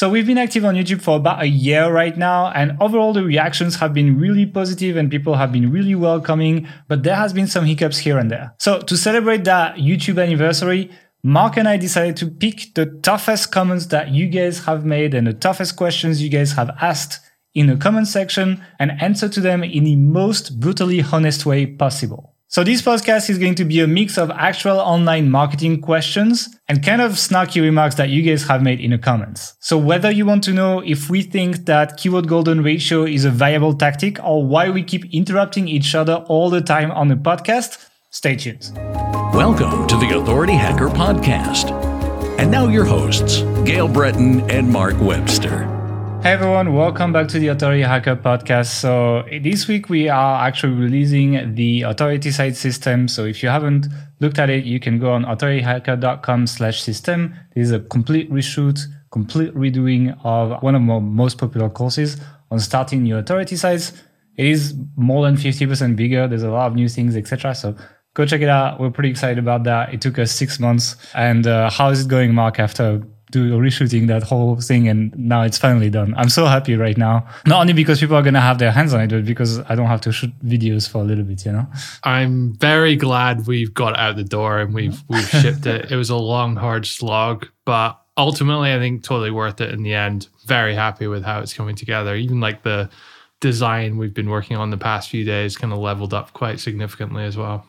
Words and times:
So 0.00 0.08
we've 0.08 0.26
been 0.26 0.38
active 0.38 0.64
on 0.64 0.76
YouTube 0.76 1.02
for 1.02 1.16
about 1.16 1.42
a 1.42 1.46
year 1.46 1.92
right 1.92 2.16
now, 2.16 2.50
and 2.52 2.74
overall 2.80 3.12
the 3.12 3.22
reactions 3.22 3.76
have 3.80 3.92
been 3.92 4.18
really 4.18 4.46
positive 4.46 4.96
and 4.96 5.10
people 5.10 5.34
have 5.34 5.52
been 5.52 5.70
really 5.70 5.94
welcoming, 5.94 6.66
but 6.88 7.02
there 7.02 7.16
has 7.16 7.34
been 7.34 7.46
some 7.46 7.66
hiccups 7.66 7.98
here 7.98 8.16
and 8.16 8.30
there. 8.30 8.54
So 8.58 8.80
to 8.80 8.96
celebrate 8.96 9.44
that 9.44 9.74
YouTube 9.74 10.18
anniversary, 10.18 10.90
Mark 11.22 11.58
and 11.58 11.68
I 11.68 11.76
decided 11.76 12.16
to 12.16 12.28
pick 12.28 12.72
the 12.74 12.86
toughest 13.02 13.52
comments 13.52 13.88
that 13.88 14.08
you 14.08 14.28
guys 14.28 14.64
have 14.64 14.86
made 14.86 15.12
and 15.12 15.26
the 15.26 15.34
toughest 15.34 15.76
questions 15.76 16.22
you 16.22 16.30
guys 16.30 16.52
have 16.52 16.70
asked 16.80 17.20
in 17.54 17.66
the 17.66 17.76
comment 17.76 18.08
section 18.08 18.64
and 18.78 18.92
answer 19.02 19.28
to 19.28 19.40
them 19.42 19.62
in 19.62 19.84
the 19.84 19.96
most 19.96 20.60
brutally 20.60 21.02
honest 21.12 21.44
way 21.44 21.66
possible. 21.66 22.34
So 22.52 22.64
this 22.64 22.82
podcast 22.82 23.30
is 23.30 23.38
going 23.38 23.54
to 23.54 23.64
be 23.64 23.78
a 23.78 23.86
mix 23.86 24.18
of 24.18 24.28
actual 24.32 24.80
online 24.80 25.30
marketing 25.30 25.80
questions 25.80 26.48
and 26.66 26.84
kind 26.84 27.00
of 27.00 27.12
snarky 27.12 27.62
remarks 27.62 27.94
that 27.94 28.08
you 28.08 28.22
guys 28.22 28.48
have 28.48 28.60
made 28.60 28.80
in 28.80 28.90
the 28.90 28.98
comments. 28.98 29.54
So 29.60 29.78
whether 29.78 30.10
you 30.10 30.26
want 30.26 30.42
to 30.44 30.52
know 30.52 30.80
if 30.80 31.08
we 31.08 31.22
think 31.22 31.66
that 31.66 31.96
keyword 31.96 32.26
golden 32.26 32.64
ratio 32.64 33.04
is 33.04 33.24
a 33.24 33.30
viable 33.30 33.72
tactic 33.74 34.18
or 34.24 34.44
why 34.44 34.68
we 34.68 34.82
keep 34.82 35.14
interrupting 35.14 35.68
each 35.68 35.94
other 35.94 36.24
all 36.26 36.50
the 36.50 36.60
time 36.60 36.90
on 36.90 37.06
the 37.06 37.14
podcast, 37.14 37.88
stay 38.10 38.34
tuned. 38.34 38.72
Welcome 39.32 39.86
to 39.86 39.96
the 39.98 40.18
Authority 40.20 40.54
Hacker 40.54 40.88
Podcast. 40.88 41.70
And 42.40 42.50
now 42.50 42.66
your 42.66 42.84
hosts, 42.84 43.42
Gael 43.64 43.86
Breton 43.86 44.50
and 44.50 44.68
Mark 44.68 45.00
Webster. 45.00 45.79
Hey 46.22 46.32
everyone, 46.32 46.74
welcome 46.74 47.14
back 47.14 47.28
to 47.28 47.38
the 47.38 47.48
Authority 47.48 47.80
Hacker 47.80 48.14
podcast. 48.14 48.66
So 48.66 49.24
this 49.40 49.66
week 49.66 49.88
we 49.88 50.10
are 50.10 50.46
actually 50.46 50.74
releasing 50.74 51.54
the 51.54 51.80
authority 51.80 52.30
site 52.30 52.56
system. 52.56 53.08
So 53.08 53.24
if 53.24 53.42
you 53.42 53.48
haven't 53.48 53.86
looked 54.20 54.38
at 54.38 54.50
it, 54.50 54.64
you 54.64 54.78
can 54.80 54.98
go 54.98 55.12
on 55.12 55.24
authorityhacker.com 55.24 56.46
slash 56.46 56.82
system. 56.82 57.34
This 57.54 57.68
is 57.68 57.72
a 57.72 57.80
complete 57.80 58.30
reshoot, 58.30 58.80
complete 59.10 59.54
redoing 59.54 60.14
of 60.22 60.62
one 60.62 60.74
of 60.74 60.82
my 60.82 60.98
most 60.98 61.38
popular 61.38 61.70
courses 61.70 62.20
on 62.50 62.60
starting 62.60 63.06
your 63.06 63.20
authority 63.20 63.56
sites. 63.56 63.94
It 64.36 64.44
is 64.44 64.74
more 64.96 65.24
than 65.24 65.36
50% 65.36 65.96
bigger. 65.96 66.28
There's 66.28 66.42
a 66.42 66.50
lot 66.50 66.66
of 66.66 66.74
new 66.74 66.90
things, 66.90 67.16
etc. 67.16 67.54
So 67.54 67.74
go 68.12 68.26
check 68.26 68.42
it 68.42 68.50
out. 68.50 68.78
We're 68.78 68.90
pretty 68.90 69.08
excited 69.08 69.38
about 69.38 69.64
that. 69.64 69.94
It 69.94 70.02
took 70.02 70.18
us 70.18 70.32
six 70.32 70.60
months. 70.60 70.96
And 71.14 71.46
uh, 71.46 71.70
how 71.70 71.88
is 71.88 72.02
it 72.02 72.08
going, 72.08 72.34
Mark, 72.34 72.60
after 72.60 73.02
do 73.30 73.50
reshooting 73.58 74.06
that 74.08 74.22
whole 74.22 74.56
thing 74.60 74.88
and 74.88 75.16
now 75.16 75.42
it's 75.42 75.58
finally 75.58 75.90
done. 75.90 76.14
I'm 76.16 76.28
so 76.28 76.46
happy 76.46 76.76
right 76.76 76.96
now. 76.96 77.26
Not 77.46 77.60
only 77.60 77.72
because 77.72 78.00
people 78.00 78.16
are 78.16 78.22
gonna 78.22 78.40
have 78.40 78.58
their 78.58 78.72
hands 78.72 78.94
on 78.94 79.00
it, 79.00 79.10
but 79.10 79.24
because 79.24 79.58
I 79.60 79.74
don't 79.74 79.86
have 79.86 80.00
to 80.02 80.12
shoot 80.12 80.32
videos 80.44 80.88
for 80.88 80.98
a 80.98 81.04
little 81.04 81.24
bit, 81.24 81.44
you 81.44 81.52
know? 81.52 81.66
I'm 82.04 82.54
very 82.54 82.96
glad 82.96 83.46
we've 83.46 83.72
got 83.72 83.98
out 83.98 84.16
the 84.16 84.24
door 84.24 84.58
and 84.58 84.74
we've 84.74 85.02
we've 85.08 85.28
shipped 85.28 85.66
it. 85.66 85.90
It 85.90 85.96
was 85.96 86.10
a 86.10 86.16
long, 86.16 86.56
hard 86.56 86.86
slog, 86.86 87.48
but 87.64 88.00
ultimately 88.16 88.72
I 88.72 88.78
think 88.78 89.02
totally 89.02 89.30
worth 89.30 89.60
it 89.60 89.72
in 89.72 89.82
the 89.82 89.94
end. 89.94 90.28
Very 90.46 90.74
happy 90.74 91.06
with 91.06 91.24
how 91.24 91.40
it's 91.40 91.54
coming 91.54 91.76
together. 91.76 92.14
Even 92.14 92.40
like 92.40 92.62
the 92.62 92.90
design 93.40 93.96
we've 93.96 94.14
been 94.14 94.28
working 94.28 94.56
on 94.56 94.70
the 94.70 94.76
past 94.76 95.08
few 95.08 95.24
days 95.24 95.56
kind 95.56 95.72
of 95.72 95.78
leveled 95.78 96.12
up 96.14 96.32
quite 96.32 96.60
significantly 96.60 97.24
as 97.24 97.36
well. 97.36 97.66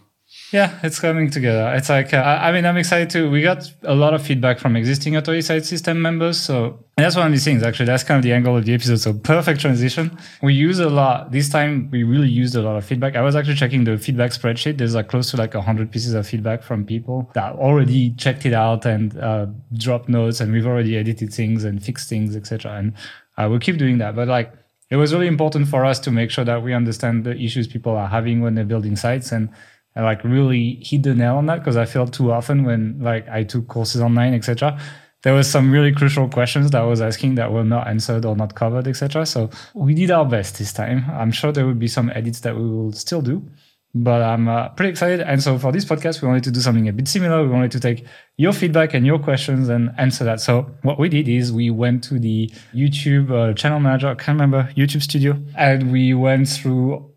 Yeah, 0.52 0.78
it's 0.84 1.00
coming 1.00 1.30
together. 1.30 1.74
It's 1.76 1.88
like, 1.88 2.14
uh, 2.14 2.40
I 2.42 2.52
mean, 2.52 2.66
I'm 2.66 2.76
excited 2.76 3.10
too. 3.10 3.32
We 3.32 3.42
got 3.42 3.72
a 3.84 3.96
lot 3.96 4.14
of 4.14 4.22
feedback 4.22 4.60
from 4.60 4.76
existing 4.76 5.16
Authority 5.16 5.42
Site 5.42 5.66
System 5.66 6.02
members. 6.02 6.38
So 6.38 6.84
that's 6.98 7.16
one 7.16 7.28
of 7.28 7.32
these 7.32 7.46
things, 7.46 7.64
actually. 7.64 7.86
That's 7.86 8.04
kind 8.04 8.18
of 8.18 8.24
the 8.24 8.34
angle 8.34 8.58
of 8.58 8.66
the 8.66 8.74
episode. 8.74 8.98
So 8.98 9.14
perfect 9.14 9.62
transition. 9.62 10.18
We 10.42 10.54
use 10.54 10.80
a 10.80 10.90
lot. 10.90 11.32
This 11.32 11.48
time, 11.48 11.90
we 11.90 12.04
really 12.04 12.28
used 12.28 12.54
a 12.56 12.62
lot 12.62 12.76
of 12.76 12.84
feedback. 12.84 13.16
I 13.16 13.22
was 13.22 13.34
actually 13.34 13.56
checking 13.56 13.86
the 13.86 13.98
feedback 13.98 14.32
spreadsheet. 14.32 14.78
There's 14.78 14.94
like 14.94 15.08
close 15.08 15.32
to 15.32 15.38
like 15.38 15.54
100 15.54 15.90
pieces 15.90 16.14
of 16.14 16.28
feedback 16.28 16.64
from 16.64 16.86
people 16.86 17.30
that 17.34 17.54
already 17.54 18.12
checked 18.16 18.46
it 18.46 18.54
out 18.54 18.86
and 18.86 19.18
uh, 19.20 19.46
dropped 19.78 20.10
notes. 20.10 20.42
And 20.42 20.52
we've 20.52 20.68
already 20.68 20.98
edited 20.98 21.34
things 21.34 21.64
and 21.64 21.82
fixed 21.82 22.10
things, 22.10 22.36
etc. 22.36 22.74
And 22.74 22.94
uh, 23.38 23.48
we'll 23.50 23.60
keep 23.60 23.78
doing 23.78 24.00
that. 24.00 24.18
But 24.18 24.28
like, 24.28 24.52
it 24.90 24.98
was 24.98 25.14
really 25.14 25.28
important 25.28 25.70
for 25.70 25.86
us 25.86 25.98
to 26.00 26.12
make 26.12 26.30
sure 26.30 26.44
that 26.44 26.62
we 26.62 26.74
understand 26.74 27.24
the 27.24 27.38
issues 27.38 27.68
people 27.70 27.96
are 27.96 28.10
having 28.10 28.42
when 28.42 28.56
they're 28.56 28.66
building 28.66 28.98
sites 28.98 29.32
and 29.32 29.48
I 29.96 30.02
like 30.02 30.24
really 30.24 30.80
hit 30.82 31.04
the 31.04 31.14
nail 31.14 31.36
on 31.36 31.48
that 31.48 31.60
because 31.60 31.78
I 31.78 31.86
felt 31.86 32.14
too 32.14 32.32
often 32.32 32.64
when 32.64 33.00
like 33.02 33.28
I 33.28 33.44
took 33.44 33.68
courses 33.68 34.02
online, 34.02 34.34
etc. 34.34 34.80
There 35.24 35.34
was 35.34 35.50
some 35.50 35.72
really 35.72 35.92
crucial 35.92 36.28
questions 36.30 36.72
that 36.72 36.82
I 36.82 36.86
was 36.86 37.02
asking 37.02 37.36
that 37.36 37.52
were 37.52 37.64
not 37.64 37.88
answered 37.88 38.26
or 38.26 38.36
not 38.36 38.56
covered, 38.56 38.88
etc. 38.88 39.26
So 39.26 39.50
we 39.76 39.94
did 39.94 40.10
our 40.10 40.26
best 40.26 40.58
this 40.58 40.74
time. 40.74 41.06
I'm 41.10 41.32
sure 41.32 41.52
there 41.52 41.66
will 41.66 41.76
be 41.76 41.88
some 41.88 42.10
edits 42.10 42.40
that 42.40 42.56
we 42.56 42.68
will 42.68 42.92
still 42.94 43.22
do, 43.22 43.46
but 43.94 44.24
I'm 44.24 44.48
uh, 44.48 44.70
pretty 44.70 44.90
excited. 44.90 45.22
And 45.22 45.44
so 45.44 45.60
for 45.60 45.72
this 45.72 45.86
podcast, 45.86 46.22
we 46.22 46.28
wanted 46.28 46.46
to 46.46 46.52
do 46.52 46.60
something 46.60 46.88
a 46.88 46.94
bit 46.94 47.08
similar. 47.08 47.44
We 47.44 47.50
wanted 47.50 47.72
to 47.72 47.80
take 47.80 48.08
your 48.38 48.54
feedback 48.54 48.96
and 48.96 49.06
your 49.06 49.20
questions 49.20 49.70
and 49.70 49.92
answer 50.00 50.24
that. 50.24 50.40
So 50.40 50.72
what 50.82 50.98
we 50.98 51.08
did 51.08 51.28
is 51.28 51.52
we 51.52 51.70
went 51.70 52.04
to 52.06 52.18
the 52.18 52.52
YouTube 52.74 53.30
uh, 53.30 53.54
channel 53.54 53.80
manager, 53.80 54.08
I 54.08 54.16
can't 54.16 54.40
remember, 54.40 54.72
YouTube 54.76 55.04
studio, 55.04 55.38
and 55.56 55.92
we 55.92 56.16
went 56.16 56.48
through 56.48 57.11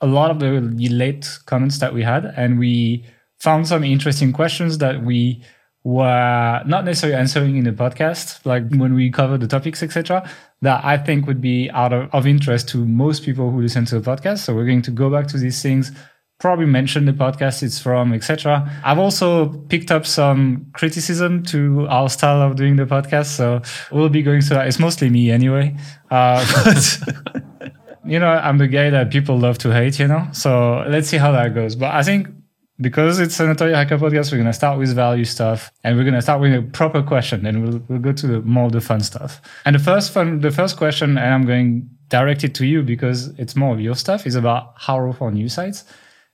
a 0.00 0.06
lot 0.06 0.30
of 0.30 0.40
the 0.40 0.88
late 0.88 1.38
comments 1.46 1.78
that 1.78 1.92
we 1.92 2.02
had, 2.02 2.24
and 2.36 2.58
we 2.58 3.04
found 3.38 3.68
some 3.68 3.84
interesting 3.84 4.32
questions 4.32 4.78
that 4.78 5.02
we 5.02 5.42
were 5.84 6.62
not 6.66 6.84
necessarily 6.84 7.18
answering 7.18 7.56
in 7.56 7.64
the 7.64 7.72
podcast, 7.72 8.44
like 8.44 8.68
when 8.70 8.94
we 8.94 9.10
cover 9.10 9.38
the 9.38 9.46
topics, 9.46 9.82
etc., 9.82 10.28
that 10.60 10.84
I 10.84 10.98
think 10.98 11.26
would 11.26 11.40
be 11.40 11.70
out 11.70 11.92
of, 11.92 12.12
of 12.12 12.26
interest 12.26 12.68
to 12.70 12.84
most 12.84 13.24
people 13.24 13.50
who 13.50 13.62
listen 13.62 13.84
to 13.86 14.00
the 14.00 14.10
podcast. 14.10 14.38
So 14.38 14.54
we're 14.54 14.66
going 14.66 14.82
to 14.82 14.90
go 14.90 15.08
back 15.08 15.28
to 15.28 15.38
these 15.38 15.62
things, 15.62 15.92
probably 16.40 16.66
mention 16.66 17.04
the 17.04 17.12
podcast 17.12 17.62
it's 17.62 17.78
from, 17.78 18.12
etc. 18.12 18.70
I've 18.84 18.98
also 18.98 19.48
picked 19.68 19.90
up 19.90 20.04
some 20.04 20.66
criticism 20.74 21.42
to 21.44 21.86
our 21.88 22.08
style 22.08 22.42
of 22.42 22.56
doing 22.56 22.76
the 22.76 22.84
podcast, 22.84 23.26
so 23.26 23.62
we'll 23.92 24.08
be 24.08 24.22
going 24.22 24.42
through 24.42 24.56
that. 24.56 24.66
It's 24.66 24.80
mostly 24.80 25.10
me 25.10 25.30
anyway. 25.30 25.76
Uh, 26.10 26.44
but 27.60 27.72
you 28.04 28.18
know, 28.18 28.28
I'm 28.28 28.58
the 28.58 28.68
guy 28.68 28.90
that 28.90 29.10
people 29.10 29.38
love 29.38 29.58
to 29.58 29.72
hate, 29.72 29.98
you 29.98 30.06
know? 30.06 30.26
So 30.32 30.84
let's 30.88 31.08
see 31.08 31.16
how 31.16 31.32
that 31.32 31.54
goes. 31.54 31.74
But 31.74 31.94
I 31.94 32.02
think 32.02 32.28
because 32.80 33.18
it's 33.18 33.40
an 33.40 33.50
Authority 33.50 33.74
Hacker 33.74 33.98
podcast, 33.98 34.30
we're 34.30 34.38
going 34.38 34.46
to 34.46 34.52
start 34.52 34.78
with 34.78 34.94
value 34.94 35.24
stuff 35.24 35.72
and 35.82 35.96
we're 35.96 36.04
going 36.04 36.14
to 36.14 36.22
start 36.22 36.40
with 36.40 36.54
a 36.54 36.62
proper 36.62 37.02
question 37.02 37.44
and 37.44 37.64
we'll, 37.64 37.82
we'll 37.88 37.98
go 37.98 38.12
to 38.12 38.26
the, 38.26 38.40
more 38.42 38.70
the 38.70 38.80
fun 38.80 39.00
stuff. 39.00 39.40
And 39.64 39.74
the 39.74 39.80
first 39.80 40.12
fun, 40.12 40.40
the 40.40 40.50
first 40.50 40.76
question, 40.76 41.18
and 41.18 41.34
I'm 41.34 41.44
going 41.44 41.90
directed 42.08 42.54
to 42.56 42.66
you 42.66 42.82
because 42.82 43.28
it's 43.38 43.56
more 43.56 43.74
of 43.74 43.80
your 43.80 43.96
stuff, 43.96 44.26
is 44.26 44.36
about 44.36 44.74
HARO 44.76 45.12
for 45.12 45.30
new 45.30 45.48
sites. 45.48 45.84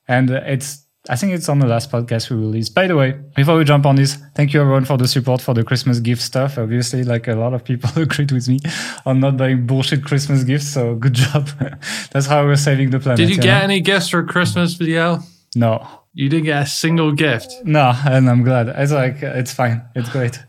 And 0.06 0.30
it's 0.30 0.83
I 1.10 1.16
think 1.16 1.34
it's 1.34 1.50
on 1.50 1.58
the 1.58 1.66
last 1.66 1.90
podcast 1.90 2.30
we 2.30 2.36
released. 2.36 2.74
By 2.74 2.86
the 2.86 2.96
way, 2.96 3.12
before 3.36 3.58
we 3.58 3.64
jump 3.64 3.84
on 3.84 3.96
this, 3.96 4.14
thank 4.34 4.54
you 4.54 4.60
everyone 4.62 4.86
for 4.86 4.96
the 4.96 5.06
support 5.06 5.42
for 5.42 5.52
the 5.52 5.62
Christmas 5.62 6.00
gift 6.00 6.22
stuff. 6.22 6.56
Obviously, 6.56 7.04
like 7.04 7.28
a 7.28 7.34
lot 7.34 7.52
of 7.52 7.62
people 7.62 7.90
agreed 8.02 8.32
with 8.32 8.48
me 8.48 8.58
on 9.04 9.20
not 9.20 9.36
buying 9.36 9.66
bullshit 9.66 10.02
Christmas 10.02 10.44
gifts. 10.44 10.66
So 10.66 10.94
good 10.94 11.12
job. 11.12 11.46
That's 12.12 12.26
how 12.26 12.44
we're 12.44 12.56
saving 12.56 12.88
the 12.88 13.00
planet. 13.00 13.18
Did 13.18 13.28
you, 13.28 13.36
you 13.36 13.42
get 13.42 13.58
know? 13.58 13.64
any 13.64 13.80
gifts 13.80 14.08
for 14.08 14.24
Christmas, 14.24 14.74
Vidal? 14.74 15.22
No. 15.54 15.86
You 16.14 16.30
didn't 16.30 16.46
get 16.46 16.62
a 16.62 16.66
single 16.66 17.12
gift. 17.12 17.52
No, 17.64 17.92
and 18.06 18.30
I'm 18.30 18.42
glad. 18.42 18.68
It's 18.68 18.92
like 18.92 19.22
it's 19.22 19.52
fine. 19.52 19.82
It's 19.94 20.08
great. 20.08 20.40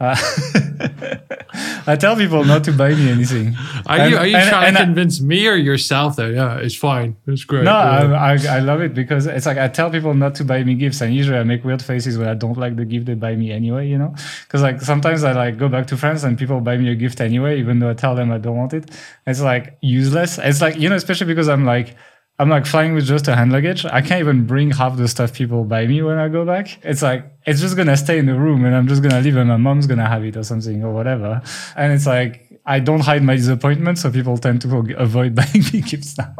Uh, 0.00 0.16
I 1.86 1.96
tell 1.96 2.16
people 2.16 2.44
not 2.44 2.64
to 2.64 2.72
buy 2.72 2.94
me 2.94 3.10
anything. 3.10 3.54
Are 3.86 4.08
you 4.08 4.16
are 4.16 4.26
you 4.26 4.36
and, 4.36 4.48
trying 4.48 4.68
and 4.68 4.76
to 4.76 4.84
convince 4.84 5.20
I, 5.20 5.24
me 5.24 5.46
or 5.46 5.56
yourself 5.56 6.16
that 6.16 6.32
yeah, 6.32 6.56
it's 6.56 6.74
fine, 6.74 7.16
it's 7.26 7.44
great? 7.44 7.64
No, 7.64 7.72
yeah. 7.72 8.14
I, 8.14 8.32
I, 8.32 8.56
I 8.56 8.58
love 8.60 8.80
it 8.80 8.94
because 8.94 9.26
it's 9.26 9.44
like 9.44 9.58
I 9.58 9.68
tell 9.68 9.90
people 9.90 10.14
not 10.14 10.34
to 10.36 10.44
buy 10.44 10.64
me 10.64 10.74
gifts, 10.74 11.00
and 11.00 11.14
usually 11.14 11.38
I 11.38 11.42
make 11.42 11.64
weird 11.64 11.82
faces 11.82 12.16
when 12.16 12.28
I 12.28 12.34
don't 12.34 12.56
like 12.56 12.76
the 12.76 12.84
gift 12.84 13.06
they 13.06 13.14
buy 13.14 13.34
me 13.34 13.52
anyway. 13.52 13.88
You 13.88 13.98
know, 13.98 14.14
because 14.44 14.62
like 14.62 14.80
sometimes 14.80 15.22
I 15.22 15.32
like 15.32 15.58
go 15.58 15.68
back 15.68 15.86
to 15.88 15.96
France 15.96 16.22
and 16.22 16.38
people 16.38 16.60
buy 16.60 16.76
me 16.78 16.90
a 16.90 16.94
gift 16.94 17.20
anyway, 17.20 17.58
even 17.58 17.80
though 17.80 17.90
I 17.90 17.94
tell 17.94 18.14
them 18.14 18.32
I 18.32 18.38
don't 18.38 18.56
want 18.56 18.72
it. 18.72 18.90
It's 19.26 19.40
like 19.42 19.76
useless. 19.82 20.38
It's 20.38 20.62
like 20.62 20.76
you 20.78 20.88
know, 20.88 20.96
especially 20.96 21.26
because 21.26 21.48
I'm 21.48 21.66
like 21.66 21.96
I'm 22.40 22.48
like 22.48 22.64
flying 22.64 22.94
with 22.94 23.04
just 23.04 23.28
a 23.28 23.36
hand 23.36 23.52
luggage. 23.52 23.84
I 23.84 24.00
can't 24.00 24.20
even 24.20 24.46
bring 24.46 24.70
half 24.70 24.96
the 24.96 25.06
stuff 25.08 25.34
people 25.34 25.62
buy 25.64 25.86
me 25.86 26.00
when 26.00 26.16
I 26.16 26.28
go 26.28 26.46
back. 26.46 26.82
It's 26.82 27.02
like, 27.02 27.22
it's 27.44 27.60
just 27.60 27.76
gonna 27.76 27.98
stay 27.98 28.16
in 28.18 28.24
the 28.24 28.34
room 28.34 28.64
and 28.64 28.74
I'm 28.74 28.88
just 28.88 29.02
gonna 29.02 29.20
leave 29.20 29.36
and 29.36 29.50
my 29.50 29.58
mom's 29.58 29.86
gonna 29.86 30.08
have 30.08 30.24
it 30.24 30.38
or 30.38 30.42
something 30.42 30.82
or 30.82 30.90
whatever. 30.90 31.42
And 31.76 31.92
it's 31.92 32.06
like, 32.06 32.60
I 32.64 32.80
don't 32.80 33.00
hide 33.00 33.22
my 33.22 33.36
disappointment. 33.36 33.98
So 33.98 34.10
people 34.10 34.38
tend 34.38 34.62
to 34.62 34.94
avoid 34.96 35.34
buying 35.40 35.64
me 35.70 35.82
gifts 35.82 36.16
now. 36.16 36.34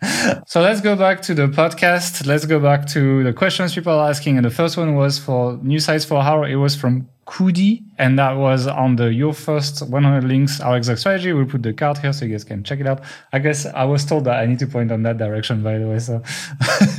so 0.46 0.60
let's 0.60 0.82
go 0.82 0.94
back 0.94 1.22
to 1.22 1.34
the 1.34 1.48
podcast. 1.48 2.26
Let's 2.26 2.44
go 2.44 2.60
back 2.60 2.86
to 2.88 3.24
the 3.24 3.32
questions 3.32 3.74
people 3.74 3.94
are 3.94 4.10
asking. 4.10 4.36
And 4.36 4.44
the 4.44 4.50
first 4.50 4.76
one 4.76 4.94
was 4.94 5.18
for 5.18 5.56
new 5.62 5.80
sites 5.80 6.04
for 6.04 6.22
HARO. 6.22 6.44
It 6.44 6.56
was 6.56 6.76
from 6.76 7.08
Kudi, 7.26 7.82
and 7.98 8.18
that 8.18 8.32
was 8.32 8.66
on 8.66 8.96
the 8.96 9.12
your 9.12 9.34
first 9.34 9.82
100 9.82 10.24
links 10.24 10.60
our 10.60 10.76
exact 10.76 11.00
strategy. 11.00 11.32
We'll 11.32 11.46
put 11.46 11.62
the 11.62 11.72
card 11.72 11.98
here 11.98 12.12
so 12.12 12.24
you 12.24 12.32
guys 12.32 12.44
can 12.44 12.62
check 12.62 12.80
it 12.80 12.86
out. 12.86 13.02
I 13.32 13.40
guess 13.40 13.66
I 13.66 13.84
was 13.84 14.04
told 14.04 14.24
that 14.24 14.38
I 14.38 14.46
need 14.46 14.60
to 14.60 14.66
point 14.66 14.92
on 14.92 15.02
that 15.02 15.18
direction, 15.18 15.62
by 15.62 15.78
the 15.78 15.88
way. 15.88 15.98
So 15.98 16.22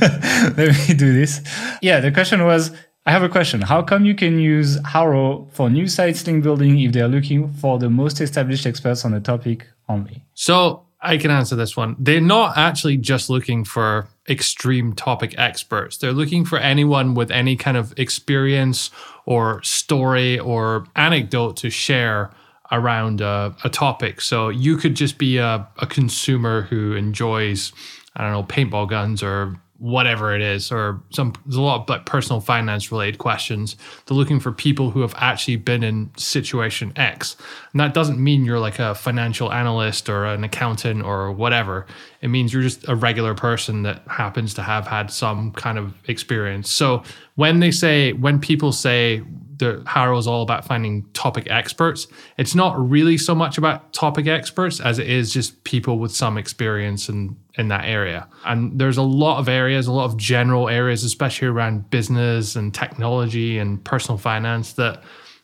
let 0.56 0.88
me 0.88 0.94
do 0.94 1.12
this. 1.12 1.40
Yeah, 1.82 2.00
the 2.00 2.12
question 2.12 2.44
was. 2.44 2.70
I 3.06 3.10
have 3.10 3.22
a 3.22 3.28
question. 3.30 3.62
How 3.62 3.80
come 3.80 4.04
you 4.04 4.14
can 4.14 4.38
use 4.38 4.76
HARO 4.84 5.48
for 5.52 5.70
new 5.70 5.88
sites 5.88 6.26
link 6.26 6.42
building 6.42 6.78
if 6.78 6.92
they're 6.92 7.08
looking 7.08 7.50
for 7.54 7.78
the 7.78 7.88
most 7.88 8.20
established 8.20 8.66
experts 8.66 9.02
on 9.02 9.12
the 9.12 9.20
topic 9.20 9.66
only? 9.88 10.26
So 10.34 10.84
I 11.00 11.16
can 11.16 11.30
answer 11.30 11.56
this 11.56 11.74
one. 11.74 11.96
They're 11.98 12.20
not 12.20 12.58
actually 12.58 12.98
just 12.98 13.30
looking 13.30 13.64
for 13.64 14.08
extreme 14.28 14.92
topic 14.92 15.34
experts. 15.38 15.96
They're 15.96 16.12
looking 16.12 16.44
for 16.44 16.58
anyone 16.58 17.14
with 17.14 17.30
any 17.30 17.56
kind 17.56 17.76
of 17.76 17.92
experience 17.98 18.90
or 19.26 19.62
story 19.62 20.38
or 20.38 20.86
anecdote 20.94 21.56
to 21.58 21.70
share 21.70 22.30
around 22.70 23.20
a, 23.20 23.54
a 23.64 23.70
topic. 23.70 24.20
So 24.20 24.48
you 24.48 24.76
could 24.76 24.94
just 24.94 25.18
be 25.18 25.38
a, 25.38 25.66
a 25.78 25.86
consumer 25.86 26.62
who 26.62 26.94
enjoys, 26.94 27.72
I 28.14 28.22
don't 28.22 28.32
know, 28.32 28.42
paintball 28.42 28.88
guns 28.88 29.22
or 29.22 29.56
whatever 29.78 30.34
it 30.34 30.42
is, 30.42 30.72
or 30.72 31.00
some 31.10 31.32
there's 31.46 31.56
a 31.56 31.62
lot 31.62 31.82
of 31.82 31.88
like 31.88 32.04
personal 32.04 32.40
finance 32.40 32.90
related 32.90 33.18
questions. 33.18 33.76
They're 34.06 34.16
looking 34.16 34.40
for 34.40 34.50
people 34.50 34.90
who 34.90 35.00
have 35.02 35.14
actually 35.16 35.56
been 35.56 35.84
in 35.84 36.10
situation 36.16 36.92
X. 36.96 37.36
And 37.72 37.80
that 37.80 37.94
doesn't 37.94 38.22
mean 38.22 38.44
you're 38.44 38.58
like 38.58 38.80
a 38.80 38.94
financial 38.94 39.52
analyst 39.52 40.08
or 40.08 40.24
an 40.24 40.42
accountant 40.42 41.04
or 41.04 41.30
whatever. 41.30 41.86
It 42.20 42.28
means 42.28 42.52
you're 42.52 42.62
just 42.62 42.88
a 42.88 42.96
regular 42.96 43.34
person 43.34 43.82
that 43.84 44.02
happens 44.08 44.52
to 44.54 44.62
have 44.62 44.86
had 44.86 45.12
some 45.12 45.52
kind 45.52 45.78
of 45.78 45.94
experience. 46.08 46.68
So 46.68 47.04
when 47.36 47.60
they 47.60 47.70
say, 47.70 48.12
when 48.14 48.40
people 48.40 48.72
say 48.72 49.22
the 49.58 49.82
HARO 49.86 50.16
is 50.18 50.26
all 50.26 50.42
about 50.42 50.64
finding 50.64 51.04
topic 51.12 51.46
experts. 51.50 52.06
It's 52.36 52.54
not 52.54 52.78
really 52.78 53.18
so 53.18 53.34
much 53.34 53.58
about 53.58 53.92
topic 53.92 54.26
experts 54.26 54.80
as 54.80 54.98
it 54.98 55.08
is 55.08 55.32
just 55.32 55.64
people 55.64 55.98
with 55.98 56.12
some 56.12 56.38
experience 56.38 57.08
in, 57.08 57.36
in 57.58 57.68
that 57.68 57.84
area. 57.84 58.28
And 58.46 58.78
there's 58.78 58.96
a 58.96 59.02
lot 59.02 59.38
of 59.38 59.48
areas, 59.48 59.88
a 59.88 59.92
lot 59.92 60.04
of 60.04 60.16
general 60.16 60.68
areas, 60.68 61.02
especially 61.02 61.48
around 61.48 61.90
business 61.90 62.56
and 62.56 62.72
technology 62.72 63.58
and 63.58 63.84
personal 63.84 64.16
finance 64.16 64.74
that 64.74 65.02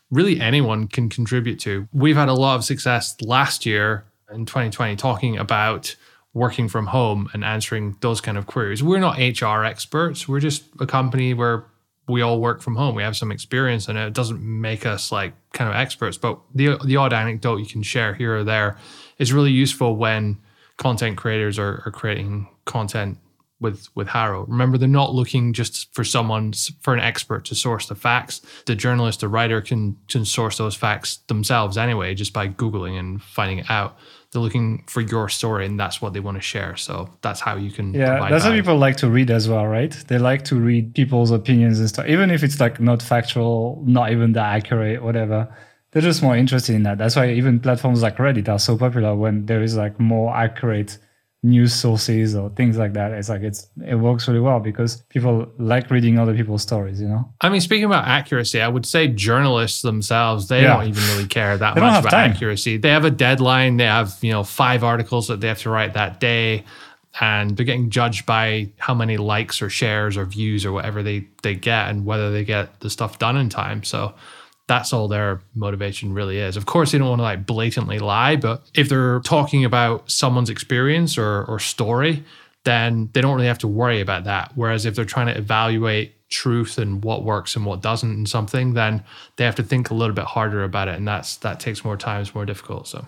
really 0.09 0.39
anyone 0.39 0.87
can 0.87 1.09
contribute 1.09 1.59
to. 1.59 1.87
We've 1.91 2.15
had 2.15 2.29
a 2.29 2.33
lot 2.33 2.55
of 2.55 2.63
success 2.63 3.15
last 3.21 3.65
year 3.65 4.05
in 4.31 4.45
2020 4.45 4.95
talking 4.95 5.37
about 5.37 5.95
working 6.33 6.67
from 6.69 6.87
home 6.87 7.29
and 7.33 7.43
answering 7.43 7.97
those 8.01 8.21
kind 8.21 8.37
of 8.37 8.47
queries. 8.47 8.81
We're 8.81 8.99
not 8.99 9.17
HR 9.17 9.63
experts. 9.65 10.27
We're 10.27 10.39
just 10.39 10.63
a 10.79 10.85
company 10.85 11.33
where 11.33 11.65
we 12.07 12.21
all 12.21 12.39
work 12.39 12.61
from 12.61 12.75
home. 12.75 12.95
We 12.95 13.03
have 13.03 13.17
some 13.17 13.31
experience 13.31 13.87
and 13.87 13.97
it. 13.97 14.07
It 14.07 14.13
doesn't 14.13 14.41
make 14.41 14.85
us 14.85 15.11
like 15.11 15.33
kind 15.53 15.69
of 15.69 15.75
experts, 15.75 16.17
but 16.17 16.39
the 16.53 16.77
the 16.85 16.97
odd 16.97 17.13
anecdote 17.13 17.57
you 17.57 17.65
can 17.65 17.83
share 17.83 18.13
here 18.13 18.37
or 18.37 18.43
there 18.43 18.77
is 19.17 19.33
really 19.33 19.51
useful 19.51 19.95
when 19.95 20.37
content 20.77 21.17
creators 21.17 21.57
are, 21.57 21.81
are 21.85 21.91
creating 21.91 22.47
content 22.65 23.17
with 23.59 23.87
with 23.95 24.07
HARO. 24.07 24.45
Remember, 24.45 24.77
they're 24.77 24.87
not 24.87 25.13
looking 25.13 25.53
just 25.53 25.93
for 25.93 26.03
someone 26.03 26.53
for 26.81 26.93
an 26.93 26.99
expert 26.99 27.45
to 27.45 27.55
source 27.55 27.87
the 27.87 27.95
facts. 27.95 28.41
The 28.65 28.75
journalist, 28.75 29.21
the 29.21 29.27
writer 29.27 29.61
can 29.61 29.97
can 30.07 30.25
source 30.25 30.57
those 30.57 30.75
facts 30.75 31.17
themselves 31.27 31.77
anyway, 31.77 32.13
just 32.15 32.33
by 32.33 32.47
googling 32.47 32.99
and 32.99 33.21
finding 33.21 33.59
it 33.59 33.69
out. 33.69 33.97
They're 34.31 34.41
looking 34.41 34.83
for 34.87 34.99
your 34.99 35.29
story 35.29 35.65
and 35.65 35.79
that's 35.79 36.01
what 36.01 36.11
they 36.11 36.19
want 36.19 36.35
to 36.35 36.41
share. 36.41 36.75
So 36.75 37.09
that's 37.21 37.39
how 37.39 37.55
you 37.55 37.71
can 37.71 37.93
yeah 37.93 38.29
that's 38.29 38.43
what 38.43 38.53
people 38.53 38.77
like 38.77 38.97
to 38.97 39.09
read 39.09 39.31
as 39.31 39.47
well 39.47 39.65
right? 39.65 39.91
They 40.07 40.17
like 40.17 40.43
to 40.45 40.55
read 40.55 40.93
people's 40.93 41.31
opinions 41.31 41.79
and 41.79 41.87
stuff 41.87 42.07
even 42.07 42.31
if 42.31 42.43
it's 42.43 42.59
like 42.59 42.79
not 42.79 43.01
factual 43.01 43.81
not 43.85 44.11
even 44.11 44.33
that 44.33 44.55
accurate 44.55 45.01
whatever 45.01 45.47
they're 45.95 46.01
just 46.01 46.21
more 46.21 46.35
interested 46.35 46.75
in 46.75 46.83
that 46.83 46.97
that's 46.97 47.15
why 47.15 47.31
even 47.31 47.57
platforms 47.57 48.01
like 48.01 48.17
reddit 48.17 48.49
are 48.49 48.59
so 48.59 48.77
popular 48.77 49.15
when 49.15 49.45
there 49.45 49.63
is 49.63 49.77
like 49.77 49.97
more 49.97 50.35
accurate 50.35 50.97
news 51.41 51.73
sources 51.73 52.35
or 52.35 52.49
things 52.49 52.77
like 52.77 52.93
that. 52.93 53.11
It's 53.11 53.29
like 53.29 53.43
it's 53.43 53.67
it 53.85 53.95
works 53.95 54.27
really 54.27 54.41
well 54.41 54.59
because 54.59 55.03
people 55.09 55.47
like 55.57 55.89
reading 55.89 56.19
other 56.19 56.35
people's 56.35 56.63
stories, 56.63 56.99
you 56.99 57.07
know. 57.07 57.31
I 57.39 57.49
mean, 57.49 57.61
speaking 57.61 57.85
about 57.85 58.07
accuracy, 58.07 58.59
I 58.61 58.67
would 58.67 58.85
say 58.85 59.07
journalists 59.07 59.83
themselves 59.83 60.49
they 60.49 60.63
yeah. 60.63 60.75
don't 60.75 60.87
even 60.87 61.03
really 61.15 61.27
care 61.27 61.57
that 61.57 61.77
much 61.77 62.01
about 62.01 62.09
time. 62.09 62.31
accuracy. 62.31 62.77
They 62.77 62.89
have 62.89 63.05
a 63.05 63.11
deadline. 63.11 63.77
They 63.77 63.85
have 63.85 64.17
you 64.21 64.31
know 64.31 64.43
five 64.43 64.83
articles 64.83 65.29
that 65.29 65.39
they 65.39 65.47
have 65.47 65.59
to 65.59 65.69
write 65.69 65.93
that 65.93 66.19
day. 66.19 66.65
And 67.21 67.55
they're 67.55 67.65
getting 67.65 67.89
judged 67.89 68.25
by 68.25 68.73
how 68.77 68.93
many 68.93 69.15
likes 69.15 69.61
or 69.61 69.69
shares 69.69 70.17
or 70.17 70.25
views 70.25 70.65
or 70.65 70.73
whatever 70.73 71.01
they, 71.01 71.29
they 71.43 71.55
get 71.55 71.87
and 71.87 72.05
whether 72.05 72.29
they 72.29 72.43
get 72.43 72.81
the 72.81 72.89
stuff 72.89 73.19
done 73.19 73.37
in 73.37 73.47
time. 73.47 73.85
So 73.85 74.13
that's 74.67 74.93
all 74.93 75.07
their 75.07 75.41
motivation 75.53 76.13
really 76.13 76.39
is. 76.39 76.57
Of 76.57 76.65
course, 76.65 76.91
they 76.91 76.97
don't 76.97 77.09
want 77.09 77.19
to 77.19 77.23
like 77.23 77.45
blatantly 77.45 77.99
lie, 77.99 78.35
but 78.35 78.69
if 78.73 78.89
they're 78.89 79.19
talking 79.19 79.63
about 79.63 80.09
someone's 80.09 80.49
experience 80.49 81.17
or, 81.17 81.45
or 81.45 81.59
story, 81.59 82.23
then 82.63 83.09
they 83.13 83.21
don't 83.21 83.35
really 83.35 83.47
have 83.47 83.59
to 83.59 83.67
worry 83.67 84.01
about 84.01 84.23
that. 84.23 84.51
Whereas 84.55 84.85
if 84.85 84.95
they're 84.95 85.05
trying 85.05 85.27
to 85.27 85.37
evaluate 85.37 86.15
truth 86.29 86.79
and 86.79 87.03
what 87.03 87.23
works 87.23 87.55
and 87.55 87.65
what 87.65 87.81
doesn't 87.81 88.11
in 88.11 88.25
something, 88.25 88.73
then 88.73 89.03
they 89.35 89.45
have 89.45 89.55
to 89.55 89.63
think 89.63 89.89
a 89.89 89.93
little 89.93 90.15
bit 90.15 90.25
harder 90.25 90.63
about 90.63 90.87
it. 90.87 90.95
And 90.95 91.07
that's 91.07 91.37
that 91.37 91.59
takes 91.59 91.85
more 91.85 91.95
time, 91.95 92.21
it's 92.21 92.33
more 92.33 92.45
difficult. 92.45 92.87
So 92.87 93.05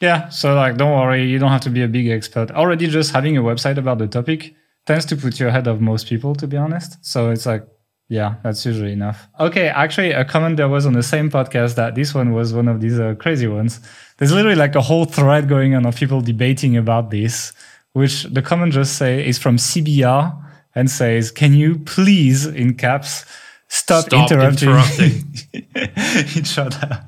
yeah. 0.00 0.28
So 0.28 0.54
like 0.54 0.76
don't 0.76 0.92
worry, 0.92 1.24
you 1.24 1.38
don't 1.38 1.50
have 1.50 1.62
to 1.62 1.70
be 1.70 1.82
a 1.82 1.88
big 1.88 2.08
expert. 2.08 2.52
Already 2.52 2.86
just 2.86 3.12
having 3.12 3.36
a 3.36 3.42
website 3.42 3.76
about 3.76 3.98
the 3.98 4.06
topic 4.06 4.54
tends 4.86 5.04
to 5.06 5.16
put 5.16 5.38
you 5.40 5.48
ahead 5.48 5.66
of 5.66 5.80
most 5.80 6.08
people, 6.08 6.34
to 6.36 6.46
be 6.46 6.56
honest. 6.56 7.04
So 7.04 7.30
it's 7.30 7.46
like 7.46 7.66
yeah, 8.12 8.34
that's 8.42 8.66
usually 8.66 8.92
enough. 8.92 9.26
Okay, 9.40 9.68
actually, 9.68 10.12
a 10.12 10.22
comment 10.22 10.58
that 10.58 10.68
was 10.68 10.84
on 10.84 10.92
the 10.92 11.02
same 11.02 11.30
podcast 11.30 11.76
that 11.76 11.94
this 11.94 12.14
one 12.14 12.34
was 12.34 12.52
one 12.52 12.68
of 12.68 12.78
these 12.78 13.00
uh, 13.00 13.14
crazy 13.18 13.46
ones. 13.46 13.80
There's 14.18 14.32
literally 14.32 14.54
like 14.54 14.74
a 14.74 14.82
whole 14.82 15.06
thread 15.06 15.48
going 15.48 15.74
on 15.74 15.86
of 15.86 15.96
people 15.96 16.20
debating 16.20 16.76
about 16.76 17.10
this, 17.10 17.54
which 17.94 18.24
the 18.24 18.42
comment 18.42 18.74
just 18.74 18.98
say 18.98 19.26
is 19.26 19.38
from 19.38 19.56
CBR 19.56 20.30
and 20.74 20.90
says, 20.90 21.30
"Can 21.30 21.54
you 21.54 21.78
please, 21.78 22.44
in 22.44 22.74
caps, 22.74 23.24
stop, 23.72 24.04
stop 24.04 24.30
interrupting, 24.30 24.68
interrupting. 24.68 25.34
each 26.36 26.58
other. 26.58 27.04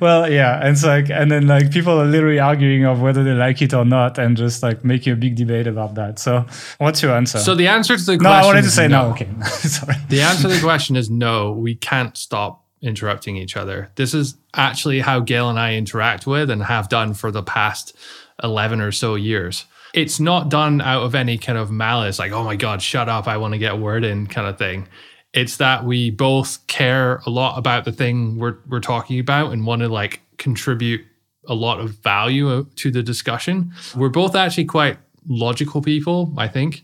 well, 0.00 0.30
yeah, 0.30 0.60
and 0.60 0.68
it's 0.70 0.84
like, 0.84 1.08
and 1.10 1.30
then 1.30 1.46
like 1.46 1.70
people 1.70 1.98
are 1.98 2.04
literally 2.04 2.38
arguing 2.38 2.84
of 2.84 3.00
whether 3.00 3.24
they 3.24 3.32
like 3.32 3.62
it 3.62 3.72
or 3.72 3.84
not, 3.84 4.18
and 4.18 4.36
just 4.36 4.62
like 4.62 4.84
making 4.84 5.14
a 5.14 5.16
big 5.16 5.36
debate 5.36 5.66
about 5.66 5.94
that. 5.94 6.18
So, 6.18 6.44
what's 6.78 7.02
your 7.02 7.12
answer? 7.12 7.38
So 7.38 7.54
the 7.54 7.68
answer 7.68 7.96
to 7.96 8.04
the 8.04 8.16
no, 8.16 8.28
question. 8.28 8.42
I 8.42 8.46
wanted 8.46 8.62
to 8.62 8.70
say 8.70 8.88
no. 8.88 9.08
no. 9.08 9.10
Okay, 9.12 9.28
sorry. 9.44 9.96
The 10.08 10.20
answer 10.20 10.42
to 10.42 10.48
the 10.48 10.60
question 10.60 10.96
is 10.96 11.08
no. 11.08 11.52
We 11.52 11.74
can't 11.74 12.16
stop 12.16 12.64
interrupting 12.82 13.36
each 13.36 13.56
other. 13.56 13.90
This 13.94 14.12
is 14.12 14.36
actually 14.54 15.00
how 15.00 15.20
Gael 15.20 15.48
and 15.48 15.58
I 15.58 15.74
interact 15.76 16.26
with 16.26 16.50
and 16.50 16.62
have 16.64 16.90
done 16.90 17.14
for 17.14 17.30
the 17.30 17.42
past 17.42 17.96
eleven 18.42 18.80
or 18.80 18.92
so 18.92 19.14
years 19.14 19.64
it's 19.94 20.20
not 20.20 20.50
done 20.50 20.82
out 20.82 21.04
of 21.04 21.14
any 21.14 21.38
kind 21.38 21.56
of 21.56 21.70
malice, 21.70 22.18
like, 22.18 22.30
oh 22.30 22.44
my 22.44 22.54
God, 22.54 22.82
shut 22.82 23.08
up, 23.08 23.26
I 23.26 23.38
want 23.38 23.54
to 23.54 23.58
get 23.58 23.72
a 23.72 23.76
word 23.76 24.04
in 24.04 24.26
kind 24.26 24.46
of 24.46 24.58
thing. 24.58 24.88
It's 25.36 25.58
that 25.58 25.84
we 25.84 26.10
both 26.10 26.66
care 26.66 27.20
a 27.26 27.30
lot 27.30 27.58
about 27.58 27.84
the 27.84 27.92
thing 27.92 28.38
we're 28.38 28.56
we're 28.68 28.80
talking 28.80 29.20
about 29.20 29.52
and 29.52 29.66
want 29.66 29.82
to 29.82 29.88
like 29.88 30.22
contribute 30.38 31.04
a 31.46 31.54
lot 31.54 31.78
of 31.78 31.90
value 31.90 32.48
uh, 32.50 32.64
to 32.76 32.90
the 32.90 33.02
discussion. 33.02 33.72
We're 33.94 34.08
both 34.08 34.34
actually 34.34 34.64
quite 34.64 34.98
logical 35.28 35.82
people, 35.82 36.32
I 36.36 36.48
think, 36.48 36.82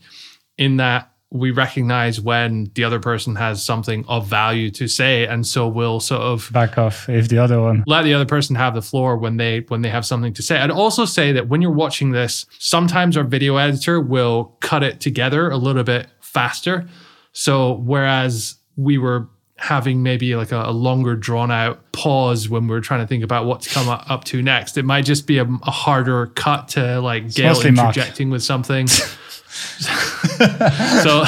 in 0.58 0.76
that 0.76 1.12
we 1.32 1.50
recognize 1.50 2.20
when 2.20 2.70
the 2.74 2.84
other 2.84 3.00
person 3.00 3.36
has 3.36 3.64
something 3.64 4.04
of 4.06 4.26
value 4.26 4.70
to 4.70 4.86
say 4.86 5.26
and 5.26 5.46
so 5.46 5.66
we'll 5.66 5.98
sort 5.98 6.20
of 6.20 6.50
back 6.52 6.76
off 6.76 7.08
if 7.08 7.28
the 7.28 7.38
other 7.38 7.58
one 7.58 7.82
let 7.86 8.02
the 8.02 8.12
other 8.12 8.26
person 8.26 8.54
have 8.54 8.74
the 8.74 8.82
floor 8.82 9.16
when 9.16 9.38
they 9.38 9.60
when 9.68 9.80
they 9.80 9.88
have 9.88 10.04
something 10.04 10.34
to 10.34 10.42
say 10.42 10.58
i'd 10.58 10.70
also 10.70 11.06
say 11.06 11.32
that 11.32 11.48
when 11.48 11.62
you're 11.62 11.70
watching 11.70 12.10
this 12.10 12.44
sometimes 12.58 13.16
our 13.16 13.24
video 13.24 13.56
editor 13.56 13.98
will 13.98 14.56
cut 14.60 14.82
it 14.82 15.00
together 15.00 15.50
a 15.50 15.56
little 15.56 15.82
bit 15.82 16.06
faster 16.20 16.86
so 17.32 17.74
whereas 17.74 18.56
we 18.76 18.98
were 18.98 19.28
having 19.62 20.02
maybe 20.02 20.34
like 20.34 20.50
a, 20.50 20.62
a, 20.62 20.72
longer 20.72 21.14
drawn 21.14 21.50
out 21.50 21.92
pause 21.92 22.48
when 22.48 22.66
we 22.66 22.76
are 22.76 22.80
trying 22.80 22.98
to 23.00 23.06
think 23.06 23.22
about 23.22 23.46
what 23.46 23.60
to 23.60 23.70
come 23.70 23.88
up 23.88 24.24
to 24.24 24.42
next, 24.42 24.76
it 24.76 24.84
might 24.84 25.04
just 25.04 25.24
be 25.26 25.38
a, 25.38 25.44
a 25.44 25.70
harder 25.70 26.26
cut 26.26 26.66
to 26.68 27.00
like 27.00 27.32
Gael 27.32 27.60
interjecting 27.60 28.28
Mark. 28.28 28.36
with 28.36 28.42
something. 28.42 28.88
so 31.02 31.24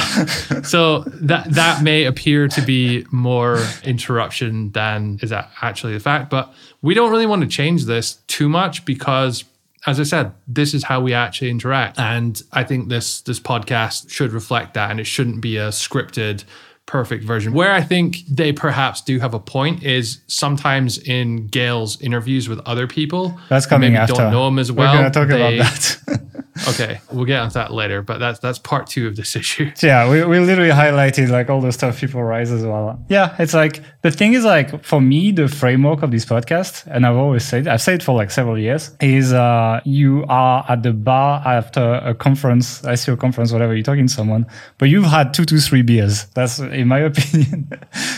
so 0.63 0.99
that 1.07 1.45
that 1.51 1.83
may 1.83 2.05
appear 2.05 2.47
to 2.47 2.61
be 2.61 3.05
more 3.11 3.63
interruption 3.83 4.71
than 4.71 5.19
is 5.21 5.29
that 5.29 5.51
actually 5.61 5.93
the 5.93 5.99
fact 5.99 6.31
but 6.31 6.51
we 6.81 6.95
don't 6.95 7.11
really 7.11 7.27
want 7.27 7.43
to 7.43 7.47
change 7.47 7.85
this 7.85 8.15
too 8.25 8.49
much 8.49 8.83
because 8.83 9.43
as 9.85 9.99
I 9.99 10.03
said, 10.03 10.33
this 10.47 10.73
is 10.73 10.83
how 10.83 10.99
we 11.01 11.13
actually 11.13 11.49
interact. 11.49 11.99
And 11.99 12.41
I 12.51 12.63
think 12.63 12.89
this 12.89 13.21
this 13.21 13.39
podcast 13.39 14.09
should 14.09 14.31
reflect 14.31 14.73
that 14.73 14.91
and 14.91 14.99
it 14.99 15.05
shouldn't 15.05 15.41
be 15.41 15.57
a 15.57 15.69
scripted 15.69 16.43
perfect 16.85 17.23
version. 17.23 17.53
Where 17.53 17.71
I 17.71 17.81
think 17.81 18.19
they 18.29 18.51
perhaps 18.51 19.01
do 19.01 19.19
have 19.19 19.33
a 19.33 19.39
point 19.39 19.83
is 19.83 20.21
sometimes 20.27 20.97
in 20.97 21.47
Gael's 21.47 21.99
interviews 22.01 22.47
with 22.47 22.59
other 22.59 22.87
people. 22.87 23.39
That's 23.49 23.65
coming 23.65 23.93
maybe 23.93 24.01
after. 24.01 24.15
Don't 24.15 24.31
know 24.31 24.47
him 24.47 24.59
as 24.59 24.71
well. 24.71 24.93
We're 24.93 24.99
going 24.99 25.11
to 25.11 25.19
talk 25.19 25.27
they, 25.29 25.57
about 25.57 25.73
that. 25.73 26.21
okay, 26.69 27.01
we'll 27.11 27.25
get 27.25 27.39
onto 27.39 27.53
that 27.55 27.73
later, 27.73 28.01
but 28.01 28.17
that's 28.17 28.39
that's 28.39 28.59
part 28.59 28.87
two 28.87 29.07
of 29.07 29.15
this 29.15 29.35
issue. 29.35 29.71
Yeah, 29.85 30.09
we, 30.09 30.23
we 30.23 30.39
literally 30.39 30.71
highlighted 30.71 31.29
like 31.29 31.49
all 31.49 31.61
the 31.61 31.71
stuff 31.71 31.99
people 31.99 32.23
rise 32.23 32.51
as 32.51 32.63
well. 32.63 33.03
Yeah, 33.07 33.35
it's 33.37 33.53
like 33.53 33.83
the 34.01 34.09
thing 34.09 34.33
is 34.33 34.43
like 34.43 34.83
for 34.83 34.99
me, 34.99 35.31
the 35.31 35.47
framework 35.47 36.01
of 36.01 36.11
this 36.11 36.25
podcast, 36.25 36.87
and 36.87 37.05
I've 37.05 37.17
always 37.17 37.43
said 37.43 37.67
I've 37.67 37.81
said 37.81 37.95
it 37.95 38.03
for 38.03 38.15
like 38.15 38.31
several 38.31 38.57
years, 38.57 38.91
is 38.99 39.31
uh 39.33 39.81
you 39.85 40.25
are 40.27 40.65
at 40.67 40.81
the 40.81 40.93
bar 40.93 41.43
after 41.45 42.01
a 42.03 42.15
conference, 42.15 42.81
SEO 42.81 43.19
conference, 43.19 43.51
whatever, 43.51 43.75
you're 43.75 43.83
talking 43.83 44.07
to 44.07 44.13
someone, 44.13 44.47
but 44.77 44.89
you've 44.89 45.05
had 45.05 45.33
two 45.33 45.45
to 45.45 45.57
three 45.59 45.81
beers. 45.81 46.25
That's 46.33 46.59
in 46.75 46.87
my 46.87 46.99
opinion. 47.09 47.69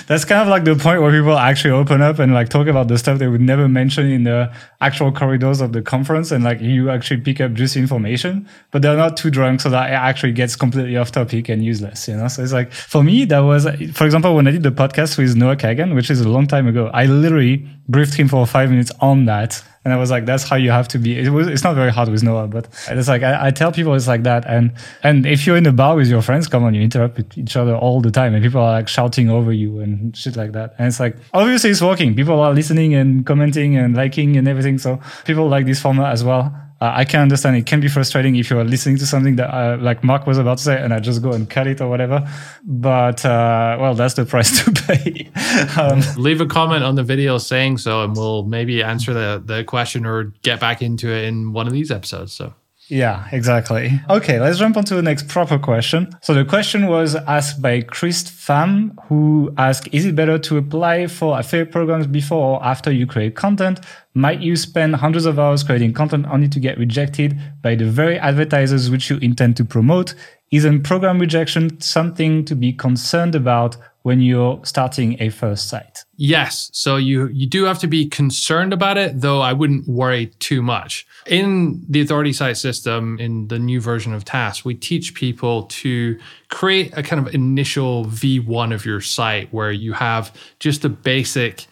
that's 0.08 0.26
kind 0.26 0.42
of 0.42 0.48
like 0.48 0.64
the 0.64 0.76
point 0.76 1.02
where 1.02 1.12
people 1.12 1.38
actually 1.38 1.72
open 1.72 2.02
up 2.02 2.20
and 2.20 2.34
like 2.34 2.50
talk 2.50 2.68
about 2.68 2.88
the 2.88 2.98
stuff 2.98 3.20
they 3.20 3.28
would 3.28 3.42
never 3.42 3.68
mention 3.68 4.10
in 4.10 4.24
the 4.24 4.52
actual 4.82 5.12
corridors 5.12 5.62
of 5.62 5.74
the 5.74 5.82
conference 5.82 6.32
and 6.32 6.44
like 6.44 6.60
you 6.62 6.90
actually 6.90 7.22
pick 7.22 7.40
up 7.42 7.54
juicy 7.54 7.80
information, 7.80 8.48
but 8.72 8.82
they're 8.82 8.98
not 8.98 9.18
too 9.18 9.30
drunk 9.30 9.62
so 9.62 9.70
that 9.70 9.90
it 9.90 9.94
actually 9.94 10.32
gets 10.32 10.56
completely 10.56 10.98
off 10.98 11.12
topic 11.12 11.50
and 11.50 11.64
useless, 11.64 12.08
you 12.08 12.16
know? 12.16 12.28
So 12.28 12.44
it's 12.44 12.54
like, 12.54 12.72
for 12.72 13.04
me, 13.04 13.26
that 13.26 13.40
was, 13.40 13.66
for 13.94 14.06
example, 14.06 14.36
when 14.36 14.48
I 14.48 14.52
did 14.52 14.64
the 14.64 14.72
podcast 14.72 15.18
with 15.18 15.36
Noah 15.36 15.56
Kagan, 15.56 15.96
which 15.96 16.10
is 16.10 16.22
a 16.22 16.30
long 16.30 16.48
time 16.48 16.68
ago, 16.68 16.90
I 16.94 17.06
literally 17.06 17.68
briefed 17.88 18.16
him 18.16 18.28
for 18.28 18.46
five 18.46 18.70
minutes 18.70 18.92
on 19.00 19.26
that. 19.26 19.64
And 19.88 19.94
I 19.94 19.98
was 19.98 20.12
like, 20.12 20.26
that's 20.26 20.44
how 20.44 20.58
you 20.58 20.70
have 20.70 20.90
to 20.90 21.00
be. 21.00 21.18
It 21.18 21.30
was, 21.30 21.48
it's 21.48 21.64
not 21.64 21.74
very 21.74 21.94
hard 21.94 22.10
with 22.10 22.22
Noah, 22.22 22.50
but 22.50 22.68
it's 22.90 23.08
like, 23.08 23.24
I, 23.24 23.48
I 23.48 23.52
tell 23.52 23.72
people 23.72 23.94
it's 23.94 24.06
like 24.06 24.24
that. 24.24 24.46
And, 24.46 24.74
and 25.02 25.26
if 25.26 25.48
you're 25.48 25.56
in 25.56 25.66
a 25.66 25.72
bar 25.72 25.96
with 25.96 26.10
your 26.10 26.22
friends, 26.22 26.50
come 26.50 26.66
on, 26.66 26.74
you 26.74 26.82
interrupt 26.82 27.38
each 27.38 27.56
other 27.56 27.74
all 27.74 28.02
the 28.02 28.12
time 28.12 28.34
and 28.34 28.44
people 28.44 28.60
are 28.60 28.74
like 28.74 28.90
shouting 28.90 29.30
over 29.30 29.54
you 29.54 29.80
and 29.80 30.14
shit 30.14 30.36
like 30.36 30.52
that. 30.52 30.76
And 30.78 30.90
it's 30.90 31.00
like, 31.00 31.16
obviously 31.34 31.70
it's 31.70 31.82
working. 31.82 32.16
People 32.16 32.38
are 32.42 32.54
listening 32.54 32.96
and 32.96 33.26
commenting 33.26 33.78
and 33.78 33.96
liking 33.96 34.36
and 34.36 34.46
everything. 34.46 34.78
So 34.78 35.00
people 35.24 35.48
like 35.48 35.66
this 35.66 35.82
format 35.82 36.12
as 36.12 36.22
well. 36.22 36.54
Uh, 36.80 36.92
I 36.94 37.06
can 37.06 37.22
understand 37.22 37.56
it 37.56 37.66
can 37.66 37.80
be 37.80 37.88
frustrating 37.88 38.36
if 38.36 38.52
you 38.52 38.60
are 38.60 38.64
listening 38.64 38.98
to 38.98 39.06
something 39.08 39.36
that 39.38 39.52
uh, 39.52 39.78
like 39.82 40.04
Mark 40.04 40.28
was 40.28 40.38
about 40.38 40.60
to 40.60 40.64
say 40.64 40.82
and 40.82 40.94
I 40.94 41.00
just 41.00 41.24
go 41.24 41.32
and 41.32 41.50
cut 41.50 41.66
it 41.66 41.82
or 41.82 41.90
whatever. 41.90 42.28
But 42.64 43.26
uh, 43.26 43.78
well, 43.80 43.96
that's 43.96 44.14
the 44.14 44.26
price 44.34 44.64
to 44.64 44.72
pay. 44.72 45.30
um, 45.82 46.02
Leave 46.18 46.40
a 46.40 46.46
comment 46.46 46.84
on 46.84 46.96
the 46.96 47.04
video 47.04 47.40
saying 47.40 47.80
so, 47.80 48.04
and 48.04 48.16
we'll 48.16 48.44
maybe 48.44 48.84
answer 48.84 49.14
the, 49.14 49.42
the 49.44 49.64
question 49.64 50.06
or 50.06 50.26
get 50.44 50.60
back 50.60 50.82
into 50.82 51.10
it 51.10 51.26
in 51.26 51.54
one 51.54 51.66
of 51.68 51.74
these 51.74 51.90
episodes. 51.90 52.34
So. 52.34 52.54
Yeah, 52.90 53.28
exactly. 53.32 54.00
Okay, 54.10 54.40
let's 54.40 54.58
jump 54.60 54.78
on 54.78 54.86
to 54.86 54.96
the 54.96 55.02
next 55.02 55.28
proper 55.28 55.60
question. 55.60 56.10
So 56.22 56.34
the 56.34 56.46
question 56.46 56.88
was 56.88 57.16
asked 57.16 57.62
by 57.62 57.82
Chris 57.82 58.24
Pham, 58.24 58.96
who 59.08 59.54
asked, 59.58 59.90
is 59.92 60.06
it 60.06 60.16
better 60.16 60.38
to 60.40 60.58
apply 60.58 61.08
for 61.08 61.38
affiliate 61.38 61.72
programs 61.72 62.08
before 62.08 62.56
or 62.56 62.66
after 62.66 62.92
you 62.92 63.06
create 63.06 63.36
content? 63.36 63.82
Might 64.14 64.42
you 64.42 64.56
spend 64.56 64.96
hundreds 64.96 65.26
of 65.26 65.38
hours 65.38 65.64
creating 65.64 65.94
content 65.94 66.26
only 66.30 66.48
to 66.50 66.60
get 66.60 66.78
rejected 66.78 67.40
by 67.62 67.76
the 67.76 67.86
very 67.86 68.18
advertisers 68.20 68.90
which 68.90 69.10
you 69.10 69.18
intend 69.18 69.58
to 69.58 69.66
promote? 69.66 70.16
Isn't 70.52 70.84
program 70.84 71.20
rejection 71.20 71.82
something 71.82 72.46
to 72.46 72.56
be 72.56 72.72
concerned 72.72 73.36
about 73.36 73.76
when 74.04 74.22
you're 74.22 74.62
starting 74.64 75.22
a 75.22 75.30
first 75.30 75.68
site? 75.68 76.06
Yes. 76.16 76.70
So 76.72 76.96
you 76.96 77.28
you 77.28 77.46
do 77.46 77.66
have 77.66 77.80
to 77.80 77.88
be 77.88 78.08
concerned 78.08 78.72
about 78.72 78.98
it, 78.98 79.20
though 79.20 79.42
I 79.42 79.52
wouldn't 79.54 79.88
worry 79.88 80.28
too 80.40 80.62
much. 80.62 81.06
In 81.28 81.84
the 81.90 82.02
authority 82.02 82.32
site 82.32 82.58
system, 82.58 83.20
in 83.20 83.48
the 83.48 83.60
new 83.60 83.82
version 83.82 84.14
of 84.14 84.24
TAS, 84.24 84.64
we 84.64 84.76
teach 84.76 85.14
people 85.14 85.64
to 85.64 86.18
create 86.50 86.98
a 86.98 87.04
kind 87.04 87.26
of 87.26 87.34
initial 87.36 88.06
V1 88.06 88.74
of 88.74 88.86
your 88.86 89.02
site 89.02 89.52
where 89.52 89.72
you 89.72 89.94
have 89.94 90.34
just 90.60 90.84
the 90.84 90.90
basic 90.90 91.66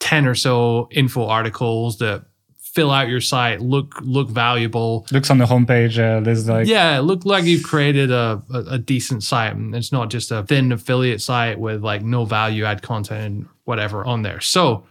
10 0.00 0.26
or 0.26 0.34
so 0.34 0.88
info 0.90 1.26
articles 1.26 1.98
that 1.98 2.24
fill 2.58 2.90
out 2.90 3.08
your 3.08 3.20
site, 3.20 3.60
look 3.60 3.96
look 4.00 4.28
valuable. 4.28 5.06
Looks 5.10 5.30
on 5.30 5.38
the 5.38 5.44
homepage. 5.44 5.98
Uh, 5.98 6.20
there's 6.20 6.48
like 6.48 6.66
yeah, 6.66 7.00
look 7.00 7.24
like 7.24 7.44
you've 7.44 7.64
created 7.64 8.10
a, 8.10 8.42
a, 8.52 8.58
a 8.58 8.78
decent 8.78 9.22
site. 9.22 9.54
And 9.54 9.74
it's 9.74 9.92
not 9.92 10.10
just 10.10 10.30
a 10.30 10.44
thin 10.44 10.72
affiliate 10.72 11.20
site 11.20 11.58
with 11.58 11.82
like 11.82 12.02
no 12.02 12.24
value 12.24 12.64
add 12.64 12.82
content 12.82 13.24
and 13.24 13.48
whatever 13.64 14.04
on 14.04 14.22
there. 14.22 14.40
So 14.40 14.84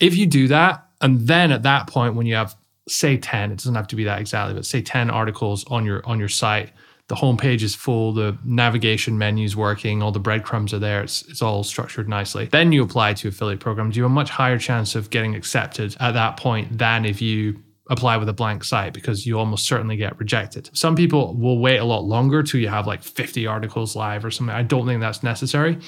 if 0.00 0.16
you 0.16 0.26
do 0.26 0.48
that, 0.48 0.86
and 1.00 1.26
then 1.26 1.50
at 1.50 1.64
that 1.64 1.86
point 1.88 2.14
when 2.14 2.26
you 2.26 2.34
have 2.36 2.56
say 2.90 3.16
10, 3.16 3.52
it 3.52 3.56
doesn't 3.56 3.74
have 3.74 3.88
to 3.88 3.96
be 3.96 4.04
that 4.04 4.20
exactly, 4.20 4.54
but 4.54 4.66
say 4.66 4.82
10 4.82 5.10
articles 5.10 5.64
on 5.68 5.84
your 5.84 6.06
on 6.06 6.18
your 6.18 6.28
site 6.28 6.70
the 7.08 7.14
homepage 7.14 7.62
is 7.62 7.74
full, 7.74 8.12
the 8.12 8.36
navigation 8.44 9.16
menu's 9.16 9.56
working, 9.56 10.02
all 10.02 10.12
the 10.12 10.20
breadcrumbs 10.20 10.74
are 10.74 10.78
there, 10.78 11.02
it's, 11.02 11.22
it's 11.22 11.40
all 11.40 11.64
structured 11.64 12.06
nicely. 12.06 12.44
Then 12.46 12.70
you 12.70 12.82
apply 12.82 13.14
to 13.14 13.28
affiliate 13.28 13.60
programs, 13.60 13.96
you 13.96 14.02
have 14.02 14.12
a 14.12 14.14
much 14.14 14.28
higher 14.28 14.58
chance 14.58 14.94
of 14.94 15.08
getting 15.08 15.34
accepted 15.34 15.96
at 16.00 16.12
that 16.12 16.36
point 16.36 16.76
than 16.76 17.06
if 17.06 17.22
you 17.22 17.62
apply 17.90 18.18
with 18.18 18.28
a 18.28 18.34
blank 18.34 18.62
site 18.62 18.92
because 18.92 19.26
you 19.26 19.38
almost 19.38 19.66
certainly 19.66 19.96
get 19.96 20.18
rejected. 20.18 20.68
Some 20.74 20.94
people 20.94 21.34
will 21.34 21.58
wait 21.58 21.78
a 21.78 21.84
lot 21.84 22.04
longer 22.04 22.42
till 22.42 22.60
you 22.60 22.68
have 22.68 22.86
like 22.86 23.02
50 23.02 23.46
articles 23.46 23.96
live 23.96 24.22
or 24.26 24.30
something. 24.30 24.54
I 24.54 24.62
don't 24.62 24.86
think 24.86 25.00
that's 25.00 25.22
necessary. 25.22 25.78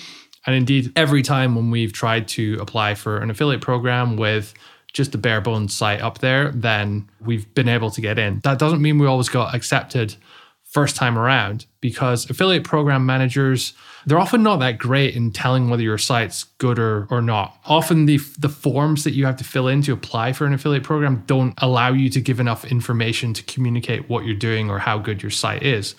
And 0.47 0.57
indeed, 0.57 0.91
every 0.97 1.21
time 1.21 1.55
when 1.55 1.71
we've 1.71 1.93
tried 1.93 2.27
to 2.29 2.57
apply 2.59 2.95
for 2.95 3.19
an 3.19 3.29
affiliate 3.29 3.61
program 3.61 4.17
with 4.17 4.55
just 4.93 5.15
a 5.15 5.19
bare 5.19 5.41
bones 5.41 5.77
site 5.77 6.01
up 6.01 6.19
there, 6.19 6.51
then 6.53 7.09
we've 7.21 7.53
been 7.55 7.69
able 7.69 7.91
to 7.91 8.01
get 8.01 8.19
in. 8.19 8.41
That 8.45 8.59
doesn't 8.59 8.83
mean 8.83 8.99
we 8.99 9.07
always 9.07 9.29
got 9.29 9.55
accepted 9.55 10.17
first 10.65 10.95
time 10.95 11.19
around 11.19 11.67
because 11.81 12.31
affiliate 12.31 12.63
program 12.63 13.05
managers 13.05 13.73
they're 14.07 14.21
often 14.21 14.41
not 14.41 14.61
that 14.61 14.79
great 14.79 15.17
in 15.17 15.33
telling 15.33 15.69
whether 15.69 15.83
your 15.83 15.99
site's 15.99 16.45
good 16.59 16.79
or, 16.79 17.09
or 17.11 17.21
not 17.21 17.59
often 17.65 18.07
the, 18.07 18.19
the 18.39 18.49
forms 18.49 19.03
that 19.03 19.11
you 19.11 19.27
have 19.27 19.35
to 19.35 19.43
fill 19.43 19.67
in 19.67 19.83
to 19.83 19.93
apply 19.93 20.33
for 20.33 20.47
an 20.47 20.53
affiliate 20.53 20.85
program 20.85 21.25
don't 21.27 21.55
allow 21.59 21.93
you 21.93 22.09
to 22.09 22.21
give 22.21 22.39
enough 22.39 22.65
information 22.65 23.35
to 23.35 23.43
communicate 23.43 24.09
what 24.09 24.25
you're 24.25 24.33
doing 24.33 24.71
or 24.71 24.79
how 24.79 24.97
good 24.97 25.21
your 25.21 25.31
site 25.31 25.65
is 25.65 25.97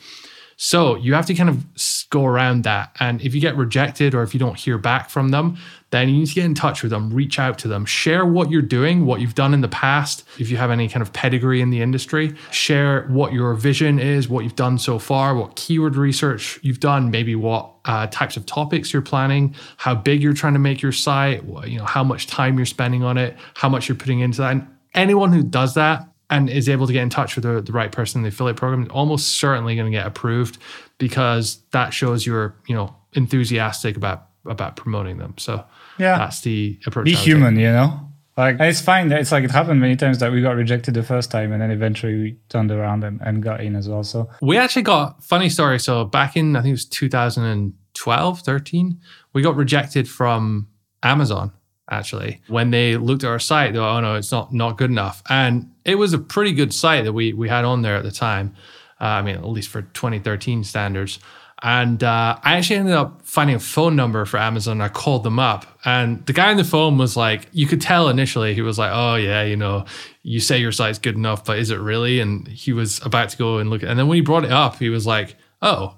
so 0.64 0.96
you 0.96 1.16
have 1.16 1.26
to 1.26 1.34
kind 1.34 1.50
of 1.50 1.66
go 2.12 2.24
around 2.24 2.66
that. 2.66 2.96
And 3.00 3.20
if 3.24 3.34
you 3.34 3.42
get 3.42 3.58
rejected 3.58 4.14
or 4.14 4.22
if 4.22 4.36
you 4.36 4.40
don't 4.40 4.60
hear 4.60 4.78
back 4.78 5.10
from 5.10 5.30
them, 5.30 5.58
then 5.92 6.10
you 6.10 6.16
need 6.16 6.28
to 6.28 6.34
get 6.34 6.46
in 6.46 6.56
touch 6.56 6.82
with 6.82 6.90
them, 6.90 7.14
reach 7.14 7.38
out 7.38 7.58
to 7.60 7.68
them, 7.68 7.86
share 7.86 8.26
what 8.26 8.50
you're 8.50 8.62
doing, 8.62 9.06
what 9.06 9.22
you've 9.22 9.36
done 9.36 9.54
in 9.54 9.62
the 9.62 9.68
past. 9.68 10.24
If 10.40 10.50
you 10.50 10.58
have 10.58 10.72
any 10.72 10.88
kind 10.88 11.02
of 11.02 11.14
pedigree 11.14 11.62
in 11.62 11.70
the 11.70 11.82
industry, 11.82 12.34
share 12.50 13.04
what 13.08 13.34
your 13.34 13.54
vision 13.54 14.00
is, 14.00 14.30
what 14.30 14.44
you've 14.44 14.56
done 14.56 14.78
so 14.78 14.98
far, 15.00 15.36
what 15.36 15.56
keyword 15.58 15.98
research 15.98 16.60
you've 16.62 16.80
done, 16.80 17.12
maybe 17.12 17.36
what 17.36 17.70
uh, 17.86 18.08
types 18.08 18.38
of 18.38 18.46
topics 18.46 18.94
you're 18.94 19.02
planning, 19.02 19.54
how 19.78 19.94
big 19.94 20.24
you're 20.24 20.34
trying 20.34 20.54
to 20.54 20.60
make 20.60 20.82
your 20.82 20.94
site, 20.94 21.44
you 21.66 21.78
know, 21.78 21.86
how 21.86 22.04
much 22.04 22.28
time 22.28 22.58
you're 22.58 22.66
spending 22.66 23.04
on 23.04 23.18
it, 23.18 23.38
how 23.56 23.68
much 23.68 23.90
you're 23.90 23.98
putting 23.98 24.22
into 24.22 24.38
that. 24.40 24.52
And 24.52 24.68
anyone 24.94 25.34
who 25.34 25.44
does 25.44 25.74
that 25.74 26.08
and 26.30 26.50
is 26.50 26.70
able 26.70 26.88
to 26.88 26.94
get 26.94 27.04
in 27.04 27.10
touch 27.10 27.36
with 27.36 27.44
the, 27.44 27.62
the 27.62 27.74
right 27.74 27.92
person 27.92 28.20
in 28.20 28.24
the 28.24 28.30
affiliate 28.30 28.56
program, 28.56 28.84
is 28.84 28.90
almost 28.90 29.40
certainly 29.40 29.76
going 29.76 29.92
to 29.92 29.98
get 29.98 30.08
approved 30.08 30.58
because 30.98 31.62
that 31.72 31.94
shows 31.94 32.26
you're, 32.26 32.56
you 32.68 32.76
know, 32.76 32.96
enthusiastic 33.12 33.98
about 33.98 34.30
about 34.46 34.76
promoting 34.76 35.18
them. 35.18 35.36
So 35.38 35.64
yeah, 35.98 36.18
that's 36.18 36.42
the 36.42 36.80
approach. 36.86 37.06
Be 37.06 37.16
human, 37.16 37.58
you 37.58 37.72
know. 37.72 38.08
Like 38.38 38.58
it's 38.60 38.82
fine. 38.82 39.12
It's 39.12 39.32
like 39.32 39.44
it 39.44 39.52
happened 39.52 39.82
many 39.82 39.96
times 39.96 40.20
that 40.20 40.32
we 40.32 40.42
got 40.42 40.56
rejected 40.56 40.94
the 40.94 41.04
first 41.04 41.32
time, 41.32 41.52
and 41.52 41.62
then 41.62 41.70
eventually 41.70 42.16
we 42.16 42.38
turned 42.50 42.72
around 42.72 43.04
and, 43.04 43.20
and 43.22 43.44
got 43.44 43.62
in 43.62 43.76
as 43.76 43.90
well. 43.90 44.04
So 44.04 44.30
we 44.42 44.58
actually 44.58 44.84
got 44.84 45.24
funny 45.24 45.50
story. 45.50 45.80
So 45.80 46.06
back 46.06 46.38
in 46.38 46.56
I 46.56 46.62
think 46.62 46.70
it 46.70 46.74
was 46.74 46.86
2012, 46.86 48.40
13, 48.40 49.00
we 49.34 49.42
got 49.42 49.56
rejected 49.56 50.08
from 50.10 50.68
Amazon 51.04 51.52
actually. 51.92 52.42
When 52.48 52.72
they 52.72 52.96
looked 52.98 53.24
at 53.24 53.30
our 53.30 53.40
site, 53.40 53.74
they 53.74 53.80
were, 53.80 53.86
oh 53.86 54.00
no, 54.00 54.16
it's 54.16 54.32
not 54.32 54.54
not 54.54 54.78
good 54.78 54.90
enough. 54.90 55.22
And 55.30 55.70
it 55.86 55.96
was 55.96 56.14
a 56.14 56.18
pretty 56.20 56.54
good 56.54 56.74
site 56.74 57.04
that 57.04 57.14
we 57.14 57.34
we 57.34 57.50
had 57.50 57.66
on 57.66 57.82
there 57.82 57.98
at 57.98 58.04
the 58.04 58.12
time. 58.12 58.56
Uh, 59.00 59.06
I 59.06 59.22
mean, 59.22 59.36
at 59.36 59.46
least 59.46 59.70
for 59.70 59.82
2013 59.82 60.64
standards. 60.64 61.20
And 61.64 62.04
uh, 62.04 62.40
I 62.44 62.58
actually 62.58 62.78
ended 62.78 62.96
up 62.96 63.22
finding 63.24 63.56
a 63.56 63.60
phone 63.60 63.96
number 63.96 64.26
for 64.26 64.38
Amazon. 64.38 64.82
I 64.82 64.90
called 64.90 65.24
them 65.24 65.38
up, 65.38 65.66
and 65.86 66.26
the 66.26 66.34
guy 66.34 66.50
on 66.50 66.58
the 66.58 66.64
phone 66.64 66.98
was 66.98 67.16
like, 67.16 67.48
you 67.52 67.68
could 67.68 67.82
tell 67.82 68.10
initially, 68.10 68.56
he 68.56 68.62
was 68.62 68.80
like, 68.80 68.92
oh, 68.92 69.16
yeah, 69.16 69.44
you 69.44 69.56
know, 69.56 69.86
you 70.24 70.40
say 70.40 70.58
your 70.58 70.72
site's 70.72 70.98
good 70.98 71.16
enough, 71.16 71.46
but 71.46 71.60
is 71.60 71.70
it 71.70 71.80
really? 71.80 72.20
And 72.20 72.48
he 72.48 72.74
was 72.74 73.00
about 73.06 73.30
to 73.30 73.38
go 73.38 73.60
and 73.60 73.70
look. 73.70 73.84
And 73.84 74.00
then 74.00 74.08
when 74.08 74.16
he 74.16 74.22
brought 74.22 74.44
it 74.44 74.52
up, 74.52 74.80
he 74.80 74.90
was 74.90 75.06
like, 75.06 75.36
oh, 75.62 75.98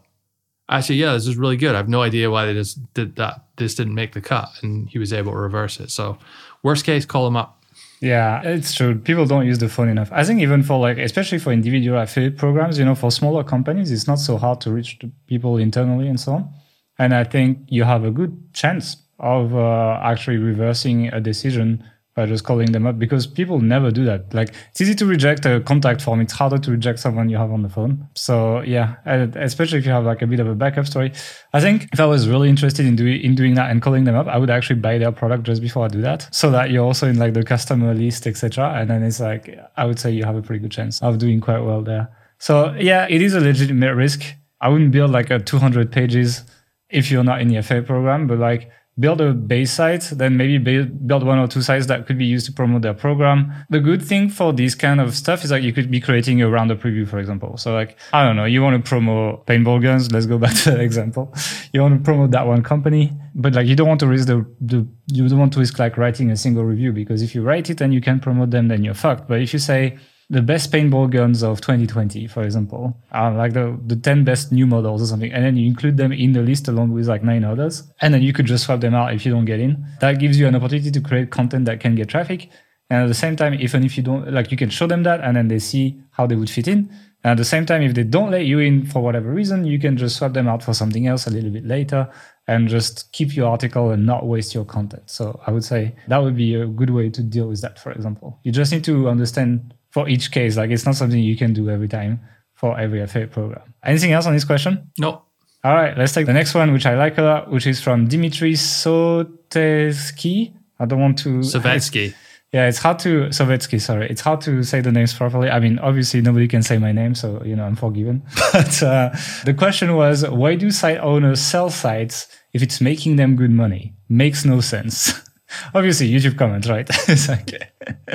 actually, 0.67 0.97
yeah, 0.97 1.13
this 1.13 1.27
is 1.27 1.37
really 1.37 1.57
good. 1.57 1.75
I 1.75 1.77
have 1.77 1.87
no 1.87 2.01
idea 2.01 2.29
why 2.29 2.45
they 2.45 2.53
just 2.53 2.93
did 2.93 3.15
that. 3.15 3.45
This 3.55 3.75
didn't 3.75 3.95
make 3.95 4.11
the 4.11 4.21
cut, 4.21 4.49
and 4.63 4.89
he 4.89 4.99
was 4.99 5.13
able 5.13 5.31
to 5.31 5.37
reverse 5.37 5.79
it. 5.79 5.91
So, 5.91 6.17
worst 6.61 6.83
case, 6.85 7.05
call 7.05 7.23
them 7.23 7.37
up. 7.37 7.62
Yeah, 8.03 8.41
it's 8.43 8.73
true. 8.73 8.99
People 8.99 9.25
don't 9.25 9.45
use 9.45 9.59
the 9.59 9.69
phone 9.69 9.87
enough. 9.87 10.09
I 10.11 10.25
think 10.25 10.41
even 10.41 10.61
for 10.61 10.77
like, 10.77 10.97
especially 10.97 11.37
for 11.39 11.53
individual 11.53 11.97
affiliate 12.01 12.37
programs, 12.37 12.77
you 12.77 12.83
know, 12.83 12.95
for 12.95 13.09
smaller 13.11 13.45
companies, 13.45 13.91
it's 13.93 14.07
not 14.07 14.19
so 14.19 14.35
hard 14.37 14.59
to 14.61 14.71
reach 14.71 14.99
the 14.99 15.09
people 15.27 15.55
internally 15.55 16.09
and 16.09 16.19
so 16.19 16.33
on. 16.33 16.53
And 16.99 17.15
I 17.15 17.23
think 17.23 17.59
you 17.69 17.85
have 17.85 18.03
a 18.03 18.11
good 18.11 18.53
chance 18.53 18.97
of 19.19 19.55
uh, 19.55 20.01
actually 20.03 20.35
reversing 20.35 21.07
a 21.13 21.21
decision 21.21 21.81
by 22.15 22.25
just 22.25 22.43
calling 22.43 22.71
them 22.71 22.85
up 22.85 22.99
because 22.99 23.25
people 23.25 23.59
never 23.59 23.89
do 23.89 24.05
that. 24.05 24.33
Like 24.33 24.53
it's 24.69 24.81
easy 24.81 24.93
to 24.95 25.05
reject 25.05 25.45
a 25.45 25.61
contact 25.61 26.01
form. 26.01 26.21
It's 26.21 26.33
harder 26.33 26.57
to 26.59 26.71
reject 26.71 26.99
someone 26.99 27.29
you 27.29 27.37
have 27.37 27.51
on 27.51 27.63
the 27.63 27.69
phone. 27.69 28.07
So 28.15 28.61
yeah, 28.61 28.95
especially 29.05 29.79
if 29.79 29.85
you 29.85 29.91
have 29.91 30.05
like 30.05 30.21
a 30.21 30.27
bit 30.27 30.39
of 30.39 30.47
a 30.47 30.55
backup 30.55 30.85
story. 30.85 31.11
I 31.53 31.59
think 31.59 31.89
if 31.91 31.99
I 31.99 32.05
was 32.05 32.27
really 32.27 32.49
interested 32.49 32.85
in 32.85 32.95
doing 32.95 33.21
in 33.21 33.35
doing 33.35 33.55
that 33.55 33.71
and 33.71 33.81
calling 33.81 34.03
them 34.03 34.15
up, 34.15 34.27
I 34.27 34.37
would 34.37 34.49
actually 34.49 34.79
buy 34.79 34.97
their 34.97 35.11
product 35.11 35.43
just 35.43 35.61
before 35.61 35.85
I 35.85 35.87
do 35.87 36.01
that, 36.01 36.27
so 36.31 36.51
that 36.51 36.69
you're 36.71 36.85
also 36.85 37.07
in 37.07 37.17
like 37.17 37.33
the 37.33 37.43
customer 37.43 37.93
list, 37.93 38.27
etc. 38.27 38.73
And 38.77 38.89
then 38.89 39.03
it's 39.03 39.19
like 39.19 39.57
I 39.77 39.85
would 39.85 39.99
say 39.99 40.11
you 40.11 40.23
have 40.23 40.35
a 40.35 40.41
pretty 40.41 40.59
good 40.59 40.71
chance 40.71 41.01
of 41.01 41.17
doing 41.17 41.41
quite 41.41 41.61
well 41.61 41.81
there. 41.81 42.09
So 42.37 42.73
yeah, 42.73 43.07
it 43.09 43.21
is 43.21 43.33
a 43.33 43.39
legitimate 43.39 43.95
risk. 43.95 44.23
I 44.61 44.69
wouldn't 44.69 44.91
build 44.91 45.11
like 45.11 45.29
a 45.29 45.39
200 45.39 45.91
pages 45.91 46.43
if 46.89 47.09
you're 47.09 47.23
not 47.23 47.41
in 47.41 47.47
the 47.47 47.61
FA 47.61 47.81
program, 47.81 48.27
but 48.27 48.37
like 48.37 48.69
build 48.99 49.21
a 49.21 49.33
base 49.33 49.71
site, 49.71 50.03
then 50.11 50.37
maybe 50.37 50.57
build, 50.57 51.23
one 51.23 51.39
or 51.39 51.47
two 51.47 51.61
sites 51.61 51.87
that 51.87 52.05
could 52.05 52.17
be 52.17 52.25
used 52.25 52.45
to 52.45 52.51
promote 52.51 52.83
their 52.83 52.93
program. 52.93 53.51
The 53.69 53.79
good 53.79 54.03
thing 54.03 54.29
for 54.29 54.53
this 54.53 54.75
kind 54.75 55.01
of 55.01 55.15
stuff 55.15 55.43
is 55.43 55.51
like 55.51 55.63
you 55.63 55.73
could 55.73 55.89
be 55.89 55.99
creating 55.99 56.41
a 56.41 56.49
roundup 56.49 56.79
preview, 56.79 57.07
for 57.07 57.17
example. 57.17 57.57
So 57.57 57.73
like, 57.73 57.97
I 58.13 58.23
don't 58.23 58.35
know, 58.35 58.45
you 58.45 58.61
want 58.61 58.83
to 58.83 58.87
promote 58.87 59.47
paintball 59.47 59.81
guns. 59.81 60.11
Let's 60.11 60.27
go 60.27 60.37
back 60.37 60.55
to 60.57 60.71
that 60.71 60.79
example. 60.89 61.33
You 61.73 61.81
want 61.81 61.97
to 61.97 62.03
promote 62.03 62.31
that 62.31 62.45
one 62.45 62.61
company, 62.61 63.11
but 63.33 63.53
like 63.53 63.67
you 63.67 63.75
don't 63.75 63.87
want 63.87 63.99
to 64.01 64.07
risk 64.07 64.27
the, 64.27 64.45
the, 64.61 64.87
you 65.07 65.27
don't 65.27 65.39
want 65.39 65.53
to 65.53 65.59
risk 65.59 65.79
like 65.79 65.97
writing 65.97 66.29
a 66.29 66.37
single 66.37 66.63
review 66.63 66.91
because 66.91 67.21
if 67.23 67.33
you 67.33 67.41
write 67.41 67.69
it 67.69 67.81
and 67.81 67.93
you 67.93 68.01
can 68.01 68.19
promote 68.19 68.51
them, 68.51 68.67
then 68.67 68.83
you're 68.83 68.93
fucked. 68.93 69.27
But 69.27 69.41
if 69.41 69.53
you 69.53 69.59
say, 69.59 69.97
the 70.29 70.41
best 70.41 70.71
paintball 70.71 71.09
guns 71.11 71.43
of 71.43 71.61
2020, 71.61 72.27
for 72.27 72.43
example, 72.43 72.97
are 73.11 73.33
like 73.33 73.53
the, 73.53 73.79
the 73.85 73.95
10 73.95 74.23
best 74.23 74.51
new 74.51 74.65
models 74.65 75.01
or 75.01 75.05
something. 75.05 75.31
And 75.31 75.43
then 75.43 75.57
you 75.57 75.67
include 75.67 75.97
them 75.97 76.11
in 76.11 76.33
the 76.33 76.41
list 76.41 76.67
along 76.67 76.91
with 76.91 77.07
like 77.07 77.23
nine 77.23 77.43
others. 77.43 77.83
And 78.01 78.13
then 78.13 78.21
you 78.21 78.33
could 78.33 78.45
just 78.45 78.65
swap 78.65 78.79
them 78.79 78.95
out 78.95 79.13
if 79.13 79.25
you 79.25 79.31
don't 79.31 79.45
get 79.45 79.59
in. 79.59 79.85
That 79.99 80.19
gives 80.19 80.39
you 80.39 80.47
an 80.47 80.55
opportunity 80.55 80.91
to 80.91 81.01
create 81.01 81.29
content 81.29 81.65
that 81.65 81.79
can 81.79 81.95
get 81.95 82.09
traffic. 82.09 82.49
And 82.89 83.03
at 83.03 83.07
the 83.07 83.13
same 83.13 83.35
time, 83.35 83.55
even 83.55 83.83
if 83.83 83.97
you 83.97 84.03
don't, 84.03 84.31
like 84.31 84.51
you 84.51 84.57
can 84.57 84.69
show 84.69 84.87
them 84.87 85.03
that 85.03 85.21
and 85.21 85.35
then 85.35 85.47
they 85.47 85.59
see 85.59 86.01
how 86.11 86.27
they 86.27 86.35
would 86.35 86.49
fit 86.49 86.67
in. 86.67 86.89
And 87.23 87.31
at 87.31 87.37
the 87.37 87.45
same 87.45 87.65
time, 87.65 87.81
if 87.81 87.93
they 87.93 88.03
don't 88.03 88.31
let 88.31 88.45
you 88.45 88.59
in 88.59 88.85
for 88.85 89.01
whatever 89.01 89.31
reason, 89.31 89.65
you 89.65 89.79
can 89.79 89.95
just 89.95 90.17
swap 90.17 90.33
them 90.33 90.47
out 90.47 90.61
for 90.61 90.73
something 90.73 91.07
else 91.07 91.25
a 91.25 91.29
little 91.29 91.51
bit 91.51 91.65
later 91.65 92.09
and 92.47 92.67
just 92.67 93.11
keep 93.13 93.35
your 93.35 93.49
article 93.49 93.91
and 93.91 94.05
not 94.05 94.25
waste 94.25 94.53
your 94.53 94.65
content. 94.65 95.09
So 95.09 95.39
I 95.47 95.51
would 95.51 95.63
say 95.63 95.95
that 96.09 96.17
would 96.17 96.35
be 96.35 96.55
a 96.55 96.67
good 96.67 96.89
way 96.89 97.09
to 97.09 97.23
deal 97.23 97.47
with 97.47 97.61
that, 97.61 97.79
for 97.79 97.91
example. 97.93 98.39
You 98.43 98.51
just 98.51 98.73
need 98.73 98.83
to 98.85 99.07
understand 99.07 99.73
for 99.93 100.09
each 100.09 100.31
case. 100.31 100.57
Like 100.57 100.71
it's 100.71 100.85
not 100.85 100.95
something 100.95 101.19
you 101.19 101.37
can 101.37 101.53
do 101.53 101.69
every 101.69 101.87
time 101.87 102.19
for 102.55 102.77
every 102.79 103.01
affiliate 103.01 103.31
program. 103.31 103.73
Anything 103.83 104.11
else 104.11 104.25
on 104.25 104.33
this 104.33 104.43
question? 104.43 104.91
No. 104.97 105.21
All 105.63 105.73
right, 105.73 105.97
let's 105.97 106.11
take 106.11 106.25
the 106.25 106.33
next 106.33 106.55
one, 106.55 106.73
which 106.73 106.85
I 106.85 106.95
like 106.95 107.17
a 107.17 107.21
lot, 107.21 107.49
which 107.49 107.67
is 107.67 107.79
from 107.79 108.07
Dimitri 108.07 108.53
Soteski. 108.53 110.53
I 110.77 110.85
don't 110.85 110.99
want 110.99 111.19
to. 111.19 111.39
Savetsky. 111.39 112.13
Yeah, 112.53 112.67
it's 112.67 112.77
hard 112.77 112.99
to 112.99 113.29
Sovetsky. 113.29 113.81
Sorry, 113.81 114.07
it's 114.07 114.21
hard 114.21 114.39
to 114.41 114.61
say 114.61 114.79
the 114.79 114.91
names 114.91 115.11
properly. 115.11 115.49
I 115.49 115.59
mean, 115.59 115.79
obviously 115.79 116.21
nobody 116.21 116.47
can 116.47 116.61
say 116.61 116.77
my 116.77 116.91
name, 116.91 117.15
so 117.15 117.41
you 117.43 117.55
know 117.55 117.65
I'm 117.65 117.75
forgiven. 117.75 118.21
But 118.53 118.83
uh, 118.83 119.09
the 119.43 119.55
question 119.55 119.95
was, 119.95 120.23
why 120.29 120.53
do 120.53 120.69
site 120.69 120.99
owners 120.99 121.41
sell 121.41 121.71
sites 121.71 122.27
if 122.53 122.61
it's 122.61 122.79
making 122.79 123.15
them 123.15 123.35
good 123.35 123.49
money? 123.49 123.95
Makes 124.07 124.45
no 124.45 124.61
sense. 124.61 125.19
obviously 125.73 126.09
YouTube 126.09 126.37
comments, 126.37 126.67
right? 126.67 126.87
it's 127.07 127.27
like 127.27 127.51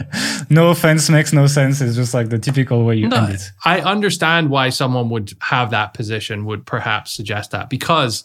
no 0.51 0.71
offense 0.71 1.09
makes 1.11 1.33
no 1.33 1.47
sense. 1.47 1.81
It's 1.81 1.97
just 1.97 2.15
like 2.15 2.29
the 2.29 2.39
typical 2.39 2.85
way 2.85 2.97
you 2.97 3.09
no, 3.09 3.17
end 3.17 3.35
it. 3.35 3.43
I 3.65 3.81
understand 3.81 4.51
why 4.51 4.71
someone 4.71 5.09
would 5.11 5.33
have 5.41 5.71
that 5.71 5.95
position, 5.95 6.45
would 6.45 6.67
perhaps 6.67 7.13
suggest 7.13 7.51
that 7.53 7.71
because 7.71 8.25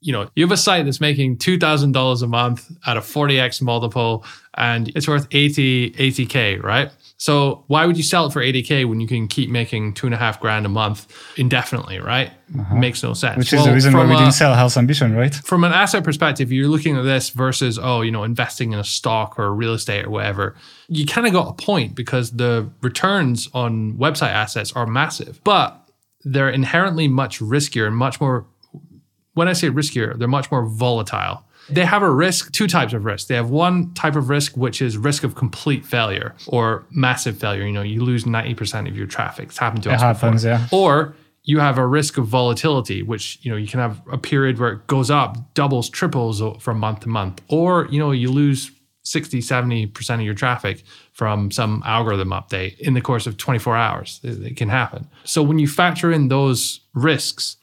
you 0.00 0.12
know, 0.12 0.30
you 0.36 0.44
have 0.44 0.52
a 0.52 0.56
site 0.56 0.84
that's 0.84 1.00
making 1.00 1.38
$2,000 1.38 2.22
a 2.22 2.26
month 2.26 2.70
at 2.86 2.96
a 2.96 3.00
40x 3.00 3.60
multiple 3.60 4.24
and 4.54 4.88
it's 4.94 5.08
worth 5.08 5.26
80, 5.30 5.90
80K, 5.90 6.62
right? 6.62 6.92
So 7.18 7.64
why 7.66 7.84
would 7.84 7.96
you 7.96 8.04
sell 8.04 8.26
it 8.26 8.32
for 8.32 8.40
80K 8.40 8.88
when 8.88 9.00
you 9.00 9.08
can 9.08 9.26
keep 9.26 9.50
making 9.50 9.94
two 9.94 10.06
and 10.06 10.14
a 10.14 10.16
half 10.16 10.38
grand 10.38 10.64
a 10.64 10.68
month 10.68 11.12
indefinitely, 11.36 11.98
right? 11.98 12.30
Uh-huh. 12.56 12.76
Makes 12.76 13.02
no 13.02 13.12
sense. 13.12 13.36
Which 13.36 13.52
is 13.52 13.58
well, 13.58 13.66
the 13.66 13.72
reason 13.74 13.92
why 13.92 14.06
we 14.06 14.14
a, 14.14 14.18
didn't 14.18 14.32
sell 14.32 14.54
Health 14.54 14.76
Ambition, 14.76 15.16
right? 15.16 15.34
From 15.34 15.64
an 15.64 15.72
asset 15.72 16.04
perspective, 16.04 16.52
you're 16.52 16.68
looking 16.68 16.96
at 16.96 17.02
this 17.02 17.30
versus, 17.30 17.76
oh, 17.76 18.02
you 18.02 18.12
know, 18.12 18.22
investing 18.22 18.72
in 18.72 18.78
a 18.78 18.84
stock 18.84 19.36
or 19.36 19.52
real 19.52 19.74
estate 19.74 20.04
or 20.04 20.10
whatever. 20.10 20.54
You 20.88 21.06
kind 21.06 21.26
of 21.26 21.32
got 21.32 21.48
a 21.48 21.54
point 21.54 21.96
because 21.96 22.30
the 22.30 22.70
returns 22.82 23.48
on 23.52 23.94
website 23.94 24.30
assets 24.30 24.72
are 24.74 24.86
massive, 24.86 25.40
but 25.42 25.90
they're 26.24 26.50
inherently 26.50 27.08
much 27.08 27.40
riskier 27.40 27.88
and 27.88 27.96
much 27.96 28.20
more 28.20 28.46
when 29.38 29.46
I 29.46 29.52
say 29.52 29.70
riskier, 29.70 30.18
they're 30.18 30.26
much 30.26 30.50
more 30.50 30.66
volatile. 30.66 31.44
They 31.70 31.84
have 31.84 32.02
a 32.02 32.10
risk, 32.10 32.52
two 32.52 32.66
types 32.66 32.92
of 32.92 33.04
risk. 33.04 33.28
They 33.28 33.34
have 33.34 33.50
one 33.50 33.92
type 33.94 34.16
of 34.16 34.28
risk, 34.28 34.56
which 34.56 34.80
is 34.80 34.96
risk 34.96 35.24
of 35.24 35.34
complete 35.34 35.84
failure 35.84 36.34
or 36.46 36.86
massive 36.90 37.38
failure. 37.38 37.66
You 37.66 37.72
know, 37.72 37.82
you 37.82 38.02
lose 38.02 38.24
90% 38.24 38.88
of 38.88 38.96
your 38.96 39.06
traffic. 39.06 39.48
It's 39.48 39.58
happened 39.58 39.82
to 39.84 39.90
it 39.90 39.94
us. 39.94 40.00
It 40.00 40.04
happens, 40.04 40.44
before. 40.44 40.58
yeah. 40.58 40.68
Or 40.72 41.14
you 41.42 41.58
have 41.60 41.78
a 41.78 41.86
risk 41.86 42.18
of 42.18 42.26
volatility, 42.26 43.02
which, 43.02 43.38
you 43.42 43.50
know, 43.50 43.56
you 43.56 43.66
can 43.66 43.80
have 43.80 44.00
a 44.10 44.18
period 44.18 44.58
where 44.58 44.72
it 44.72 44.86
goes 44.86 45.10
up, 45.10 45.54
doubles, 45.54 45.88
triples 45.88 46.42
from 46.62 46.78
month 46.78 47.00
to 47.00 47.08
month. 47.08 47.42
Or, 47.48 47.86
you 47.90 47.98
know, 47.98 48.10
you 48.10 48.30
lose 48.30 48.70
60, 49.02 49.38
70% 49.40 50.14
of 50.14 50.20
your 50.20 50.34
traffic 50.34 50.82
from 51.12 51.50
some 51.50 51.82
algorithm 51.86 52.30
update 52.30 52.78
in 52.78 52.94
the 52.94 53.00
course 53.00 53.26
of 53.26 53.36
24 53.38 53.76
hours. 53.76 54.20
It, 54.22 54.42
it 54.42 54.56
can 54.56 54.68
happen. 54.68 55.08
So 55.24 55.42
when 55.42 55.58
you 55.58 55.66
factor 55.68 56.12
in 56.12 56.28
those 56.28 56.80
risks, 56.94 57.56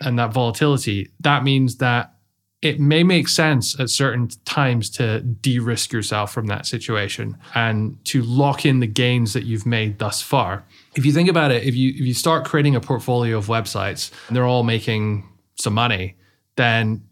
and 0.00 0.18
that 0.18 0.32
volatility, 0.32 1.10
that 1.20 1.44
means 1.44 1.76
that 1.76 2.13
it 2.64 2.80
may 2.80 3.02
make 3.02 3.28
sense 3.28 3.78
at 3.78 3.90
certain 3.90 4.28
times 4.44 4.88
to 4.90 5.20
de-risk 5.20 5.92
yourself 5.92 6.32
from 6.32 6.46
that 6.46 6.66
situation 6.66 7.36
and 7.54 8.02
to 8.06 8.22
lock 8.22 8.64
in 8.64 8.80
the 8.80 8.86
gains 8.86 9.34
that 9.34 9.44
you've 9.44 9.66
made 9.66 9.98
thus 9.98 10.22
far. 10.22 10.64
If 10.96 11.04
you 11.04 11.12
think 11.12 11.28
about 11.28 11.50
it, 11.50 11.64
if 11.64 11.74
you 11.74 11.90
if 11.90 12.00
you 12.00 12.14
start 12.14 12.44
creating 12.44 12.74
a 12.74 12.80
portfolio 12.80 13.36
of 13.36 13.46
websites 13.46 14.10
and 14.28 14.36
they're 14.36 14.46
all 14.46 14.62
making 14.62 15.28
some 15.56 15.74
money, 15.74 16.16
then 16.56 17.02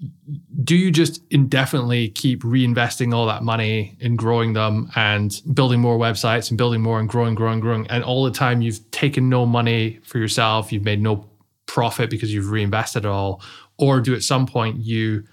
do 0.63 0.77
you 0.77 0.91
just 0.91 1.21
indefinitely 1.31 2.09
keep 2.11 2.43
reinvesting 2.43 3.13
all 3.13 3.27
that 3.27 3.43
money 3.43 3.97
in 4.01 4.17
growing 4.17 4.53
them 4.53 4.89
and 4.95 5.43
building 5.53 5.81
more 5.81 5.99
websites 5.99 6.49
and 6.49 6.57
building 6.57 6.81
more 6.81 7.01
and 7.01 7.09
growing, 7.09 7.35
growing, 7.35 7.61
growing? 7.61 7.87
And 7.89 8.05
all 8.05 8.25
the 8.25 8.31
time 8.31 8.63
you've 8.63 8.89
taken 8.93 9.29
no 9.29 9.45
money 9.45 9.99
for 10.05 10.19
yourself, 10.19 10.73
you've 10.73 10.85
made 10.85 11.03
no 11.03 11.29
profit 11.67 12.09
because 12.09 12.33
you've 12.33 12.51
reinvested 12.51 13.05
it 13.05 13.09
all, 13.09 13.43
or 13.79 14.01
do 14.01 14.15
at 14.15 14.23
some 14.23 14.47
point 14.47 14.79
you 14.79 15.25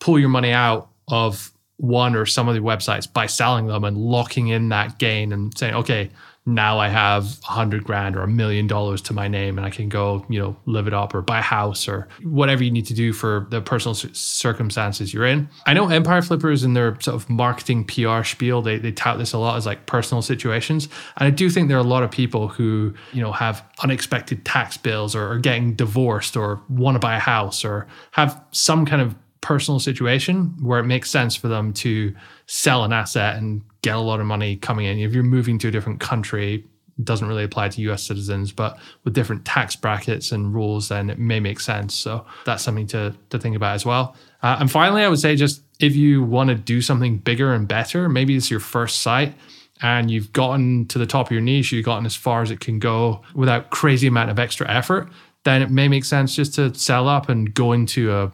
pull 0.00 0.18
your 0.18 0.28
money 0.28 0.52
out 0.52 0.90
of 1.08 1.52
one 1.78 2.16
or 2.16 2.26
some 2.26 2.48
of 2.48 2.54
the 2.54 2.60
websites 2.60 3.10
by 3.10 3.26
selling 3.26 3.66
them 3.66 3.84
and 3.84 3.96
locking 3.96 4.48
in 4.48 4.68
that 4.68 4.98
gain 4.98 5.32
and 5.32 5.56
saying, 5.56 5.74
okay, 5.74 6.10
now 6.48 6.78
I 6.78 6.88
have 6.88 7.38
a 7.44 7.52
hundred 7.52 7.84
grand 7.84 8.16
or 8.16 8.22
a 8.22 8.26
million 8.26 8.66
dollars 8.66 9.02
to 9.02 9.12
my 9.12 9.28
name 9.28 9.58
and 9.58 9.66
I 9.66 9.70
can 9.70 9.88
go, 9.88 10.24
you 10.30 10.40
know, 10.40 10.56
live 10.64 10.86
it 10.86 10.94
up 10.94 11.14
or 11.14 11.20
buy 11.20 11.40
a 11.40 11.42
house 11.42 11.86
or 11.86 12.08
whatever 12.22 12.64
you 12.64 12.70
need 12.70 12.86
to 12.86 12.94
do 12.94 13.12
for 13.12 13.46
the 13.50 13.60
personal 13.60 13.94
circumstances 13.94 15.12
you're 15.12 15.26
in. 15.26 15.48
I 15.66 15.74
know 15.74 15.88
Empire 15.88 16.22
Flippers 16.22 16.64
in 16.64 16.72
their 16.72 16.98
sort 17.00 17.16
of 17.16 17.28
marketing 17.28 17.84
PR 17.84 18.24
spiel, 18.24 18.62
they, 18.62 18.78
they 18.78 18.92
tout 18.92 19.18
this 19.18 19.34
a 19.34 19.38
lot 19.38 19.56
as 19.56 19.66
like 19.66 19.86
personal 19.86 20.22
situations. 20.22 20.88
And 21.18 21.26
I 21.26 21.30
do 21.30 21.50
think 21.50 21.68
there 21.68 21.76
are 21.76 21.80
a 21.80 21.84
lot 21.84 22.02
of 22.02 22.10
people 22.10 22.48
who, 22.48 22.94
you 23.12 23.20
know, 23.20 23.32
have 23.32 23.62
unexpected 23.82 24.44
tax 24.46 24.78
bills 24.78 25.14
or 25.14 25.30
are 25.30 25.38
getting 25.38 25.74
divorced 25.74 26.34
or 26.34 26.62
want 26.70 26.94
to 26.94 26.98
buy 26.98 27.16
a 27.16 27.20
house 27.20 27.64
or 27.64 27.86
have 28.12 28.42
some 28.52 28.86
kind 28.86 29.02
of 29.02 29.14
personal 29.40 29.80
situation 29.80 30.54
where 30.60 30.78
it 30.80 30.84
makes 30.84 31.10
sense 31.10 31.36
for 31.36 31.48
them 31.48 31.72
to 31.72 32.14
sell 32.46 32.84
an 32.84 32.92
asset 32.92 33.36
and 33.36 33.62
get 33.82 33.96
a 33.96 34.00
lot 34.00 34.20
of 34.20 34.26
money 34.26 34.56
coming 34.56 34.86
in. 34.86 34.98
If 34.98 35.12
you're 35.12 35.22
moving 35.22 35.58
to 35.60 35.68
a 35.68 35.70
different 35.70 36.00
country, 36.00 36.64
doesn't 37.04 37.28
really 37.28 37.44
apply 37.44 37.68
to 37.68 37.80
US 37.90 38.02
citizens, 38.02 38.52
but 38.52 38.78
with 39.04 39.14
different 39.14 39.44
tax 39.44 39.76
brackets 39.76 40.32
and 40.32 40.52
rules, 40.52 40.88
then 40.88 41.10
it 41.10 41.18
may 41.18 41.38
make 41.38 41.60
sense. 41.60 41.94
So 41.94 42.26
that's 42.44 42.62
something 42.62 42.86
to, 42.88 43.14
to 43.30 43.38
think 43.38 43.54
about 43.54 43.74
as 43.74 43.86
well. 43.86 44.16
Uh, 44.42 44.56
and 44.60 44.70
finally, 44.70 45.02
I 45.02 45.08
would 45.08 45.20
say 45.20 45.36
just 45.36 45.62
if 45.80 45.94
you 45.94 46.22
want 46.22 46.48
to 46.48 46.56
do 46.56 46.82
something 46.82 47.18
bigger 47.18 47.54
and 47.54 47.68
better, 47.68 48.08
maybe 48.08 48.36
it's 48.36 48.50
your 48.50 48.60
first 48.60 49.00
site 49.00 49.34
and 49.80 50.10
you've 50.10 50.32
gotten 50.32 50.86
to 50.86 50.98
the 50.98 51.06
top 51.06 51.26
of 51.26 51.32
your 51.32 51.40
niche, 51.40 51.70
you've 51.70 51.84
gotten 51.84 52.04
as 52.04 52.16
far 52.16 52.42
as 52.42 52.50
it 52.50 52.58
can 52.58 52.80
go 52.80 53.22
without 53.34 53.70
crazy 53.70 54.08
amount 54.08 54.30
of 54.30 54.38
extra 54.38 54.68
effort, 54.68 55.08
then 55.44 55.62
it 55.62 55.70
may 55.70 55.86
make 55.86 56.04
sense 56.04 56.34
just 56.34 56.54
to 56.54 56.74
sell 56.74 57.08
up 57.08 57.28
and 57.28 57.54
go 57.54 57.72
into 57.72 58.12
a 58.12 58.32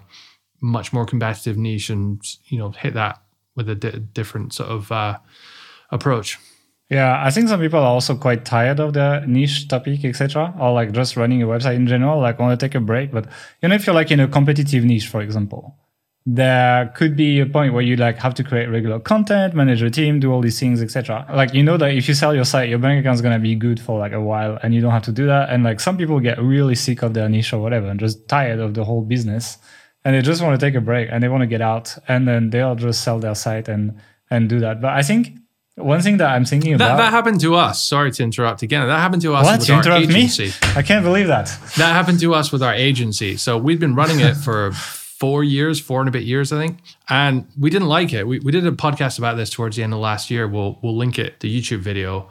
much 0.65 0.93
more 0.95 1.05
competitive 1.05 1.59
niche 1.59 1.91
and 1.91 2.23
you 2.47 2.59
know 2.59 2.71
hit 2.71 2.95
that 2.95 3.21
with 3.55 3.69
a 3.69 3.75
di- 3.75 3.99
different 4.13 4.53
sort 4.53 4.71
of 4.71 4.91
uh, 4.91 5.19
approach. 5.91 6.39
Yeah, 6.91 7.23
I 7.23 7.31
think 7.31 7.49
some 7.49 7.61
people 7.61 7.81
are 7.81 7.87
also 7.87 8.17
quite 8.17 8.45
tired 8.45 8.81
of 8.81 8.93
the 8.95 9.25
niche 9.27 9.69
topic, 9.69 10.05
etc., 10.05 10.55
or 10.59 10.73
like 10.73 10.93
just 10.93 11.17
running 11.17 11.43
a 11.43 11.47
website 11.47 11.77
in 11.77 11.87
general, 11.87 12.21
like 12.21 12.39
want 12.39 12.59
to 12.59 12.67
take 12.67 12.75
a 12.75 12.81
break. 12.81 13.13
But 13.13 13.27
you 13.63 13.69
know, 13.69 13.75
if 13.75 13.87
you're 13.87 13.95
like 13.95 14.11
in 14.11 14.21
a 14.21 14.29
competitive 14.29 14.85
niche, 14.85 15.09
for 15.09 15.21
example, 15.21 15.77
there 16.27 16.93
could 16.97 17.17
be 17.17 17.41
a 17.41 17.47
point 17.47 17.75
where 17.75 17.83
you 17.83 17.97
like 17.97 18.19
have 18.19 18.35
to 18.35 18.45
create 18.45 18.67
regular 18.67 19.01
content, 19.01 19.55
manage 19.55 19.83
a 19.83 19.91
team, 19.91 20.21
do 20.21 20.33
all 20.33 20.41
these 20.41 20.59
things, 20.59 20.83
etc. 20.83 21.27
Like 21.33 21.53
you 21.53 21.63
know 21.63 21.77
that 21.77 21.93
if 21.93 22.09
you 22.09 22.15
sell 22.15 22.35
your 22.35 22.45
site, 22.45 22.69
your 22.71 22.79
bank 22.79 23.01
account 23.01 23.17
is 23.17 23.23
gonna 23.23 23.39
be 23.39 23.55
good 23.55 23.81
for 23.81 23.99
like 23.99 24.13
a 24.13 24.21
while, 24.21 24.59
and 24.63 24.75
you 24.75 24.81
don't 24.81 24.93
have 24.93 25.05
to 25.05 25.13
do 25.13 25.27
that. 25.27 25.51
And 25.51 25.63
like 25.65 25.81
some 25.81 25.97
people 25.97 26.21
get 26.21 26.39
really 26.43 26.75
sick 26.75 27.03
of 27.03 27.13
their 27.13 27.29
niche 27.29 27.53
or 27.53 27.61
whatever, 27.61 27.89
and 27.89 28.01
just 28.01 28.29
tired 28.29 28.61
of 28.61 28.73
the 28.75 28.85
whole 28.85 29.03
business 29.03 29.59
and 30.05 30.15
they 30.15 30.23
just 30.23 30.43
want 30.43 30.59
to 30.59 30.65
take 30.65 30.75
a 30.75 30.81
break 30.81 31.09
and 31.11 31.23
they 31.23 31.29
want 31.29 31.43
to 31.43 31.47
get 31.47 31.61
out 31.61 31.97
and 32.09 32.29
then 32.29 32.51
they'll 32.51 32.75
just 32.75 33.03
sell 33.03 33.19
their 33.19 33.35
site 33.35 33.69
and 33.69 33.99
and 34.31 34.49
do 34.49 34.61
that. 34.61 34.81
But 34.81 34.93
I 34.93 35.03
think 35.03 35.39
one 35.77 36.01
thing 36.01 36.19
that 36.19 36.31
I'm 36.31 36.45
thinking 36.45 36.77
that, 36.77 36.85
about 36.85 36.97
that 36.99 37.11
happened 37.11 37.41
to 37.41 37.57
us. 37.57 37.83
Sorry 37.83 38.13
to 38.13 38.23
interrupt 38.23 38.63
again. 38.63 38.87
That 38.87 39.01
happened 39.01 39.23
to 39.23 39.35
us 39.35 39.45
what? 39.45 39.61
with 39.61 39.69
you 39.69 39.75
our 39.75 39.99
agency. 39.99 40.47
Me? 40.47 40.53
I 40.77 40.83
can't 40.83 41.05
believe 41.05 41.27
that. 41.27 41.47
That 41.77 41.93
happened 41.93 42.21
to 42.21 42.35
us 42.35 42.53
with 42.53 42.63
our 42.63 42.75
agency. 42.75 43.37
So 43.37 43.59
we'd 43.59 43.81
been 43.81 43.95
running 43.95 44.21
it 44.21 44.35
for 44.35 44.73
four 44.73 45.43
years, 45.43 45.81
four 45.81 46.01
and 46.01 46.09
a 46.09 46.13
bit 46.13 46.23
years, 46.23 46.53
I 46.53 46.59
think. 46.59 46.79
And 47.09 47.49
we 47.59 47.71
didn't 47.71 47.89
like 47.89 48.13
it. 48.13 48.27
We, 48.27 48.39
we 48.41 48.53
did 48.53 48.67
a 48.67 48.73
podcast 48.73 49.19
about 49.19 49.37
this 49.37 49.51
towards 49.51 49.77
the 49.77 49.83
end 49.83 49.93
of 49.93 49.99
last 49.99 50.31
year. 50.31 50.47
We'll 50.47 50.79
we'll 50.83 50.97
link 50.97 51.19
it, 51.19 51.41
the 51.41 51.61
YouTube 51.61 51.81
video. 51.81 52.29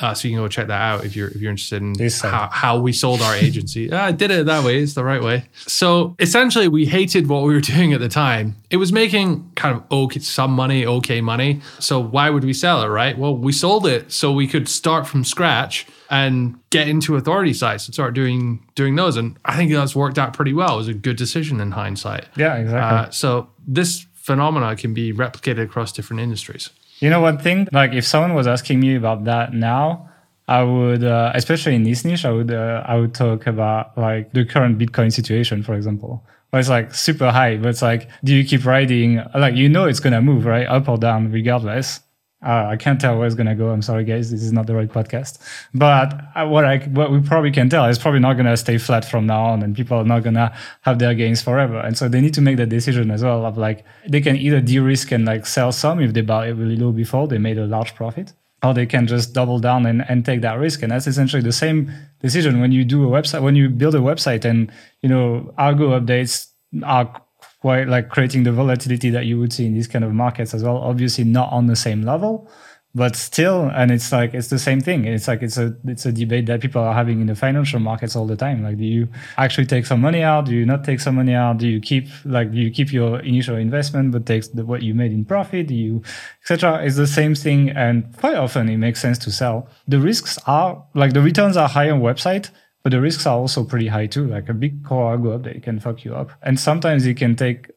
Uh, 0.00 0.14
so 0.14 0.26
you 0.26 0.34
can 0.34 0.42
go 0.42 0.48
check 0.48 0.66
that 0.68 0.80
out 0.80 1.04
if 1.04 1.14
you're 1.14 1.28
if 1.28 1.36
you're 1.36 1.50
interested 1.50 1.82
in 1.82 1.94
how, 2.22 2.48
how 2.50 2.78
we 2.78 2.92
sold 2.92 3.20
our 3.20 3.34
agency. 3.34 3.90
Ah, 4.00 4.06
I 4.06 4.12
did 4.12 4.30
it 4.30 4.46
that 4.46 4.64
way. 4.64 4.78
It's 4.78 4.94
the 4.94 5.04
right 5.04 5.22
way. 5.22 5.44
So 5.66 6.14
essentially, 6.18 6.68
we 6.68 6.86
hated 6.86 7.28
what 7.28 7.42
we 7.42 7.54
were 7.54 7.60
doing 7.74 7.92
at 7.92 8.00
the 8.00 8.08
time. 8.08 8.56
It 8.70 8.76
was 8.76 8.92
making 8.92 9.50
kind 9.56 9.76
of 9.76 9.84
okay 9.90 10.20
some 10.20 10.52
money, 10.52 10.86
okay 10.86 11.20
money. 11.20 11.60
So 11.78 12.00
why 12.00 12.30
would 12.30 12.44
we 12.44 12.52
sell 12.52 12.82
it, 12.82 12.86
right? 12.88 13.18
Well, 13.18 13.36
we 13.36 13.52
sold 13.52 13.86
it 13.86 14.12
so 14.12 14.32
we 14.32 14.46
could 14.46 14.68
start 14.68 15.06
from 15.06 15.24
scratch 15.24 15.86
and 16.08 16.58
get 16.70 16.88
into 16.88 17.16
authority 17.16 17.52
sites 17.52 17.86
and 17.86 17.94
start 17.94 18.14
doing 18.14 18.64
doing 18.74 18.96
those. 18.96 19.16
And 19.16 19.38
I 19.44 19.56
think 19.56 19.72
that's 19.72 19.96
worked 19.96 20.18
out 20.18 20.32
pretty 20.32 20.52
well. 20.52 20.74
It 20.74 20.78
was 20.78 20.88
a 20.88 20.94
good 20.94 21.16
decision 21.16 21.60
in 21.60 21.72
hindsight. 21.72 22.26
Yeah, 22.36 22.56
exactly. 22.56 22.98
Uh, 22.98 23.10
so 23.10 23.50
this 23.66 24.06
phenomena 24.14 24.76
can 24.76 24.94
be 24.94 25.12
replicated 25.12 25.62
across 25.64 25.92
different 25.92 26.20
industries. 26.20 26.70
You 27.00 27.08
know 27.08 27.20
one 27.20 27.38
thing? 27.38 27.66
Like 27.72 27.92
if 27.92 28.06
someone 28.06 28.34
was 28.34 28.46
asking 28.46 28.80
me 28.80 28.94
about 28.94 29.24
that 29.24 29.54
now, 29.54 30.10
I 30.46 30.62
would, 30.62 31.02
uh, 31.04 31.32
especially 31.34 31.74
in 31.74 31.84
this 31.84 32.04
niche, 32.04 32.24
I 32.24 32.32
would, 32.32 32.50
uh, 32.50 32.82
I 32.86 32.96
would 32.96 33.14
talk 33.14 33.46
about 33.46 33.96
like 33.96 34.32
the 34.32 34.44
current 34.44 34.78
Bitcoin 34.78 35.12
situation, 35.12 35.62
for 35.62 35.74
example. 35.74 36.24
Where 36.50 36.60
it's 36.60 36.68
like 36.68 36.92
super 36.94 37.30
high, 37.30 37.56
but 37.56 37.68
it's 37.68 37.82
like, 37.82 38.08
do 38.24 38.34
you 38.34 38.44
keep 38.44 38.66
riding? 38.66 39.22
Like 39.34 39.54
you 39.54 39.68
know 39.68 39.84
it's 39.86 40.00
gonna 40.00 40.20
move, 40.20 40.44
right, 40.44 40.66
up 40.66 40.88
or 40.88 40.98
down, 40.98 41.30
regardless. 41.30 42.00
Uh, 42.42 42.68
I 42.68 42.76
can't 42.76 42.98
tell 42.98 43.18
where 43.18 43.26
it's 43.26 43.36
gonna 43.36 43.54
go. 43.54 43.68
I'm 43.68 43.82
sorry, 43.82 44.04
guys. 44.04 44.30
This 44.30 44.42
is 44.42 44.52
not 44.52 44.66
the 44.66 44.74
right 44.74 44.88
podcast. 44.88 45.38
But 45.74 46.14
uh, 46.34 46.46
what 46.46 46.64
I 46.64 46.78
what 46.78 47.10
we 47.12 47.20
probably 47.20 47.50
can 47.50 47.68
tell 47.68 47.84
is 47.84 47.98
probably 47.98 48.20
not 48.20 48.34
gonna 48.38 48.56
stay 48.56 48.78
flat 48.78 49.04
from 49.04 49.26
now 49.26 49.44
on, 49.44 49.62
and 49.62 49.76
people 49.76 49.98
are 49.98 50.04
not 50.04 50.22
gonna 50.22 50.56
have 50.82 50.98
their 50.98 51.14
gains 51.14 51.42
forever. 51.42 51.78
And 51.78 51.98
so 51.98 52.08
they 52.08 52.20
need 52.20 52.34
to 52.34 52.40
make 52.40 52.56
that 52.56 52.70
decision 52.70 53.10
as 53.10 53.22
well 53.22 53.44
of 53.44 53.58
like 53.58 53.84
they 54.08 54.22
can 54.22 54.36
either 54.36 54.60
de-risk 54.60 55.12
and 55.12 55.26
like 55.26 55.44
sell 55.44 55.70
some 55.70 56.00
if 56.00 56.14
they 56.14 56.22
bought 56.22 56.48
it 56.48 56.54
really 56.54 56.76
low 56.76 56.92
before 56.92 57.28
they 57.28 57.38
made 57.38 57.58
a 57.58 57.66
large 57.66 57.94
profit, 57.94 58.32
or 58.62 58.72
they 58.72 58.86
can 58.86 59.06
just 59.06 59.34
double 59.34 59.58
down 59.58 59.84
and, 59.84 60.08
and 60.08 60.24
take 60.24 60.40
that 60.40 60.58
risk. 60.58 60.82
And 60.82 60.92
that's 60.92 61.06
essentially 61.06 61.42
the 61.42 61.52
same 61.52 61.92
decision 62.22 62.60
when 62.60 62.72
you 62.72 62.84
do 62.84 63.04
a 63.04 63.20
website 63.22 63.42
when 63.42 63.54
you 63.54 63.68
build 63.68 63.94
a 63.94 63.98
website 63.98 64.46
and 64.46 64.72
you 65.02 65.10
know 65.10 65.52
algo 65.58 66.00
updates 66.00 66.48
are 66.84 67.22
quite 67.60 67.88
like 67.88 68.08
creating 68.08 68.44
the 68.44 68.52
volatility 68.52 69.10
that 69.10 69.26
you 69.26 69.38
would 69.38 69.52
see 69.52 69.66
in 69.66 69.74
these 69.74 69.86
kind 69.88 70.04
of 70.04 70.12
markets 70.12 70.54
as 70.54 70.62
well. 70.62 70.78
Obviously, 70.78 71.24
not 71.24 71.52
on 71.52 71.66
the 71.66 71.76
same 71.76 72.02
level, 72.02 72.50
but 72.94 73.14
still, 73.14 73.70
and 73.72 73.92
it's 73.92 74.10
like 74.10 74.34
it's 74.34 74.48
the 74.48 74.58
same 74.58 74.80
thing. 74.80 75.04
It's 75.04 75.28
like 75.28 75.42
it's 75.42 75.58
a 75.58 75.76
it's 75.84 76.06
a 76.06 76.12
debate 76.12 76.46
that 76.46 76.60
people 76.60 76.82
are 76.82 76.94
having 76.94 77.20
in 77.20 77.28
the 77.28 77.36
financial 77.36 77.78
markets 77.78 78.16
all 78.16 78.26
the 78.26 78.36
time. 78.36 78.64
Like, 78.64 78.78
do 78.78 78.84
you 78.84 79.08
actually 79.36 79.66
take 79.66 79.86
some 79.86 80.00
money 80.00 80.22
out? 80.22 80.46
Do 80.46 80.54
you 80.54 80.66
not 80.66 80.84
take 80.84 80.98
some 81.00 81.14
money 81.14 81.34
out? 81.34 81.58
Do 81.58 81.68
you 81.68 81.80
keep 81.80 82.08
like 82.24 82.50
do 82.50 82.58
you 82.58 82.70
keep 82.70 82.92
your 82.92 83.20
initial 83.20 83.56
investment 83.56 84.10
but 84.10 84.26
take 84.26 84.50
the, 84.52 84.64
what 84.64 84.82
you 84.82 84.94
made 84.94 85.12
in 85.12 85.24
profit? 85.24 85.68
Do 85.68 85.74
you 85.74 86.02
etc. 86.42 86.84
It's 86.84 86.96
the 86.96 87.06
same 87.06 87.34
thing, 87.34 87.70
and 87.70 88.16
quite 88.16 88.34
often 88.36 88.68
it 88.68 88.78
makes 88.78 89.00
sense 89.00 89.18
to 89.18 89.30
sell. 89.30 89.68
The 89.86 90.00
risks 90.00 90.38
are 90.46 90.84
like 90.94 91.12
the 91.12 91.22
returns 91.22 91.56
are 91.56 91.68
high 91.68 91.90
on 91.90 92.00
website, 92.00 92.50
but 92.82 92.90
the 92.90 93.00
risks 93.00 93.26
are 93.26 93.36
also 93.36 93.64
pretty 93.64 93.88
high 93.88 94.06
too. 94.06 94.26
Like 94.26 94.48
a 94.48 94.54
big 94.54 94.84
core 94.84 95.16
algo 95.16 95.38
update 95.38 95.62
can 95.62 95.80
fuck 95.80 96.04
you 96.04 96.14
up. 96.14 96.30
And 96.42 96.58
sometimes 96.58 97.06
it 97.06 97.16
can 97.16 97.36
take 97.36 97.70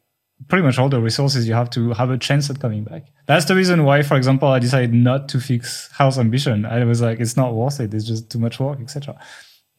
pretty 0.48 0.64
much 0.64 0.78
all 0.78 0.88
the 0.88 1.00
resources 1.00 1.46
you 1.46 1.54
have 1.54 1.70
to 1.70 1.92
have 1.92 2.10
a 2.10 2.18
chance 2.18 2.50
at 2.50 2.60
coming 2.60 2.84
back. 2.84 3.04
That's 3.26 3.46
the 3.46 3.54
reason 3.54 3.84
why, 3.84 4.02
for 4.02 4.16
example, 4.16 4.48
I 4.48 4.58
decided 4.58 4.92
not 4.92 5.28
to 5.30 5.40
fix 5.40 5.90
Health 5.92 6.18
Ambition. 6.18 6.66
I 6.66 6.84
was 6.84 7.00
like, 7.00 7.20
it's 7.20 7.36
not 7.36 7.54
worth 7.54 7.80
it. 7.80 7.94
It's 7.94 8.04
just 8.04 8.30
too 8.30 8.38
much 8.38 8.60
work, 8.60 8.80
etc. 8.80 9.18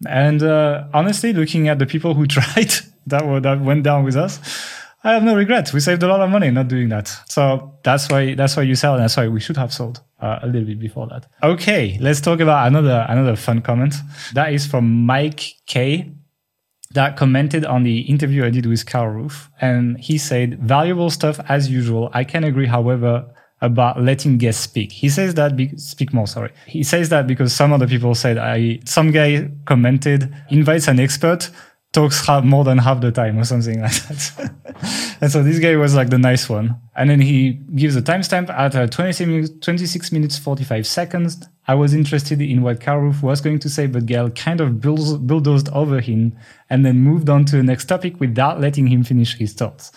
And 0.08 0.44
uh, 0.44 0.86
honestly, 0.94 1.34
looking 1.34 1.68
at 1.68 1.80
the 1.80 1.86
people 1.86 2.14
who 2.14 2.26
tried 2.28 2.74
that 3.08 3.26
were, 3.26 3.40
that 3.40 3.62
went 3.62 3.84
down 3.84 4.04
with 4.04 4.16
us, 4.16 4.40
I 5.06 5.14
have 5.14 5.24
no 5.24 5.36
regrets. 5.36 5.72
We 5.72 5.82
saved 5.82 6.02
a 6.02 6.08
lot 6.08 6.20
of 6.20 6.32
money 6.32 6.50
not 6.50 6.68
doing 6.68 6.90
that. 6.90 7.08
So 7.30 7.78
that's 7.84 8.10
why 8.10 8.34
that's 8.34 8.58
why 8.58 8.64
you 8.64 8.74
sell, 8.74 8.96
and 8.96 9.04
that's 9.04 9.16
why 9.16 9.28
we 9.28 9.40
should 9.40 9.56
have 9.56 9.72
sold 9.72 10.02
uh, 10.20 10.40
a 10.42 10.48
little 10.48 10.66
bit 10.66 10.80
before 10.80 11.06
that. 11.10 11.28
Okay, 11.44 12.00
let's 12.02 12.20
talk 12.20 12.40
about 12.40 12.68
another 12.68 13.06
another 13.08 13.36
fun 13.36 13.62
comment. 13.62 13.94
That 14.34 14.52
is 14.52 14.66
from 14.66 15.06
Mike 15.06 15.44
K. 15.68 16.12
That 16.92 17.18
commented 17.18 17.66
on 17.66 17.84
the 17.84 18.00
interview 18.02 18.46
I 18.46 18.50
did 18.50 18.66
with 18.66 18.84
Kyle 18.88 19.06
Roof, 19.06 19.52
and 19.62 20.00
he 20.00 20.18
said, 20.18 20.58
"Valuable 20.60 21.12
stuff 21.12 21.40
as 21.48 21.70
usual. 21.70 22.10
I 22.14 22.24
can 22.24 22.44
agree, 22.44 22.68
however." 22.68 23.32
About 23.62 24.04
letting 24.04 24.38
guests 24.38 24.62
speak. 24.62 24.92
He 24.92 25.10
says 25.10 25.34
that 25.36 25.56
be- 25.56 25.76
speak 25.78 26.14
more. 26.14 26.28
Sorry. 26.28 26.52
He 26.68 26.84
says 26.84 27.08
that 27.10 27.26
because 27.26 27.54
some 27.54 27.72
other 27.72 27.88
people 27.88 28.14
said 28.14 28.38
I. 28.38 28.80
Some 28.86 29.12
guy 29.12 29.50
commented 29.66 30.32
invites 30.50 30.90
an 30.90 31.00
expert 31.00 31.50
talks 31.96 32.28
more 32.44 32.64
than 32.66 32.78
half 32.78 33.00
the 33.00 33.12
time 33.12 33.40
or 33.40 33.46
something 33.46 33.82
like 33.82 33.94
that. 33.94 34.52
and 35.22 35.32
so 35.32 35.44
this 35.44 35.60
guy 35.60 35.76
was 35.76 35.96
like 35.96 36.10
the 36.10 36.18
nice 36.18 36.50
one. 36.50 36.80
And 36.96 37.10
then 37.10 37.22
he 37.22 37.54
gives 37.76 37.96
a 37.96 38.02
timestamp 38.02 38.50
at 38.50 38.76
uh, 38.76 38.88
26, 38.88 39.28
minutes, 39.28 39.52
26 39.62 40.12
minutes 40.12 40.38
45 40.38 40.88
seconds. 40.88 41.46
I 41.68 41.76
was 41.76 41.94
interested 41.94 42.42
in 42.42 42.62
what 42.62 42.80
Kyle 42.80 42.98
Roof 42.98 43.24
was 43.24 43.42
going 43.42 43.60
to 43.60 43.70
say, 43.70 43.88
but 43.88 44.06
Gael 44.06 44.30
kind 44.30 44.62
of 44.62 44.82
bulldozed 44.82 45.70
over 45.70 46.00
him 46.00 46.38
and 46.70 46.86
then 46.86 47.00
moved 47.00 47.30
on 47.30 47.46
to 47.46 47.58
the 47.58 47.64
next 47.64 47.86
topic 47.86 48.20
without 48.20 48.62
letting 48.62 48.88
him 48.88 49.04
finish 49.04 49.36
his 49.38 49.54
thoughts. 49.54 49.92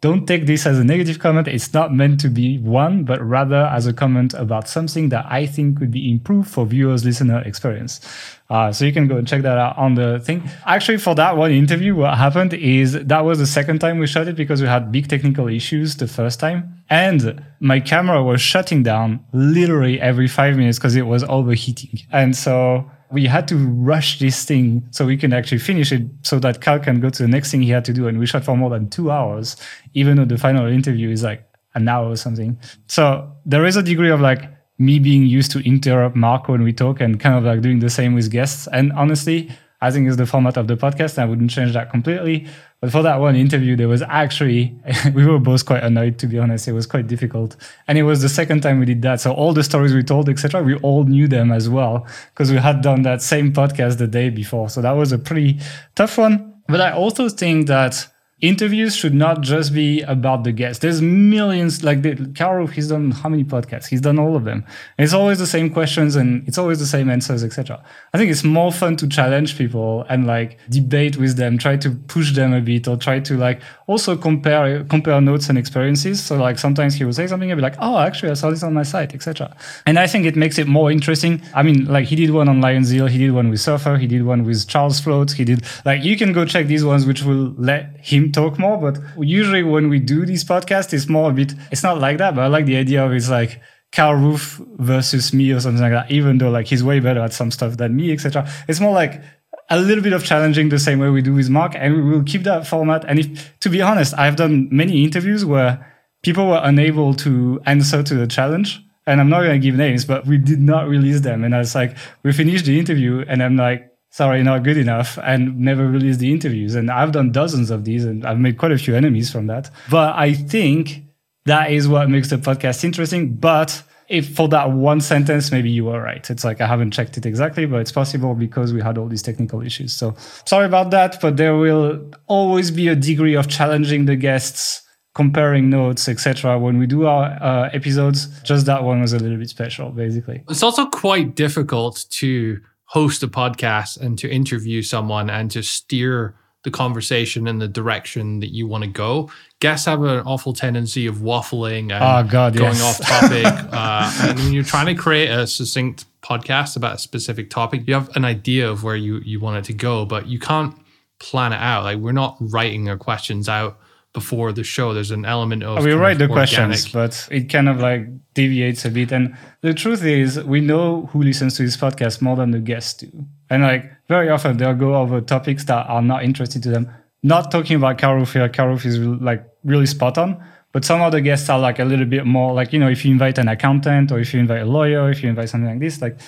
Don't 0.00 0.26
take 0.26 0.46
this 0.46 0.64
as 0.64 0.78
a 0.78 0.84
negative 0.84 1.18
comment. 1.18 1.48
It's 1.48 1.74
not 1.74 1.92
meant 1.92 2.20
to 2.20 2.28
be 2.28 2.58
one, 2.58 3.02
but 3.02 3.20
rather 3.20 3.66
as 3.66 3.88
a 3.88 3.92
comment 3.92 4.32
about 4.32 4.68
something 4.68 5.08
that 5.08 5.26
I 5.28 5.44
think 5.44 5.78
could 5.78 5.90
be 5.90 6.08
improved 6.08 6.48
for 6.48 6.64
viewers' 6.64 7.04
listener 7.04 7.40
experience. 7.40 8.00
Uh, 8.48 8.70
so 8.70 8.84
you 8.84 8.92
can 8.92 9.08
go 9.08 9.16
and 9.16 9.26
check 9.26 9.42
that 9.42 9.58
out 9.58 9.76
on 9.76 9.96
the 9.96 10.20
thing. 10.20 10.48
Actually, 10.64 10.98
for 10.98 11.16
that 11.16 11.36
one 11.36 11.50
interview, 11.50 11.96
what 11.96 12.16
happened 12.16 12.54
is 12.54 12.92
that 12.92 13.24
was 13.24 13.40
the 13.40 13.46
second 13.46 13.80
time 13.80 13.98
we 13.98 14.06
shot 14.06 14.28
it 14.28 14.36
because 14.36 14.62
we 14.62 14.68
had 14.68 14.92
big 14.92 15.08
technical 15.08 15.48
issues 15.48 15.96
the 15.96 16.06
first 16.06 16.38
time. 16.38 16.80
And 16.88 17.44
my 17.58 17.80
camera 17.80 18.22
was 18.22 18.40
shutting 18.40 18.84
down 18.84 19.24
literally 19.32 20.00
every 20.00 20.28
five 20.28 20.56
minutes 20.56 20.78
because 20.78 20.94
it 20.94 21.08
was 21.08 21.24
overheating. 21.24 22.06
And 22.12 22.36
so 22.36 22.88
we 23.10 23.26
had 23.26 23.48
to 23.48 23.56
rush 23.56 24.18
this 24.18 24.44
thing 24.44 24.86
so 24.90 25.06
we 25.06 25.16
can 25.16 25.32
actually 25.32 25.58
finish 25.58 25.92
it 25.92 26.02
so 26.22 26.38
that 26.40 26.60
Kyle 26.60 26.78
can 26.78 27.00
go 27.00 27.10
to 27.10 27.22
the 27.22 27.28
next 27.28 27.50
thing 27.50 27.62
he 27.62 27.70
had 27.70 27.84
to 27.86 27.92
do. 27.92 28.06
And 28.06 28.18
we 28.18 28.26
shot 28.26 28.44
for 28.44 28.56
more 28.56 28.70
than 28.70 28.90
two 28.90 29.10
hours, 29.10 29.56
even 29.94 30.16
though 30.16 30.24
the 30.24 30.38
final 30.38 30.66
interview 30.66 31.10
is 31.10 31.22
like 31.22 31.48
an 31.74 31.88
hour 31.88 32.10
or 32.10 32.16
something. 32.16 32.58
So 32.86 33.30
there 33.46 33.64
is 33.64 33.76
a 33.76 33.82
degree 33.82 34.10
of 34.10 34.20
like 34.20 34.42
me 34.78 34.98
being 34.98 35.24
used 35.24 35.50
to 35.52 35.60
interrupt 35.60 36.16
Mark 36.16 36.48
when 36.48 36.62
we 36.62 36.72
talk 36.72 37.00
and 37.00 37.18
kind 37.18 37.36
of 37.36 37.44
like 37.44 37.62
doing 37.62 37.80
the 37.80 37.90
same 37.90 38.14
with 38.14 38.30
guests. 38.30 38.68
And 38.72 38.92
honestly, 38.92 39.50
I 39.80 39.90
think 39.90 40.08
it's 40.08 40.16
the 40.16 40.26
format 40.26 40.56
of 40.56 40.66
the 40.66 40.76
podcast. 40.76 41.18
I 41.18 41.24
wouldn't 41.24 41.50
change 41.50 41.72
that 41.72 41.90
completely. 41.90 42.46
But 42.80 42.92
for 42.92 43.02
that 43.02 43.16
one 43.16 43.34
interview, 43.34 43.74
there 43.74 43.88
was 43.88 44.02
actually, 44.02 44.76
we 45.14 45.26
were 45.26 45.40
both 45.40 45.66
quite 45.66 45.82
annoyed, 45.82 46.18
to 46.20 46.26
be 46.26 46.38
honest. 46.38 46.68
It 46.68 46.72
was 46.72 46.86
quite 46.86 47.08
difficult. 47.08 47.56
And 47.88 47.98
it 47.98 48.04
was 48.04 48.22
the 48.22 48.28
second 48.28 48.60
time 48.60 48.78
we 48.78 48.86
did 48.86 49.02
that. 49.02 49.20
So 49.20 49.32
all 49.32 49.52
the 49.52 49.64
stories 49.64 49.94
we 49.94 50.04
told, 50.04 50.28
etc., 50.28 50.62
we 50.62 50.76
all 50.76 51.04
knew 51.04 51.26
them 51.26 51.50
as 51.50 51.68
well 51.68 52.06
because 52.32 52.52
we 52.52 52.58
had 52.58 52.80
done 52.80 53.02
that 53.02 53.20
same 53.20 53.52
podcast 53.52 53.98
the 53.98 54.06
day 54.06 54.30
before. 54.30 54.68
So 54.70 54.80
that 54.82 54.92
was 54.92 55.10
a 55.10 55.18
pretty 55.18 55.58
tough 55.96 56.18
one. 56.18 56.54
But 56.68 56.80
I 56.80 56.92
also 56.92 57.28
think 57.28 57.66
that 57.66 58.06
interviews 58.40 58.94
should 58.94 59.14
not 59.14 59.40
just 59.40 59.74
be 59.74 60.00
about 60.02 60.44
the 60.44 60.52
guests. 60.52 60.80
There's 60.80 61.02
millions, 61.02 61.82
like 61.82 62.02
the, 62.02 62.14
Kyle, 62.36 62.66
he's 62.68 62.88
done 62.88 63.10
how 63.10 63.28
many 63.28 63.42
podcasts? 63.42 63.86
He's 63.86 64.00
done 64.00 64.18
all 64.18 64.36
of 64.36 64.44
them. 64.44 64.64
And 64.96 65.04
it's 65.04 65.12
always 65.12 65.40
the 65.40 65.46
same 65.46 65.70
questions 65.70 66.14
and 66.14 66.46
it's 66.46 66.56
always 66.56 66.78
the 66.78 66.86
same 66.86 67.10
answers, 67.10 67.42
etc. 67.42 67.82
I 68.14 68.18
think 68.18 68.30
it's 68.30 68.44
more 68.44 68.70
fun 68.70 68.96
to 68.98 69.08
challenge 69.08 69.58
people 69.58 70.04
and 70.08 70.26
like 70.26 70.58
debate 70.70 71.16
with 71.16 71.36
them, 71.36 71.58
try 71.58 71.76
to 71.78 71.90
push 71.90 72.32
them 72.32 72.52
a 72.52 72.60
bit 72.60 72.86
or 72.86 72.96
try 72.96 73.18
to 73.18 73.36
like 73.36 73.60
also 73.88 74.16
compare, 74.16 74.84
compare 74.84 75.20
notes 75.20 75.48
and 75.48 75.58
experiences. 75.58 76.22
So 76.24 76.36
like 76.36 76.60
sometimes 76.60 76.94
he 76.94 77.04
will 77.04 77.12
say 77.12 77.26
something 77.26 77.50
and 77.50 77.58
be 77.58 77.62
like, 77.62 77.76
oh, 77.80 77.98
actually 77.98 78.30
I 78.30 78.34
saw 78.34 78.50
this 78.50 78.62
on 78.62 78.72
my 78.72 78.84
site, 78.84 79.14
etc. 79.14 79.56
And 79.84 79.98
I 79.98 80.06
think 80.06 80.26
it 80.26 80.36
makes 80.36 80.58
it 80.58 80.68
more 80.68 80.92
interesting. 80.92 81.42
I 81.54 81.64
mean, 81.64 81.86
like 81.86 82.06
he 82.06 82.14
did 82.14 82.30
one 82.30 82.48
on 82.48 82.60
Lionzeal, 82.60 83.08
he 83.08 83.18
did 83.18 83.32
one 83.32 83.50
with 83.50 83.60
Surfer, 83.60 83.96
he 83.96 84.06
did 84.06 84.24
one 84.24 84.44
with 84.44 84.68
Charles 84.68 85.00
Floate, 85.00 85.32
he 85.32 85.44
did 85.44 85.64
like, 85.84 86.04
you 86.04 86.16
can 86.16 86.32
go 86.32 86.44
check 86.44 86.68
these 86.68 86.84
ones, 86.84 87.04
which 87.04 87.24
will 87.24 87.52
let 87.58 87.96
him 87.96 88.27
talk 88.30 88.58
more. 88.58 88.78
But 88.78 88.98
usually 89.18 89.62
when 89.62 89.88
we 89.88 89.98
do 89.98 90.26
these 90.26 90.44
podcasts, 90.44 90.92
it's 90.92 91.08
more 91.08 91.30
a 91.30 91.34
bit, 91.34 91.54
it's 91.70 91.82
not 91.82 91.98
like 91.98 92.18
that, 92.18 92.34
but 92.34 92.42
I 92.42 92.46
like 92.46 92.66
the 92.66 92.76
idea 92.76 93.04
of 93.04 93.12
it's 93.12 93.30
like 93.30 93.60
Kyle 93.92 94.14
Roof 94.14 94.60
versus 94.76 95.32
me 95.32 95.50
or 95.52 95.60
something 95.60 95.82
like 95.82 95.92
that, 95.92 96.10
even 96.10 96.38
though 96.38 96.50
like 96.50 96.66
he's 96.66 96.84
way 96.84 97.00
better 97.00 97.20
at 97.20 97.32
some 97.32 97.50
stuff 97.50 97.76
than 97.76 97.96
me, 97.96 98.12
etc. 98.12 98.48
It's 98.68 98.80
more 98.80 98.92
like 98.92 99.22
a 99.70 99.78
little 99.78 100.02
bit 100.02 100.12
of 100.12 100.24
challenging 100.24 100.68
the 100.68 100.78
same 100.78 100.98
way 100.98 101.10
we 101.10 101.22
do 101.22 101.34
with 101.34 101.50
Mark, 101.50 101.74
and 101.74 101.94
we 101.94 102.02
will 102.02 102.24
keep 102.24 102.42
that 102.44 102.66
format. 102.66 103.04
And 103.06 103.18
if, 103.18 103.58
to 103.60 103.68
be 103.68 103.82
honest, 103.82 104.14
I've 104.18 104.36
done 104.36 104.68
many 104.70 105.04
interviews 105.04 105.44
where 105.44 105.94
people 106.22 106.48
were 106.48 106.60
unable 106.62 107.14
to 107.14 107.60
answer 107.66 108.02
to 108.02 108.14
the 108.14 108.26
challenge. 108.26 108.82
And 109.06 109.22
I'm 109.22 109.30
not 109.30 109.40
going 109.40 109.58
to 109.58 109.66
give 109.66 109.74
names, 109.74 110.04
but 110.04 110.26
we 110.26 110.36
did 110.36 110.60
not 110.60 110.86
release 110.86 111.20
them. 111.20 111.42
And 111.42 111.54
I 111.54 111.58
was 111.58 111.74
like, 111.74 111.96
we 112.22 112.32
finished 112.32 112.66
the 112.66 112.78
interview, 112.78 113.24
and 113.26 113.42
I'm 113.42 113.56
like, 113.56 113.87
sorry, 114.10 114.42
not 114.42 114.62
good 114.62 114.76
enough, 114.76 115.18
and 115.22 115.58
never 115.58 115.86
released 115.86 116.20
the 116.20 116.32
interviews. 116.32 116.74
And 116.74 116.90
I've 116.90 117.12
done 117.12 117.32
dozens 117.32 117.70
of 117.70 117.84
these, 117.84 118.04
and 118.04 118.24
I've 118.24 118.38
made 118.38 118.58
quite 118.58 118.72
a 118.72 118.78
few 118.78 118.94
enemies 118.94 119.30
from 119.30 119.46
that. 119.48 119.70
But 119.90 120.16
I 120.16 120.34
think 120.34 121.02
that 121.46 121.70
is 121.70 121.88
what 121.88 122.08
makes 122.08 122.30
the 122.30 122.36
podcast 122.36 122.84
interesting. 122.84 123.34
But 123.34 123.82
if 124.08 124.34
for 124.34 124.48
that 124.48 124.72
one 124.72 125.00
sentence, 125.00 125.52
maybe 125.52 125.70
you 125.70 125.84
were 125.84 126.00
right. 126.00 126.28
It's 126.30 126.44
like 126.44 126.60
I 126.60 126.66
haven't 126.66 126.92
checked 126.92 127.18
it 127.18 127.26
exactly, 127.26 127.66
but 127.66 127.80
it's 127.80 127.92
possible 127.92 128.34
because 128.34 128.72
we 128.72 128.80
had 128.80 128.96
all 128.96 129.06
these 129.06 129.22
technical 129.22 129.60
issues. 129.62 129.94
So 129.94 130.14
sorry 130.46 130.66
about 130.66 130.90
that, 130.90 131.20
but 131.20 131.36
there 131.36 131.56
will 131.56 132.10
always 132.26 132.70
be 132.70 132.88
a 132.88 132.96
degree 132.96 133.34
of 133.34 133.48
challenging 133.48 134.06
the 134.06 134.16
guests 134.16 134.82
comparing 135.14 135.68
notes, 135.68 136.08
etc. 136.08 136.58
When 136.58 136.78
we 136.78 136.86
do 136.86 137.06
our 137.06 137.24
uh, 137.42 137.70
episodes, 137.72 138.28
just 138.42 138.66
that 138.66 138.84
one 138.84 139.00
was 139.00 139.12
a 139.12 139.18
little 139.18 139.36
bit 139.36 139.50
special, 139.50 139.90
basically. 139.90 140.42
It's 140.48 140.62
also 140.62 140.86
quite 140.86 141.34
difficult 141.34 142.06
to 142.10 142.60
host 142.88 143.22
a 143.22 143.28
podcast 143.28 143.98
and 144.00 144.18
to 144.18 144.28
interview 144.30 144.82
someone 144.82 145.28
and 145.30 145.50
to 145.50 145.62
steer 145.62 146.34
the 146.64 146.70
conversation 146.70 147.46
in 147.46 147.58
the 147.58 147.68
direction 147.68 148.40
that 148.40 148.48
you 148.48 148.66
want 148.66 148.82
to 148.82 148.90
go. 148.90 149.30
Guests 149.60 149.86
have 149.86 150.02
an 150.02 150.20
awful 150.20 150.52
tendency 150.52 151.06
of 151.06 151.16
waffling 151.18 151.92
and 151.92 152.02
Oh, 152.02 152.28
God, 152.30 152.56
going 152.56 152.74
yes. 152.74 153.00
off 153.00 153.06
topic. 153.06 153.44
uh, 153.72 154.28
and 154.28 154.38
when 154.38 154.52
you're 154.52 154.64
trying 154.64 154.86
to 154.86 154.94
create 154.94 155.28
a 155.30 155.46
succinct 155.46 156.06
podcast 156.22 156.76
about 156.76 156.96
a 156.96 156.98
specific 156.98 157.48
topic, 157.50 157.82
you 157.86 157.94
have 157.94 158.14
an 158.16 158.24
idea 158.24 158.68
of 158.68 158.82
where 158.82 158.96
you, 158.96 159.18
you 159.18 159.38
want 159.38 159.56
it 159.58 159.64
to 159.64 159.72
go, 159.74 160.04
but 160.04 160.26
you 160.26 160.38
can't 160.38 160.74
plan 161.20 161.52
it 161.52 161.60
out. 161.60 161.84
Like 161.84 161.98
we're 161.98 162.12
not 162.12 162.36
writing 162.40 162.88
our 162.88 162.96
questions 162.96 163.48
out 163.48 163.78
before 164.12 164.52
the 164.52 164.64
show. 164.64 164.94
There's 164.94 165.10
an 165.10 165.24
element 165.24 165.62
of 165.62 165.78
oh, 165.78 165.84
we 165.84 165.92
write 165.92 166.20
of 166.20 166.28
the 166.28 166.28
questions, 166.28 166.88
but 166.88 167.28
it 167.30 167.44
kind 167.50 167.68
of 167.68 167.80
like 167.80 168.06
deviates 168.34 168.84
a 168.84 168.90
bit. 168.90 169.12
And 169.12 169.36
the 169.60 169.74
truth 169.74 170.04
is, 170.04 170.42
we 170.42 170.60
know 170.60 171.06
who 171.12 171.22
listens 171.22 171.56
to 171.56 171.62
this 171.62 171.76
podcast 171.76 172.20
more 172.22 172.36
than 172.36 172.50
the 172.50 172.60
guests 172.60 172.94
do. 172.94 173.26
And 173.50 173.62
like 173.62 173.90
very 174.08 174.28
often, 174.30 174.56
they'll 174.56 174.74
go 174.74 174.94
over 174.96 175.20
topics 175.20 175.64
that 175.64 175.86
are 175.88 176.02
not 176.02 176.24
interesting 176.24 176.62
to 176.62 176.70
them. 176.70 176.90
Not 177.22 177.50
talking 177.50 177.76
about 177.76 177.98
Kyle 177.98 178.14
Roof 178.14 178.32
here. 178.32 178.48
Kyle 178.48 178.68
Roof 178.68 178.86
is 178.86 178.98
like 178.98 179.44
really 179.64 179.86
spot 179.86 180.18
on. 180.18 180.42
But 180.72 180.84
some 180.84 181.00
of 181.00 181.12
the 181.12 181.20
guests 181.20 181.48
are 181.48 181.58
like 181.58 181.78
a 181.78 181.84
little 181.84 182.04
bit 182.04 182.26
more 182.26 182.52
like, 182.52 182.72
you 182.72 182.78
know, 182.78 182.88
if 182.88 183.04
you 183.04 183.10
invite 183.10 183.38
an 183.38 183.48
accountant 183.48 184.12
or 184.12 184.20
if 184.20 184.34
you 184.34 184.40
invite 184.40 184.62
a 184.62 184.66
lawyer, 184.66 185.10
if 185.10 185.22
you 185.22 185.28
invite 185.28 185.48
something 185.48 185.70
like 185.70 185.80
this, 185.80 186.02
like 186.02 186.18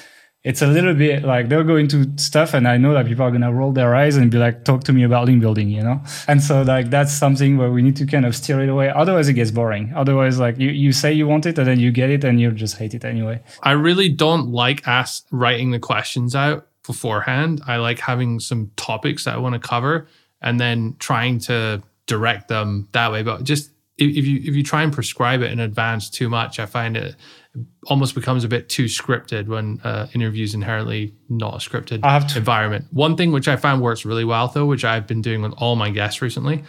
it's 0.42 0.62
a 0.62 0.66
little 0.66 0.94
bit 0.94 1.22
like 1.22 1.50
they'll 1.50 1.64
go 1.64 1.76
into 1.76 2.10
stuff 2.16 2.54
and 2.54 2.66
I 2.66 2.78
know 2.78 2.94
that 2.94 3.06
people 3.06 3.24
are 3.26 3.30
gonna 3.30 3.52
roll 3.52 3.72
their 3.72 3.94
eyes 3.94 4.16
and 4.16 4.30
be 4.30 4.38
like, 4.38 4.64
talk 4.64 4.84
to 4.84 4.92
me 4.92 5.02
about 5.02 5.26
link 5.26 5.42
building, 5.42 5.68
you 5.68 5.82
know? 5.82 6.00
And 6.28 6.42
so 6.42 6.62
like 6.62 6.88
that's 6.88 7.12
something 7.12 7.58
where 7.58 7.70
we 7.70 7.82
need 7.82 7.96
to 7.96 8.06
kind 8.06 8.24
of 8.24 8.34
steer 8.34 8.62
it 8.62 8.70
away. 8.70 8.88
Otherwise 8.88 9.28
it 9.28 9.34
gets 9.34 9.50
boring. 9.50 9.92
Otherwise, 9.94 10.38
like 10.38 10.58
you, 10.58 10.70
you 10.70 10.92
say 10.92 11.12
you 11.12 11.26
want 11.26 11.44
it 11.44 11.58
and 11.58 11.66
then 11.66 11.78
you 11.78 11.92
get 11.92 12.08
it 12.08 12.24
and 12.24 12.40
you 12.40 12.50
just 12.52 12.78
hate 12.78 12.94
it 12.94 13.04
anyway. 13.04 13.42
I 13.62 13.72
really 13.72 14.08
don't 14.08 14.50
like 14.50 14.88
us 14.88 15.24
writing 15.30 15.72
the 15.72 15.78
questions 15.78 16.34
out 16.34 16.66
beforehand. 16.86 17.60
I 17.66 17.76
like 17.76 17.98
having 17.98 18.40
some 18.40 18.70
topics 18.76 19.24
that 19.24 19.34
I 19.34 19.38
want 19.38 19.60
to 19.60 19.60
cover 19.60 20.08
and 20.40 20.58
then 20.58 20.96
trying 20.98 21.38
to 21.40 21.82
direct 22.06 22.48
them 22.48 22.88
that 22.92 23.12
way. 23.12 23.22
But 23.22 23.44
just 23.44 23.72
if 23.98 24.26
you 24.26 24.38
if 24.38 24.56
you 24.56 24.62
try 24.62 24.82
and 24.82 24.92
prescribe 24.92 25.42
it 25.42 25.52
in 25.52 25.60
advance 25.60 26.08
too 26.08 26.30
much, 26.30 26.58
I 26.58 26.64
find 26.64 26.96
it 26.96 27.14
almost 27.86 28.14
becomes 28.14 28.44
a 28.44 28.48
bit 28.48 28.68
too 28.68 28.84
scripted 28.84 29.46
when 29.46 29.80
uh, 29.82 30.06
interviews 30.14 30.54
inherently 30.54 31.14
not 31.28 31.54
a 31.54 31.70
scripted 31.70 32.00
to- 32.28 32.38
environment. 32.38 32.86
One 32.92 33.16
thing 33.16 33.32
which 33.32 33.48
I 33.48 33.56
found 33.56 33.82
works 33.82 34.04
really 34.04 34.24
well 34.24 34.48
though, 34.48 34.66
which 34.66 34.84
I've 34.84 35.06
been 35.06 35.22
doing 35.22 35.42
with 35.42 35.52
all 35.56 35.76
my 35.76 35.90
guests 35.90 36.22
recently, 36.22 36.62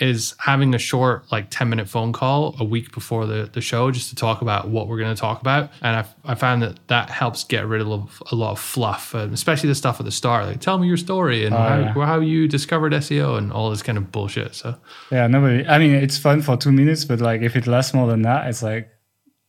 is 0.00 0.34
having 0.38 0.74
a 0.74 0.78
short 0.78 1.30
like 1.32 1.50
10 1.50 1.68
minute 1.68 1.88
phone 1.88 2.12
call 2.12 2.54
a 2.60 2.64
week 2.64 2.92
before 2.92 3.26
the, 3.26 3.50
the 3.52 3.60
show 3.60 3.90
just 3.90 4.10
to 4.10 4.14
talk 4.14 4.42
about 4.42 4.68
what 4.68 4.86
we're 4.86 4.98
going 4.98 5.12
to 5.12 5.20
talk 5.20 5.40
about 5.40 5.70
and 5.82 5.96
I, 5.96 6.32
I 6.32 6.34
found 6.34 6.62
that 6.62 6.78
that 6.88 7.10
helps 7.10 7.44
get 7.44 7.66
rid 7.66 7.80
of 7.80 8.22
a 8.30 8.34
lot 8.34 8.52
of 8.52 8.60
fluff 8.60 9.14
and 9.14 9.32
especially 9.32 9.68
the 9.68 9.74
stuff 9.74 9.98
at 9.98 10.06
the 10.06 10.12
start 10.12 10.46
like 10.46 10.60
tell 10.60 10.78
me 10.78 10.86
your 10.86 10.96
story 10.96 11.44
and 11.44 11.54
how, 11.54 11.78
yeah. 11.78 12.06
how 12.06 12.20
you 12.20 12.46
discovered 12.46 12.92
seo 12.92 13.36
and 13.36 13.52
all 13.52 13.70
this 13.70 13.82
kind 13.82 13.98
of 13.98 14.12
bullshit 14.12 14.54
so 14.54 14.76
Yeah, 15.10 15.26
nobody, 15.26 15.66
I 15.66 15.78
mean, 15.78 15.94
it's 15.94 16.18
fun 16.18 16.42
for 16.42 16.56
two 16.56 16.72
minutes, 16.72 17.04
but 17.04 17.20
like 17.20 17.42
if 17.42 17.56
it 17.56 17.66
lasts 17.66 17.94
more 17.94 18.06
than 18.06 18.22
that, 18.22 18.46
it's 18.46 18.62
like, 18.62 18.90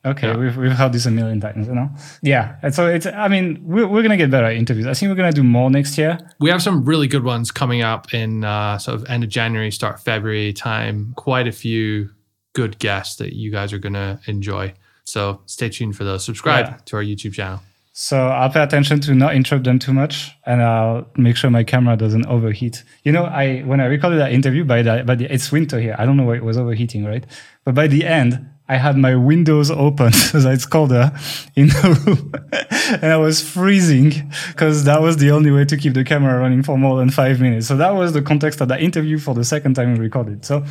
okay, 0.06 0.28
Yeah. 0.28 0.38
we've, 0.38 0.56
we've 0.58 0.72
heard 0.72 0.94
this 0.94 1.06
a 1.06 1.12
million 1.12 1.40
times, 1.42 1.68
you 1.68 1.76
know? 1.76 1.90
Yeah. 2.22 2.56
And 2.62 2.74
so 2.74 2.88
it's, 2.88 3.06
I 3.06 3.28
mean, 3.28 3.60
we're, 3.64 3.88
we're 3.88 4.02
going 4.02 4.12
to 4.12 4.18
get 4.18 4.32
better 4.32 4.46
at 4.48 4.56
interviews. 4.56 4.88
I 4.88 4.94
think 4.94 5.10
we're 5.10 5.16
going 5.16 5.32
to 5.32 5.36
do 5.36 5.44
more 5.44 5.70
next 5.70 5.98
year. 5.98 6.18
we 6.40 6.50
have 6.50 6.62
some 6.62 6.86
really 6.86 7.08
good 7.08 7.24
ones 7.24 7.52
coming 7.52 7.82
up 7.82 8.14
in 8.14 8.44
uh, 8.44 8.78
sort 8.78 8.96
of 8.96 9.10
end 9.10 9.24
of 9.24 9.30
january 9.30 9.72
start 9.72 10.00
february 10.00 10.54
time 10.54 11.14
quite 11.16 11.48
a 11.48 11.52
few 11.52 12.10
good 12.54 12.80
guests 12.80 13.18
that 13.18 13.34
you 13.34 13.52
guys 13.52 13.72
are 13.74 13.78
going 13.80 13.94
to 13.94 14.20
enjoy 14.28 14.74
so 15.04 15.42
stay 15.46 15.70
tuned 15.70 15.96
for 15.96 16.04
those 16.04 16.24
subscribe 16.24 16.66
Yeah. 16.68 16.78
to 16.86 16.96
our 16.98 17.04
youtube 17.04 17.34
channel 17.34 17.60
So 17.94 18.18
I'll 18.30 18.50
pay 18.50 18.64
attention 18.64 19.02
to 19.02 19.14
not 19.14 19.36
interrupt 19.36 19.66
them 19.66 19.78
too 19.78 19.92
much, 19.94 20.32
and 20.46 20.62
I'll 20.64 21.06
make 21.18 21.36
sure 21.36 21.50
my 21.50 21.66
camera 21.66 21.98
doesn't 21.98 22.26
overheat. 22.28 22.84
You 23.04 23.12
know, 23.12 23.26
I 23.26 23.60
when 23.70 23.82
I 23.82 23.88
recorded 23.96 24.20
that 24.24 24.32
interview, 24.32 24.64
by 24.64 24.82
the 24.84 25.04
by 25.06 25.16
the 25.16 25.26
it's 25.36 25.52
winter 25.52 25.80
here. 25.82 25.96
I 26.00 26.06
don't 26.06 26.16
know 26.16 26.24
why 26.30 26.36
it 26.38 26.44
was 26.46 26.58
overheating, 26.58 27.04
right? 27.04 27.26
But 27.66 27.76
by 27.76 27.88
the 27.88 28.06
end, 28.06 28.32
I 28.70 28.78
had 28.78 28.98
my 28.98 29.16
windows 29.16 29.72
open, 29.72 30.08
as 30.34 30.46
it's 30.46 30.66
colder 30.66 31.12
uh, 31.14 31.20
in 31.56 31.68
the 31.68 32.04
room, 32.06 32.32
and 33.02 33.12
I 33.12 33.18
was 33.18 33.42
freezing 33.42 34.32
because 34.50 34.84
that 34.84 35.02
was 35.02 35.18
the 35.18 35.32
only 35.32 35.50
way 35.50 35.66
to 35.66 35.76
keep 35.76 35.96
the 35.96 36.04
camera 36.04 36.40
running 36.40 36.62
for 36.62 36.78
more 36.78 36.98
than 37.00 37.10
five 37.10 37.42
minutes. 37.42 37.68
So 37.68 37.76
that 37.78 37.96
was 37.96 38.14
the 38.14 38.22
context 38.22 38.62
of 38.62 38.68
that 38.68 38.82
interview 38.82 39.18
for 39.18 39.34
the 39.34 39.44
second 39.44 39.74
time 39.74 39.94
we 39.94 40.00
recorded. 40.00 40.46
So 40.46 40.64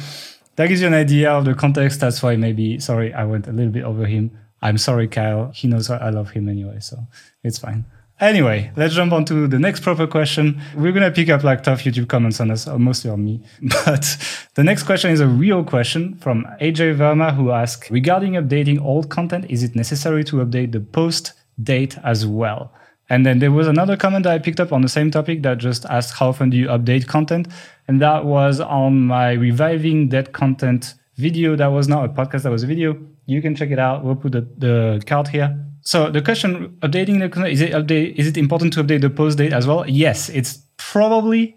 that 0.54 0.68
gives 0.68 0.80
you 0.80 0.86
an 0.86 0.94
idea 0.94 1.32
of 1.32 1.44
the 1.44 1.54
context. 1.54 1.98
That's 1.98 2.22
why 2.22 2.36
maybe 2.36 2.78
sorry 2.78 3.12
I 3.12 3.24
went 3.24 3.48
a 3.48 3.52
little 3.52 3.72
bit 3.72 3.82
over 3.82 4.06
him. 4.06 4.30
I'm 4.62 4.78
sorry, 4.78 5.08
Kyle. 5.08 5.50
He 5.52 5.68
knows 5.68 5.90
I 5.90 6.10
love 6.10 6.30
him 6.30 6.48
anyway, 6.48 6.78
so 6.80 6.98
it's 7.42 7.58
fine. 7.58 7.84
Anyway, 8.20 8.72
let's 8.76 8.94
jump 8.94 9.12
on 9.12 9.24
to 9.26 9.46
the 9.46 9.60
next 9.60 9.80
proper 9.84 10.06
question. 10.06 10.60
We're 10.74 10.90
gonna 10.90 11.12
pick 11.12 11.28
up 11.28 11.44
like 11.44 11.62
tough 11.62 11.84
YouTube 11.84 12.08
comments 12.08 12.40
on 12.40 12.50
us, 12.50 12.66
or 12.66 12.78
mostly 12.78 13.10
on 13.10 13.24
me. 13.24 13.42
But 13.84 14.16
the 14.54 14.64
next 14.64 14.82
question 14.84 15.12
is 15.12 15.20
a 15.20 15.28
real 15.28 15.62
question 15.62 16.16
from 16.16 16.44
AJ 16.60 16.96
Verma 16.96 17.34
who 17.36 17.52
asks 17.52 17.88
regarding 17.92 18.32
updating 18.32 18.80
old 18.82 19.08
content, 19.08 19.46
is 19.48 19.62
it 19.62 19.76
necessary 19.76 20.24
to 20.24 20.36
update 20.36 20.72
the 20.72 20.80
post 20.80 21.32
date 21.62 21.96
as 22.02 22.26
well? 22.26 22.72
And 23.08 23.24
then 23.24 23.38
there 23.38 23.52
was 23.52 23.68
another 23.68 23.96
comment 23.96 24.24
that 24.24 24.32
I 24.32 24.38
picked 24.38 24.60
up 24.60 24.72
on 24.72 24.82
the 24.82 24.88
same 24.88 25.12
topic 25.12 25.42
that 25.42 25.58
just 25.58 25.84
asked 25.86 26.18
how 26.18 26.28
often 26.30 26.50
do 26.50 26.56
you 26.56 26.66
update 26.66 27.06
content? 27.06 27.46
And 27.86 28.02
that 28.02 28.24
was 28.24 28.60
on 28.60 29.00
my 29.00 29.30
reviving 29.32 30.08
dead 30.08 30.32
content 30.32 30.94
video. 31.16 31.54
That 31.54 31.68
was 31.68 31.86
not 31.86 32.04
a 32.04 32.08
podcast, 32.08 32.42
that 32.42 32.50
was 32.50 32.64
a 32.64 32.66
video. 32.66 32.98
You 33.26 33.40
can 33.40 33.54
check 33.54 33.70
it 33.70 33.78
out. 33.78 34.04
We'll 34.04 34.16
put 34.16 34.32
the, 34.32 34.40
the 34.58 35.02
card 35.06 35.28
here. 35.28 35.67
So 35.88 36.10
the 36.10 36.20
question 36.20 36.76
updating 36.80 37.18
the 37.18 37.46
is 37.46 37.62
it 37.62 37.72
update 37.72 38.16
is 38.16 38.26
it 38.26 38.36
important 38.36 38.74
to 38.74 38.84
update 38.84 39.00
the 39.00 39.08
post 39.08 39.38
date 39.38 39.54
as 39.54 39.66
well? 39.66 39.88
Yes, 39.88 40.28
it's 40.28 40.58
probably 40.76 41.56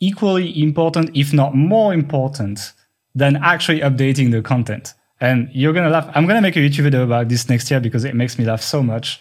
equally 0.00 0.62
important, 0.62 1.10
if 1.14 1.34
not 1.34 1.54
more 1.54 1.92
important, 1.92 2.72
than 3.14 3.36
actually 3.36 3.80
updating 3.80 4.30
the 4.30 4.40
content. 4.40 4.94
And 5.20 5.50
you're 5.52 5.74
gonna 5.74 5.90
laugh. 5.90 6.10
I'm 6.14 6.26
gonna 6.26 6.40
make 6.40 6.56
a 6.56 6.60
YouTube 6.60 6.84
video 6.84 7.02
about 7.04 7.28
this 7.28 7.50
next 7.50 7.70
year 7.70 7.78
because 7.78 8.04
it 8.06 8.14
makes 8.14 8.38
me 8.38 8.46
laugh 8.46 8.62
so 8.62 8.82
much. 8.82 9.20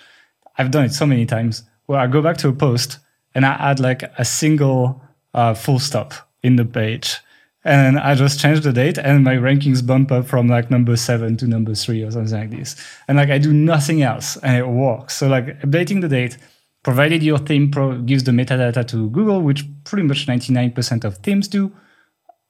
I've 0.58 0.72
done 0.72 0.86
it 0.86 0.94
so 0.94 1.06
many 1.06 1.26
times 1.26 1.64
where 1.88 2.00
I 2.00 2.08
go 2.08 2.22
back 2.22 2.38
to 2.38 2.48
a 2.48 2.54
post 2.54 3.00
and 3.34 3.46
I 3.46 3.56
add 3.56 3.82
like 3.82 4.04
a 4.18 4.24
single 4.24 5.02
uh, 5.34 5.54
full 5.54 5.80
stop 5.80 6.14
in 6.44 6.56
the 6.56 6.64
page. 6.64 7.18
And 7.66 7.98
I 7.98 8.14
just 8.14 8.40
change 8.40 8.62
the 8.62 8.72
date 8.72 9.00
and 9.00 9.24
my 9.24 9.36
rankings 9.36 9.86
bump 9.86 10.12
up 10.12 10.28
from 10.28 10.48
like 10.48 10.70
number 10.70 10.96
seven 10.96 11.36
to 11.38 11.48
number 11.48 11.74
three 11.74 12.04
or 12.04 12.12
something 12.12 12.40
like 12.40 12.52
this. 12.52 12.76
And 13.08 13.18
like 13.18 13.32
I 13.32 13.40
do 13.40 13.52
nothing 13.52 14.04
else 14.04 14.38
and 14.38 14.56
it 14.56 14.68
works. 14.68 15.18
So 15.18 15.28
like 15.28 15.60
updating 15.62 16.02
the 16.02 16.08
date, 16.08 16.38
provided 16.84 17.24
your 17.24 17.40
theme 17.40 17.72
pro- 17.72 18.00
gives 18.02 18.24
the 18.24 18.32
metadata 18.32 18.88
to 18.90 19.10
Google, 19.10 19.42
which 19.42 19.66
pretty 19.84 20.04
much 20.04 20.28
99% 20.28 21.04
of 21.04 21.18
themes 21.18 21.48
do, 21.48 21.72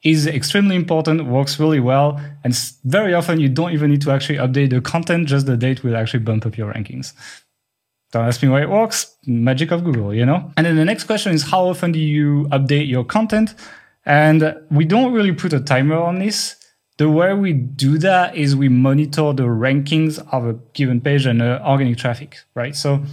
is 0.03 0.27
extremely 0.27 0.75
important, 0.75 1.25
works 1.25 1.57
really 1.59 1.79
well, 1.79 2.19
and 2.43 2.53
very 2.83 3.13
often 3.13 3.39
you 3.39 3.47
don't 3.47 3.71
even 3.71 3.89
need 3.89 4.01
to 4.01 4.11
actually 4.11 4.37
update 4.37 4.69
the 4.69 4.81
content, 4.81 5.27
just 5.29 5.45
the 5.45 5.55
date 5.55 5.83
will 5.83 5.95
actually 5.95 6.19
bump 6.19 6.45
up 6.45 6.57
your 6.57 6.73
rankings. 6.73 7.13
Don't 8.11 8.27
ask 8.27 8.43
me 8.43 8.49
why 8.49 8.61
it 8.61 8.69
works, 8.69 9.15
magic 9.25 9.71
of 9.71 9.83
Google, 9.83 10.13
you 10.13 10.25
know? 10.25 10.51
And 10.57 10.65
then 10.65 10.75
the 10.75 10.85
next 10.85 11.05
question 11.05 11.33
is 11.33 11.43
how 11.43 11.65
often 11.67 11.93
do 11.93 11.99
you 11.99 12.43
update 12.51 12.87
your 12.87 13.05
content? 13.05 13.55
And 14.05 14.55
we 14.69 14.85
don't 14.85 15.13
really 15.13 15.31
put 15.31 15.53
a 15.53 15.59
timer 15.59 15.97
on 15.97 16.19
this. 16.19 16.55
The 16.97 17.09
way 17.09 17.33
we 17.33 17.53
do 17.53 17.97
that 17.97 18.35
is 18.35 18.55
we 18.55 18.69
monitor 18.69 19.33
the 19.33 19.43
rankings 19.43 20.19
of 20.31 20.45
a 20.45 20.53
given 20.73 21.01
page 21.01 21.25
and 21.25 21.41
uh, 21.41 21.59
organic 21.65 21.97
traffic, 21.97 22.37
right? 22.53 22.75
So 22.75 23.03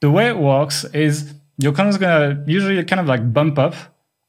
the 0.00 0.10
way 0.10 0.28
it 0.28 0.36
works 0.36 0.84
is 0.92 1.32
your 1.56 1.72
content's 1.72 1.98
gonna 1.98 2.42
usually 2.46 2.82
kind 2.84 3.00
of 3.00 3.06
like 3.06 3.32
bump 3.32 3.58
up 3.58 3.74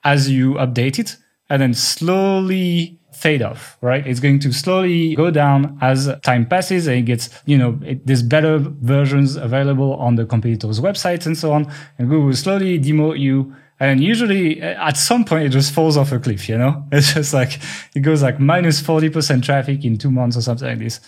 as 0.04 0.30
you 0.30 0.54
update 0.54 1.00
it 1.00 1.18
and 1.50 1.62
then 1.62 1.74
slowly 1.74 3.00
fade 3.12 3.42
off, 3.42 3.78
right? 3.82 4.06
It's 4.08 4.20
going 4.20 4.40
to 4.40 4.52
slowly 4.52 5.16
go 5.16 5.30
down 5.30 5.78
as 5.82 6.10
time 6.24 6.46
passes 6.48 6.88
and 6.88 6.98
it 6.98 7.02
gets, 7.04 7.30
you 7.46 7.58
know, 7.58 7.78
it, 7.84 8.08
there's 8.08 8.24
better 8.24 8.58
versions 8.60 9.36
available 9.36 9.94
on 9.96 10.16
the 10.16 10.26
competitors' 10.26 10.80
websites 10.80 11.26
and 11.26 11.38
so 11.38 11.52
on. 11.52 11.72
And 11.98 12.10
Google 12.10 12.28
will 12.28 12.36
slowly 12.36 12.80
demote 12.80 13.20
you. 13.20 13.54
And 13.82 14.00
usually 14.00 14.62
uh, 14.62 14.88
at 14.88 14.96
some 14.96 15.26
point 15.26 15.44
it 15.44 15.50
just 15.50 15.74
falls 15.74 15.98
off 15.98 16.12
a 16.12 16.20
cliff, 16.20 16.48
you 16.48 16.58
know? 16.58 16.86
It's 16.92 17.16
just 17.16 17.34
like, 17.34 17.60
it 17.96 18.02
goes 18.02 18.22
like 18.22 18.40
minus 18.40 18.80
40% 18.80 19.42
traffic 19.42 19.84
in 19.84 19.98
two 19.98 20.12
months 20.12 20.38
or 20.38 20.42
something 20.42 20.68
like 20.68 20.78
this. 20.78 21.00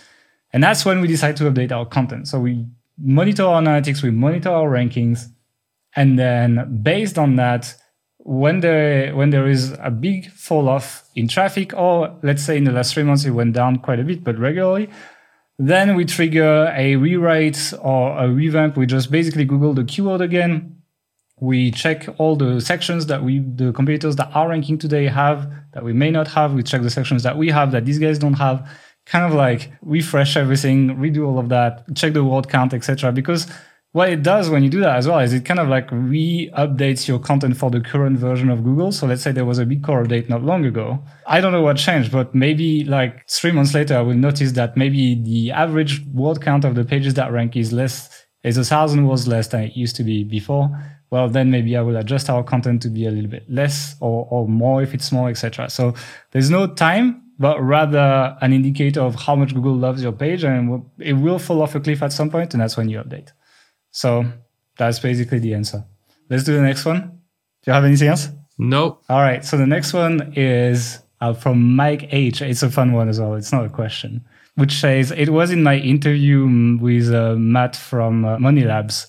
And 0.52 0.64
that's 0.64 0.84
when 0.84 1.00
we 1.00 1.08
decide 1.08 1.38
to 1.38 1.44
update 1.52 1.72
our 1.72 1.86
content. 1.86 2.28
So 2.28 2.40
we 2.40 2.66
monitor 2.98 3.44
our 3.44 3.62
analytics, 3.62 4.02
we 4.02 4.10
monitor 4.10 4.50
our 4.50 4.70
rankings, 4.70 5.28
and 5.96 6.18
then 6.18 6.82
based 6.82 7.20
on 7.20 7.36
that, 7.36 7.76
when 8.26 8.62
there 8.62 9.14
when 9.16 9.32
there 9.32 9.48
is 9.48 9.76
a 9.80 9.92
big 9.92 10.32
fall 10.32 10.70
off 10.70 11.04
in 11.16 11.28
traffic, 11.28 11.74
or 11.74 12.18
let's 12.24 12.44
say 12.44 12.58
in 12.58 12.64
the 12.64 12.72
last 12.72 12.94
three 12.94 13.04
months 13.04 13.26
it 13.26 13.32
went 13.32 13.54
down 13.54 13.78
quite 13.78 14.00
a 14.00 14.04
bit, 14.04 14.24
but 14.24 14.40
regularly, 14.40 14.90
then 15.60 15.96
we 15.96 16.06
trigger 16.06 16.74
a 16.76 16.96
rewrite 16.96 17.74
or 17.82 18.18
a 18.18 18.30
revamp. 18.30 18.78
We 18.78 18.86
just 18.86 19.12
basically 19.12 19.46
Google 19.46 19.74
the 19.74 19.84
keyword 19.84 20.22
again. 20.22 20.73
We 21.44 21.72
check 21.72 22.08
all 22.20 22.38
the 22.38 22.62
sections 22.62 23.08
that 23.08 23.22
we, 23.22 23.40
the 23.40 23.74
competitors 23.74 24.16
that 24.16 24.30
are 24.34 24.48
ranking 24.48 24.78
today 24.78 25.08
have 25.08 25.52
that 25.74 25.84
we 25.84 25.92
may 25.92 26.10
not 26.10 26.30
have. 26.30 26.54
We 26.54 26.64
check 26.64 26.82
the 26.84 26.90
sections 26.90 27.24
that 27.24 27.38
we 27.38 27.50
have 27.50 27.72
that 27.74 27.84
these 27.84 28.00
guys 28.00 28.18
don't 28.18 28.36
have. 28.36 28.66
Kind 29.06 29.26
of 29.26 29.34
like 29.34 29.70
refresh 29.82 30.38
everything, 30.38 30.96
redo 30.96 31.28
all 31.28 31.38
of 31.38 31.50
that, 31.50 31.84
check 31.96 32.14
the 32.14 32.24
word 32.24 32.48
count, 32.48 32.74
etc. 32.74 33.12
Because 33.12 33.48
what 33.92 34.10
it 34.10 34.24
does 34.24 34.50
when 34.50 34.64
you 34.64 34.70
do 34.70 34.80
that 34.80 34.96
as 34.96 35.06
well 35.08 35.20
is 35.20 35.34
it 35.34 35.44
kind 35.44 35.60
of 35.60 35.68
like 35.68 35.90
re-updates 35.92 37.08
your 37.08 37.20
content 37.20 37.58
for 37.58 37.70
the 37.70 37.82
current 37.82 38.18
version 38.18 38.50
of 38.50 38.64
Google. 38.64 38.94
So 38.94 39.06
let's 39.06 39.22
say 39.22 39.34
there 39.34 39.46
was 39.46 39.60
a 39.60 39.66
big 39.66 39.84
core 39.84 40.04
update 40.04 40.30
not 40.30 40.44
long 40.44 40.64
ago. 40.66 41.04
I 41.28 41.42
don't 41.42 41.52
know 41.52 41.62
what 41.62 41.76
changed, 41.76 42.12
but 42.12 42.34
maybe 42.34 42.86
like 42.86 43.28
three 43.30 43.52
months 43.52 43.74
later, 43.74 43.98
I 43.98 44.02
will 44.02 44.16
notice 44.16 44.54
that 44.54 44.78
maybe 44.78 45.22
the 45.22 45.52
average 45.52 46.02
word 46.14 46.42
count 46.42 46.64
of 46.64 46.74
the 46.76 46.86
pages 46.86 47.16
that 47.16 47.34
rank 47.34 47.58
is 47.58 47.74
less, 47.74 48.23
is 48.44 48.58
a 48.58 48.64
thousand 48.64 49.08
words 49.08 49.28
less 49.28 49.48
than 49.48 49.64
it 49.64 49.76
used 49.76 49.96
to 49.96 50.04
be 50.04 50.24
before. 50.24 50.70
Well, 51.10 51.30
then 51.30 51.52
maybe 51.52 51.78
I 51.78 51.82
will 51.82 51.96
adjust 51.96 52.30
our 52.30 52.44
content 52.44 52.82
to 52.82 52.90
be 52.90 53.06
a 53.06 53.12
little 53.12 53.30
bit 53.30 53.50
less 53.50 53.96
or, 54.00 54.28
or 54.30 54.48
more 54.48 54.82
if 54.82 54.94
it's 54.94 55.12
more, 55.12 55.30
etc. 55.30 55.70
So 55.70 55.94
there's 56.32 56.50
no 56.50 56.68
time 56.68 57.22
but 57.40 57.60
rather 57.62 58.38
an 58.42 58.54
indicator 58.54 59.02
of 59.02 59.16
how 59.16 59.36
much 59.36 59.54
Google 59.54 59.76
loves 59.76 60.04
your 60.04 60.12
page 60.12 60.44
and 60.44 60.84
it 61.00 61.14
will 61.14 61.40
fall 61.40 61.62
off 61.62 61.76
a 61.76 61.80
cliff 61.80 62.04
at 62.04 62.14
some 62.14 62.30
point 62.30 62.54
and 62.54 62.62
that's 62.62 62.78
when 62.78 62.90
you 62.90 63.00
update. 63.00 63.32
So 63.92 64.26
that's 64.78 65.00
basically 65.00 65.40
the 65.40 65.54
answer. 65.54 65.84
Let's 66.30 66.44
do 66.44 66.56
the 66.56 66.62
next 66.62 66.86
one. 66.86 67.02
Do 67.02 67.72
you 67.72 67.74
have 67.74 67.86
anything 67.86 68.08
else? 68.08 68.30
Nope. 68.58 69.04
All 69.10 69.20
right. 69.22 69.44
So 69.44 69.58
the 69.58 69.68
next 69.68 69.94
one 69.94 70.34
is 70.36 71.00
uh, 71.22 71.34
from 71.34 71.76
Mike 71.76 72.10
H. 72.12 72.42
It's 72.42 72.64
a 72.64 72.70
fun 72.70 72.94
one 72.94 73.10
as 73.10 73.20
well. 73.20 73.36
It's 73.36 73.52
not 73.52 73.66
a 73.66 73.70
question, 73.70 74.26
which 74.56 74.74
says 74.80 75.12
it 75.12 75.30
was 75.30 75.52
in 75.52 75.64
my 75.64 75.78
interview 75.78 76.78
with 76.80 77.14
uh, 77.14 77.36
Matt 77.36 77.76
from 77.76 78.26
uh, 78.26 78.40
Money 78.40 78.64
Labs. 78.64 79.08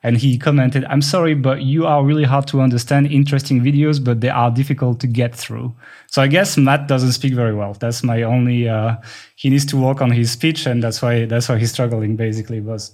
And 0.00 0.16
he 0.16 0.38
commented, 0.38 0.84
I'm 0.84 1.02
sorry, 1.02 1.34
but 1.34 1.62
you 1.62 1.84
are 1.84 2.04
really 2.04 2.22
hard 2.22 2.46
to 2.48 2.60
understand. 2.60 3.08
Interesting 3.08 3.60
videos, 3.60 4.02
but 4.02 4.20
they 4.20 4.28
are 4.28 4.48
difficult 4.48 5.00
to 5.00 5.08
get 5.08 5.34
through. 5.34 5.74
So 6.06 6.22
I 6.22 6.28
guess 6.28 6.56
Matt 6.56 6.86
doesn't 6.86 7.12
speak 7.12 7.34
very 7.34 7.52
well. 7.52 7.72
That's 7.74 8.04
my 8.04 8.22
only, 8.22 8.68
uh, 8.68 8.96
he 9.34 9.50
needs 9.50 9.66
to 9.66 9.76
work 9.76 10.00
on 10.00 10.12
his 10.12 10.30
speech. 10.30 10.66
And 10.66 10.84
that's 10.84 11.02
why, 11.02 11.24
that's 11.24 11.48
why 11.48 11.58
he's 11.58 11.72
struggling 11.72 12.14
basically 12.14 12.60
was 12.60 12.92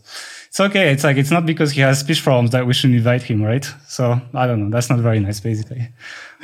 it's 0.54 0.60
okay. 0.60 0.92
It's 0.92 1.02
like 1.02 1.16
it's 1.16 1.32
not 1.32 1.46
because 1.46 1.72
he 1.72 1.80
has 1.80 1.98
speech 1.98 2.22
problems 2.22 2.50
that 2.52 2.64
we 2.64 2.74
should 2.74 2.92
invite 2.92 3.24
him, 3.24 3.42
right? 3.42 3.68
So 3.88 4.20
I 4.32 4.46
don't 4.46 4.62
know. 4.62 4.70
That's 4.70 4.88
not 4.88 5.00
very 5.00 5.18
nice, 5.18 5.40
basically. 5.40 5.88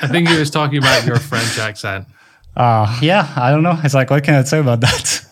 I 0.02 0.08
think 0.08 0.28
he 0.28 0.36
was 0.36 0.50
talking 0.50 0.78
about 0.78 1.06
your 1.06 1.20
French 1.20 1.58
accent. 1.58 2.06
Uh 2.56 2.98
yeah, 3.00 3.32
I 3.36 3.52
don't 3.52 3.62
know. 3.62 3.78
It's 3.84 3.94
like 3.94 4.10
what 4.10 4.24
can 4.24 4.34
I 4.34 4.42
say 4.42 4.58
about 4.58 4.80
that? 4.80 5.24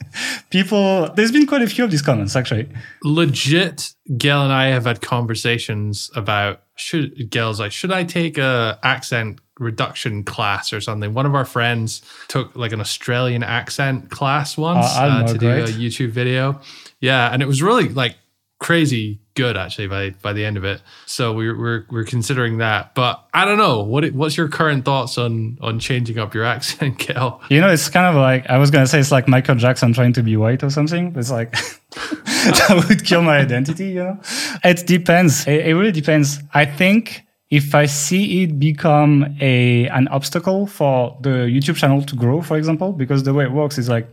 People, 0.51 1.13
there's 1.15 1.33
been 1.33 1.47
quite 1.47 1.63
a 1.63 1.67
few 1.67 1.85
of 1.85 1.91
these 1.91 2.03
comments 2.03 2.35
actually. 2.37 2.69
Legit, 3.03 3.93
Gael 4.17 4.43
and 4.45 4.53
I 4.53 4.67
have 4.67 4.85
had 4.85 5.01
conversations 5.01 6.11
about 6.15 6.63
should 6.77 7.31
Gael's 7.31 7.59
like 7.59 7.73
should 7.73 7.93
I 7.93 8.05
take 8.05 8.39
a 8.39 8.79
accent 8.83 9.41
reduction 9.59 10.25
class 10.25 10.73
or 10.73 10.81
something. 10.81 11.15
One 11.15 11.27
of 11.27 11.35
our 11.35 11.45
friends 11.45 12.03
took 12.29 12.55
like 12.57 12.73
an 12.73 12.81
Australian 12.81 13.43
accent 13.43 14.11
class 14.11 14.57
once 14.57 14.87
uh, 14.97 15.01
uh, 15.01 15.33
to 15.33 15.39
do 15.39 15.51
a 15.51 15.67
YouTube 15.67 16.11
video. 16.11 16.61
Yeah, 17.01 17.33
and 17.33 17.43
it 17.43 17.47
was 17.47 17.63
really 17.63 17.89
like 17.89 18.17
crazy 18.61 19.21
good 19.39 19.57
actually 19.57 19.87
by 19.87 20.11
by 20.21 20.33
the 20.33 20.45
end 20.45 20.57
of 20.57 20.65
it. 20.65 20.83
So 21.07 21.33
we're 21.33 21.57
we're 21.57 21.87
we're 21.91 22.05
considering 22.05 22.59
that. 22.59 22.95
But 22.95 23.25
I 23.33 23.45
don't 23.45 23.57
know 23.57 23.83
what 23.83 24.05
what's 24.13 24.37
your 24.37 24.49
current 24.49 24.85
thoughts 24.85 25.17
on 25.17 25.57
on 25.61 25.79
changing 25.79 26.19
up 26.19 26.35
your 26.35 26.45
accent, 26.45 26.99
Gael? 27.07 27.41
You 27.49 27.61
know, 27.61 27.71
it's 27.71 27.89
kind 27.89 28.07
of 28.07 28.21
like 28.21 28.51
I 28.51 28.59
was 28.59 28.71
gonna 28.71 28.89
say 28.89 28.99
it's 28.99 29.13
like 29.13 29.29
Michael 29.29 29.55
Jackson 29.55 29.95
trying 29.95 30.13
to 30.15 30.23
be 30.23 30.37
white 30.37 30.63
or 30.65 30.71
something. 30.71 31.15
It's 31.17 31.31
like 31.31 31.53
that 31.95 32.85
would 32.89 33.05
kill 33.05 33.23
my 33.23 33.39
identity. 33.39 33.91
You 33.91 34.05
know, 34.05 34.21
it 34.65 34.87
depends. 34.87 35.47
It, 35.47 35.69
it 35.69 35.75
really 35.77 35.93
depends. 35.93 36.41
I 36.53 36.67
think 36.67 37.23
if 37.49 37.75
I 37.75 37.87
see 37.87 38.43
it 38.43 38.59
become 38.59 39.37
a 39.41 39.89
an 39.89 40.09
obstacle 40.09 40.67
for 40.67 41.17
the 41.21 41.47
YouTube 41.55 41.77
channel 41.77 42.03
to 42.03 42.17
grow, 42.17 42.43
for 42.43 42.59
example, 42.59 42.93
because 42.93 43.23
the 43.23 43.33
way 43.33 43.45
it 43.45 43.53
works 43.53 43.79
is 43.79 43.89
like 43.89 44.09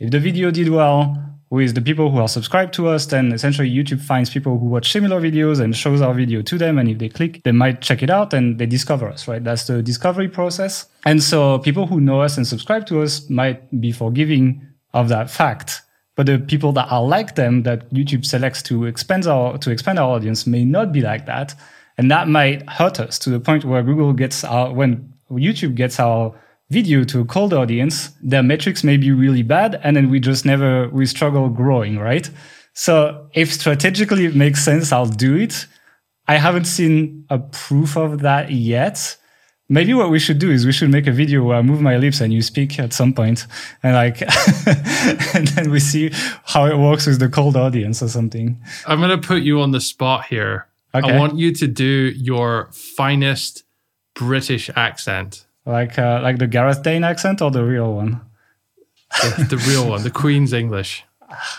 if 0.00 0.10
the 0.10 0.18
video 0.18 0.50
did 0.50 0.68
well 0.68 1.16
with 1.50 1.74
the 1.74 1.80
people 1.80 2.10
who 2.10 2.18
are 2.18 2.28
subscribed 2.28 2.74
to 2.74 2.88
us, 2.88 3.06
then 3.06 3.32
essentially 3.32 3.70
YouTube 3.70 4.00
finds 4.00 4.30
people 4.30 4.58
who 4.58 4.66
watch 4.66 4.90
similar 4.90 5.20
videos 5.20 5.60
and 5.60 5.76
shows 5.76 6.00
our 6.00 6.14
video 6.14 6.42
to 6.42 6.58
them. 6.58 6.78
And 6.78 6.88
if 6.88 6.98
they 6.98 7.08
click, 7.08 7.42
they 7.44 7.52
might 7.52 7.80
check 7.80 8.02
it 8.02 8.10
out 8.10 8.32
and 8.32 8.58
they 8.58 8.66
discover 8.66 9.08
us, 9.08 9.28
right? 9.28 9.42
That's 9.42 9.66
the 9.66 9.82
discovery 9.82 10.28
process. 10.28 10.86
And 11.04 11.22
so 11.22 11.58
people 11.58 11.86
who 11.86 12.00
know 12.00 12.20
us 12.22 12.36
and 12.36 12.46
subscribe 12.46 12.86
to 12.86 13.02
us 13.02 13.28
might 13.30 13.80
be 13.80 13.92
forgiving 13.92 14.66
of 14.94 15.08
that 15.08 15.30
fact. 15.30 15.82
But 16.16 16.26
the 16.26 16.38
people 16.38 16.72
that 16.72 16.90
are 16.90 17.02
like 17.02 17.34
them 17.34 17.64
that 17.64 17.90
YouTube 17.90 18.24
selects 18.24 18.62
to 18.64 18.84
expand 18.84 19.26
our 19.26 19.58
to 19.58 19.70
expand 19.70 19.98
our 19.98 20.10
audience 20.10 20.46
may 20.46 20.64
not 20.64 20.92
be 20.92 21.00
like 21.00 21.26
that. 21.26 21.54
And 21.98 22.10
that 22.10 22.28
might 22.28 22.68
hurt 22.68 23.00
us 23.00 23.18
to 23.20 23.30
the 23.30 23.40
point 23.40 23.64
where 23.64 23.82
Google 23.82 24.12
gets 24.12 24.44
our 24.44 24.72
when 24.72 25.12
YouTube 25.30 25.74
gets 25.74 25.98
our 25.98 26.34
video 26.70 27.04
to 27.04 27.20
a 27.20 27.24
cold 27.24 27.52
audience, 27.52 28.10
their 28.22 28.42
metrics 28.42 28.82
may 28.82 28.96
be 28.96 29.12
really 29.12 29.42
bad, 29.42 29.80
and 29.82 29.96
then 29.96 30.10
we 30.10 30.20
just 30.20 30.44
never 30.44 30.88
we 30.88 31.06
struggle 31.06 31.48
growing, 31.48 31.98
right? 31.98 32.30
So 32.72 33.28
if 33.34 33.52
strategically 33.52 34.24
it 34.26 34.34
makes 34.34 34.64
sense, 34.64 34.92
I'll 34.92 35.06
do 35.06 35.36
it. 35.36 35.66
I 36.26 36.36
haven't 36.36 36.64
seen 36.64 37.26
a 37.30 37.38
proof 37.38 37.96
of 37.96 38.20
that 38.20 38.50
yet. 38.50 39.16
Maybe 39.68 39.94
what 39.94 40.10
we 40.10 40.18
should 40.18 40.38
do 40.38 40.50
is 40.50 40.66
we 40.66 40.72
should 40.72 40.90
make 40.90 41.06
a 41.06 41.12
video 41.12 41.42
where 41.42 41.56
I 41.56 41.62
move 41.62 41.80
my 41.80 41.96
lips 41.96 42.20
and 42.20 42.32
you 42.32 42.42
speak 42.42 42.78
at 42.78 42.92
some 42.92 43.14
point, 43.14 43.46
and 43.82 43.94
like, 43.94 44.20
and 45.34 45.48
then 45.48 45.70
we 45.70 45.80
see 45.80 46.10
how 46.44 46.66
it 46.66 46.76
works 46.76 47.06
with 47.06 47.18
the 47.18 47.28
cold 47.28 47.56
audience 47.56 48.02
or 48.02 48.08
something. 48.08 48.60
I'm 48.86 49.00
gonna 49.00 49.18
put 49.18 49.42
you 49.42 49.60
on 49.60 49.70
the 49.70 49.80
spot 49.80 50.26
here. 50.26 50.66
Okay. 50.94 51.10
I 51.10 51.18
want 51.18 51.38
you 51.38 51.52
to 51.52 51.66
do 51.66 52.12
your 52.14 52.70
finest 52.72 53.64
British 54.14 54.70
accent. 54.76 55.46
Like 55.66 55.98
uh, 55.98 56.20
like 56.22 56.38
the 56.38 56.46
Gareth 56.46 56.82
Dane 56.82 57.04
accent 57.04 57.40
or 57.40 57.50
the 57.50 57.64
real 57.64 57.94
one? 57.94 58.20
the, 59.22 59.46
the 59.50 59.56
real 59.68 59.88
one, 59.88 60.02
the 60.02 60.10
Queen's 60.22 60.52
English. 60.52 61.04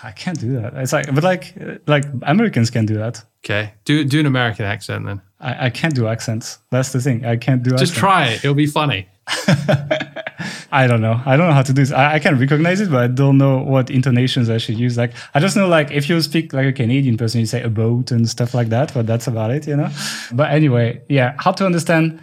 I 0.03 0.11
can't 0.11 0.39
do 0.39 0.53
that. 0.61 0.73
It's 0.75 0.93
like, 0.93 1.13
but 1.13 1.23
like, 1.23 1.53
like 1.87 2.05
Americans 2.21 2.69
can 2.69 2.85
do 2.85 2.95
that. 2.95 3.23
Okay, 3.43 3.73
do 3.83 4.03
do 4.05 4.19
an 4.19 4.25
American 4.25 4.65
accent 4.65 5.05
then. 5.05 5.21
I, 5.39 5.65
I 5.65 5.69
can't 5.69 5.93
do 5.93 6.07
accents. 6.07 6.59
That's 6.71 6.91
the 6.91 7.01
thing. 7.01 7.25
I 7.25 7.35
can't 7.35 7.63
do. 7.63 7.71
Just 7.71 7.83
accents. 7.83 7.99
try 7.99 8.27
it. 8.27 8.45
It'll 8.45 8.53
be 8.53 8.67
funny. 8.67 9.07
I 10.71 10.87
don't 10.87 11.01
know. 11.01 11.19
I 11.25 11.35
don't 11.35 11.47
know 11.47 11.53
how 11.53 11.63
to 11.63 11.73
do 11.73 11.81
this. 11.81 11.91
I, 11.91 12.15
I, 12.15 12.19
can 12.19 12.37
recognize 12.37 12.79
it, 12.79 12.91
but 12.91 13.01
I 13.01 13.07
don't 13.07 13.37
know 13.37 13.57
what 13.57 13.89
intonations 13.89 14.49
I 14.49 14.59
should 14.59 14.77
use. 14.77 14.97
Like, 14.97 15.13
I 15.33 15.39
just 15.39 15.55
know 15.55 15.67
like 15.67 15.89
if 15.89 16.09
you 16.09 16.21
speak 16.21 16.53
like 16.53 16.67
a 16.67 16.73
Canadian 16.73 17.17
person, 17.17 17.39
you 17.39 17.47
say 17.47 17.63
a 17.63 17.69
boat 17.69 18.11
and 18.11 18.29
stuff 18.29 18.53
like 18.53 18.69
that. 18.69 18.93
But 18.93 19.07
that's 19.07 19.27
about 19.27 19.51
it, 19.51 19.67
you 19.67 19.75
know. 19.75 19.89
But 20.31 20.51
anyway, 20.51 21.01
yeah, 21.09 21.35
how 21.39 21.53
to 21.53 21.65
understand 21.65 22.21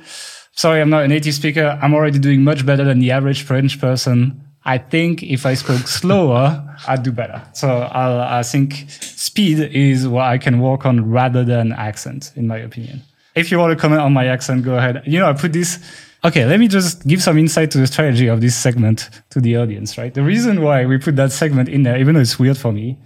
sorry, 0.53 0.81
I'm 0.81 0.91
not 0.91 1.05
a 1.05 1.09
native 1.09 1.35
speaker. 1.35 1.79
I'm 1.83 1.95
already 1.95 2.19
doing 2.19 2.43
much 2.45 2.65
better 2.65 2.85
than 2.85 2.99
the 2.99 3.11
average 3.11 3.43
French 3.43 3.81
person. 3.81 4.41
I 4.65 4.79
think 4.79 5.23
if 5.23 5.45
I 5.45 5.55
spoke 5.55 5.89
slower, 5.89 6.65
I'd 6.87 7.03
do 7.03 7.13
better. 7.13 7.43
So 7.53 7.69
I'll, 7.69 8.21
I 8.21 8.43
think 8.43 8.87
speed 8.89 9.59
is 9.59 10.07
what 10.07 10.25
I 10.25 10.39
can 10.39 10.61
work 10.61 10.87
on 10.87 11.11
rather 11.11 11.45
than 11.45 11.73
accent, 11.73 12.33
in 12.37 12.47
my 12.47 12.59
opinion. 12.59 13.03
If 13.35 13.51
you 13.51 13.59
want 13.59 13.77
to 13.77 13.81
comment 13.81 14.03
on 14.03 14.13
my 14.13 14.27
accent, 14.27 14.63
go 14.63 14.77
ahead. 14.77 15.03
You 15.07 15.19
know, 15.19 15.29
I 15.29 15.33
put 15.33 15.53
this. 15.53 15.79
Okay, 16.25 16.45
let 16.45 16.61
me 16.61 16.69
just 16.69 17.05
give 17.09 17.21
some 17.21 17.37
insight 17.39 17.73
to 17.73 17.79
the 17.79 17.87
strategy 17.87 18.29
of 18.29 18.41
this 18.41 18.55
segment 18.55 19.11
to 19.31 19.41
the 19.41 19.57
audience, 19.57 19.99
right? 19.99 20.15
The 20.15 20.23
reason 20.23 20.63
why 20.63 20.87
we 20.87 20.99
put 20.99 21.17
that 21.17 21.33
segment 21.33 21.69
in 21.69 21.83
there, 21.83 21.99
even 21.99 22.15
though 22.15 22.21
it's 22.21 22.39
weird 22.39 22.59
for 22.59 22.71
me, 22.71 22.97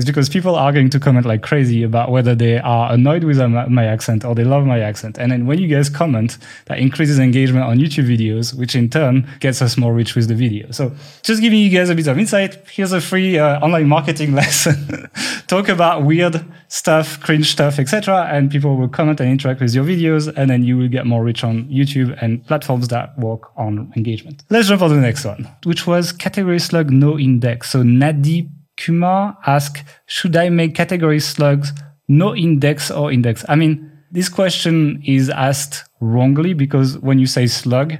is 0.00 0.06
because 0.06 0.28
people 0.30 0.56
are 0.56 0.72
going 0.72 0.88
to 0.88 0.98
comment 0.98 1.26
like 1.26 1.42
crazy 1.42 1.82
about 1.82 2.10
whether 2.10 2.34
they 2.34 2.58
are 2.58 2.92
annoyed 2.92 3.22
with 3.22 3.38
my 3.38 3.84
accent 3.84 4.24
or 4.24 4.34
they 4.34 4.44
love 4.44 4.64
my 4.64 4.80
accent. 4.80 5.18
And 5.18 5.30
then 5.30 5.46
when 5.46 5.58
you 5.58 5.68
guys 5.68 5.90
comment, 5.90 6.38
that 6.66 6.78
increases 6.78 7.18
engagement 7.18 7.66
on 7.66 7.78
YouTube 7.78 8.08
videos, 8.08 8.54
which 8.54 8.74
in 8.74 8.88
turn 8.88 9.28
gets 9.40 9.60
us 9.60 9.76
more 9.76 9.92
reach 9.92 10.14
with 10.14 10.28
the 10.28 10.34
video. 10.34 10.70
So 10.70 10.92
just 11.22 11.42
giving 11.42 11.58
you 11.58 11.68
guys 11.70 11.90
a 11.90 11.94
bit 11.94 12.06
of 12.06 12.18
insight. 12.18 12.56
Here's 12.68 12.92
a 12.92 13.00
free 13.00 13.38
uh, 13.38 13.60
online 13.60 13.88
marketing 13.88 14.34
lesson. 14.40 15.10
Talk 15.46 15.68
about 15.68 16.04
weird 16.04 16.44
stuff, 16.68 17.20
cringe 17.20 17.52
stuff, 17.52 17.78
etc. 17.78 18.28
And 18.32 18.50
people 18.50 18.76
will 18.76 18.88
comment 18.88 19.20
and 19.20 19.30
interact 19.30 19.60
with 19.60 19.74
your 19.74 19.84
videos. 19.84 20.32
And 20.34 20.48
then 20.48 20.64
you 20.64 20.78
will 20.78 20.88
get 20.88 21.04
more 21.06 21.22
reach 21.22 21.44
on 21.44 21.64
YouTube 21.64 22.16
and 22.22 22.44
platforms 22.46 22.88
that 22.88 23.18
work 23.18 23.52
on 23.58 23.92
engagement. 23.96 24.44
Let's 24.48 24.68
jump 24.68 24.80
on 24.80 24.90
the 24.90 24.96
next 24.96 25.26
one, 25.26 25.46
which 25.64 25.86
was 25.86 26.10
category 26.10 26.58
slug 26.58 26.90
no 26.90 27.18
index. 27.18 27.68
So 27.68 27.82
Nadi 27.82 28.48
Kumar 28.80 29.36
asked, 29.46 29.84
should 30.06 30.36
I 30.36 30.48
make 30.48 30.74
category 30.74 31.20
slugs 31.20 31.72
no 32.08 32.34
index 32.34 32.90
or 32.90 33.12
index? 33.12 33.44
I 33.48 33.54
mean, 33.54 33.90
this 34.10 34.28
question 34.28 35.02
is 35.04 35.30
asked 35.30 35.84
wrongly 36.00 36.54
because 36.54 36.98
when 36.98 37.18
you 37.18 37.26
say 37.26 37.46
slug, 37.46 37.98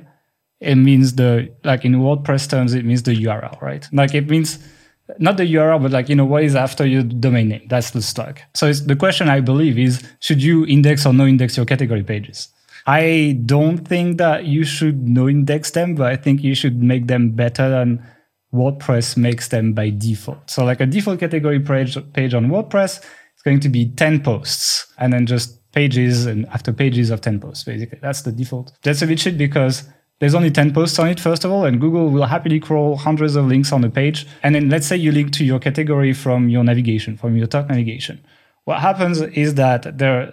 it 0.61 0.75
means 0.75 1.15
the, 1.15 1.53
like 1.65 1.85
in 1.85 1.95
WordPress 1.95 2.49
terms, 2.51 2.75
it 2.75 2.85
means 2.85 3.03
the 3.03 3.13
URL, 3.13 3.61
right? 3.63 3.87
Like 3.93 4.15
it 4.15 4.29
means 4.29 4.59
not 5.19 5.37
the 5.37 5.55
URL, 5.55 5.83
but 5.83 5.91
like, 5.91 6.09
you 6.09 6.17
know, 6.17 6.25
what 6.25 6.45
is 6.45 6.55
after 6.55 6.87
your 6.87 7.03
domain 7.03 7.49
name? 7.49 7.67
That's 7.69 7.91
the 7.91 8.03
slug. 8.03 8.41
So 8.55 8.73
the 8.73 8.97
question 8.97 9.29
I 9.29 9.41
believe 9.41 9.79
is, 9.79 10.03
should 10.21 10.43
you 10.43 10.67
index 10.67 11.07
or 11.07 11.13
no 11.13 11.27
index 11.27 11.57
your 11.57 11.67
category 11.67 12.03
pages? 12.03 12.49
I 12.87 13.39
don't 13.45 13.79
think 13.79 14.19
that 14.19 14.47
you 14.47 14.65
should 14.65 15.07
no 15.07 15.29
index 15.29 15.71
them, 15.73 15.95
but 15.95 16.07
I 16.07 16.17
think 16.17 16.43
you 16.43 16.55
should 16.55 16.83
make 16.83 17.07
them 17.07 17.31
better 17.31 17.69
than 17.69 18.05
WordPress 18.53 19.17
makes 19.17 19.49
them 19.49 19.73
by 19.73 19.91
default. 19.91 20.51
So 20.51 20.65
like 20.65 20.81
a 20.81 20.87
default 20.87 21.21
category 21.21 21.61
page, 21.61 21.97
page 22.13 22.35
on 22.35 22.49
WordPress, 22.49 23.05
it's 23.35 23.43
going 23.43 23.61
to 23.61 23.69
be 23.69 23.91
10 23.91 24.23
posts 24.23 24.93
and 24.99 25.13
then 25.13 25.27
just 25.27 25.59
pages 25.73 26.27
and 26.27 26.47
after 26.47 26.73
pages 26.73 27.11
of 27.11 27.21
10 27.21 27.41
posts, 27.41 27.65
basically. 27.65 27.99
That's 28.03 28.23
the 28.23 28.33
default. 28.33 28.73
That's 28.83 29.03
a 29.03 29.07
bit 29.07 29.21
shit 29.21 29.39
because 29.39 29.85
there's 30.19 30.35
only 30.35 30.51
10 30.51 30.75
posts 30.75 30.99
on 30.99 31.09
it, 31.09 31.21
first 31.21 31.45
of 31.45 31.51
all, 31.51 31.65
and 31.65 31.81
Google 31.81 32.11
will 32.11 32.27
happily 32.27 32.61
crawl 32.61 32.97
hundreds 32.97 33.37
of 33.37 33.47
links 33.47 33.73
on 33.73 33.81
the 33.81 33.89
page. 33.89 34.27
And 34.43 34.55
then 34.55 34.69
let's 34.69 34.87
say 34.87 34.97
you 34.97 35.13
link 35.13 35.33
to 35.33 35.45
your 35.45 35.59
category 35.59 36.13
from 36.13 36.49
your 36.49 36.65
navigation, 36.65 37.17
from 37.17 37.37
your 37.37 37.47
top 37.47 37.69
navigation. 37.69 38.23
What 38.65 38.81
happens 38.81 39.23
is 39.23 39.55
that 39.55 39.97
there, 39.97 40.33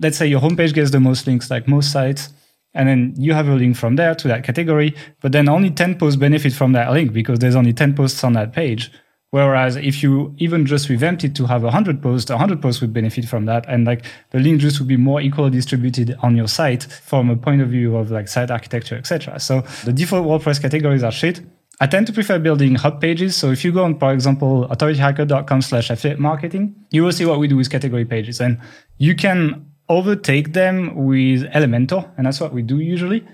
let's 0.00 0.18
say 0.18 0.26
your 0.26 0.40
homepage 0.40 0.74
gets 0.74 0.90
the 0.90 1.00
most 1.00 1.26
links, 1.26 1.50
like 1.50 1.66
most 1.66 1.92
sites, 1.92 2.30
and 2.74 2.88
then 2.88 3.14
you 3.16 3.34
have 3.34 3.48
a 3.48 3.54
link 3.54 3.76
from 3.76 3.96
there 3.96 4.14
to 4.14 4.28
that 4.28 4.44
category, 4.44 4.94
but 5.20 5.32
then 5.32 5.48
only 5.48 5.70
10 5.70 5.98
posts 5.98 6.16
benefit 6.16 6.52
from 6.52 6.72
that 6.72 6.90
link 6.92 7.12
because 7.12 7.38
there's 7.38 7.56
only 7.56 7.72
10 7.72 7.94
posts 7.94 8.24
on 8.24 8.32
that 8.32 8.52
page. 8.52 8.90
Whereas 9.30 9.76
if 9.76 10.02
you 10.02 10.34
even 10.36 10.66
just 10.66 10.90
revamped 10.90 11.24
it 11.24 11.34
to 11.36 11.46
have 11.46 11.62
100 11.62 12.02
posts, 12.02 12.30
100 12.30 12.60
posts 12.60 12.82
would 12.82 12.92
benefit 12.92 13.24
from 13.24 13.46
that. 13.46 13.64
And 13.66 13.86
like 13.86 14.04
the 14.30 14.38
link 14.38 14.60
just 14.60 14.78
would 14.78 14.88
be 14.88 14.98
more 14.98 15.22
equally 15.22 15.50
distributed 15.50 16.14
on 16.22 16.36
your 16.36 16.48
site 16.48 16.82
from 16.84 17.30
a 17.30 17.36
point 17.36 17.62
of 17.62 17.68
view 17.68 17.96
of 17.96 18.10
like 18.10 18.28
site 18.28 18.50
architecture, 18.50 18.96
etc. 18.96 19.40
So 19.40 19.62
the 19.84 19.92
default 19.92 20.26
WordPress 20.26 20.60
categories 20.60 21.02
are 21.02 21.10
shit. 21.10 21.40
I 21.80 21.86
tend 21.86 22.06
to 22.08 22.12
prefer 22.12 22.38
building 22.38 22.74
hub 22.74 23.00
pages. 23.00 23.34
So 23.34 23.50
if 23.50 23.64
you 23.64 23.72
go 23.72 23.84
on, 23.84 23.98
for 23.98 24.12
example, 24.12 24.68
authorityhacker.com 24.68 25.62
slash 25.62 25.88
affiliate 25.88 26.20
marketing, 26.20 26.76
you 26.90 27.02
will 27.02 27.12
see 27.12 27.24
what 27.24 27.38
we 27.38 27.48
do 27.48 27.56
with 27.56 27.70
category 27.70 28.04
pages. 28.04 28.38
And 28.38 28.60
you 28.98 29.16
can 29.16 29.71
overtake 29.98 30.52
them 30.52 30.76
with 30.94 31.42
Elementor. 31.52 32.10
And 32.16 32.26
that's 32.26 32.40
what 32.40 32.52
we 32.52 32.62
do 32.62 32.78
usually. 32.78 33.26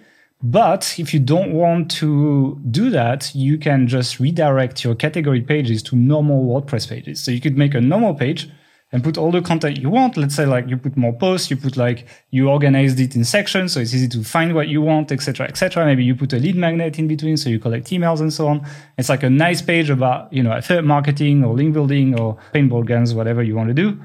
But 0.42 0.94
if 0.98 1.12
you 1.12 1.20
don't 1.20 1.52
want 1.52 1.90
to 2.02 2.60
do 2.70 2.90
that, 2.90 3.34
you 3.34 3.58
can 3.58 3.88
just 3.88 4.20
redirect 4.20 4.84
your 4.84 4.94
category 4.94 5.40
pages 5.40 5.82
to 5.84 5.96
normal 5.96 6.44
WordPress 6.44 6.88
pages. 6.88 7.22
So 7.22 7.30
you 7.32 7.40
could 7.40 7.58
make 7.58 7.74
a 7.74 7.80
normal 7.80 8.14
page 8.14 8.48
and 8.92 9.04
put 9.04 9.18
all 9.18 9.30
the 9.30 9.42
content 9.42 9.78
you 9.78 9.90
want. 9.90 10.16
Let's 10.16 10.34
say 10.34 10.46
like 10.46 10.68
you 10.68 10.76
put 10.76 10.96
more 10.96 11.12
posts, 11.12 11.50
you 11.50 11.56
put 11.56 11.76
like 11.76 12.06
you 12.30 12.48
organized 12.48 13.00
it 13.00 13.16
in 13.16 13.24
sections, 13.24 13.72
so 13.72 13.80
it's 13.80 13.92
easy 13.92 14.08
to 14.08 14.24
find 14.24 14.54
what 14.54 14.68
you 14.68 14.80
want, 14.80 15.12
etc., 15.12 15.46
etc. 15.46 15.84
Maybe 15.84 16.04
you 16.04 16.14
put 16.14 16.32
a 16.32 16.38
lead 16.38 16.56
magnet 16.56 16.98
in 16.98 17.08
between, 17.08 17.36
so 17.36 17.50
you 17.50 17.58
collect 17.58 17.88
emails 17.88 18.20
and 18.20 18.32
so 18.32 18.48
on. 18.48 18.66
It's 18.96 19.08
like 19.08 19.24
a 19.24 19.30
nice 19.30 19.60
page 19.60 19.90
about 19.90 20.32
you 20.32 20.42
know 20.42 20.52
affiliate 20.52 20.86
marketing 20.86 21.44
or 21.44 21.54
link 21.54 21.74
building 21.74 22.18
or 22.18 22.38
paintball 22.54 22.86
guns, 22.86 23.12
whatever 23.12 23.42
you 23.42 23.56
want 23.56 23.68
to 23.68 23.74
do. 23.74 24.00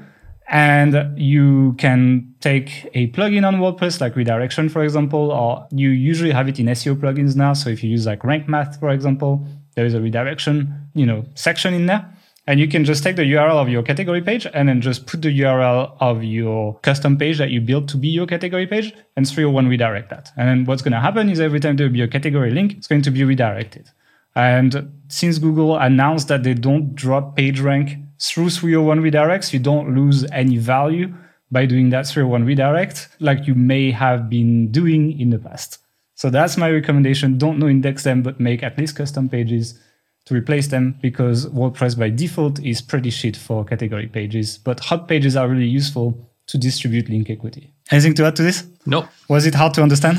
And 0.46 1.18
you 1.18 1.74
can 1.78 2.34
take 2.40 2.90
a 2.94 3.10
plugin 3.12 3.46
on 3.46 3.56
WordPress, 3.56 4.00
like 4.00 4.14
redirection, 4.14 4.68
for 4.68 4.84
example, 4.84 5.32
or 5.32 5.66
you 5.70 5.88
usually 5.88 6.32
have 6.32 6.48
it 6.48 6.60
in 6.60 6.66
SEO 6.66 6.96
plugins 6.96 7.34
now. 7.34 7.54
So 7.54 7.70
if 7.70 7.82
you 7.82 7.90
use 7.90 8.06
like 8.06 8.22
Rank 8.22 8.48
Math, 8.48 8.78
for 8.78 8.90
example, 8.90 9.46
there 9.74 9.86
is 9.86 9.94
a 9.94 10.00
redirection, 10.00 10.90
you 10.94 11.06
know, 11.06 11.24
section 11.34 11.72
in 11.74 11.86
there. 11.86 12.10
And 12.46 12.60
you 12.60 12.68
can 12.68 12.84
just 12.84 13.02
take 13.02 13.16
the 13.16 13.22
URL 13.22 13.56
of 13.56 13.70
your 13.70 13.82
category 13.82 14.20
page 14.20 14.46
and 14.52 14.68
then 14.68 14.82
just 14.82 15.06
put 15.06 15.22
the 15.22 15.40
URL 15.40 15.96
of 16.00 16.22
your 16.22 16.78
custom 16.80 17.16
page 17.16 17.38
that 17.38 17.50
you 17.50 17.62
built 17.62 17.88
to 17.88 17.96
be 17.96 18.08
your 18.08 18.26
category 18.26 18.66
page 18.66 18.92
and 19.16 19.26
301 19.26 19.66
redirect 19.66 20.10
that. 20.10 20.30
And 20.36 20.48
then 20.48 20.64
what's 20.66 20.82
going 20.82 20.92
to 20.92 21.00
happen 21.00 21.30
is 21.30 21.40
every 21.40 21.58
time 21.58 21.76
there 21.76 21.86
will 21.86 21.94
be 21.94 22.02
a 22.02 22.08
category 22.08 22.50
link, 22.50 22.74
it's 22.74 22.86
going 22.86 23.00
to 23.00 23.10
be 23.10 23.24
redirected. 23.24 23.88
And 24.34 24.92
since 25.08 25.38
Google 25.38 25.78
announced 25.78 26.28
that 26.28 26.42
they 26.42 26.52
don't 26.52 26.94
drop 26.94 27.34
PageRank 27.36 28.03
through 28.20 28.50
301 28.50 29.00
redirects, 29.00 29.52
you 29.52 29.58
don't 29.58 29.94
lose 29.94 30.24
any 30.32 30.56
value 30.56 31.12
by 31.50 31.66
doing 31.66 31.90
that 31.90 32.06
301 32.06 32.44
redirect 32.44 33.08
like 33.20 33.46
you 33.46 33.54
may 33.54 33.90
have 33.90 34.28
been 34.28 34.70
doing 34.70 35.18
in 35.20 35.30
the 35.30 35.38
past. 35.38 35.78
So 36.14 36.30
that's 36.30 36.56
my 36.56 36.70
recommendation. 36.70 37.38
Don't 37.38 37.58
no 37.58 37.68
index 37.68 38.04
them, 38.04 38.22
but 38.22 38.40
make 38.40 38.62
at 38.62 38.78
least 38.78 38.96
custom 38.96 39.28
pages 39.28 39.78
to 40.26 40.34
replace 40.34 40.68
them 40.68 40.98
because 41.02 41.46
WordPress 41.46 41.98
by 41.98 42.08
default 42.08 42.58
is 42.64 42.80
pretty 42.80 43.10
shit 43.10 43.36
for 43.36 43.64
category 43.64 44.06
pages, 44.06 44.56
but 44.56 44.80
hub 44.80 45.06
pages 45.06 45.36
are 45.36 45.48
really 45.48 45.66
useful 45.66 46.30
to 46.46 46.56
distribute 46.56 47.08
link 47.08 47.28
equity. 47.28 47.73
Anything 47.90 48.14
to 48.14 48.24
add 48.24 48.36
to 48.36 48.42
this? 48.42 48.64
Nope. 48.86 49.06
Was 49.28 49.46
it 49.46 49.54
hard 49.54 49.74
to 49.74 49.82
understand? 49.82 50.18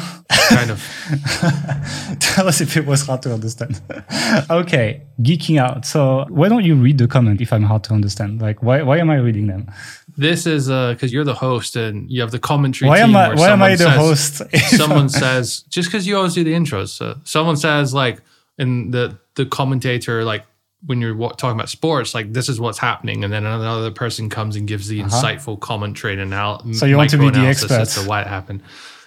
Kind 0.50 0.70
of. 0.72 0.80
Tell 2.20 2.48
us 2.48 2.62
if 2.62 2.78
it 2.78 2.86
was 2.86 3.06
hard 3.06 3.22
to 3.24 3.34
understand. 3.34 3.82
okay, 4.50 5.02
geeking 5.22 5.60
out. 5.60 5.86
So 5.86 6.26
why 6.30 6.50
don't 6.50 6.64
you 6.64 6.76
read 6.76 6.98
the 6.98 7.08
comment 7.08 7.42
if 7.42 7.52
I'm 7.52 7.64
hard 7.64 7.84
to 7.86 7.94
understand? 7.94 8.42
Like 8.42 8.62
why 8.62 8.84
why 8.84 8.98
am 8.98 9.10
I 9.10 9.16
reading 9.16 9.48
them? 9.48 9.72
This 10.18 10.46
is 10.46 10.70
uh, 10.70 10.94
because 10.94 11.12
you're 11.12 11.24
the 11.24 11.36
host 11.36 11.76
and 11.76 12.10
you 12.10 12.22
have 12.22 12.32
the 12.32 12.40
commentary. 12.40 12.90
Why 12.90 13.00
am 13.00 13.16
I 13.16 13.34
why 13.34 13.50
am 13.50 13.62
I 13.62 13.76
the 13.76 13.86
says- 13.86 13.98
host? 13.98 14.56
someone 14.78 15.10
says 15.10 15.62
just 15.70 15.90
because 15.90 16.08
you 16.08 16.18
always 16.18 16.34
do 16.34 16.44
the 16.44 16.54
intros. 16.54 16.90
So 16.90 17.20
someone 17.24 17.58
says 17.58 17.94
like 17.94 18.22
in 18.58 18.92
the 18.92 19.18
the 19.36 19.46
commentator 19.46 20.24
like 20.24 20.44
when 20.86 21.02
you're 21.02 21.16
talking 21.32 21.52
about 21.58 21.70
sports, 21.70 22.14
like 22.14 22.34
this 22.34 22.50
is 22.50 22.60
what's 22.60 22.78
happening, 22.80 23.24
and 23.24 23.32
then 23.34 23.46
another 23.46 23.92
person 23.92 24.30
comes 24.30 24.56
and 24.56 24.68
gives 24.68 24.88
the 24.88 25.02
insightful 25.02 25.60
commentary 25.60 26.20
and 26.22 26.34
Uh-huh. 26.34 26.74
So 26.74 26.86
you 26.86 26.98
want 26.98 27.10
to 27.12 27.18
be 27.18 27.30
the 27.30 27.40
as 27.48 27.64
expert. 27.64 28.02
to 28.02 28.08
why 28.08 28.22
it 28.22 28.28
happened. 28.28 28.62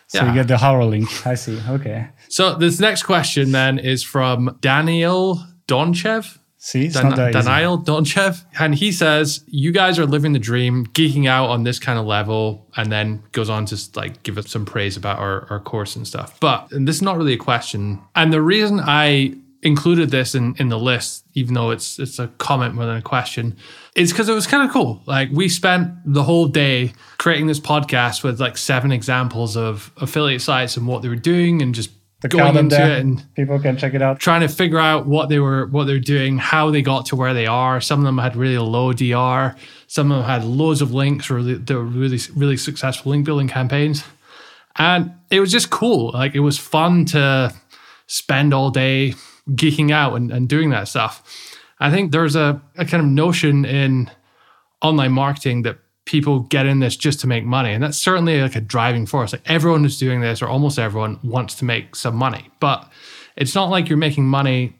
So 0.08 0.24
you 0.24 0.32
get 0.32 0.48
the 0.48 0.56
HARO 0.56 0.86
link. 0.88 1.26
I 1.26 1.34
see. 1.34 1.60
Okay. 1.68 2.08
So 2.30 2.54
this 2.54 2.80
next 2.80 3.02
question 3.02 3.52
then 3.52 3.78
is 3.78 4.02
from 4.02 4.56
Daniel 4.62 5.44
Donchev. 5.66 6.38
See, 6.60 6.86
it's 6.86 6.94
Dan- 6.94 7.10
not 7.10 7.16
that 7.16 7.36
easy. 7.36 7.46
Daniel 7.46 7.78
Donchev. 7.78 8.42
And 8.58 8.74
he 8.74 8.90
says, 8.90 9.44
You 9.46 9.70
guys 9.70 9.98
are 9.98 10.06
living 10.06 10.32
the 10.32 10.38
dream, 10.38 10.86
geeking 10.86 11.28
out 11.28 11.50
on 11.50 11.62
this 11.64 11.78
kind 11.78 11.98
of 11.98 12.06
level, 12.06 12.66
and 12.76 12.90
then 12.90 13.22
goes 13.32 13.48
on 13.50 13.66
to 13.66 13.76
like 13.94 14.22
give 14.22 14.38
us 14.38 14.50
some 14.50 14.64
praise 14.64 14.96
about 14.96 15.18
our, 15.18 15.46
our 15.50 15.60
course 15.60 15.94
and 15.94 16.06
stuff. 16.06 16.40
But 16.40 16.72
and 16.72 16.88
this 16.88 16.96
is 16.96 17.02
not 17.02 17.16
really 17.18 17.34
a 17.34 17.38
question. 17.38 18.00
And 18.16 18.32
the 18.32 18.42
reason 18.42 18.80
I 18.80 19.34
included 19.62 20.10
this 20.10 20.34
in, 20.34 20.54
in 20.58 20.68
the 20.68 20.78
list, 20.78 21.24
even 21.34 21.54
though 21.54 21.70
it's 21.70 21.98
it's 21.98 22.18
a 22.18 22.28
comment 22.38 22.74
more 22.74 22.86
than 22.86 22.96
a 22.96 23.02
question, 23.02 23.56
is 23.96 24.12
because 24.12 24.28
it 24.28 24.34
was 24.34 24.46
kind 24.46 24.64
of 24.66 24.72
cool. 24.72 25.02
Like 25.06 25.30
we 25.32 25.48
spent 25.48 25.90
the 26.04 26.22
whole 26.22 26.46
day 26.46 26.92
creating 27.18 27.46
this 27.48 27.60
podcast 27.60 28.22
with 28.22 28.40
like 28.40 28.56
seven 28.56 28.92
examples 28.92 29.56
of 29.56 29.92
affiliate 29.96 30.42
sites 30.42 30.76
and 30.76 30.86
what 30.86 31.02
they 31.02 31.08
were 31.08 31.16
doing 31.16 31.60
and 31.62 31.74
just 31.74 31.90
The 32.20 32.28
going 32.28 32.56
into 32.56 32.76
it 32.80 33.00
and 33.00 33.24
People 33.34 33.58
can 33.58 33.76
check 33.76 33.94
it 33.94 34.02
out. 34.02 34.20
trying 34.20 34.42
to 34.42 34.48
figure 34.48 34.78
out 34.78 35.06
what 35.06 35.28
they 35.28 35.40
were 35.40 35.66
what 35.66 35.86
they're 35.88 35.98
doing, 35.98 36.38
how 36.38 36.70
they 36.70 36.82
got 36.82 37.06
to 37.06 37.16
where 37.16 37.34
they 37.34 37.46
are. 37.46 37.80
Some 37.80 37.98
of 38.00 38.04
them 38.04 38.18
had 38.18 38.36
really 38.36 38.58
low 38.58 38.92
DR. 38.92 39.56
Some 39.88 40.12
of 40.12 40.18
them 40.18 40.26
had 40.26 40.44
loads 40.44 40.82
of 40.82 40.92
links, 40.92 41.30
or 41.30 41.42
they 41.42 41.74
were 41.74 41.82
really 41.84 42.18
really 42.36 42.56
successful 42.56 43.10
link 43.10 43.24
building 43.24 43.48
campaigns, 43.48 44.04
and 44.76 45.12
it 45.30 45.40
was 45.40 45.50
just 45.50 45.70
cool. 45.70 46.12
Like 46.12 46.34
it 46.36 46.40
was 46.40 46.58
fun 46.58 47.06
to 47.06 47.52
spend 48.06 48.54
all 48.54 48.70
day 48.70 49.14
geeking 49.50 49.90
out 49.90 50.14
and, 50.14 50.30
and 50.30 50.48
doing 50.48 50.70
that 50.70 50.88
stuff. 50.88 51.22
I 51.80 51.90
think 51.90 52.12
there's 52.12 52.36
a, 52.36 52.60
a 52.76 52.84
kind 52.84 53.02
of 53.02 53.08
notion 53.08 53.64
in 53.64 54.10
online 54.82 55.12
marketing 55.12 55.62
that 55.62 55.78
people 56.04 56.40
get 56.40 56.66
in 56.66 56.80
this 56.80 56.96
just 56.96 57.20
to 57.20 57.26
make 57.26 57.44
money. 57.44 57.72
And 57.72 57.82
that's 57.82 57.98
certainly 57.98 58.40
like 58.40 58.56
a 58.56 58.60
driving 58.60 59.06
force. 59.06 59.32
Like 59.32 59.42
everyone 59.44 59.82
who's 59.82 59.98
doing 59.98 60.20
this, 60.20 60.40
or 60.40 60.48
almost 60.48 60.78
everyone, 60.78 61.18
wants 61.22 61.54
to 61.56 61.64
make 61.64 61.94
some 61.94 62.16
money. 62.16 62.50
But 62.60 62.90
it's 63.36 63.54
not 63.54 63.70
like 63.70 63.88
you're 63.88 63.98
making 63.98 64.26
money 64.26 64.76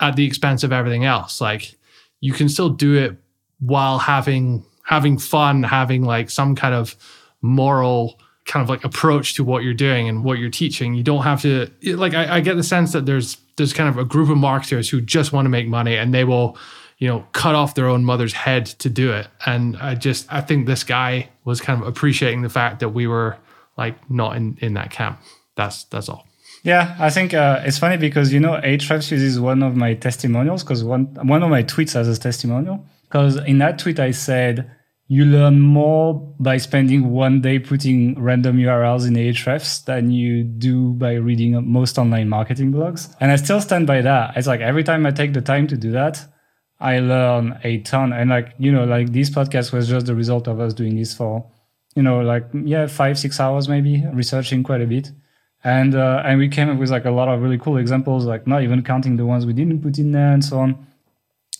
at 0.00 0.16
the 0.16 0.26
expense 0.26 0.64
of 0.64 0.72
everything 0.72 1.04
else. 1.04 1.40
Like 1.40 1.76
you 2.20 2.32
can 2.32 2.48
still 2.48 2.70
do 2.70 2.94
it 2.94 3.16
while 3.60 3.98
having 3.98 4.64
having 4.84 5.16
fun, 5.16 5.62
having 5.62 6.02
like 6.02 6.28
some 6.28 6.54
kind 6.54 6.74
of 6.74 6.96
moral 7.40 8.18
kind 8.46 8.62
of 8.62 8.68
like 8.68 8.84
approach 8.84 9.34
to 9.34 9.44
what 9.44 9.62
you're 9.62 9.74
doing 9.74 10.08
and 10.08 10.24
what 10.24 10.38
you're 10.38 10.50
teaching. 10.50 10.94
You 10.94 11.02
don't 11.02 11.22
have 11.22 11.42
to 11.42 11.70
like 11.84 12.14
I, 12.14 12.36
I 12.36 12.40
get 12.40 12.56
the 12.56 12.62
sense 12.62 12.92
that 12.92 13.06
there's 13.06 13.38
there's 13.56 13.72
kind 13.72 13.88
of 13.88 13.98
a 13.98 14.04
group 14.04 14.28
of 14.28 14.36
marketers 14.36 14.90
who 14.90 15.00
just 15.00 15.32
want 15.32 15.46
to 15.46 15.50
make 15.50 15.66
money 15.68 15.96
and 15.96 16.12
they 16.12 16.24
will, 16.24 16.58
you 16.98 17.08
know, 17.08 17.26
cut 17.32 17.54
off 17.54 17.74
their 17.74 17.88
own 17.88 18.04
mother's 18.04 18.32
head 18.32 18.66
to 18.66 18.90
do 18.90 19.12
it. 19.12 19.28
And 19.46 19.76
I 19.78 19.94
just 19.94 20.30
I 20.32 20.40
think 20.40 20.66
this 20.66 20.84
guy 20.84 21.30
was 21.44 21.60
kind 21.60 21.80
of 21.80 21.88
appreciating 21.88 22.42
the 22.42 22.48
fact 22.48 22.80
that 22.80 22.90
we 22.90 23.06
were 23.06 23.36
like 23.76 24.10
not 24.10 24.36
in 24.36 24.58
in 24.60 24.74
that 24.74 24.90
camp. 24.90 25.20
That's 25.56 25.84
that's 25.84 26.08
all. 26.08 26.26
Yeah, 26.62 26.96
I 26.98 27.10
think 27.10 27.34
uh, 27.34 27.60
it's 27.64 27.78
funny 27.78 27.98
because 27.98 28.32
you 28.32 28.40
know 28.40 28.60
Ahrefs 28.62 29.10
uses 29.10 29.38
one 29.38 29.62
of 29.62 29.76
my 29.76 29.94
testimonials 29.94 30.62
because 30.62 30.82
one 30.84 31.06
one 31.26 31.42
of 31.42 31.50
my 31.50 31.62
tweets 31.62 31.96
as 31.96 32.08
a 32.08 32.18
testimonial. 32.18 32.84
Because 33.02 33.36
in 33.36 33.58
that 33.58 33.78
tweet 33.78 34.00
I 34.00 34.10
said 34.10 34.70
you 35.06 35.24
learn 35.26 35.60
more 35.60 36.14
by 36.40 36.56
spending 36.56 37.10
one 37.10 37.42
day 37.42 37.58
putting 37.58 38.20
random 38.20 38.56
URLs 38.56 39.06
in 39.06 39.14
Ahrefs 39.14 39.84
than 39.84 40.10
you 40.10 40.42
do 40.44 40.94
by 40.94 41.14
reading 41.14 41.70
most 41.70 41.98
online 41.98 42.28
marketing 42.28 42.72
blogs. 42.72 43.14
And 43.20 43.30
I 43.30 43.36
still 43.36 43.60
stand 43.60 43.86
by 43.86 44.00
that. 44.00 44.36
It's 44.36 44.46
like 44.46 44.60
every 44.60 44.82
time 44.82 45.04
I 45.04 45.10
take 45.10 45.34
the 45.34 45.42
time 45.42 45.66
to 45.68 45.76
do 45.76 45.90
that, 45.92 46.24
I 46.80 47.00
learn 47.00 47.60
a 47.64 47.80
ton. 47.80 48.14
And 48.14 48.30
like, 48.30 48.54
you 48.58 48.72
know, 48.72 48.84
like 48.84 49.12
this 49.12 49.28
podcast 49.28 49.72
was 49.72 49.88
just 49.88 50.06
the 50.06 50.14
result 50.14 50.48
of 50.48 50.58
us 50.58 50.72
doing 50.72 50.96
this 50.96 51.12
for, 51.12 51.50
you 51.94 52.02
know, 52.02 52.20
like, 52.20 52.46
yeah, 52.64 52.86
five, 52.86 53.18
six 53.18 53.38
hours 53.38 53.68
maybe, 53.68 54.04
researching 54.12 54.62
quite 54.62 54.80
a 54.80 54.86
bit. 54.86 55.12
And, 55.62 55.94
uh, 55.94 56.22
and 56.24 56.38
we 56.38 56.48
came 56.48 56.70
up 56.70 56.78
with 56.78 56.90
like 56.90 57.04
a 57.04 57.10
lot 57.10 57.28
of 57.28 57.42
really 57.42 57.58
cool 57.58 57.76
examples, 57.76 58.24
like 58.24 58.46
not 58.46 58.62
even 58.62 58.82
counting 58.82 59.16
the 59.16 59.26
ones 59.26 59.44
we 59.44 59.52
didn't 59.52 59.82
put 59.82 59.98
in 59.98 60.12
there 60.12 60.32
and 60.32 60.42
so 60.42 60.58
on. 60.60 60.86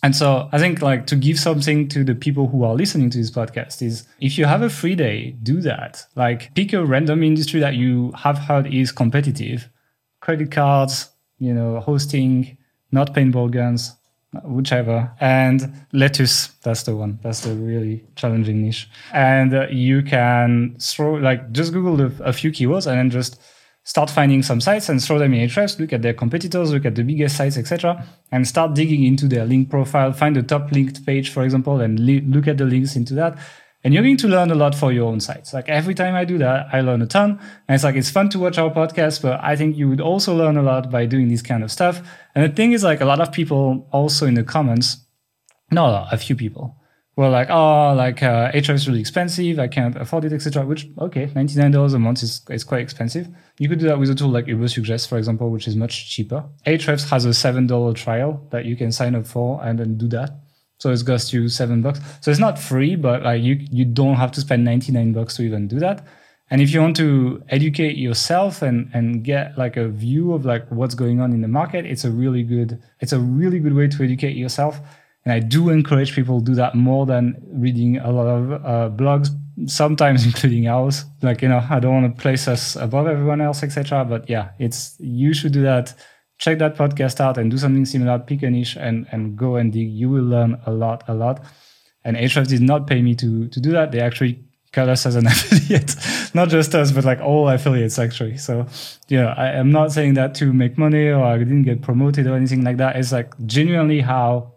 And 0.05 0.15
so 0.15 0.47
I 0.51 0.59
think 0.59 0.83
like 0.83 1.07
to 1.07 1.15
give 1.15 1.39
something 1.39 1.87
to 1.87 2.03
the 2.03 2.13
people 2.13 2.47
who 2.47 2.63
are 2.63 2.75
listening 2.75 3.09
to 3.09 3.17
this 3.17 3.31
podcast 3.31 3.81
is 3.81 4.07
if 4.21 4.37
you 4.37 4.45
have 4.45 4.61
a 4.61 4.69
free 4.69 4.93
day, 4.93 5.31
do 5.41 5.61
that. 5.61 6.05
Like 6.15 6.53
pick 6.53 6.73
a 6.73 6.85
random 6.85 7.23
industry 7.23 7.59
that 7.61 7.73
you 7.73 8.11
have 8.11 8.37
heard 8.37 8.71
is 8.71 8.91
competitive. 8.91 9.67
Credit 10.19 10.51
cards, 10.51 11.09
you 11.39 11.55
know, 11.55 11.79
hosting, 11.79 12.55
not 12.91 13.15
paintball 13.15 13.49
guns, 13.49 13.95
whichever, 14.43 15.11
and 15.19 15.73
lettuce. 15.91 16.49
That's 16.61 16.83
the 16.83 16.95
one. 16.95 17.17
That's 17.23 17.41
the 17.41 17.55
really 17.55 18.05
challenging 18.15 18.61
niche. 18.61 18.87
And 19.11 19.55
uh, 19.55 19.69
you 19.71 20.03
can 20.03 20.77
throw 20.79 21.15
like 21.15 21.51
just 21.51 21.73
Google 21.73 21.99
a, 21.99 22.11
a 22.25 22.31
few 22.31 22.51
keywords 22.51 22.85
and 22.85 22.99
then 22.99 23.09
just 23.09 23.41
start 23.85 24.09
finding 24.09 24.41
some 24.41 24.59
sites 24.59 24.89
and 24.89 25.01
throw 25.01 25.19
them 25.19 25.33
in 25.33 25.47
Ahrefs, 25.47 25.79
look 25.79 25.93
at 25.93 26.01
their 26.01 26.13
competitors, 26.13 26.73
look 26.73 26.85
at 26.85 26.95
the 26.95 27.03
biggest 27.03 27.37
sites, 27.37 27.55
etc., 27.55 28.05
and 28.31 28.47
start 28.47 28.73
digging 28.73 29.03
into 29.03 29.27
their 29.27 29.45
link 29.45 29.69
profile, 29.69 30.11
find 30.11 30.35
the 30.35 30.43
top 30.43 30.71
linked 30.71 31.05
page, 31.05 31.29
for 31.29 31.43
example, 31.43 31.79
and 31.79 31.99
look 31.99 32.47
at 32.47 32.57
the 32.57 32.65
links 32.65 32.95
into 32.95 33.13
that. 33.13 33.37
And 33.83 33.93
you're 33.93 34.01
going 34.01 34.17
to 34.17 34.27
learn 34.27 34.49
a 34.49 34.55
lot 34.55 34.73
for 34.73 34.91
your 34.91 35.07
own 35.07 35.19
sites. 35.19 35.53
Like 35.53 35.69
every 35.69 35.93
time 35.93 36.15
I 36.15 36.25
do 36.25 36.39
that, 36.39 36.65
I 36.73 36.81
learn 36.81 37.03
a 37.03 37.05
ton. 37.05 37.39
And 37.67 37.75
it's 37.75 37.83
like, 37.83 37.95
it's 37.95 38.09
fun 38.09 38.29
to 38.29 38.39
watch 38.39 38.57
our 38.57 38.71
podcast, 38.71 39.21
but 39.21 39.39
I 39.43 39.55
think 39.55 39.77
you 39.77 39.87
would 39.87 40.01
also 40.01 40.35
learn 40.35 40.57
a 40.57 40.63
lot 40.63 40.89
by 40.89 41.05
doing 41.05 41.27
this 41.27 41.43
kind 41.43 41.63
of 41.63 41.71
stuff. 41.71 42.01
And 42.33 42.43
the 42.43 42.55
thing 42.55 42.71
is 42.71 42.83
like 42.83 43.01
a 43.01 43.05
lot 43.05 43.21
of 43.21 43.31
people 43.31 43.87
also 43.91 44.25
in 44.25 44.33
the 44.33 44.43
comments, 44.43 44.97
no, 45.71 46.07
a 46.11 46.17
few 46.17 46.35
people 46.35 46.75
were 47.15 47.29
like, 47.29 47.49
oh, 47.49 47.93
like 47.95 48.21
uh, 48.21 48.51
Ahrefs 48.51 48.75
is 48.75 48.87
really 48.87 48.99
expensive. 48.99 49.57
I 49.57 49.67
can't 49.67 49.95
afford 49.95 50.25
it, 50.25 50.33
etc. 50.33 50.65
Which, 50.65 50.87
okay, 50.99 51.27
$99 51.27 51.93
a 51.93 51.99
month 51.99 52.23
is, 52.23 52.41
is 52.49 52.63
quite 52.63 52.81
expensive. 52.81 53.29
You 53.57 53.69
could 53.69 53.79
do 53.79 53.87
that 53.87 53.99
with 53.99 54.09
a 54.09 54.15
tool 54.15 54.29
like 54.29 54.45
Ubersuggest, 54.45 55.07
for 55.07 55.17
example, 55.17 55.49
which 55.49 55.67
is 55.67 55.75
much 55.75 56.09
cheaper. 56.09 56.43
Ahrefs 56.65 57.09
has 57.09 57.25
a 57.25 57.29
$7 57.29 57.95
trial 57.95 58.45
that 58.51 58.65
you 58.65 58.75
can 58.75 58.91
sign 58.91 59.15
up 59.15 59.25
for 59.25 59.63
and 59.63 59.79
then 59.79 59.97
do 59.97 60.07
that. 60.09 60.31
So 60.77 60.91
it 60.91 61.05
costs 61.05 61.31
you 61.33 61.47
seven 61.47 61.81
bucks. 61.81 61.99
So 62.21 62.31
it's 62.31 62.39
not 62.39 62.59
free, 62.59 62.95
but 62.95 63.23
like 63.23 63.41
you 63.41 63.65
you 63.71 63.85
don't 63.85 64.15
have 64.15 64.31
to 64.33 64.41
spend 64.41 64.65
99 64.65 65.13
bucks 65.13 65.37
to 65.37 65.43
even 65.43 65.67
do 65.67 65.79
that. 65.79 66.05
And 66.51 66.61
if 66.61 66.71
you 66.71 66.81
want 66.81 66.95
to 66.97 67.41
educate 67.49 67.97
yourself 67.97 68.61
and 68.61 68.89
and 68.93 69.23
get 69.23 69.57
like 69.57 69.77
a 69.77 69.87
view 69.87 70.33
of 70.33 70.45
like 70.45 70.69
what's 70.69 70.93
going 70.93 71.21
on 71.21 71.31
in 71.31 71.41
the 71.41 71.47
market, 71.47 71.85
it's 71.85 72.03
a 72.03 72.11
really 72.11 72.43
good 72.43 72.81
it's 72.99 73.13
a 73.13 73.19
really 73.19 73.59
good 73.59 73.73
way 73.73 73.87
to 73.87 74.03
educate 74.03 74.35
yourself. 74.35 74.79
And 75.25 75.33
I 75.33 75.39
do 75.39 75.69
encourage 75.69 76.13
people 76.13 76.39
to 76.39 76.45
do 76.45 76.55
that 76.55 76.75
more 76.75 77.05
than 77.05 77.41
reading 77.51 77.97
a 77.97 78.11
lot 78.11 78.27
of 78.27 78.51
uh, 78.51 78.95
blogs, 78.95 79.29
sometimes 79.67 80.25
including 80.29 80.67
ours. 80.67 81.05
Like 81.21 81.41
you 81.41 81.49
know, 81.49 81.65
I 81.69 81.79
don't 81.79 82.01
want 82.01 82.15
to 82.15 82.21
place 82.21 82.47
us 82.47 82.75
above 82.75 83.07
everyone 83.07 83.41
else, 83.41 83.63
etc. 83.63 84.05
But 84.05 84.29
yeah, 84.29 84.51
it's 84.59 84.95
you 84.99 85.33
should 85.33 85.51
do 85.51 85.63
that 85.63 85.93
check 86.37 86.59
that 86.59 86.75
podcast 86.75 87.19
out 87.19 87.37
and 87.37 87.49
do 87.49 87.57
something 87.57 87.85
similar, 87.85 88.19
pick 88.19 88.43
a 88.43 88.49
niche 88.49 88.77
and, 88.77 89.07
and 89.11 89.37
go 89.37 89.55
and 89.55 89.71
dig. 89.71 89.89
You 89.89 90.09
will 90.09 90.23
learn 90.23 90.59
a 90.65 90.71
lot, 90.71 91.03
a 91.07 91.13
lot. 91.13 91.43
And 92.03 92.17
Ahrefs 92.17 92.47
did 92.47 92.61
not 92.61 92.87
pay 92.87 93.01
me 93.01 93.15
to, 93.15 93.47
to 93.47 93.59
do 93.59 93.71
that. 93.71 93.91
They 93.91 93.99
actually 93.99 94.43
cut 94.71 94.89
us 94.89 95.05
as 95.05 95.15
an 95.15 95.27
affiliate, 95.27 95.95
not 96.33 96.49
just 96.49 96.75
us, 96.75 96.91
but 96.91 97.05
like 97.05 97.19
all 97.19 97.49
affiliates 97.49 97.97
actually. 97.97 98.37
So, 98.37 98.67
yeah, 99.07 99.33
I 99.37 99.51
am 99.51 99.71
not 99.71 99.91
saying 99.91 100.15
that 100.15 100.35
to 100.35 100.53
make 100.53 100.77
money 100.77 101.07
or 101.07 101.23
I 101.23 101.37
didn't 101.37 101.63
get 101.63 101.81
promoted 101.81 102.27
or 102.27 102.35
anything 102.35 102.63
like 102.63 102.77
that. 102.77 102.95
It's 102.95 103.11
like 103.11 103.33
genuinely 103.45 104.01
how 104.01 104.54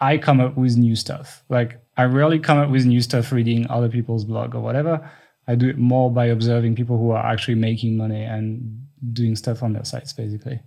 I 0.00 0.18
come 0.18 0.40
up 0.40 0.56
with 0.56 0.76
new 0.76 0.96
stuff. 0.96 1.44
Like 1.48 1.80
I 1.96 2.04
rarely 2.04 2.38
come 2.38 2.58
up 2.58 2.70
with 2.70 2.86
new 2.86 3.00
stuff 3.00 3.32
reading 3.32 3.68
other 3.70 3.88
people's 3.88 4.24
blog 4.24 4.54
or 4.54 4.60
whatever. 4.60 5.10
I 5.46 5.54
do 5.54 5.68
it 5.68 5.78
more 5.78 6.10
by 6.10 6.26
observing 6.26 6.76
people 6.76 6.98
who 6.98 7.10
are 7.10 7.24
actually 7.24 7.54
making 7.54 7.96
money 7.96 8.22
and 8.22 8.86
doing 9.12 9.34
stuff 9.34 9.62
on 9.62 9.72
their 9.72 9.84
sites, 9.84 10.12
basically. 10.12 10.60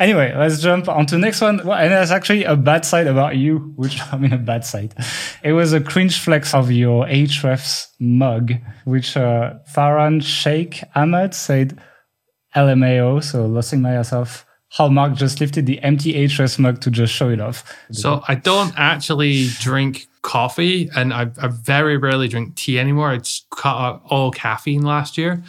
Anyway, 0.00 0.34
let's 0.36 0.60
jump 0.60 0.88
on 0.88 1.06
to 1.06 1.14
the 1.14 1.20
next 1.20 1.40
one. 1.40 1.64
Well, 1.64 1.78
and 1.78 1.92
that's 1.92 2.10
actually 2.10 2.42
a 2.42 2.56
bad 2.56 2.84
side 2.84 3.06
about 3.06 3.36
you, 3.36 3.72
which 3.76 4.00
I 4.12 4.18
mean 4.18 4.32
a 4.32 4.38
bad 4.38 4.64
side. 4.64 4.94
It 5.42 5.52
was 5.52 5.72
a 5.72 5.80
cringe 5.80 6.18
flex 6.18 6.52
of 6.52 6.72
your 6.72 7.06
Ahrefs 7.06 7.88
mug, 8.00 8.54
which 8.84 9.16
uh, 9.16 9.54
Farhan 9.72 10.22
Sheikh 10.22 10.82
Ahmed 10.96 11.32
said 11.32 11.80
LMAO, 12.56 13.22
so 13.22 13.46
losing 13.46 13.82
myself. 13.82 14.43
How 14.74 14.88
Mark 14.88 15.14
just 15.14 15.40
lifted 15.40 15.66
the 15.66 15.80
empty 15.82 16.14
Ahrefs 16.14 16.58
mug 16.58 16.80
to 16.80 16.90
just 16.90 17.12
show 17.12 17.28
it 17.30 17.40
off. 17.40 17.62
So 17.92 18.24
I 18.26 18.34
don't 18.34 18.72
actually 18.76 19.46
drink 19.60 20.08
coffee, 20.22 20.90
and 20.96 21.14
I, 21.14 21.30
I 21.38 21.46
very 21.46 21.96
rarely 21.96 22.26
drink 22.26 22.56
tea 22.56 22.80
anymore. 22.80 23.14
It's 23.14 23.46
cut 23.54 23.76
out 23.76 24.02
all 24.06 24.32
caffeine 24.32 24.82
last 24.82 25.16
year. 25.16 25.44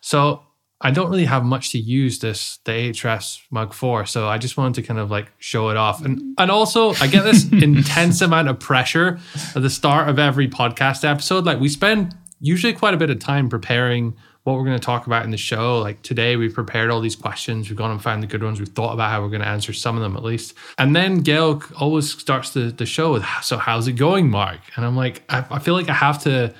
So 0.00 0.44
I 0.80 0.92
don't 0.92 1.10
really 1.10 1.24
have 1.24 1.44
much 1.44 1.72
to 1.72 1.78
use 1.78 2.20
this 2.20 2.60
the 2.66 2.70
Ahrefs 2.70 3.40
mug 3.50 3.74
for, 3.74 4.06
so 4.06 4.28
I 4.28 4.38
just 4.38 4.56
wanted 4.56 4.80
to 4.80 4.86
kind 4.86 5.00
of 5.00 5.10
like 5.10 5.32
show 5.38 5.70
it 5.70 5.76
off, 5.76 6.04
and 6.04 6.22
and 6.38 6.48
also 6.48 6.94
I 7.00 7.08
get 7.08 7.24
this 7.24 7.50
intense 7.52 8.20
amount 8.20 8.46
of 8.46 8.60
pressure 8.60 9.18
at 9.56 9.62
the 9.62 9.70
start 9.70 10.08
of 10.08 10.20
every 10.20 10.46
podcast 10.46 11.04
episode. 11.04 11.44
Like 11.44 11.58
we 11.58 11.68
spend 11.68 12.14
usually 12.40 12.74
quite 12.74 12.94
a 12.94 12.96
bit 12.96 13.10
of 13.10 13.18
time 13.18 13.48
preparing 13.48 14.16
what 14.48 14.58
we're 14.58 14.64
going 14.64 14.78
to 14.78 14.84
talk 14.84 15.06
about 15.06 15.24
in 15.24 15.30
the 15.30 15.36
show. 15.36 15.78
Like 15.78 16.02
today, 16.02 16.36
we've 16.36 16.54
prepared 16.54 16.90
all 16.90 17.00
these 17.00 17.16
questions, 17.16 17.68
we've 17.68 17.78
gone 17.78 17.90
and 17.90 18.02
found 18.02 18.22
the 18.22 18.26
good 18.26 18.42
ones, 18.42 18.58
we've 18.58 18.68
thought 18.68 18.92
about 18.92 19.10
how 19.10 19.22
we're 19.22 19.28
going 19.28 19.42
to 19.42 19.48
answer 19.48 19.72
some 19.72 19.96
of 19.96 20.02
them 20.02 20.16
at 20.16 20.24
least, 20.24 20.54
and 20.78 20.96
then 20.96 21.20
Gael 21.20 21.62
always 21.78 22.10
starts 22.10 22.50
the 22.50 22.72
the 22.72 22.86
show 22.86 23.12
with, 23.12 23.24
"So 23.42 23.58
how's 23.58 23.86
it 23.86 23.92
going, 23.92 24.30
Mark?" 24.30 24.60
And 24.76 24.84
I'm 24.84 24.96
like, 24.96 25.22
I, 25.28 25.44
I 25.50 25.58
feel 25.58 25.74
like 25.74 25.88
I 25.88 25.94
have 25.94 26.22
to 26.24 26.54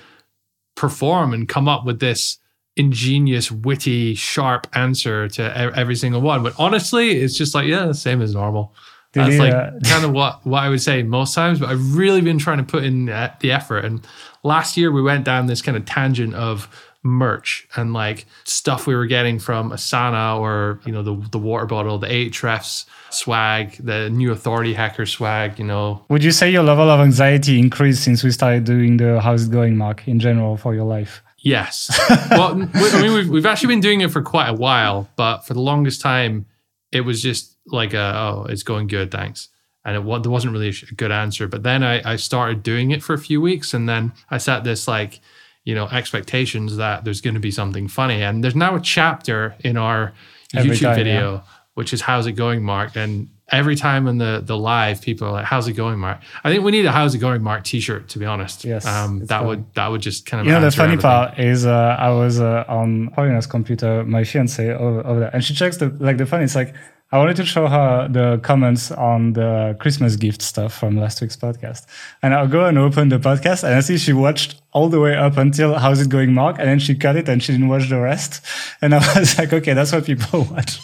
perform 0.76 1.34
and 1.34 1.48
come 1.48 1.68
up 1.68 1.84
with 1.84 1.98
this 1.98 2.38
ingenious, 2.76 3.50
witty, 3.50 4.14
sharp 4.14 4.68
answer 4.72 5.28
to 5.28 5.56
every 5.76 5.96
single 5.96 6.20
one. 6.20 6.42
But 6.42 6.54
honestly, 6.58 7.20
it's 7.20 7.36
just 7.36 7.54
like, 7.54 7.66
yeah, 7.66 7.86
the 7.86 7.94
same 7.94 8.22
as 8.22 8.34
normal. 8.34 8.72
That's 9.12 9.38
like 9.38 9.52
uh, 9.52 9.72
kind 9.84 10.04
of 10.04 10.12
what, 10.12 10.46
what 10.46 10.62
I 10.62 10.68
would 10.68 10.80
say 10.80 11.02
most 11.02 11.34
times, 11.34 11.58
but 11.58 11.70
I've 11.70 11.96
really 11.96 12.20
been 12.20 12.38
trying 12.38 12.58
to 12.58 12.64
put 12.64 12.84
in 12.84 13.08
uh, 13.08 13.34
the 13.40 13.50
effort. 13.50 13.84
And 13.84 14.06
last 14.44 14.76
year 14.76 14.92
we 14.92 15.02
went 15.02 15.24
down 15.24 15.46
this 15.46 15.62
kind 15.62 15.76
of 15.76 15.84
tangent 15.86 16.34
of 16.34 16.68
merch 17.08 17.66
and 17.76 17.92
like 17.92 18.26
stuff 18.44 18.86
we 18.86 18.94
were 18.94 19.06
getting 19.06 19.38
from 19.38 19.70
Asana 19.70 20.38
or, 20.38 20.80
you 20.84 20.92
know, 20.92 21.02
the, 21.02 21.16
the 21.30 21.38
water 21.38 21.66
bottle, 21.66 21.98
the 21.98 22.06
Ahrefs 22.06 22.86
swag, 23.10 23.76
the 23.78 24.10
new 24.10 24.32
authority 24.32 24.74
hacker 24.74 25.06
swag, 25.06 25.58
you 25.58 25.64
know. 25.64 26.04
Would 26.08 26.22
you 26.22 26.30
say 26.30 26.50
your 26.50 26.62
level 26.62 26.90
of 26.90 27.00
anxiety 27.00 27.58
increased 27.58 28.04
since 28.04 28.22
we 28.22 28.30
started 28.30 28.64
doing 28.64 28.98
the 28.98 29.20
how's 29.20 29.46
it 29.46 29.50
going 29.50 29.76
mark 29.76 30.06
in 30.06 30.20
general 30.20 30.56
for 30.56 30.74
your 30.74 30.84
life? 30.84 31.22
Yes. 31.38 31.88
well, 32.30 32.52
I 32.52 33.02
mean, 33.02 33.14
we've, 33.14 33.28
we've 33.28 33.46
actually 33.46 33.68
been 33.68 33.80
doing 33.80 34.00
it 34.00 34.10
for 34.10 34.22
quite 34.22 34.48
a 34.48 34.54
while, 34.54 35.08
but 35.16 35.46
for 35.46 35.54
the 35.54 35.60
longest 35.60 36.00
time, 36.00 36.46
it 36.92 37.02
was 37.02 37.22
just 37.22 37.56
like, 37.66 37.94
a, 37.94 38.12
oh, 38.16 38.46
it's 38.48 38.62
going 38.62 38.86
good, 38.88 39.10
thanks. 39.10 39.48
And 39.84 39.96
it, 39.96 40.22
there 40.22 40.32
wasn't 40.32 40.52
really 40.52 40.68
a 40.68 40.94
good 40.94 41.12
answer. 41.12 41.46
But 41.46 41.62
then 41.62 41.82
I, 41.82 42.12
I 42.12 42.16
started 42.16 42.62
doing 42.62 42.90
it 42.90 43.02
for 43.02 43.14
a 43.14 43.18
few 43.18 43.40
weeks, 43.40 43.72
and 43.72 43.88
then 43.88 44.12
I 44.30 44.38
set 44.38 44.64
this 44.64 44.88
like, 44.88 45.20
you 45.68 45.74
know, 45.74 45.86
expectations 45.88 46.76
that 46.76 47.04
there's 47.04 47.20
going 47.20 47.34
to 47.34 47.40
be 47.40 47.50
something 47.50 47.88
funny. 47.88 48.22
And 48.22 48.42
there's 48.42 48.56
now 48.56 48.74
a 48.74 48.80
chapter 48.80 49.54
in 49.60 49.76
our 49.76 50.14
Every 50.56 50.70
YouTube 50.70 50.80
time, 50.80 50.96
video, 50.96 51.32
yeah. 51.34 51.40
which 51.74 51.92
is 51.92 52.00
how's 52.00 52.26
it 52.26 52.32
going, 52.32 52.62
Mark? 52.62 52.96
And 52.96 53.28
every 53.50 53.76
time 53.76 54.06
in 54.06 54.16
the 54.16 54.40
the 54.42 54.56
live, 54.56 55.02
people 55.02 55.28
are 55.28 55.32
like, 55.32 55.44
"How's 55.44 55.68
it 55.68 55.74
going, 55.74 55.98
Mark?" 55.98 56.20
I 56.42 56.50
think 56.50 56.64
we 56.64 56.70
need 56.70 56.86
a 56.86 56.90
"How's 56.90 57.14
it 57.14 57.18
going, 57.18 57.42
Mark" 57.42 57.64
T-shirt. 57.64 58.08
To 58.08 58.18
be 58.18 58.24
honest, 58.24 58.64
yes, 58.64 58.86
um, 58.86 59.26
that 59.26 59.44
would 59.44 59.66
that 59.74 59.88
would 59.88 60.00
just 60.00 60.24
kind 60.24 60.40
of. 60.40 60.46
You 60.46 60.54
know, 60.54 60.62
the 60.62 60.70
funny 60.70 60.94
everything. 60.94 61.02
part 61.02 61.38
is, 61.38 61.66
uh, 61.66 61.96
I 61.98 62.08
was 62.12 62.40
uh, 62.40 62.64
on 62.66 63.10
Paulina's 63.10 63.46
computer, 63.46 64.04
my 64.04 64.24
fiance 64.24 64.72
over, 64.72 65.06
over 65.06 65.20
there, 65.20 65.30
and 65.34 65.44
she 65.44 65.52
checks 65.52 65.76
the 65.76 65.90
like 66.00 66.16
the 66.16 66.24
funny. 66.24 66.44
It's 66.44 66.54
like 66.54 66.74
I 67.10 67.16
wanted 67.16 67.36
to 67.36 67.46
show 67.46 67.66
her 67.68 68.06
the 68.06 68.38
comments 68.42 68.90
on 68.90 69.32
the 69.32 69.74
Christmas 69.80 70.16
gift 70.16 70.42
stuff 70.42 70.74
from 70.78 70.98
last 70.98 71.22
week's 71.22 71.36
podcast. 71.36 71.86
And 72.22 72.34
I'll 72.34 72.46
go 72.46 72.66
and 72.66 72.76
open 72.76 73.08
the 73.08 73.18
podcast 73.18 73.64
and 73.64 73.74
I 73.74 73.80
see 73.80 73.96
she 73.96 74.12
watched 74.12 74.60
all 74.72 74.90
the 74.90 75.00
way 75.00 75.16
up 75.16 75.38
until 75.38 75.78
how's 75.78 76.02
it 76.02 76.10
going, 76.10 76.34
Mark? 76.34 76.58
And 76.58 76.68
then 76.68 76.78
she 76.78 76.94
cut 76.94 77.16
it 77.16 77.26
and 77.26 77.42
she 77.42 77.52
didn't 77.52 77.68
watch 77.68 77.88
the 77.88 77.98
rest. 77.98 78.44
And 78.82 78.94
I 78.94 78.98
was 79.18 79.38
like, 79.38 79.54
okay, 79.54 79.72
that's 79.72 79.90
what 79.90 80.04
people 80.04 80.44
watch. 80.50 80.80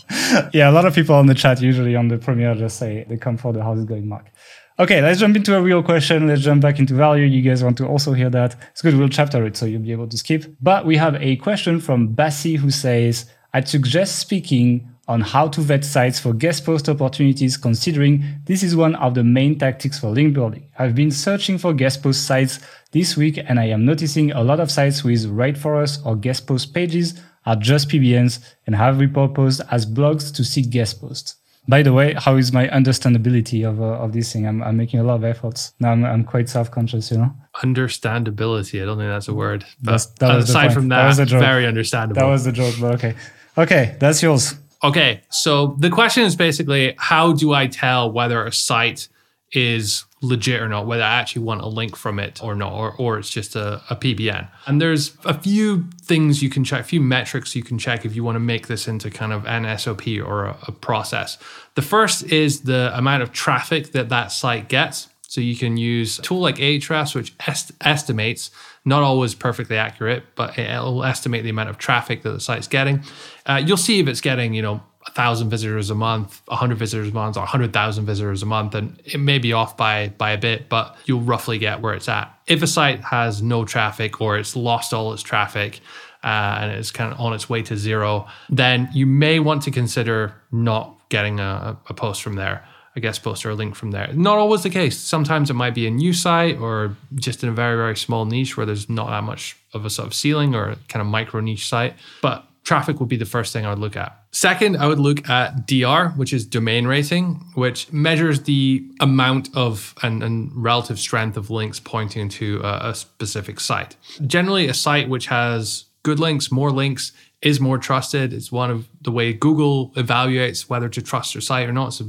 yeah, 0.54 0.70
a 0.70 0.72
lot 0.72 0.86
of 0.86 0.94
people 0.94 1.14
on 1.14 1.26
the 1.26 1.34
chat 1.34 1.60
usually 1.60 1.94
on 1.94 2.08
the 2.08 2.16
premiere 2.16 2.54
just 2.54 2.78
say 2.78 3.04
they 3.06 3.18
come 3.18 3.36
for 3.36 3.52
the 3.52 3.62
how's 3.62 3.82
it 3.82 3.86
going, 3.86 4.08
Mark. 4.08 4.30
Okay, 4.78 5.02
let's 5.02 5.20
jump 5.20 5.36
into 5.36 5.54
a 5.54 5.60
real 5.60 5.82
question. 5.82 6.26
Let's 6.26 6.40
jump 6.40 6.62
back 6.62 6.78
into 6.78 6.94
value. 6.94 7.26
You 7.26 7.42
guys 7.42 7.62
want 7.62 7.76
to 7.76 7.86
also 7.86 8.14
hear 8.14 8.30
that. 8.30 8.56
It's 8.70 8.80
good. 8.80 8.96
We'll 8.96 9.10
chapter 9.10 9.44
it 9.44 9.58
so 9.58 9.66
you'll 9.66 9.82
be 9.82 9.92
able 9.92 10.08
to 10.08 10.16
skip. 10.16 10.46
But 10.62 10.86
we 10.86 10.96
have 10.96 11.16
a 11.16 11.36
question 11.36 11.80
from 11.80 12.14
Bassi 12.14 12.56
who 12.56 12.70
says, 12.70 13.26
I'd 13.52 13.68
suggest 13.68 14.18
speaking 14.18 14.93
on 15.07 15.20
how 15.20 15.48
to 15.48 15.61
vet 15.61 15.84
sites 15.84 16.18
for 16.18 16.32
guest 16.32 16.64
post 16.64 16.88
opportunities, 16.88 17.57
considering 17.57 18.24
this 18.46 18.62
is 18.62 18.74
one 18.74 18.94
of 18.96 19.14
the 19.14 19.24
main 19.24 19.59
tactics 19.59 19.98
for 19.98 20.09
link 20.09 20.34
building. 20.34 20.66
I've 20.78 20.94
been 20.94 21.11
searching 21.11 21.59
for 21.59 21.74
guest 21.74 22.02
post 22.02 22.26
sites 22.26 22.61
this 22.92 23.16
week 23.16 23.38
and 23.38 23.61
I 23.61 23.66
am 23.66 23.84
noticing 23.84 24.32
a 24.32 24.42
lot 24.42 24.61
of 24.61 24.70
sites 24.70 25.05
with 25.05 25.26
Write 25.26 25.59
for 25.59 25.80
Us 25.80 26.00
or 26.05 26.16
guest 26.16 26.46
post 26.46 26.72
pages 26.72 27.20
are 27.46 27.57
just 27.57 27.88
PBNs 27.88 28.38
and 28.66 28.74
have 28.74 28.96
repurposed 28.96 29.66
as 29.70 29.84
blogs 29.84 30.34
to 30.34 30.44
seek 30.44 30.70
guest 30.70 31.00
posts. 31.00 31.36
By 31.66 31.82
the 31.82 31.92
way, 31.94 32.14
how 32.14 32.36
is 32.36 32.52
my 32.52 32.68
understandability 32.68 33.66
of, 33.66 33.80
uh, 33.80 33.84
of 33.84 34.12
this 34.12 34.32
thing? 34.32 34.46
I'm, 34.46 34.62
I'm 34.62 34.76
making 34.76 35.00
a 35.00 35.02
lot 35.02 35.14
of 35.14 35.24
efforts. 35.24 35.72
Now 35.80 35.92
I'm, 35.92 36.05
I'm 36.05 36.24
quite 36.24 36.48
self 36.48 36.70
conscious, 36.70 37.11
you 37.11 37.18
know? 37.18 37.34
Understandability. 37.57 38.82
I 38.82 38.84
don't 38.84 38.98
think 38.98 39.09
that's 39.09 39.28
a 39.28 39.34
word. 39.34 39.64
But 39.82 40.07
that 40.20 40.38
aside 40.38 40.74
from 40.74 40.88
that, 40.88 41.14
that 41.14 41.22
was 41.22 41.32
a 41.32 41.38
very 41.38 41.66
understandable. 41.66 42.20
That 42.20 42.28
was 42.28 42.44
the 42.44 42.52
joke, 42.52 42.74
but 42.80 42.94
okay. 42.96 43.14
Okay, 43.57 43.96
that's 43.98 44.22
yours. 44.22 44.55
Okay, 44.85 45.22
so 45.30 45.76
the 45.78 45.89
question 45.89 46.24
is 46.24 46.37
basically 46.37 46.95
how 46.99 47.32
do 47.32 47.55
I 47.55 47.66
tell 47.68 48.12
whether 48.12 48.45
a 48.45 48.53
site 48.53 49.09
is 49.53 50.05
legit 50.20 50.61
or 50.61 50.68
not, 50.68 50.87
whether 50.87 51.03
I 51.03 51.20
actually 51.20 51.43
want 51.43 51.62
a 51.62 51.68
link 51.68 51.97
from 51.97 52.18
it 52.18 52.43
or 52.43 52.55
not, 52.55 52.72
or, 52.72 52.95
or 52.97 53.18
it's 53.18 53.30
just 53.30 53.57
a, 53.57 53.80
a 53.89 53.97
PBN. 53.97 54.47
And 54.66 54.82
there's 54.82 55.16
a 55.24 55.32
few 55.32 55.85
things 56.03 56.43
you 56.43 56.51
can 56.51 56.64
check, 56.64 56.80
a 56.80 56.85
few 56.85 57.01
metrics 57.01 57.57
you 57.57 57.62
can 57.62 57.78
check 57.78 58.05
if 58.05 58.14
you 58.14 58.22
want 58.22 58.37
to 58.37 58.41
make 58.41 58.66
this 58.66 58.87
into 58.87 59.11
kind 59.11 59.32
of 59.32 59.47
an 59.47 59.78
SOP 59.78 60.07
or 60.22 60.45
a, 60.45 60.59
a 60.68 60.72
process. 60.72 61.39
The 61.76 61.82
first 61.82 62.24
is 62.24 62.62
the 62.62 62.91
amount 62.95 63.22
of 63.22 63.32
traffic 63.32 63.93
that 63.93 64.11
that 64.11 64.32
site 64.32 64.68
gets. 64.68 65.09
So 65.22 65.41
you 65.41 65.57
can 65.57 65.76
use 65.76 66.18
a 66.18 66.22
tool 66.22 66.41
like 66.41 66.57
Ahrefs, 66.57 67.14
which 67.14 67.35
est- 67.49 67.72
estimates, 67.80 68.51
not 68.85 69.03
always 69.03 69.35
perfectly 69.35 69.76
accurate, 69.76 70.24
but 70.35 70.59
it'll 70.59 71.05
estimate 71.05 71.43
the 71.43 71.51
amount 71.51 71.70
of 71.70 71.78
traffic 71.78 72.22
that 72.22 72.30
the 72.30 72.41
site's 72.41 72.68
getting. 72.68 73.03
Uh, 73.47 73.62
you'll 73.64 73.76
see 73.76 73.99
if 74.01 74.09
it's 74.09 74.20
getting, 74.20 74.55
you 74.55 74.62
know, 74.62 74.82
a 75.07 75.11
thousand 75.11 75.51
visitors 75.51 75.91
a 75.91 75.95
month, 75.95 76.41
a 76.49 76.57
hundred 76.57 76.78
visitors 76.78 77.09
a 77.09 77.12
month, 77.12 77.37
or 77.37 77.43
a 77.43 77.47
hundred 77.47 77.72
thousand 77.72 78.07
visitors 78.07 78.43
a 78.43 78.47
month, 78.47 78.74
and 78.74 79.01
it 79.05 79.18
may 79.18 79.39
be 79.39 79.53
off 79.53 79.76
by 79.76 80.09
by 80.16 80.32
a 80.32 80.39
bit, 80.39 80.68
but 80.68 80.97
you'll 81.05 81.20
roughly 81.20 81.59
get 81.59 81.80
where 81.80 81.95
it's 81.95 82.09
at. 82.09 82.32
If 82.47 82.62
a 82.62 82.66
site 82.66 83.01
has 83.01 83.43
no 83.43 83.64
traffic 83.64 84.20
or 84.20 84.39
it's 84.39 84.57
lost 84.57 84.95
all 84.95 85.12
its 85.12 85.22
traffic, 85.22 85.80
uh, 86.22 86.59
and 86.61 86.72
it's 86.72 86.91
kind 86.91 87.12
of 87.12 87.20
on 87.20 87.35
its 87.35 87.51
way 87.51 87.62
to 87.62 87.76
zero, 87.76 88.26
then 88.49 88.89
you 88.95 89.05
may 89.07 89.41
want 89.41 89.62
to 89.62 89.70
consider 89.70 90.35
not 90.51 90.99
getting 91.11 91.39
a, 91.39 91.76
a 91.89 91.95
post 91.95 92.22
from 92.22 92.35
there, 92.37 92.66
a 92.97 93.01
guest 93.01 93.22
post 93.22 93.45
or 93.45 93.51
a 93.51 93.55
link 93.55 93.74
from 93.74 93.90
there. 93.90 94.11
Not 94.14 94.38
always 94.38 94.62
the 94.62 94.70
case. 94.70 94.97
Sometimes 94.99 95.51
it 95.51 95.55
might 95.55 95.74
be 95.74 95.86
a 95.86 95.90
new 95.90 96.12
site 96.12 96.59
or 96.59 96.97
just 97.16 97.42
in 97.42 97.49
a 97.49 97.53
very, 97.53 97.76
very 97.76 97.97
small 97.97 98.24
niche 98.24 98.57
where 98.57 98.66
there's 98.66 98.88
not 98.88 99.09
that 99.09 99.24
much 99.24 99.57
of 99.72 99.84
a 99.84 99.90
sort 99.90 100.07
of 100.07 100.14
ceiling 100.14 100.55
or 100.55 100.76
kind 100.88 101.01
of 101.01 101.07
micro 101.07 101.40
niche 101.40 101.66
site. 101.66 101.95
But 102.22 102.47
traffic 102.62 103.01
would 103.01 103.09
be 103.09 103.16
the 103.16 103.26
first 103.26 103.53
thing 103.53 103.66
I 103.66 103.70
would 103.70 103.78
look 103.78 103.97
at. 103.97 104.16
Second, 104.30 104.76
I 104.76 104.86
would 104.86 104.99
look 104.99 105.28
at 105.28 105.66
DR, 105.66 106.09
which 106.16 106.32
is 106.32 106.45
domain 106.45 106.86
rating, 106.86 107.45
which 107.55 107.92
measures 107.92 108.42
the 108.42 108.84
amount 109.01 109.49
of 109.55 109.95
and, 110.03 110.22
and 110.22 110.51
relative 110.55 110.99
strength 110.99 111.36
of 111.36 111.51
links 111.51 111.78
pointing 111.78 112.28
to 112.30 112.61
a, 112.64 112.90
a 112.90 112.95
specific 112.95 113.61
site. 113.61 113.97
Generally, 114.26 114.68
a 114.68 114.74
site 114.74 115.09
which 115.09 115.26
has 115.26 115.84
good 116.03 116.18
links, 116.18 116.51
more 116.51 116.70
links, 116.70 117.12
is 117.45 117.61
more 117.61 117.76
trusted. 117.76 118.32
It's 118.32 118.51
one 118.51 118.70
of 118.70 118.88
the 119.03 119.12
way 119.12 119.34
Google 119.34 119.90
evaluates 119.90 120.70
whether 120.70 120.88
to 120.88 121.03
trust 121.03 121.34
your 121.34 121.42
site 121.42 121.68
or 121.68 121.72
not. 121.72 121.88
It's 121.88 122.03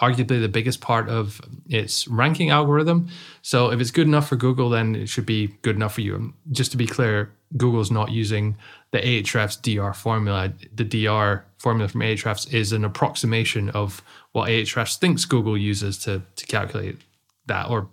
arguably 0.00 0.40
the 0.40 0.48
biggest 0.48 0.80
part 0.80 1.08
of 1.10 1.40
its 1.68 2.08
ranking 2.08 2.48
algorithm. 2.48 3.08
So 3.42 3.70
if 3.70 3.80
it's 3.80 3.90
good 3.90 4.06
enough 4.06 4.28
for 4.28 4.36
Google, 4.36 4.70
then 4.70 4.94
it 4.94 5.08
should 5.10 5.26
be 5.26 5.48
good 5.60 5.76
enough 5.76 5.94
for 5.94 6.00
you. 6.00 6.32
Just 6.50 6.70
to 6.70 6.78
be 6.78 6.86
clear, 6.86 7.30
Google's 7.58 7.90
not 7.90 8.10
using 8.10 8.56
the 8.90 8.98
Ahrefs 8.98 9.60
DR 9.60 9.94
formula. 9.94 10.54
The 10.74 10.84
DR 10.84 11.44
formula 11.58 11.88
from 11.88 12.00
Ahrefs 12.00 12.52
is 12.52 12.72
an 12.72 12.84
approximation 12.84 13.68
of 13.70 14.02
what 14.32 14.48
Ahrefs 14.48 14.96
thinks 14.96 15.26
Google 15.26 15.58
uses 15.58 15.98
to, 15.98 16.22
to 16.36 16.46
calculate 16.46 16.96
that, 17.46 17.68
or 17.68 17.88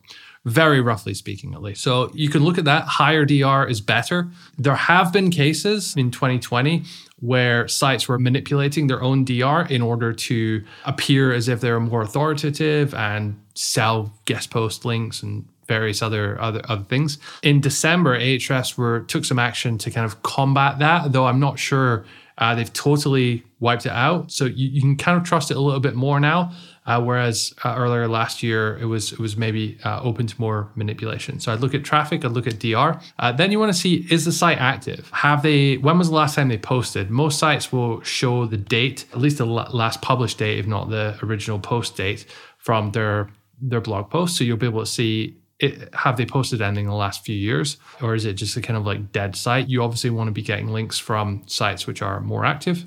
very 0.48 0.80
roughly 0.80 1.14
speaking, 1.14 1.54
at 1.54 1.62
least. 1.62 1.84
So 1.84 2.10
you 2.14 2.30
can 2.30 2.44
look 2.44 2.58
at 2.58 2.64
that. 2.66 2.86
Higher 2.86 3.26
DR 3.26 3.70
is 3.70 3.82
better. 3.82 4.30
There 4.58 4.76
have 4.76 5.12
been 5.12 5.30
cases 5.30 5.94
in 5.98 6.10
2020 6.10 6.84
where 7.20 7.68
sites 7.68 8.08
were 8.08 8.18
manipulating 8.18 8.88
their 8.88 9.02
own 9.02 9.26
DR 9.26 9.70
in 9.70 9.82
order 9.82 10.14
to 10.14 10.64
appear 10.86 11.34
as 11.34 11.50
if 11.50 11.60
they're 11.60 11.82
more 11.82 12.02
authoritative 12.02 12.94
and 12.94 13.38
sell 13.56 14.14
guest 14.24 14.50
post 14.50 14.86
links 14.86 15.22
and 15.22 15.46
various 15.68 16.02
other 16.02 16.40
other 16.40 16.62
other 16.70 16.84
things. 16.84 17.18
In 17.44 17.60
December, 17.60 18.18
Ahrefs 18.18 18.78
were 18.78 19.02
took 19.02 19.26
some 19.26 19.40
action 19.40 19.78
to 19.80 19.92
kind 19.92 20.06
of 20.06 20.24
combat 20.24 20.80
that, 20.80 21.12
though 21.12 21.26
I'm 21.26 21.42
not 21.42 21.60
sure 21.60 22.06
uh, 22.38 22.56
they've 22.56 22.72
totally 22.72 23.44
wiped 23.60 23.86
it 23.86 23.92
out. 23.92 24.32
So 24.32 24.46
you, 24.46 24.70
you, 24.70 24.82
can 24.82 24.96
kind 24.96 25.18
of 25.18 25.24
trust 25.24 25.50
it 25.50 25.58
a 25.58 25.60
little 25.60 25.80
bit 25.80 25.96
more 25.96 26.20
now. 26.20 26.52
Uh, 26.88 27.02
whereas 27.02 27.54
uh, 27.66 27.76
earlier 27.78 28.08
last 28.08 28.42
year, 28.42 28.78
it 28.78 28.86
was 28.86 29.12
it 29.12 29.20
was 29.20 29.36
maybe 29.36 29.78
uh, 29.84 30.00
open 30.02 30.26
to 30.26 30.42
more 30.42 30.72
manipulation. 30.76 31.40
So 31.40 31.52
I'd 31.52 31.60
look 31.60 31.76
at 31.76 31.84
traffic, 31.84 32.24
I'd 32.24 32.32
look 32.32 32.48
at 32.48 32.60
DR. 32.60 33.00
Uh, 33.20 33.32
then 33.34 33.52
you 33.52 33.60
want 33.60 33.74
to 33.74 33.78
see 33.78 34.08
is 34.10 34.24
the 34.24 34.32
site 34.32 34.58
active? 34.58 35.10
Have 35.12 35.44
they? 35.44 35.76
When 35.76 35.98
was 35.98 36.10
the 36.10 36.16
last 36.16 36.36
time 36.36 36.48
they 36.48 36.58
posted? 36.58 37.12
Most 37.12 37.40
sites 37.40 37.74
will 37.74 38.02
show 38.04 38.46
the 38.46 38.58
date, 38.58 39.06
at 39.12 39.20
least 39.20 39.38
the 39.38 39.46
last 39.46 40.02
published 40.02 40.38
date, 40.38 40.60
if 40.60 40.66
not 40.66 40.90
the 40.90 41.20
original 41.22 41.60
post 41.60 41.98
date, 41.98 42.26
from 42.58 42.92
their 42.92 43.30
their 43.62 43.82
blog 43.82 44.10
post. 44.10 44.38
So 44.38 44.46
you'll 44.46 44.58
be 44.58 44.68
able 44.68 44.80
to 44.80 44.86
see 44.86 45.36
it, 45.60 45.94
have 45.94 46.18
they 46.18 46.26
posted 46.26 46.62
anything 46.62 46.86
in 46.86 46.92
the 46.92 46.96
last 46.96 47.26
few 47.26 47.36
years 47.36 47.78
or 48.02 48.14
is 48.14 48.26
it 48.26 48.34
just 48.34 48.56
a 48.58 48.62
kind 48.62 48.78
of 48.78 48.86
like 48.86 49.12
dead 49.12 49.36
site 49.36 49.68
you 49.68 49.82
obviously 49.82 50.12
want 50.12 50.28
to 50.28 50.32
be 50.32 50.44
getting 50.44 50.68
links 50.68 51.00
from 51.00 51.42
sites 51.48 51.88
which 51.88 52.04
are 52.04 52.20
more 52.20 52.46
active 52.46 52.86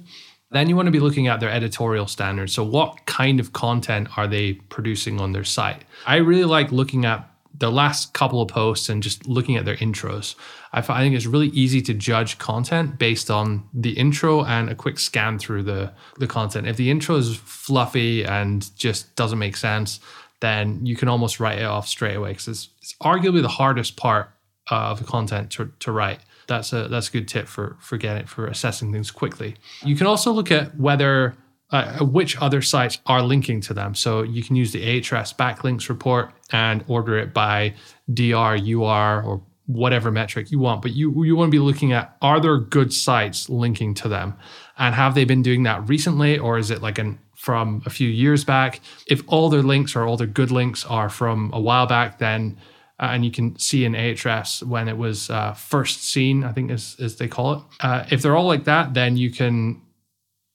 then 0.52 0.68
you 0.68 0.76
want 0.76 0.86
to 0.86 0.92
be 0.92 1.00
looking 1.00 1.28
at 1.28 1.40
their 1.40 1.50
editorial 1.50 2.06
standards. 2.06 2.52
So, 2.52 2.64
what 2.64 3.06
kind 3.06 3.40
of 3.40 3.52
content 3.52 4.08
are 4.18 4.26
they 4.26 4.54
producing 4.54 5.20
on 5.20 5.32
their 5.32 5.44
site? 5.44 5.84
I 6.06 6.16
really 6.16 6.44
like 6.44 6.72
looking 6.72 7.04
at 7.04 7.30
the 7.58 7.70
last 7.70 8.14
couple 8.14 8.40
of 8.40 8.48
posts 8.48 8.88
and 8.88 9.02
just 9.02 9.26
looking 9.26 9.56
at 9.56 9.64
their 9.64 9.76
intros. 9.76 10.34
I, 10.72 10.80
think 10.80 11.14
it's 11.14 11.26
really 11.26 11.48
easy 11.48 11.82
to 11.82 11.94
judge 11.94 12.38
content 12.38 12.98
based 12.98 13.30
on 13.30 13.68
the 13.74 13.90
intro 13.92 14.44
and 14.44 14.70
a 14.70 14.74
quick 14.74 14.98
scan 14.98 15.38
through 15.38 15.64
the, 15.64 15.92
the 16.18 16.26
content. 16.26 16.68
If 16.68 16.76
the 16.76 16.90
intro 16.90 17.16
is 17.16 17.36
fluffy 17.36 18.24
and 18.24 18.70
just 18.76 19.14
doesn't 19.16 19.38
make 19.38 19.56
sense, 19.56 20.00
then 20.40 20.86
you 20.86 20.96
can 20.96 21.08
almost 21.08 21.38
write 21.38 21.58
it 21.58 21.64
off 21.64 21.86
straight 21.86 22.14
away 22.14 22.30
because 22.30 22.48
it's, 22.48 22.68
it's 22.80 22.94
arguably 23.02 23.42
the 23.42 23.48
hardest 23.48 23.96
part 23.96 24.30
uh, 24.70 24.76
of 24.76 24.98
the 24.98 25.04
content 25.04 25.50
to, 25.50 25.70
to 25.80 25.92
write 25.92 26.20
that's 26.50 26.72
a 26.72 26.88
that's 26.88 27.08
a 27.08 27.12
good 27.12 27.28
tip 27.28 27.46
for 27.46 27.76
for 27.80 27.96
getting 27.96 28.26
for 28.26 28.46
assessing 28.46 28.92
things 28.92 29.10
quickly. 29.10 29.54
You 29.84 29.96
can 29.96 30.06
also 30.06 30.32
look 30.32 30.50
at 30.50 30.76
whether 30.76 31.34
uh, 31.70 32.04
which 32.04 32.36
other 32.42 32.60
sites 32.60 32.98
are 33.06 33.22
linking 33.22 33.60
to 33.62 33.72
them. 33.72 33.94
So 33.94 34.22
you 34.22 34.42
can 34.42 34.56
use 34.56 34.72
the 34.72 34.82
Ahrefs 34.82 35.34
backlinks 35.34 35.88
report 35.88 36.32
and 36.50 36.84
order 36.88 37.16
it 37.16 37.32
by 37.32 37.74
DR, 38.12 38.56
UR, 38.56 39.22
or 39.22 39.40
whatever 39.66 40.10
metric 40.10 40.50
you 40.50 40.58
want. 40.58 40.82
But 40.82 40.92
you 40.92 41.24
you 41.24 41.36
want 41.36 41.48
to 41.48 41.52
be 41.52 41.60
looking 41.60 41.92
at 41.92 42.16
are 42.20 42.40
there 42.40 42.58
good 42.58 42.92
sites 42.92 43.48
linking 43.48 43.94
to 43.94 44.08
them, 44.08 44.34
and 44.76 44.94
have 44.94 45.14
they 45.14 45.24
been 45.24 45.42
doing 45.42 45.62
that 45.62 45.88
recently, 45.88 46.36
or 46.36 46.58
is 46.58 46.70
it 46.70 46.82
like 46.82 46.98
an 46.98 47.18
from 47.36 47.80
a 47.86 47.90
few 47.90 48.08
years 48.08 48.44
back? 48.44 48.80
If 49.06 49.22
all 49.28 49.48
their 49.48 49.62
links 49.62 49.94
or 49.94 50.04
all 50.04 50.16
their 50.16 50.26
good 50.26 50.50
links 50.50 50.84
are 50.84 51.08
from 51.08 51.50
a 51.54 51.60
while 51.60 51.86
back, 51.86 52.18
then 52.18 52.58
uh, 53.00 53.08
and 53.12 53.24
you 53.24 53.30
can 53.30 53.58
see 53.58 53.84
in 53.86 53.94
Ahrefs 53.94 54.62
when 54.62 54.86
it 54.86 54.96
was 54.96 55.30
uh, 55.30 55.54
first 55.54 56.04
seen, 56.04 56.44
I 56.44 56.52
think 56.52 56.70
as, 56.70 56.96
as 57.00 57.16
they 57.16 57.28
call 57.28 57.54
it. 57.54 57.62
Uh, 57.80 58.04
if 58.10 58.20
they're 58.20 58.36
all 58.36 58.46
like 58.46 58.64
that, 58.64 58.92
then 58.92 59.16
you 59.16 59.30
can 59.30 59.80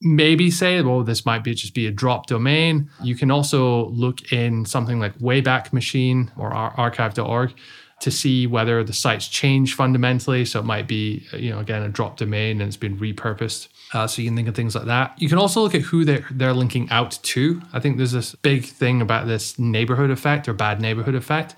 maybe 0.02 0.52
say, 0.52 0.80
well, 0.84 1.04
this 1.04 1.26
might 1.26 1.44
be 1.44 1.56
just 1.56 1.74
be 1.74 1.88
a 1.88 1.92
drop 1.92 2.28
domain. 2.28 2.92
You 3.02 3.16
can 3.16 3.32
also 3.32 3.88
look 3.88 4.32
in 4.32 4.66
something 4.66 5.00
like 5.00 5.18
Wayback 5.18 5.74
Machine 5.74 6.32
or 6.38 6.54
archive.org 6.54 7.54
to 8.02 8.12
see 8.12 8.46
whether 8.46 8.84
the 8.84 8.94
site's 8.94 9.28
changed 9.28 9.74
fundamentally. 9.74 10.46
So 10.46 10.60
it 10.60 10.66
might 10.66 10.88
be, 10.88 11.26
you 11.34 11.50
know, 11.50 11.60
again, 11.60 11.82
a 11.82 11.90
drop 11.90 12.18
domain 12.18 12.62
and 12.62 12.68
it's 12.68 12.78
been 12.78 13.00
repurposed. 13.00 13.70
Uh, 13.94 14.06
so 14.06 14.22
you 14.22 14.28
can 14.28 14.36
think 14.36 14.48
of 14.48 14.54
things 14.54 14.76
like 14.76 14.86
that. 14.86 15.20
You 15.20 15.30
can 15.30 15.40
also 15.40 15.62
look 15.62 15.74
at 15.74 15.82
who 15.82 16.06
they're, 16.06 16.26
they're 16.30 16.54
linking 16.54 16.90
out 16.92 17.18
to. 17.24 17.62
I 17.74 17.80
think 17.80 17.98
there's 17.98 18.12
this 18.12 18.36
big 18.36 18.66
thing 18.66 19.02
about 19.02 19.26
this 19.26 19.58
neighborhood 19.58 20.12
effect 20.12 20.48
or 20.48 20.54
bad 20.54 20.82
neighborhood 20.82 21.16
effect. 21.16 21.56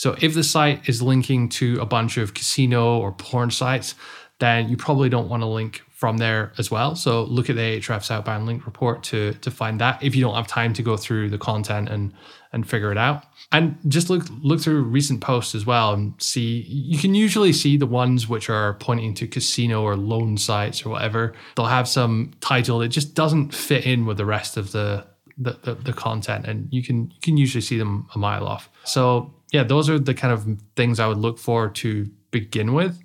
So 0.00 0.16
if 0.22 0.32
the 0.32 0.42
site 0.42 0.88
is 0.88 1.02
linking 1.02 1.50
to 1.60 1.78
a 1.78 1.84
bunch 1.84 2.16
of 2.16 2.32
casino 2.32 2.98
or 2.98 3.12
porn 3.12 3.50
sites, 3.50 3.94
then 4.38 4.70
you 4.70 4.78
probably 4.78 5.10
don't 5.10 5.28
want 5.28 5.42
to 5.42 5.46
link 5.46 5.82
from 5.90 6.16
there 6.16 6.54
as 6.56 6.70
well. 6.70 6.96
So 6.96 7.24
look 7.24 7.50
at 7.50 7.56
the 7.56 7.78
Ahrefs 7.78 8.10
outbound 8.10 8.46
link 8.46 8.64
report 8.64 9.02
to 9.10 9.34
to 9.34 9.50
find 9.50 9.78
that 9.82 10.02
if 10.02 10.16
you 10.16 10.22
don't 10.22 10.34
have 10.34 10.46
time 10.46 10.72
to 10.72 10.82
go 10.82 10.96
through 10.96 11.28
the 11.28 11.36
content 11.36 11.90
and 11.90 12.14
and 12.50 12.66
figure 12.66 12.90
it 12.90 12.96
out. 12.96 13.24
And 13.52 13.76
just 13.88 14.08
look 14.08 14.24
look 14.40 14.62
through 14.62 14.84
recent 14.84 15.20
posts 15.20 15.54
as 15.54 15.66
well 15.66 15.92
and 15.92 16.14
see 16.16 16.64
you 16.66 16.98
can 16.98 17.14
usually 17.14 17.52
see 17.52 17.76
the 17.76 17.86
ones 17.86 18.26
which 18.26 18.48
are 18.48 18.72
pointing 18.80 19.12
to 19.16 19.26
casino 19.26 19.82
or 19.82 19.96
loan 19.98 20.38
sites 20.38 20.86
or 20.86 20.88
whatever. 20.88 21.34
They'll 21.56 21.66
have 21.66 21.86
some 21.86 22.32
title 22.40 22.78
that 22.78 22.88
just 22.88 23.14
doesn't 23.14 23.54
fit 23.54 23.84
in 23.84 24.06
with 24.06 24.16
the 24.16 24.24
rest 24.24 24.56
of 24.56 24.72
the 24.72 25.04
the, 25.36 25.58
the, 25.62 25.74
the 25.74 25.92
content 25.92 26.46
and 26.46 26.68
you 26.70 26.82
can 26.82 27.10
you 27.10 27.20
can 27.20 27.36
usually 27.36 27.60
see 27.60 27.76
them 27.76 28.08
a 28.14 28.18
mile 28.18 28.46
off. 28.46 28.70
So 28.84 29.34
yeah, 29.52 29.64
those 29.64 29.88
are 29.88 29.98
the 29.98 30.14
kind 30.14 30.32
of 30.32 30.46
things 30.76 31.00
I 31.00 31.06
would 31.06 31.18
look 31.18 31.38
for 31.38 31.68
to 31.68 32.08
begin 32.30 32.72
with. 32.72 33.00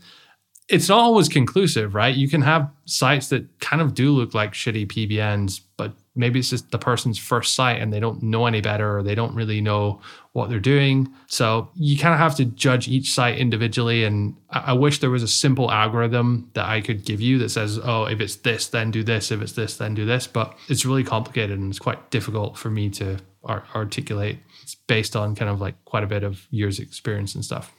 It's 0.68 0.90
not 0.90 1.00
always 1.00 1.30
conclusive, 1.30 1.94
right? 1.94 2.16
You 2.16 2.28
can 2.28 2.42
have 2.42 2.72
sites 2.86 3.30
that 3.30 3.60
kind 3.60 3.82
of 3.82 3.94
do 3.94 4.12
look 4.12 4.34
like 4.34 4.54
shitty 4.54 4.88
PBNs, 4.88 5.62
but 5.78 5.94
maybe 6.16 6.40
it's 6.40 6.50
just 6.50 6.72
the 6.72 6.80
person's 6.80 7.20
first 7.20 7.54
site 7.54 7.80
and 7.80 7.94
they 7.94 8.00
don't 8.00 8.24
know 8.24 8.48
any 8.48 8.62
better 8.62 8.98
or 8.98 9.04
they 9.04 9.14
don't 9.14 9.36
really 9.36 9.62
know 9.62 10.02
what 10.32 10.50
they're 10.50 10.60
doing. 10.60 11.08
So 11.28 11.70
you 11.76 12.00
kind 12.00 12.14
of 12.14 12.20
have 12.20 12.36
to 12.38 12.46
judge 12.46 12.88
each 12.88 13.14
site 13.14 13.38
individually. 13.38 14.06
And 14.06 14.36
I, 14.50 14.74
wish 14.74 15.00
there 15.00 15.12
was 15.12 15.24
a 15.24 15.28
simple 15.28 15.70
algorithm 15.70 16.50
that 16.54 16.66
I 16.66 16.82
could 16.82 17.06
give 17.06 17.22
you 17.22 17.38
that 17.40 17.50
says, 17.50 17.80
oh, 17.84 18.06
if 18.06 18.20
it's 18.20 18.38
this, 18.38 18.68
then 18.68 18.90
do 18.90 19.04
this. 19.04 19.32
If 19.32 19.42
it's 19.42 19.54
this, 19.54 19.78
then 19.78 19.94
do 19.94 20.06
this. 20.06 20.26
But 20.26 20.58
it's 20.68 20.86
really 20.86 21.04
complicated 21.04 21.60
and 21.60 21.70
it's 21.70 21.80
quite 21.80 22.10
difficult 22.10 22.58
for 22.58 22.72
me 22.72 22.90
to 22.92 23.18
articulate 23.46 24.40
it's 24.66 24.74
based 24.74 25.16
on 25.16 25.36
kind 25.36 25.52
of 25.52 25.62
like 25.62 25.76
quite 25.86 26.04
a 26.04 26.08
bit 26.08 26.24
of 26.24 26.48
years 26.50 26.80
experience 26.80 27.36
and 27.36 27.46
stuff. 27.46 27.72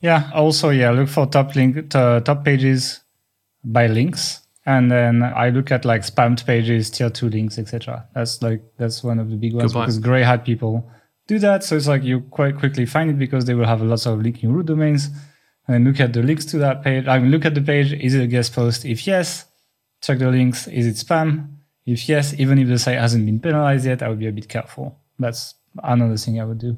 Yeah. 0.00 0.30
Also, 0.32 0.70
yeah, 0.70 0.92
look 0.92 1.08
for 1.08 1.26
top 1.26 1.56
link 1.56 1.90
to, 1.90 2.22
top 2.24 2.44
pages 2.44 3.00
by 3.64 3.88
links, 3.88 4.42
and 4.64 4.88
then 4.88 5.24
I 5.24 5.50
look 5.50 5.72
at 5.72 5.84
like 5.84 6.02
spammed 6.02 6.46
pages, 6.46 6.90
tier 6.90 7.10
two 7.10 7.28
links, 7.28 7.58
etc. 7.58 8.06
That's 8.14 8.40
like 8.40 8.62
that's 8.76 9.02
one 9.02 9.18
of 9.18 9.30
the 9.30 9.36
big 9.36 9.54
ones 9.54 9.72
because 9.72 9.98
gray 9.98 10.22
hat 10.22 10.44
people 10.44 10.88
do 11.26 11.40
that. 11.40 11.64
So 11.64 11.76
it's 11.76 11.88
like 11.88 12.04
you 12.04 12.20
quite 12.20 12.56
quickly 12.56 12.86
find 12.86 13.10
it 13.10 13.18
because 13.18 13.46
they 13.46 13.54
will 13.54 13.66
have 13.66 13.82
lots 13.82 14.06
of 14.06 14.22
linking 14.22 14.52
root 14.52 14.66
domains. 14.66 15.08
And 15.66 15.74
then 15.74 15.84
look 15.84 15.98
at 15.98 16.12
the 16.12 16.22
links 16.22 16.44
to 16.46 16.58
that 16.58 16.84
page. 16.84 17.08
I 17.08 17.18
mean, 17.18 17.32
look 17.32 17.44
at 17.44 17.56
the 17.56 17.60
page. 17.60 17.92
Is 17.92 18.14
it 18.14 18.22
a 18.22 18.26
guest 18.28 18.54
post? 18.54 18.84
If 18.84 19.08
yes, 19.08 19.46
check 20.00 20.18
the 20.18 20.30
links. 20.30 20.68
Is 20.68 20.86
it 20.86 21.04
spam? 21.04 21.56
If 21.84 22.08
yes, 22.08 22.32
even 22.38 22.58
if 22.58 22.68
the 22.68 22.78
site 22.78 22.98
hasn't 22.98 23.26
been 23.26 23.40
penalized 23.40 23.86
yet, 23.86 24.02
I 24.04 24.08
would 24.08 24.20
be 24.20 24.28
a 24.28 24.32
bit 24.32 24.48
careful. 24.48 25.00
That's 25.18 25.54
another 25.82 26.16
thing 26.16 26.40
I 26.40 26.44
would 26.44 26.58
do. 26.58 26.76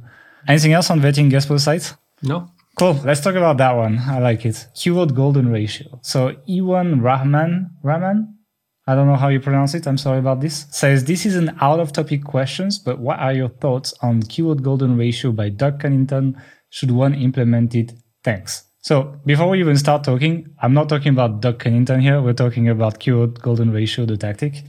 Anything 0.48 0.72
else 0.72 0.90
on 0.90 1.00
vetting 1.00 1.30
guest 1.30 1.48
post 1.48 1.64
sites? 1.64 1.94
No. 2.22 2.50
Cool. 2.78 2.94
Let's 3.04 3.20
talk 3.20 3.34
about 3.34 3.58
that 3.58 3.72
one. 3.72 3.98
I 3.98 4.20
like 4.20 4.46
it. 4.46 4.66
Keyword 4.74 5.14
golden 5.14 5.50
ratio. 5.50 5.98
So 6.02 6.36
Ewan 6.46 7.02
Rahman, 7.02 7.70
Rahman, 7.82 8.38
I 8.86 8.94
don't 8.94 9.06
know 9.06 9.16
how 9.16 9.28
you 9.28 9.38
pronounce 9.38 9.74
it. 9.74 9.86
I'm 9.86 9.98
sorry 9.98 10.18
about 10.18 10.40
this. 10.40 10.66
Says 10.70 11.04
this 11.04 11.26
is 11.26 11.36
an 11.36 11.56
out 11.60 11.78
of 11.80 11.92
topic 11.92 12.24
questions, 12.24 12.78
but 12.78 12.98
what 12.98 13.18
are 13.18 13.32
your 13.32 13.48
thoughts 13.48 13.92
on 14.02 14.22
keyword 14.22 14.62
golden 14.62 14.96
ratio 14.96 15.30
by 15.32 15.48
Doug 15.48 15.80
Cunnington? 15.80 16.40
Should 16.70 16.90
one 16.90 17.14
implement 17.14 17.74
it? 17.74 17.92
Thanks. 18.24 18.64
So 18.82 19.20
before 19.26 19.48
we 19.48 19.60
even 19.60 19.76
start 19.76 20.04
talking, 20.04 20.48
I'm 20.60 20.72
not 20.72 20.88
talking 20.88 21.12
about 21.12 21.40
Doug 21.40 21.58
Cunnington 21.58 22.00
here. 22.00 22.22
We're 22.22 22.32
talking 22.32 22.68
about 22.68 22.98
keyword 22.98 23.40
golden 23.42 23.70
ratio, 23.70 24.06
the 24.06 24.16
tactic, 24.16 24.64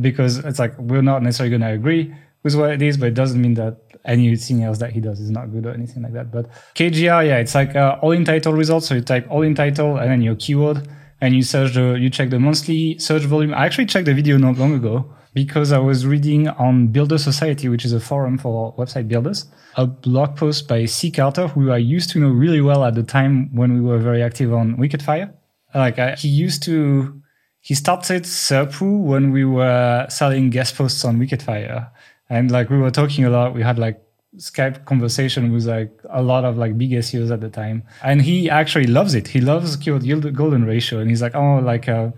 because 0.00 0.38
it's 0.38 0.58
like 0.58 0.78
we're 0.78 1.02
not 1.02 1.22
necessarily 1.22 1.50
going 1.50 1.68
to 1.68 1.74
agree 1.74 2.14
with 2.42 2.54
what 2.54 2.70
it 2.70 2.82
is, 2.82 2.96
but 2.96 3.08
it 3.08 3.14
doesn't 3.14 3.40
mean 3.40 3.54
that 3.54 3.80
anything 4.04 4.62
else 4.62 4.78
that 4.78 4.92
he 4.92 5.00
does 5.00 5.20
is 5.20 5.30
not 5.30 5.52
good 5.52 5.66
or 5.66 5.72
anything 5.72 6.02
like 6.02 6.12
that. 6.12 6.30
But 6.30 6.50
KGR, 6.74 7.26
yeah, 7.26 7.38
it's 7.38 7.54
like 7.54 7.76
uh, 7.76 7.98
all 8.00 8.12
in 8.12 8.24
title 8.24 8.52
results. 8.52 8.88
So 8.88 8.94
you 8.94 9.02
type 9.02 9.26
all 9.30 9.42
in 9.42 9.54
title 9.54 9.96
and 9.96 10.10
then 10.10 10.22
your 10.22 10.36
keyword, 10.36 10.88
and 11.20 11.34
you 11.34 11.42
search 11.42 11.74
the, 11.74 11.94
you 11.94 12.10
check 12.10 12.30
the 12.30 12.38
monthly 12.38 12.98
search 12.98 13.22
volume. 13.22 13.52
I 13.54 13.66
actually 13.66 13.86
checked 13.86 14.06
the 14.06 14.14
video 14.14 14.38
not 14.38 14.56
long 14.56 14.74
ago 14.74 15.12
because 15.34 15.72
I 15.72 15.78
was 15.78 16.06
reading 16.06 16.48
on 16.48 16.88
Builder 16.88 17.18
Society, 17.18 17.68
which 17.68 17.84
is 17.84 17.92
a 17.92 18.00
forum 18.00 18.38
for 18.38 18.74
website 18.76 19.08
builders, 19.08 19.46
a 19.76 19.86
blog 19.86 20.36
post 20.36 20.68
by 20.68 20.84
C. 20.84 21.10
Carter, 21.10 21.48
who 21.48 21.70
I 21.70 21.78
used 21.78 22.10
to 22.10 22.20
know 22.20 22.30
really 22.30 22.60
well 22.60 22.84
at 22.84 22.94
the 22.94 23.02
time 23.02 23.54
when 23.54 23.74
we 23.74 23.80
were 23.80 23.98
very 23.98 24.22
active 24.22 24.52
on 24.52 24.76
WickedFire. 24.76 25.32
Like 25.74 25.98
I, 25.98 26.14
he 26.14 26.28
used 26.28 26.62
to, 26.64 27.20
he 27.60 27.74
started 27.74 28.22
SERPWoo 28.22 29.02
when 29.02 29.32
we 29.32 29.44
were 29.44 30.06
selling 30.08 30.50
guest 30.50 30.76
posts 30.76 31.04
on 31.04 31.18
WickedFire. 31.18 31.90
And 32.30 32.50
like 32.50 32.70
we 32.70 32.78
were 32.78 32.90
talking 32.90 33.24
a 33.24 33.30
lot, 33.30 33.54
we 33.54 33.62
had 33.62 33.78
like 33.78 34.02
Skype 34.36 34.84
conversation 34.84 35.52
with 35.52 35.66
like 35.66 36.00
a 36.10 36.22
lot 36.22 36.44
of 36.44 36.58
like 36.58 36.76
big 36.76 36.90
SEOs 36.90 37.30
at 37.30 37.40
the 37.40 37.48
time. 37.48 37.82
And 38.02 38.22
he 38.22 38.50
actually 38.50 38.86
loves 38.86 39.14
it. 39.14 39.28
He 39.28 39.40
loves 39.40 39.76
keyword 39.76 40.04
golden 40.36 40.64
ratio. 40.64 41.00
And 41.00 41.08
he's 41.08 41.22
like, 41.22 41.34
oh, 41.34 41.58
like 41.58 41.88
uh, 41.88 42.10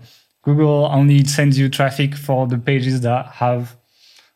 Google 0.43 0.89
only 0.91 1.23
sends 1.25 1.57
you 1.57 1.69
traffic 1.69 2.15
for 2.15 2.47
the 2.47 2.57
pages 2.57 3.01
that 3.01 3.27
have 3.27 3.77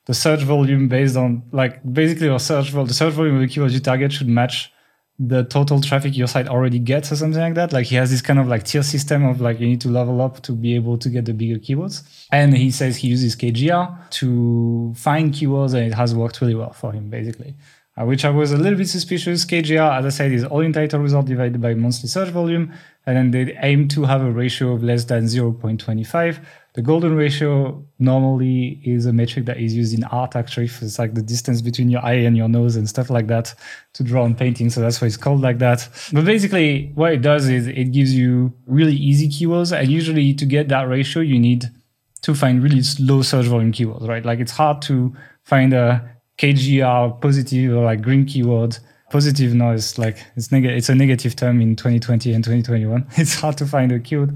the 0.05 0.13
search 0.13 0.41
volume 0.41 0.87
based 0.87 1.17
on 1.17 1.43
like 1.51 1.81
basically 1.91 2.27
your 2.27 2.39
search 2.39 2.69
volume, 2.69 2.87
the 2.87 2.93
search 2.93 3.13
volume 3.13 3.35
of 3.35 3.41
the 3.41 3.47
keywords 3.47 3.71
you 3.71 3.79
target 3.79 4.13
should 4.13 4.27
match 4.27 4.71
the 5.17 5.45
total 5.45 5.79
traffic 5.79 6.17
your 6.17 6.27
site 6.27 6.47
already 6.47 6.77
gets 6.77 7.11
or 7.11 7.15
something 7.15 7.41
like 7.41 7.53
that. 7.53 7.71
Like 7.71 7.85
he 7.85 7.95
has 7.95 8.11
this 8.11 8.21
kind 8.21 8.37
of 8.37 8.47
like 8.47 8.63
tier 8.63 8.83
system 8.83 9.23
of 9.23 9.39
like 9.39 9.59
you 9.59 9.67
need 9.67 9.81
to 9.81 9.89
level 9.89 10.21
up 10.21 10.41
to 10.43 10.51
be 10.51 10.75
able 10.75 10.97
to 10.97 11.09
get 11.09 11.25
the 11.25 11.33
bigger 11.33 11.57
keywords. 11.57 12.03
And 12.31 12.55
he 12.55 12.69
says 12.69 12.97
he 12.97 13.07
uses 13.07 13.35
KGR 13.35 14.09
to 14.11 14.93
find 14.95 15.33
keywords 15.33 15.73
and 15.73 15.87
it 15.87 15.93
has 15.93 16.13
worked 16.13 16.41
really 16.41 16.55
well 16.55 16.73
for 16.73 16.91
him 16.91 17.09
basically. 17.09 17.55
Uh, 17.97 18.03
which 18.03 18.25
I 18.25 18.29
was 18.29 18.51
a 18.51 18.57
little 18.57 18.77
bit 18.77 18.89
suspicious. 18.89 19.45
KGR, 19.45 19.99
as 19.99 20.05
I 20.05 20.09
said, 20.09 20.33
is 20.33 20.43
all 20.43 20.59
in 20.59 20.73
title 20.73 20.99
result 20.99 21.27
divided 21.27 21.61
by 21.61 21.75
monthly 21.75 22.09
search 22.09 22.27
volume. 22.27 22.73
And 23.05 23.15
then 23.15 23.31
they 23.31 23.57
aim 23.61 23.87
to 23.89 24.03
have 24.03 24.21
a 24.21 24.29
ratio 24.29 24.73
of 24.73 24.83
less 24.83 25.05
than 25.05 25.25
0.25. 25.25 26.43
The 26.75 26.81
golden 26.81 27.15
ratio 27.15 27.85
normally 27.99 28.81
is 28.83 29.05
a 29.05 29.13
metric 29.13 29.45
that 29.45 29.57
is 29.57 29.73
used 29.73 29.97
in 29.97 30.03
art 30.03 30.35
actually. 30.35 30.65
It's 30.65 30.99
like 30.99 31.13
the 31.13 31.21
distance 31.21 31.61
between 31.61 31.89
your 31.89 32.03
eye 32.05 32.25
and 32.27 32.35
your 32.35 32.49
nose 32.49 32.75
and 32.75 32.87
stuff 32.87 33.09
like 33.09 33.27
that 33.27 33.55
to 33.93 34.03
draw 34.03 34.23
on 34.25 34.35
painting. 34.35 34.69
So 34.69 34.81
that's 34.81 34.99
why 34.99 35.07
it's 35.07 35.15
called 35.15 35.39
like 35.39 35.59
that. 35.59 35.87
But 36.11 36.25
basically 36.25 36.91
what 36.95 37.13
it 37.13 37.21
does 37.21 37.47
is 37.47 37.67
it 37.67 37.93
gives 37.93 38.13
you 38.13 38.51
really 38.65 38.93
easy 38.93 39.29
keywords. 39.29 39.71
And 39.71 39.89
usually 39.89 40.33
to 40.33 40.45
get 40.45 40.67
that 40.67 40.89
ratio, 40.89 41.23
you 41.23 41.39
need 41.39 41.63
to 42.23 42.35
find 42.35 42.61
really 42.61 42.81
low 42.99 43.21
search 43.21 43.45
volume 43.45 43.71
keywords, 43.71 44.05
right? 44.05 44.25
Like 44.25 44.39
it's 44.39 44.51
hard 44.51 44.81
to 44.83 45.15
find 45.43 45.73
a 45.73 46.17
KGR 46.37 47.21
positive 47.21 47.73
or 47.73 47.85
like 47.85 48.01
green 48.01 48.25
keyword 48.25 48.77
positive 49.11 49.53
noise 49.53 49.97
like 49.99 50.17
it's 50.35 50.51
neg- 50.51 50.65
it's 50.65 50.89
a 50.89 50.95
negative 50.95 51.35
term 51.35 51.61
in 51.61 51.75
2020 51.75 52.33
and 52.33 52.43
2021 52.43 53.05
it's 53.17 53.35
hard 53.35 53.55
to 53.55 53.65
find 53.65 53.91
a 53.91 53.99
keyword 53.99 54.35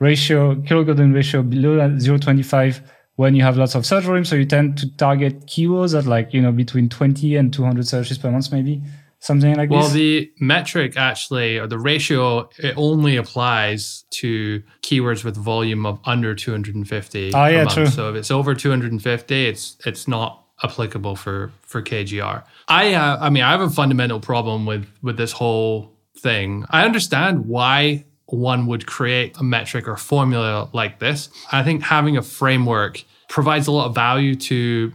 ratio, 0.00 0.56
keyword 0.62 0.86
golden 0.86 1.12
ratio 1.12 1.42
below 1.42 1.78
0.25 1.78 2.80
when 3.16 3.34
you 3.34 3.42
have 3.42 3.56
lots 3.56 3.74
of 3.74 3.86
search 3.86 4.04
volume. 4.04 4.24
So 4.24 4.34
you 4.34 4.46
tend 4.46 4.78
to 4.78 4.96
target 4.96 5.46
keywords 5.46 5.96
at 5.96 6.06
like, 6.06 6.34
you 6.34 6.40
know, 6.40 6.52
between 6.52 6.88
20 6.88 7.36
and 7.36 7.52
200 7.52 7.86
searches 7.86 8.18
per 8.18 8.30
month, 8.30 8.50
maybe 8.50 8.82
something 9.20 9.54
like 9.54 9.70
well, 9.70 9.82
this. 9.82 9.90
Well, 9.90 9.98
the 9.98 10.32
metric 10.40 10.96
actually, 10.96 11.58
or 11.58 11.66
the 11.66 11.78
ratio, 11.78 12.48
it 12.58 12.74
only 12.76 13.16
applies 13.16 14.04
to 14.10 14.62
keywords 14.82 15.22
with 15.22 15.36
volume 15.36 15.86
of 15.86 16.00
under 16.04 16.34
250 16.34 17.34
oh, 17.34 17.46
yeah, 17.46 17.64
month. 17.64 17.74
True. 17.74 17.86
So 17.86 18.10
if 18.10 18.16
it's 18.16 18.30
over 18.30 18.54
250, 18.54 19.46
it's 19.46 19.76
it's 19.86 20.08
not 20.08 20.44
applicable 20.62 21.16
for 21.16 21.52
for 21.62 21.82
KGR. 21.82 22.42
I 22.68 22.94
uh, 22.94 23.18
I 23.20 23.30
mean, 23.30 23.42
I 23.42 23.50
have 23.50 23.60
a 23.60 23.70
fundamental 23.70 24.20
problem 24.20 24.66
with 24.66 24.86
with 25.02 25.16
this 25.16 25.32
whole 25.32 25.94
thing. 26.18 26.64
I 26.70 26.84
understand 26.84 27.46
why 27.46 28.06
one 28.30 28.66
would 28.66 28.86
create 28.86 29.36
a 29.38 29.42
metric 29.42 29.88
or 29.88 29.96
formula 29.96 30.68
like 30.72 30.98
this. 30.98 31.28
I 31.52 31.62
think 31.62 31.82
having 31.82 32.16
a 32.16 32.22
framework 32.22 33.04
provides 33.28 33.66
a 33.66 33.72
lot 33.72 33.86
of 33.86 33.94
value 33.94 34.34
to 34.34 34.92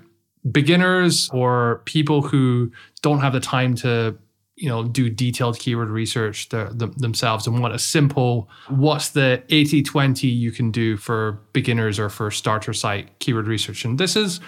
beginners 0.51 1.29
or 1.33 1.81
people 1.86 2.21
who 2.21 2.71
don't 3.01 3.19
have 3.19 3.33
the 3.33 3.39
time 3.39 3.75
to 3.75 4.17
you 4.55 4.69
know 4.69 4.83
do 4.83 5.09
detailed 5.09 5.59
keyword 5.59 5.89
research 5.89 6.49
the, 6.49 6.93
themselves 6.97 7.45
and 7.47 7.59
want 7.59 7.73
a 7.73 7.79
simple 7.79 8.49
what's 8.69 9.09
the 9.09 9.43
80 9.49 9.83
20 9.83 10.27
you 10.27 10.51
can 10.51 10.71
do 10.71 10.97
for 10.97 11.39
beginners 11.51 11.99
or 11.99 12.09
for 12.09 12.31
starter 12.31 12.73
site 12.73 13.19
keyword 13.19 13.47
research 13.47 13.83
and 13.83 13.97
this 13.97 14.15
is 14.15 14.39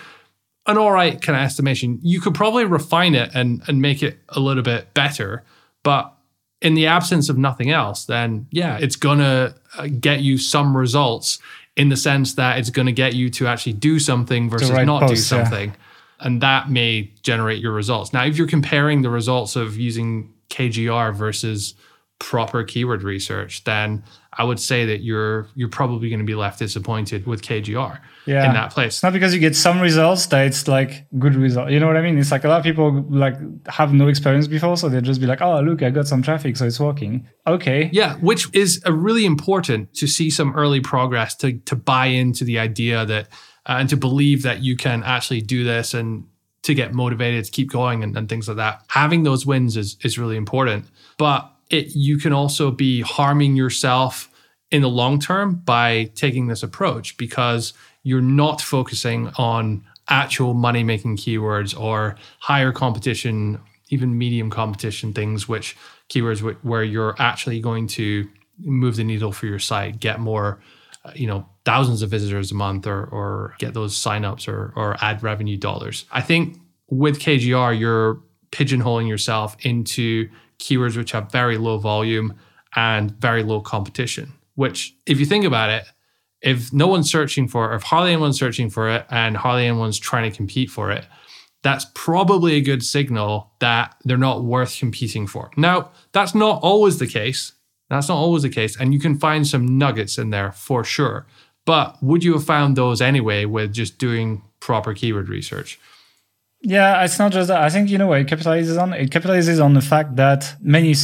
an 0.65 0.77
all 0.77 0.91
right 0.91 1.21
kind 1.21 1.35
of 1.35 1.43
estimation 1.43 1.99
you 2.03 2.21
could 2.21 2.33
probably 2.33 2.63
refine 2.63 3.15
it 3.15 3.31
and 3.33 3.61
and 3.67 3.81
make 3.81 4.01
it 4.01 4.19
a 4.29 4.39
little 4.39 4.63
bit 4.63 4.93
better 4.93 5.43
but 5.83 6.16
in 6.61 6.73
the 6.73 6.87
absence 6.87 7.29
of 7.29 7.37
nothing 7.37 7.71
else, 7.71 8.05
then 8.05 8.47
yeah, 8.51 8.77
it's 8.77 8.95
going 8.95 9.19
to 9.19 9.55
uh, 9.77 9.87
get 9.99 10.21
you 10.21 10.37
some 10.37 10.75
results 10.75 11.39
in 11.75 11.89
the 11.89 11.97
sense 11.97 12.33
that 12.33 12.57
it's 12.57 12.71
going 12.71 12.87
to 12.87 12.91
get 12.91 13.13
you 13.13 13.29
to 13.29 13.47
actually 13.47 13.73
do 13.73 13.99
something 13.99 14.49
versus 14.49 14.71
not 14.71 15.01
post, 15.01 15.13
do 15.13 15.15
something. 15.17 15.69
Yeah. 15.69 15.75
And 16.19 16.41
that 16.41 16.71
may 16.71 17.11
generate 17.21 17.61
your 17.61 17.73
results. 17.73 18.11
Now, 18.11 18.25
if 18.25 18.37
you're 18.37 18.47
comparing 18.47 19.03
the 19.03 19.11
results 19.11 19.55
of 19.55 19.77
using 19.77 20.33
KGR 20.49 21.13
versus 21.13 21.75
proper 22.20 22.63
keyword 22.63 23.03
research, 23.03 23.63
then 23.63 24.03
I 24.34 24.43
would 24.43 24.59
say 24.59 24.86
that 24.86 25.01
you're 25.01 25.47
you're 25.55 25.70
probably 25.70 26.09
going 26.09 26.20
to 26.20 26.26
be 26.26 26.36
left 26.36 26.59
disappointed 26.59 27.26
with 27.26 27.41
KGR 27.41 27.99
yeah. 28.26 28.47
in 28.47 28.53
that 28.53 28.72
place. 28.72 28.95
It's 28.95 29.03
not 29.03 29.13
because 29.13 29.34
you 29.34 29.39
get 29.39 29.55
some 29.55 29.80
results 29.80 30.26
that 30.28 30.45
it's 30.45 30.68
like 30.68 31.05
good 31.18 31.36
result. 31.36 31.70
You 31.70 31.80
know 31.80 31.88
what 31.88 31.97
I 31.97 32.01
mean? 32.01 32.18
It's 32.18 32.32
like 32.32 32.43
a 32.43 32.47
lot 32.47 32.57
of 32.57 32.63
people 32.63 33.05
like 33.09 33.36
have 33.68 33.93
no 33.93 34.07
experience 34.07 34.47
before, 34.47 34.78
so 34.78 34.89
they'll 34.89 35.01
just 35.01 35.22
be 35.22 35.28
like, 35.28 35.41
"Oh, 35.41 35.59
look, 35.61 35.84
I 35.84 35.89
got 35.89 36.07
some 36.07 36.22
traffic, 36.22 36.57
so 36.57 36.65
it's 36.65 36.80
working." 36.80 37.28
Okay. 37.45 37.89
Yeah, 37.93 38.15
which 38.15 38.53
is 38.53 38.82
a 38.86 38.93
really 38.93 39.26
important 39.26 39.93
to 39.95 40.07
see 40.07 40.30
some 40.30 40.55
early 40.55 40.82
progress 40.82 41.36
to 41.36 41.53
to 41.59 41.76
buy 41.76 42.07
into 42.07 42.43
the 42.43 42.59
idea 42.59 43.05
that 43.05 43.28
uh, 43.65 43.78
and 43.80 43.89
to 43.89 43.97
believe 43.97 44.43
that 44.43 44.61
you 44.61 44.76
can 44.76 45.03
actually 45.03 45.41
do 45.41 45.63
this 45.63 45.93
and 45.93 46.26
to 46.63 46.74
get 46.74 46.93
motivated 46.93 47.45
to 47.45 47.51
keep 47.51 47.72
going 47.72 48.03
and, 48.03 48.18
and 48.18 48.28
things 48.28 48.47
like 48.47 48.57
that. 48.57 48.84
Having 48.88 49.24
those 49.24 49.45
wins 49.45 49.78
is 49.78 49.97
is 50.03 50.18
really 50.20 50.38
important, 50.38 50.86
but 51.18 51.53
it, 51.70 51.95
you 51.95 52.18
can 52.18 52.34
also 52.34 52.72
be 52.72 53.01
harming 53.01 53.55
yourself 53.55 54.30
in 54.72 54.82
the 54.82 54.89
long 54.89 55.20
term 55.20 55.55
by 55.55 56.11
taking 56.15 56.47
this 56.47 56.63
approach 56.63 57.18
because 57.18 57.74
you're 58.03 58.22
not 58.22 58.61
focusing 58.61 59.30
on 59.38 59.84
actual 60.09 60.53
money 60.53 60.84
making 60.84 61.18
keywords 61.18 61.78
or 61.78 62.15
higher 62.39 62.72
competition, 62.72 63.59
even 63.89 64.18
medium 64.18 64.49
competition 64.49 65.13
things, 65.13 65.47
which 65.47 65.76
keywords 66.09 66.41
where 66.63 66.84
you're 66.84 67.15
actually 67.20 67.59
going 67.59 67.88
to 67.88 68.28
move 68.59 68.95
the 68.95 69.03
needle 69.03 69.32
for 69.32 69.45
your 69.45 69.59
site, 69.59 69.99
get 69.99 70.20
more, 70.20 70.59
uh, 71.03 71.11
you 71.15 71.28
know, 71.28 71.47
thousands 71.65 72.01
of 72.01 72.09
visitors 72.09 72.51
a 72.51 72.55
month 72.55 72.88
or, 72.88 73.05
or 73.05 73.55
get 73.59 73.74
those 73.74 73.95
signups 73.95 74.47
or, 74.47 74.74
or 74.76 74.95
ad 75.01 75.22
revenue 75.22 75.57
dollars. 75.57 76.05
I 76.11 76.22
think 76.22 76.57
with 76.89 77.20
KGR, 77.20 77.78
you're 77.78 78.22
pigeonholing 78.51 79.07
yourself 79.07 79.57
into 79.65 80.30
keywords 80.59 80.97
which 80.97 81.11
have 81.11 81.31
very 81.31 81.57
low 81.57 81.77
volume 81.77 82.33
and 82.75 83.11
very 83.11 83.43
low 83.43 83.61
competition. 83.61 84.33
Which, 84.55 84.95
if 85.05 85.19
you 85.19 85.25
think 85.25 85.45
about 85.45 85.69
it, 85.69 85.85
if 86.41 86.71
no 86.73 86.87
one's 86.87 87.11
searching 87.11 87.47
for 87.47 87.71
it, 87.71 87.75
if 87.75 87.83
hardly 87.83 88.13
anyone's 88.13 88.39
searching 88.39 88.69
for 88.69 88.89
it 88.89 89.05
and 89.09 89.37
hardly 89.37 89.67
anyone's 89.67 89.99
trying 89.99 90.29
to 90.29 90.35
compete 90.35 90.69
for 90.69 90.91
it, 90.91 91.05
that's 91.63 91.85
probably 91.93 92.55
a 92.55 92.61
good 92.61 92.83
signal 92.83 93.51
that 93.59 93.95
they're 94.03 94.17
not 94.17 94.43
worth 94.43 94.77
competing 94.77 95.27
for. 95.27 95.51
Now, 95.57 95.91
that's 96.11 96.35
not 96.35 96.61
always 96.61 96.99
the 96.99 97.07
case. 97.07 97.53
That's 97.89 98.09
not 98.09 98.17
always 98.17 98.43
the 98.43 98.49
case. 98.49 98.79
And 98.79 98.93
you 98.93 98.99
can 98.99 99.17
find 99.17 99.47
some 99.47 99.77
nuggets 99.77 100.17
in 100.17 100.29
there 100.29 100.51
for 100.51 100.83
sure. 100.83 101.25
But 101.65 102.01
would 102.01 102.23
you 102.23 102.33
have 102.33 102.45
found 102.45 102.75
those 102.75 103.01
anyway 103.01 103.45
with 103.45 103.73
just 103.73 103.97
doing 103.97 104.43
proper 104.59 104.93
keyword 104.93 105.29
research? 105.29 105.79
Yeah, 106.61 107.03
it's 107.03 107.19
not 107.19 107.31
just 107.31 107.49
that. 107.49 107.61
I 107.61 107.69
think 107.69 107.89
you 107.89 107.97
know 107.97 108.07
what 108.07 108.19
it 108.19 108.27
capitalizes 108.27 108.81
on. 108.81 108.93
It 108.93 109.11
capitalizes 109.11 109.63
on 109.63 109.73
the 109.73 109.81
fact 109.81 110.15
that 110.15 110.55
many 110.61 110.95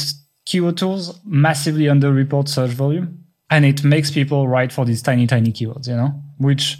keyword 0.46 0.78
tools 0.78 1.20
massively 1.26 1.86
underreport 1.86 2.50
search 2.50 2.72
volume, 2.72 3.24
and 3.50 3.66
it 3.66 3.84
makes 3.84 4.12
people 4.12 4.48
write 4.48 4.72
for 4.72 4.86
these 4.86 5.02
tiny, 5.02 5.28
tiny 5.28 5.52
keywords. 5.52 5.88
You 5.88 5.96
know, 5.96 6.22
which 6.38 6.80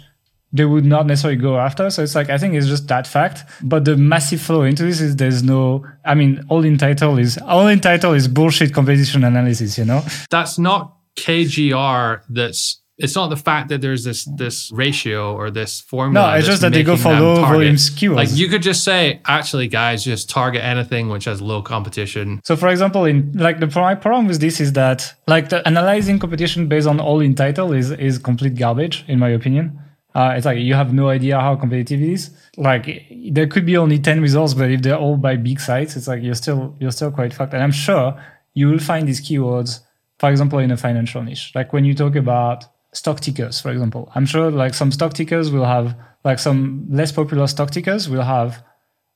they 0.52 0.64
would 0.64 0.84
not 0.84 1.06
necessarily 1.06 1.36
go 1.36 1.58
after. 1.58 1.90
So 1.90 2.02
it's 2.02 2.14
like 2.14 2.30
I 2.30 2.38
think 2.38 2.54
it's 2.54 2.66
just 2.66 2.88
that 2.88 3.06
fact. 3.06 3.44
But 3.62 3.84
the 3.84 3.96
massive 3.96 4.40
flow 4.40 4.62
into 4.62 4.84
this 4.84 5.00
is 5.00 5.16
there's 5.16 5.42
no. 5.42 5.84
I 6.04 6.14
mean, 6.14 6.44
all 6.48 6.64
in 6.64 6.78
title 6.78 7.18
is 7.18 7.38
all 7.38 7.66
in 7.68 7.80
title 7.80 8.12
is 8.12 8.28
bullshit 8.28 8.72
competition 8.72 9.24
analysis. 9.24 9.78
You 9.78 9.84
know, 9.84 10.02
that's 10.30 10.58
not 10.58 10.96
KGR. 11.16 12.22
That's 12.28 12.80
it's 12.96 13.16
not 13.16 13.28
the 13.28 13.36
fact 13.36 13.68
that 13.70 13.80
there's 13.80 14.04
this 14.04 14.24
this 14.36 14.70
ratio 14.70 15.34
or 15.34 15.50
this 15.50 15.80
formula. 15.80 16.30
No, 16.30 16.36
it's 16.36 16.46
just 16.46 16.62
that 16.62 16.72
they 16.72 16.84
go 16.84 16.96
for 16.96 17.12
low 17.12 17.36
volume 17.36 17.74
keywords. 17.74 18.16
Like 18.16 18.28
you 18.32 18.48
could 18.48 18.62
just 18.62 18.84
say, 18.84 19.20
actually, 19.26 19.66
guys, 19.66 20.04
just 20.04 20.30
target 20.30 20.62
anything 20.62 21.08
which 21.08 21.24
has 21.24 21.42
low 21.42 21.60
competition. 21.60 22.40
So, 22.44 22.54
for 22.56 22.68
example, 22.68 23.04
in 23.04 23.32
like 23.32 23.58
the 23.58 23.66
problem 23.66 24.28
with 24.28 24.40
this 24.40 24.60
is 24.60 24.72
that 24.74 25.12
like 25.26 25.48
the 25.48 25.66
analyzing 25.66 26.20
competition 26.20 26.68
based 26.68 26.86
on 26.86 27.00
all 27.00 27.20
in 27.20 27.34
title 27.34 27.72
is 27.72 27.90
is 27.90 28.18
complete 28.18 28.54
garbage, 28.54 29.04
in 29.08 29.18
my 29.18 29.30
opinion. 29.30 29.80
Uh, 30.14 30.34
it's 30.36 30.46
like 30.46 30.58
you 30.58 30.74
have 30.74 30.94
no 30.94 31.08
idea 31.08 31.40
how 31.40 31.56
competitive 31.56 32.00
it 32.00 32.08
is. 32.08 32.30
Like 32.56 33.08
there 33.32 33.48
could 33.48 33.66
be 33.66 33.76
only 33.76 33.98
ten 33.98 34.20
results, 34.20 34.54
but 34.54 34.70
if 34.70 34.82
they're 34.82 34.96
all 34.96 35.16
by 35.16 35.34
big 35.34 35.58
sites, 35.58 35.96
it's 35.96 36.06
like 36.06 36.22
you're 36.22 36.36
still 36.36 36.76
you're 36.78 36.92
still 36.92 37.10
quite 37.10 37.34
fucked. 37.34 37.54
And 37.54 37.62
I'm 37.62 37.72
sure 37.72 38.14
you 38.52 38.68
will 38.68 38.78
find 38.78 39.08
these 39.08 39.20
keywords, 39.20 39.80
for 40.20 40.30
example, 40.30 40.60
in 40.60 40.70
a 40.70 40.76
financial 40.76 41.20
niche. 41.22 41.50
Like 41.56 41.72
when 41.72 41.84
you 41.84 41.94
talk 41.94 42.14
about 42.14 42.66
stock 42.94 43.20
tickers, 43.20 43.60
for 43.60 43.70
example, 43.70 44.10
I'm 44.14 44.26
sure 44.26 44.50
like 44.50 44.74
some 44.74 44.90
stock 44.90 45.12
tickers 45.12 45.50
will 45.50 45.64
have 45.64 45.96
like 46.24 46.38
some 46.38 46.86
less 46.90 47.12
popular 47.12 47.46
stock 47.46 47.70
tickers 47.70 48.08
will 48.08 48.22
have 48.22 48.64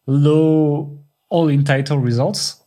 low 0.07 0.99
all 1.31 1.49
in 1.49 1.65
title 1.65 1.99
results, 1.99 2.63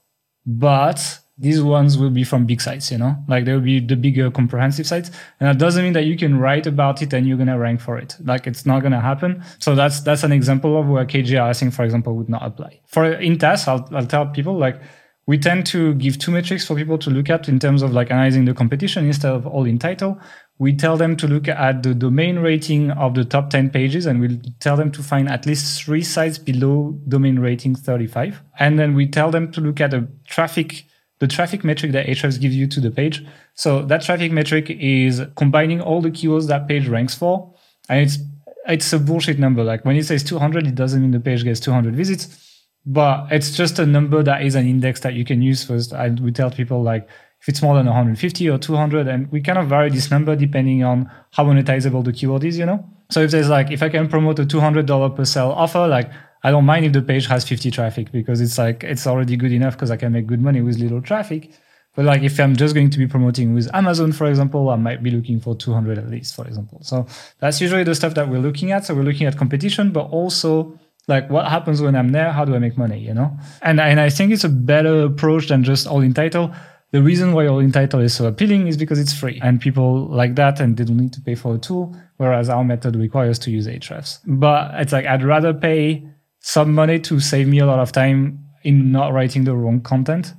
but 0.45 1.19
these 1.37 1.61
ones 1.61 1.97
will 1.97 2.11
be 2.11 2.23
from 2.23 2.45
big 2.45 2.61
sites, 2.61 2.91
you 2.91 2.97
know, 2.97 3.15
like 3.27 3.45
they 3.45 3.53
will 3.53 3.61
be 3.61 3.79
the 3.79 3.95
bigger 3.95 4.29
comprehensive 4.29 4.85
sites. 4.85 5.09
And 5.39 5.49
that 5.49 5.57
doesn't 5.57 5.83
mean 5.83 5.93
that 5.93 6.05
you 6.05 6.15
can 6.15 6.37
write 6.37 6.67
about 6.67 7.01
it 7.01 7.13
and 7.13 7.27
you're 7.27 7.37
going 7.37 7.47
to 7.47 7.57
rank 7.57 7.81
for 7.81 7.97
it. 7.97 8.15
Like 8.23 8.45
it's 8.45 8.65
not 8.65 8.81
going 8.81 8.91
to 8.91 8.99
happen. 8.99 9.43
So 9.57 9.73
that's, 9.73 10.01
that's 10.01 10.23
an 10.23 10.31
example 10.31 10.79
of 10.79 10.87
where 10.87 11.03
KGR, 11.03 11.41
I 11.41 11.53
think, 11.53 11.73
for 11.73 11.83
example, 11.83 12.15
would 12.15 12.29
not 12.29 12.45
apply. 12.45 12.81
For 12.85 13.11
in 13.13 13.39
TAS, 13.39 13.67
I'll, 13.67 13.89
I'll 13.91 14.05
tell 14.05 14.27
people 14.27 14.55
like, 14.55 14.79
we 15.25 15.37
tend 15.37 15.65
to 15.67 15.93
give 15.95 16.19
two 16.19 16.31
metrics 16.31 16.65
for 16.65 16.75
people 16.75 16.97
to 16.97 17.09
look 17.09 17.29
at 17.29 17.47
in 17.47 17.57
terms 17.57 17.81
of 17.81 17.91
like 17.91 18.11
analyzing 18.11 18.45
the 18.45 18.53
competition 18.53 19.05
instead 19.05 19.31
of 19.31 19.47
all 19.47 19.65
in 19.65 19.79
title. 19.79 20.19
We 20.61 20.75
tell 20.75 20.95
them 20.95 21.17
to 21.17 21.27
look 21.27 21.47
at 21.47 21.81
the 21.81 21.95
domain 21.95 22.37
rating 22.37 22.91
of 22.91 23.15
the 23.15 23.25
top 23.25 23.49
10 23.49 23.71
pages 23.71 24.05
and 24.05 24.21
we'll 24.21 24.37
tell 24.59 24.77
them 24.77 24.91
to 24.91 25.01
find 25.01 25.27
at 25.27 25.47
least 25.47 25.83
three 25.83 26.03
sites 26.03 26.37
below 26.37 26.99
domain 27.07 27.39
rating 27.39 27.73
35. 27.73 28.43
And 28.59 28.77
then 28.77 28.93
we 28.93 29.07
tell 29.07 29.31
them 29.31 29.51
to 29.53 29.59
look 29.59 29.81
at 29.81 29.89
the 29.89 30.07
traffic 30.27 30.85
the 31.17 31.27
traffic 31.27 31.63
metric 31.63 31.93
that 31.93 32.05
Ahrefs 32.05 32.39
gives 32.39 32.55
you 32.55 32.67
to 32.67 32.79
the 32.79 32.91
page. 32.91 33.25
So 33.55 33.81
that 33.85 34.03
traffic 34.03 34.31
metric 34.31 34.69
is 34.69 35.23
combining 35.35 35.81
all 35.81 35.99
the 35.99 36.11
keywords 36.11 36.45
that 36.49 36.67
page 36.67 36.87
ranks 36.87 37.15
for. 37.15 37.55
And 37.89 38.01
it's 38.01 38.19
it's 38.67 38.93
a 38.93 38.99
bullshit 38.99 39.39
number. 39.39 39.63
Like 39.63 39.83
when 39.83 39.95
it 39.95 40.05
says 40.05 40.23
200, 40.23 40.67
it 40.67 40.75
doesn't 40.75 41.01
mean 41.01 41.09
the 41.09 41.19
page 41.19 41.43
gets 41.43 41.59
200 41.59 41.95
visits, 41.95 42.67
but 42.85 43.31
it's 43.31 43.57
just 43.57 43.79
a 43.79 43.87
number 43.87 44.21
that 44.21 44.43
is 44.43 44.53
an 44.53 44.67
index 44.67 44.99
that 44.99 45.15
you 45.15 45.25
can 45.25 45.41
use 45.41 45.63
first. 45.63 45.91
And 45.91 46.19
we 46.19 46.31
tell 46.31 46.51
people 46.51 46.83
like 46.83 47.09
if 47.41 47.49
it's 47.49 47.61
more 47.61 47.75
than 47.75 47.87
150 47.87 48.49
or 48.49 48.57
200, 48.57 49.07
and 49.07 49.31
we 49.31 49.41
kind 49.41 49.57
of 49.57 49.67
vary 49.67 49.89
this 49.89 50.11
number 50.11 50.35
depending 50.35 50.83
on 50.83 51.09
how 51.31 51.43
monetizable 51.43 52.03
the 52.03 52.13
keyword 52.13 52.43
is, 52.43 52.57
you 52.57 52.65
know? 52.65 52.87
So 53.09 53.21
if 53.21 53.31
there's 53.31 53.49
like, 53.49 53.71
if 53.71 53.81
I 53.81 53.89
can 53.89 54.07
promote 54.07 54.39
a 54.39 54.45
$200 54.45 55.15
per 55.15 55.25
sale 55.25 55.49
offer, 55.49 55.87
like 55.87 56.11
I 56.43 56.51
don't 56.51 56.65
mind 56.65 56.85
if 56.85 56.93
the 56.93 57.01
page 57.01 57.27
has 57.27 57.47
50 57.47 57.71
traffic 57.71 58.11
because 58.11 58.41
it's 58.41 58.57
like 58.57 58.83
it's 58.83 59.05
already 59.05 59.35
good 59.37 59.51
enough 59.51 59.73
because 59.73 59.91
I 59.91 59.97
can 59.97 60.11
make 60.11 60.27
good 60.27 60.41
money 60.41 60.61
with 60.61 60.79
little 60.79 61.01
traffic. 61.01 61.51
But 61.95 62.05
like 62.05 62.21
if 62.21 62.39
I'm 62.39 62.55
just 62.55 62.73
going 62.73 62.89
to 62.89 62.97
be 62.97 63.07
promoting 63.07 63.53
with 63.53 63.73
Amazon, 63.75 64.11
for 64.11 64.27
example, 64.27 64.69
I 64.69 64.75
might 64.75 65.03
be 65.03 65.11
looking 65.11 65.39
for 65.39 65.55
200 65.55 65.97
at 65.97 66.09
least, 66.09 66.35
for 66.35 66.47
example. 66.47 66.79
So 66.83 67.05
that's 67.39 67.59
usually 67.59 67.83
the 67.83 67.95
stuff 67.95 68.13
that 68.13 68.29
we're 68.29 68.39
looking 68.39 68.71
at. 68.71 68.85
So 68.85 68.95
we're 68.95 69.03
looking 69.03 69.27
at 69.27 69.37
competition, 69.37 69.91
but 69.91 70.05
also 70.05 70.79
like 71.07 71.29
what 71.29 71.47
happens 71.47 71.81
when 71.81 71.95
I'm 71.95 72.09
there? 72.09 72.31
How 72.31 72.45
do 72.45 72.55
I 72.55 72.59
make 72.59 72.77
money? 72.77 72.99
You 72.99 73.13
know? 73.13 73.37
And 73.61 73.79
and 73.79 73.99
I 73.99 74.09
think 74.09 74.31
it's 74.31 74.43
a 74.43 74.49
better 74.49 75.03
approach 75.03 75.49
than 75.49 75.63
just 75.63 75.85
all 75.85 76.01
in 76.01 76.13
title. 76.13 76.53
The 76.91 77.01
reason 77.01 77.31
why 77.31 77.47
all 77.47 77.59
in 77.59 77.71
title 77.71 78.01
is 78.01 78.13
so 78.13 78.25
appealing 78.25 78.67
is 78.67 78.75
because 78.75 78.99
it's 78.99 79.13
free 79.13 79.39
and 79.41 79.61
people 79.61 80.07
like 80.07 80.35
that 80.35 80.59
and 80.59 80.75
they 80.75 80.83
don't 80.83 80.97
need 80.97 81.13
to 81.13 81.21
pay 81.21 81.35
for 81.35 81.55
a 81.55 81.57
tool, 81.57 81.95
whereas 82.17 82.49
our 82.49 82.65
method 82.65 82.97
requires 82.97 83.39
to 83.39 83.51
use 83.51 83.65
Ahrefs. 83.65 84.19
But 84.25 84.75
it's 84.75 84.91
like 84.91 85.05
I'd 85.05 85.23
rather 85.23 85.53
pay 85.53 86.05
some 86.41 86.73
money 86.73 86.99
to 86.99 87.19
save 87.19 87.47
me 87.47 87.59
a 87.59 87.65
lot 87.65 87.79
of 87.79 87.93
time 87.93 88.45
in 88.63 88.91
not 88.91 89.13
writing 89.13 89.45
the 89.45 89.55
wrong 89.55 89.79
content. 89.79 90.33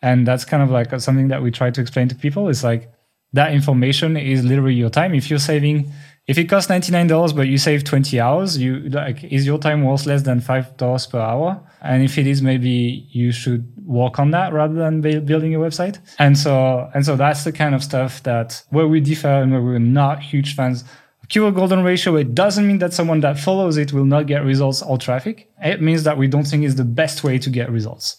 And 0.00 0.26
that's 0.26 0.44
kind 0.44 0.62
of 0.62 0.70
like 0.70 0.98
something 1.00 1.28
that 1.28 1.42
we 1.42 1.50
try 1.50 1.70
to 1.70 1.80
explain 1.80 2.08
to 2.08 2.14
people. 2.14 2.48
It's 2.48 2.62
like 2.62 2.92
that 3.32 3.52
information 3.52 4.16
is 4.16 4.44
literally 4.44 4.74
your 4.74 4.90
time. 4.90 5.12
If 5.12 5.28
you're 5.28 5.38
saving, 5.40 5.90
if 6.26 6.38
it 6.38 6.44
costs 6.44 6.70
$99, 6.70 7.36
but 7.36 7.46
you 7.46 7.56
save 7.56 7.84
20 7.84 8.20
hours, 8.20 8.58
you 8.58 8.88
like, 8.88 9.22
is 9.24 9.46
your 9.46 9.58
time 9.58 9.84
worth 9.84 10.06
less 10.06 10.22
than 10.22 10.40
$5 10.40 11.10
per 11.10 11.20
hour? 11.20 11.60
And 11.80 12.02
if 12.02 12.18
it 12.18 12.26
is, 12.26 12.42
maybe 12.42 13.06
you 13.10 13.30
should 13.30 13.72
work 13.84 14.18
on 14.18 14.32
that 14.32 14.52
rather 14.52 14.74
than 14.74 15.00
building 15.00 15.54
a 15.54 15.58
website. 15.58 15.98
And 16.18 16.36
so, 16.36 16.90
and 16.94 17.06
so 17.06 17.14
that's 17.14 17.44
the 17.44 17.52
kind 17.52 17.74
of 17.74 17.84
stuff 17.84 18.22
that 18.24 18.62
where 18.70 18.88
we 18.88 19.00
differ 19.00 19.28
and 19.28 19.52
where 19.52 19.62
we're 19.62 19.78
not 19.78 20.20
huge 20.20 20.56
fans 20.56 20.84
keyword 21.28 21.54
golden 21.54 21.82
ratio, 21.82 22.16
it 22.16 22.34
doesn't 22.34 22.66
mean 22.66 22.78
that 22.78 22.92
someone 22.92 23.20
that 23.20 23.38
follows 23.38 23.76
it 23.76 23.92
will 23.92 24.04
not 24.04 24.26
get 24.26 24.44
results 24.44 24.82
or 24.82 24.98
traffic. 24.98 25.50
It 25.62 25.80
means 25.82 26.04
that 26.04 26.18
we 26.18 26.28
don't 26.28 26.44
think 26.44 26.64
it's 26.64 26.74
the 26.74 26.84
best 26.84 27.24
way 27.24 27.38
to 27.38 27.50
get 27.50 27.70
results 27.70 28.16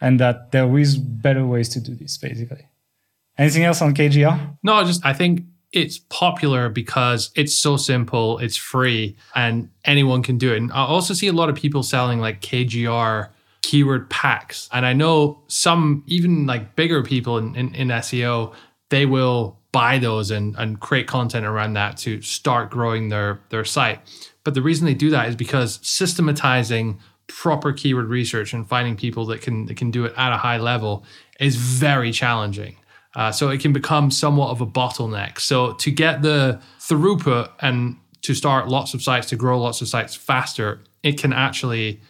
and 0.00 0.18
that 0.20 0.52
there 0.52 0.78
is 0.78 0.96
better 0.96 1.46
ways 1.46 1.68
to 1.70 1.80
do 1.80 1.94
this, 1.94 2.16
basically. 2.18 2.66
Anything 3.36 3.64
else 3.64 3.82
on 3.82 3.94
KGR? 3.94 4.58
No, 4.62 4.84
just 4.84 5.04
I 5.04 5.12
think 5.12 5.42
it's 5.72 5.98
popular 6.08 6.68
because 6.68 7.30
it's 7.34 7.54
so 7.54 7.76
simple, 7.76 8.38
it's 8.38 8.56
free, 8.56 9.16
and 9.34 9.70
anyone 9.84 10.22
can 10.22 10.38
do 10.38 10.52
it. 10.52 10.56
And 10.56 10.72
I 10.72 10.86
also 10.86 11.14
see 11.14 11.26
a 11.26 11.32
lot 11.32 11.48
of 11.48 11.56
people 11.56 11.82
selling 11.82 12.20
like 12.20 12.40
KGR 12.40 13.28
keyword 13.62 14.08
packs. 14.08 14.68
And 14.72 14.86
I 14.86 14.94
know 14.94 15.42
some, 15.48 16.04
even 16.06 16.46
like 16.46 16.74
bigger 16.74 17.02
people 17.02 17.36
in, 17.38 17.54
in, 17.54 17.74
in 17.74 17.88
SEO, 17.88 18.54
they 18.88 19.04
will 19.04 19.58
buy 19.72 19.98
those 19.98 20.30
and, 20.30 20.56
and 20.56 20.80
create 20.80 21.06
content 21.06 21.44
around 21.44 21.74
that 21.74 21.98
to 21.98 22.22
start 22.22 22.70
growing 22.70 23.10
their, 23.10 23.40
their 23.50 23.64
site. 23.64 24.00
But 24.44 24.54
the 24.54 24.62
reason 24.62 24.86
they 24.86 24.94
do 24.94 25.10
that 25.10 25.28
is 25.28 25.36
because 25.36 25.78
systematizing 25.82 26.98
proper 27.26 27.72
keyword 27.74 28.06
research 28.06 28.54
and 28.54 28.66
finding 28.66 28.96
people 28.96 29.26
that 29.26 29.42
can 29.42 29.66
that 29.66 29.76
can 29.76 29.90
do 29.90 30.06
it 30.06 30.14
at 30.16 30.32
a 30.32 30.38
high 30.38 30.56
level 30.56 31.04
is 31.38 31.56
very 31.56 32.10
challenging. 32.10 32.76
Uh, 33.18 33.32
so 33.32 33.48
it 33.48 33.60
can 33.60 33.72
become 33.72 34.12
somewhat 34.12 34.50
of 34.50 34.60
a 34.60 34.66
bottleneck. 34.66 35.40
So 35.40 35.72
to 35.72 35.90
get 35.90 36.22
the 36.22 36.60
throughput 36.78 37.50
and 37.60 37.96
to 38.22 38.32
start 38.32 38.68
lots 38.68 38.94
of 38.94 39.02
sites, 39.02 39.26
to 39.30 39.36
grow 39.36 39.60
lots 39.60 39.80
of 39.80 39.88
sites 39.88 40.14
faster, 40.14 40.80
it 41.02 41.20
can 41.20 41.32
actually 41.32 42.00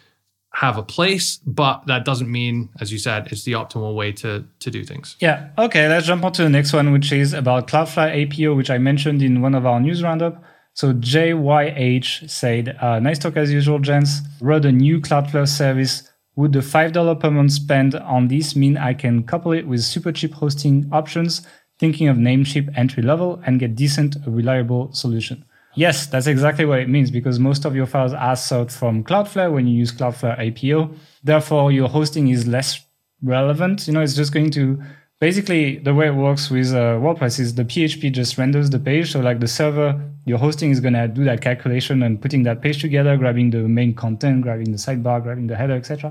have 0.53 0.77
a 0.77 0.83
place, 0.83 1.39
but 1.47 1.87
that 1.87 2.05
doesn't 2.05 2.31
mean, 2.31 2.69
as 2.81 2.93
you 2.93 2.99
said, 2.99 3.29
it's 3.31 3.45
the 3.45 3.53
optimal 3.53 3.95
way 3.95 4.13
to 4.13 4.45
to 4.61 4.71
do 4.71 4.85
things. 4.85 5.17
Yeah. 5.21 5.49
Okay. 5.57 5.89
Let's 5.89 6.07
jump 6.07 6.25
on 6.25 6.33
to 6.33 6.43
the 6.43 6.51
next 6.51 6.73
one, 6.73 6.93
which 6.93 7.11
is 7.13 7.33
about 7.33 7.69
Cloudflare 7.69 8.13
APO, 8.15 8.55
which 8.55 8.71
I 8.71 8.79
mentioned 8.79 9.23
in 9.23 9.41
one 9.41 9.55
of 9.55 9.65
our 9.65 9.81
news 9.81 10.03
roundup. 10.03 10.43
So 10.75 10.93
JYH 10.93 12.29
said, 12.29 12.77
uh, 12.81 12.99
"Nice 12.99 13.19
talk 13.19 13.37
as 13.37 13.53
usual, 13.53 13.79
gents. 13.79 14.21
Wrote 14.41 14.65
a 14.65 14.73
new 14.73 15.01
Cloudflare 15.01 15.49
service. 15.49 16.08
Would 16.39 16.53
the 16.53 16.63
five 16.63 16.93
dollar 16.93 17.17
per 17.17 17.33
month 17.33 17.51
spend 17.51 17.97
on 17.97 18.29
this 18.29 18.55
mean 18.55 18.77
I 18.77 18.95
can 18.95 19.25
couple 19.25 19.51
it 19.51 19.67
with 19.67 19.83
super 19.83 20.13
cheap 20.13 20.35
hosting 20.35 20.89
options, 20.93 21.45
thinking 21.81 22.07
of 22.07 22.17
Namecheap 22.17 22.73
entry 22.77 23.03
level, 23.03 23.43
and 23.45 23.59
get 23.59 23.75
decent, 23.75 24.15
reliable 24.25 24.93
solution?" 24.93 25.45
Yes, 25.75 26.07
that's 26.07 26.29
exactly 26.29 26.65
what 26.65 26.79
it 26.79 26.89
means 26.89 27.11
because 27.11 27.41
most 27.41 27.65
of 27.65 27.75
your 27.75 27.87
files 27.87 28.13
are 28.13 28.37
served 28.37 28.71
from 28.71 29.03
Cloudflare 29.03 29.53
when 29.53 29.67
you 29.67 29.77
use 29.77 29.91
Cloudflare 29.91 30.39
APO. 30.39 30.91
Therefore, 31.25 31.73
your 31.73 31.89
hosting 31.89 32.29
is 32.29 32.47
less 32.47 32.87
relevant. 33.21 33.89
You 33.89 33.95
know, 33.95 34.01
it's 34.01 34.15
just 34.15 34.33
going 34.33 34.51
to 34.51 34.81
basically 35.21 35.79
the 35.79 35.95
way 35.95 36.09
it 36.09 36.15
works 36.15 36.51
with 36.51 36.73
uh, 36.73 36.99
WordPress 36.99 37.41
is 37.41 37.55
the 37.55 37.65
PHP 37.65 38.13
just 38.13 38.39
renders 38.39 38.71
the 38.71 38.79
page. 38.79 39.13
So, 39.13 39.21
like 39.21 39.41
the 39.41 39.49
server, 39.49 40.01
your 40.25 40.39
hosting 40.39 40.71
is 40.71 40.81
going 40.81 40.95
to 40.95 41.09
do 41.09 41.25
that 41.25 41.41
calculation 41.41 42.03
and 42.03 42.21
putting 42.21 42.43
that 42.45 42.63
page 42.63 42.81
together, 42.81 43.17
grabbing 43.17 43.51
the 43.51 43.59
main 43.59 43.95
content, 43.95 44.43
grabbing 44.43 44.71
the 44.71 44.79
sidebar, 44.79 45.23
grabbing 45.23 45.47
the 45.47 45.57
header, 45.57 45.75
etc. 45.75 46.11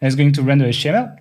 And 0.00 0.06
it's 0.06 0.16
going 0.16 0.32
to 0.32 0.42
render 0.42 0.66
HTML. 0.66 1.16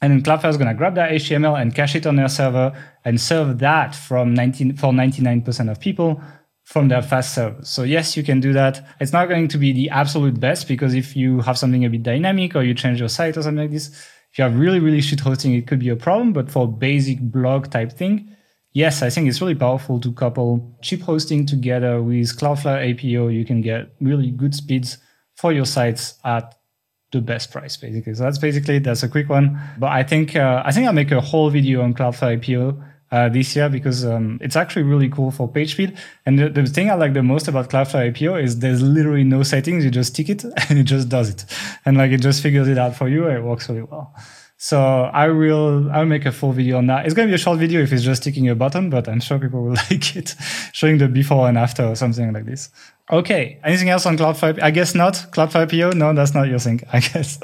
And 0.00 0.12
then 0.12 0.22
Cloudflare 0.22 0.50
is 0.50 0.56
going 0.56 0.68
to 0.68 0.74
grab 0.74 0.94
that 0.94 1.10
HTML 1.10 1.60
and 1.60 1.74
cache 1.74 1.96
it 1.96 2.06
on 2.06 2.16
their 2.16 2.28
server 2.28 2.72
and 3.04 3.20
serve 3.20 3.58
that 3.58 3.96
from 3.96 4.32
19, 4.32 4.76
for 4.76 4.92
99% 4.92 5.70
of 5.70 5.80
people 5.80 6.20
from 6.62 6.88
their 6.88 7.02
fast 7.02 7.34
servers. 7.34 7.68
So 7.68 7.82
yes, 7.82 8.16
you 8.16 8.22
can 8.22 8.40
do 8.40 8.52
that. 8.52 8.86
It's 9.00 9.12
not 9.12 9.28
going 9.28 9.48
to 9.48 9.58
be 9.58 9.72
the 9.72 9.90
absolute 9.90 10.38
best 10.38 10.68
because 10.68 10.94
if 10.94 11.16
you 11.16 11.40
have 11.40 11.58
something 11.58 11.84
a 11.84 11.90
bit 11.90 12.02
dynamic 12.02 12.54
or 12.54 12.62
you 12.62 12.74
change 12.74 13.00
your 13.00 13.08
site 13.08 13.36
or 13.36 13.42
something 13.42 13.64
like 13.64 13.70
this, 13.70 13.90
you 14.38 14.44
have 14.44 14.58
really, 14.58 14.78
really 14.78 15.00
shit 15.00 15.20
hosting, 15.20 15.54
it 15.54 15.66
could 15.66 15.80
be 15.80 15.88
a 15.88 15.96
problem. 15.96 16.32
But 16.32 16.50
for 16.50 16.66
basic 16.66 17.20
blog 17.20 17.70
type 17.70 17.92
thing, 17.92 18.34
yes, 18.72 19.02
I 19.02 19.10
think 19.10 19.28
it's 19.28 19.40
really 19.40 19.54
powerful 19.54 20.00
to 20.00 20.12
couple 20.12 20.78
cheap 20.82 21.02
hosting 21.02 21.44
together 21.44 22.02
with 22.02 22.38
Cloudflare 22.38 22.90
APO. 22.90 23.28
You 23.28 23.44
can 23.44 23.60
get 23.60 23.94
really 24.00 24.30
good 24.30 24.54
speeds 24.54 24.98
for 25.36 25.52
your 25.52 25.66
sites 25.66 26.14
at 26.24 26.54
the 27.10 27.20
best 27.20 27.50
price 27.50 27.76
basically. 27.76 28.14
So 28.14 28.24
that's 28.24 28.38
basically 28.38 28.78
that's 28.78 29.02
a 29.02 29.08
quick 29.08 29.28
one. 29.28 29.58
But 29.78 29.92
I 29.92 30.02
think 30.02 30.36
uh, 30.36 30.62
I 30.64 30.72
think 30.72 30.86
I'll 30.86 30.92
make 30.92 31.10
a 31.10 31.20
whole 31.20 31.50
video 31.50 31.82
on 31.82 31.94
Cloudflare 31.94 32.36
APO 32.36 32.82
uh, 33.10 33.28
this 33.28 33.54
year 33.56 33.68
because 33.68 34.04
um, 34.04 34.38
it's 34.42 34.56
actually 34.56 34.82
really 34.82 35.08
cool 35.08 35.30
for 35.30 35.48
page 35.48 35.72
speed. 35.72 35.96
And 36.26 36.38
the, 36.38 36.48
the 36.48 36.66
thing 36.66 36.90
I 36.90 36.94
like 36.94 37.14
the 37.14 37.22
most 37.22 37.48
about 37.48 37.70
Cloudflare 37.70 38.08
APO 38.10 38.36
is 38.36 38.58
there's 38.58 38.82
literally 38.82 39.24
no 39.24 39.42
settings. 39.42 39.84
You 39.84 39.90
just 39.90 40.14
tick 40.14 40.28
it 40.28 40.44
and 40.68 40.78
it 40.78 40.84
just 40.84 41.08
does 41.08 41.30
it, 41.30 41.44
and 41.84 41.96
like 41.96 42.10
it 42.10 42.20
just 42.20 42.42
figures 42.42 42.68
it 42.68 42.78
out 42.78 42.96
for 42.96 43.08
you. 43.08 43.28
it 43.28 43.42
works 43.42 43.68
really 43.68 43.82
well. 43.82 44.14
So 44.60 44.80
I 44.80 45.28
will 45.28 45.88
I'll 45.92 46.04
make 46.04 46.26
a 46.26 46.32
full 46.32 46.52
video 46.52 46.78
on 46.78 46.88
that. 46.88 47.06
It's 47.06 47.14
to 47.14 47.26
be 47.26 47.32
a 47.32 47.38
short 47.38 47.60
video 47.60 47.80
if 47.80 47.92
it's 47.92 48.02
just 48.02 48.24
ticking 48.24 48.48
a 48.48 48.56
button, 48.56 48.90
but 48.90 49.08
I'm 49.08 49.20
sure 49.20 49.38
people 49.38 49.62
will 49.62 49.74
like 49.90 50.16
it, 50.16 50.34
showing 50.72 50.98
the 50.98 51.06
before 51.06 51.48
and 51.48 51.56
after 51.56 51.84
or 51.84 51.94
something 51.94 52.32
like 52.32 52.44
this. 52.44 52.68
Okay. 53.08 53.60
Anything 53.62 53.88
else 53.88 54.04
on 54.04 54.18
Cloudflare? 54.18 54.60
I 54.60 54.72
guess 54.72 54.96
not. 54.96 55.14
Cloudflare 55.30 55.68
IPO? 55.68 55.94
No, 55.94 56.12
that's 56.12 56.34
not 56.34 56.48
your 56.48 56.58
thing. 56.58 56.82
I 56.92 56.98
guess 56.98 57.38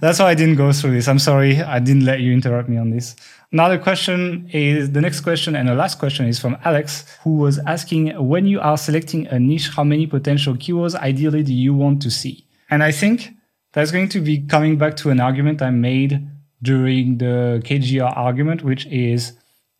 that's 0.00 0.20
why 0.20 0.26
I 0.26 0.34
didn't 0.34 0.54
go 0.54 0.72
through 0.72 0.92
this. 0.92 1.08
I'm 1.08 1.18
sorry. 1.18 1.60
I 1.60 1.80
didn't 1.80 2.04
let 2.04 2.20
you 2.20 2.32
interrupt 2.32 2.68
me 2.68 2.76
on 2.76 2.90
this. 2.90 3.16
Another 3.50 3.78
question 3.78 4.48
is 4.52 4.92
the 4.92 5.00
next 5.00 5.22
question 5.22 5.56
and 5.56 5.68
the 5.68 5.74
last 5.74 5.98
question 5.98 6.26
is 6.26 6.38
from 6.38 6.56
Alex, 6.64 7.04
who 7.24 7.38
was 7.38 7.58
asking 7.66 8.16
when 8.28 8.46
you 8.46 8.60
are 8.60 8.78
selecting 8.78 9.26
a 9.26 9.40
niche, 9.40 9.70
how 9.74 9.82
many 9.82 10.06
potential 10.06 10.54
keywords 10.54 10.94
ideally 10.94 11.42
do 11.42 11.52
you 11.52 11.74
want 11.74 12.00
to 12.02 12.10
see? 12.10 12.46
And 12.70 12.84
I 12.84 12.92
think 12.92 13.34
that's 13.72 13.90
going 13.90 14.08
to 14.10 14.20
be 14.20 14.38
coming 14.38 14.76
back 14.78 14.96
to 14.96 15.10
an 15.10 15.20
argument 15.20 15.62
I 15.62 15.70
made 15.70 16.26
during 16.62 17.18
the 17.18 17.62
KGR 17.64 18.16
argument, 18.16 18.62
which 18.62 18.86
is 18.86 19.32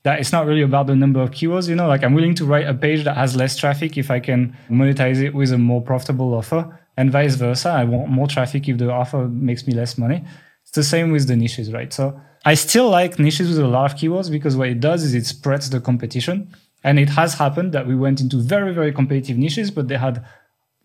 that 0.03 0.21
it's 0.21 0.33
not 0.33 0.47
really 0.47 0.63
about 0.63 0.87
the 0.87 0.97
number 0.97 1.21
of 1.21 1.31
keywords. 1.31 1.69
You 1.69 1.75
know, 1.75 1.89
like 1.89 2.03
I'm 2.03 2.15
willing 2.15 2.35
to 2.37 2.45
write 2.45 2.67
a 2.67 2.75
page 2.75 3.05
that 3.05 3.17
has 3.17 3.37
less 3.37 3.57
traffic 3.57 3.99
if 3.99 4.11
I 4.11 4.21
can 4.21 4.57
monetize 4.71 5.23
it 5.23 5.35
with 5.35 5.53
a 5.53 5.59
more 5.59 5.83
profitable 5.83 6.35
offer, 6.35 6.81
and 6.97 7.11
vice 7.11 7.35
versa. 7.35 7.71
I 7.71 7.85
want 7.85 8.11
more 8.11 8.27
traffic 8.27 8.69
if 8.69 8.79
the 8.79 8.91
offer 8.91 9.29
makes 9.29 9.67
me 9.67 9.75
less 9.75 9.99
money. 9.99 10.25
It's 10.63 10.73
the 10.73 10.85
same 10.85 11.11
with 11.13 11.27
the 11.27 11.37
niches, 11.37 11.73
right? 11.73 11.93
So 11.93 12.21
I 12.45 12.55
still 12.55 12.89
like 12.89 13.19
niches 13.19 13.49
with 13.49 13.59
a 13.59 13.67
lot 13.67 13.91
of 13.91 13.99
keywords 13.99 14.31
because 14.31 14.57
what 14.57 14.69
it 14.69 14.81
does 14.81 15.03
is 15.03 15.15
it 15.15 15.27
spreads 15.27 15.71
the 15.71 15.81
competition. 15.81 16.55
And 16.83 16.99
it 16.99 17.11
has 17.11 17.35
happened 17.35 17.73
that 17.73 17.87
we 17.87 17.95
went 17.95 18.21
into 18.21 18.39
very, 18.39 18.73
very 18.73 18.93
competitive 18.93 19.37
niches, 19.37 19.71
but 19.71 19.89
they 19.89 19.99
had 19.99 20.25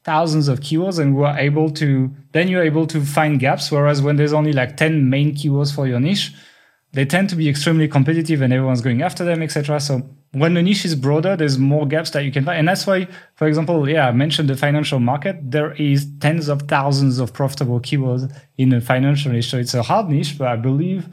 thousands 0.05 0.47
of 0.47 0.59
keywords 0.59 0.99
and 0.99 1.17
we're 1.17 1.35
able 1.37 1.69
to 1.69 2.11
then 2.31 2.47
you're 2.47 2.63
able 2.63 2.85
to 2.85 3.01
find 3.01 3.39
gaps 3.39 3.71
whereas 3.71 4.01
when 4.01 4.15
there's 4.15 4.33
only 4.33 4.53
like 4.53 4.77
10 4.77 5.09
main 5.09 5.33
keywords 5.33 5.73
for 5.73 5.87
your 5.87 5.99
niche 5.99 6.31
they 6.93 7.03
tend 7.03 7.27
to 7.29 7.35
be 7.35 7.49
extremely 7.49 7.87
competitive 7.87 8.41
and 8.41 8.53
everyone's 8.53 8.81
going 8.81 9.01
after 9.01 9.25
them 9.25 9.41
etc 9.41 9.79
so 9.79 10.07
when 10.31 10.53
the 10.53 10.61
niche 10.61 10.85
is 10.85 10.95
broader 10.95 11.35
there's 11.35 11.57
more 11.57 11.87
gaps 11.87 12.11
that 12.11 12.23
you 12.25 12.31
can 12.31 12.43
find. 12.43 12.59
And 12.59 12.67
that's 12.67 12.85
why 12.85 13.07
for 13.35 13.47
example 13.47 13.89
yeah 13.89 14.07
i 14.07 14.11
mentioned 14.11 14.49
the 14.49 14.57
financial 14.57 14.99
market. 14.99 15.37
There 15.41 15.73
is 15.73 16.07
tens 16.19 16.49
of 16.49 16.63
thousands 16.63 17.19
of 17.19 17.33
profitable 17.33 17.79
keywords 17.79 18.31
in 18.57 18.69
the 18.69 18.81
financial 18.81 19.31
niche. 19.31 19.49
So 19.49 19.57
it's 19.57 19.73
a 19.73 19.83
hard 19.83 20.09
niche 20.09 20.37
but 20.37 20.49
i 20.49 20.55
believe 20.55 21.07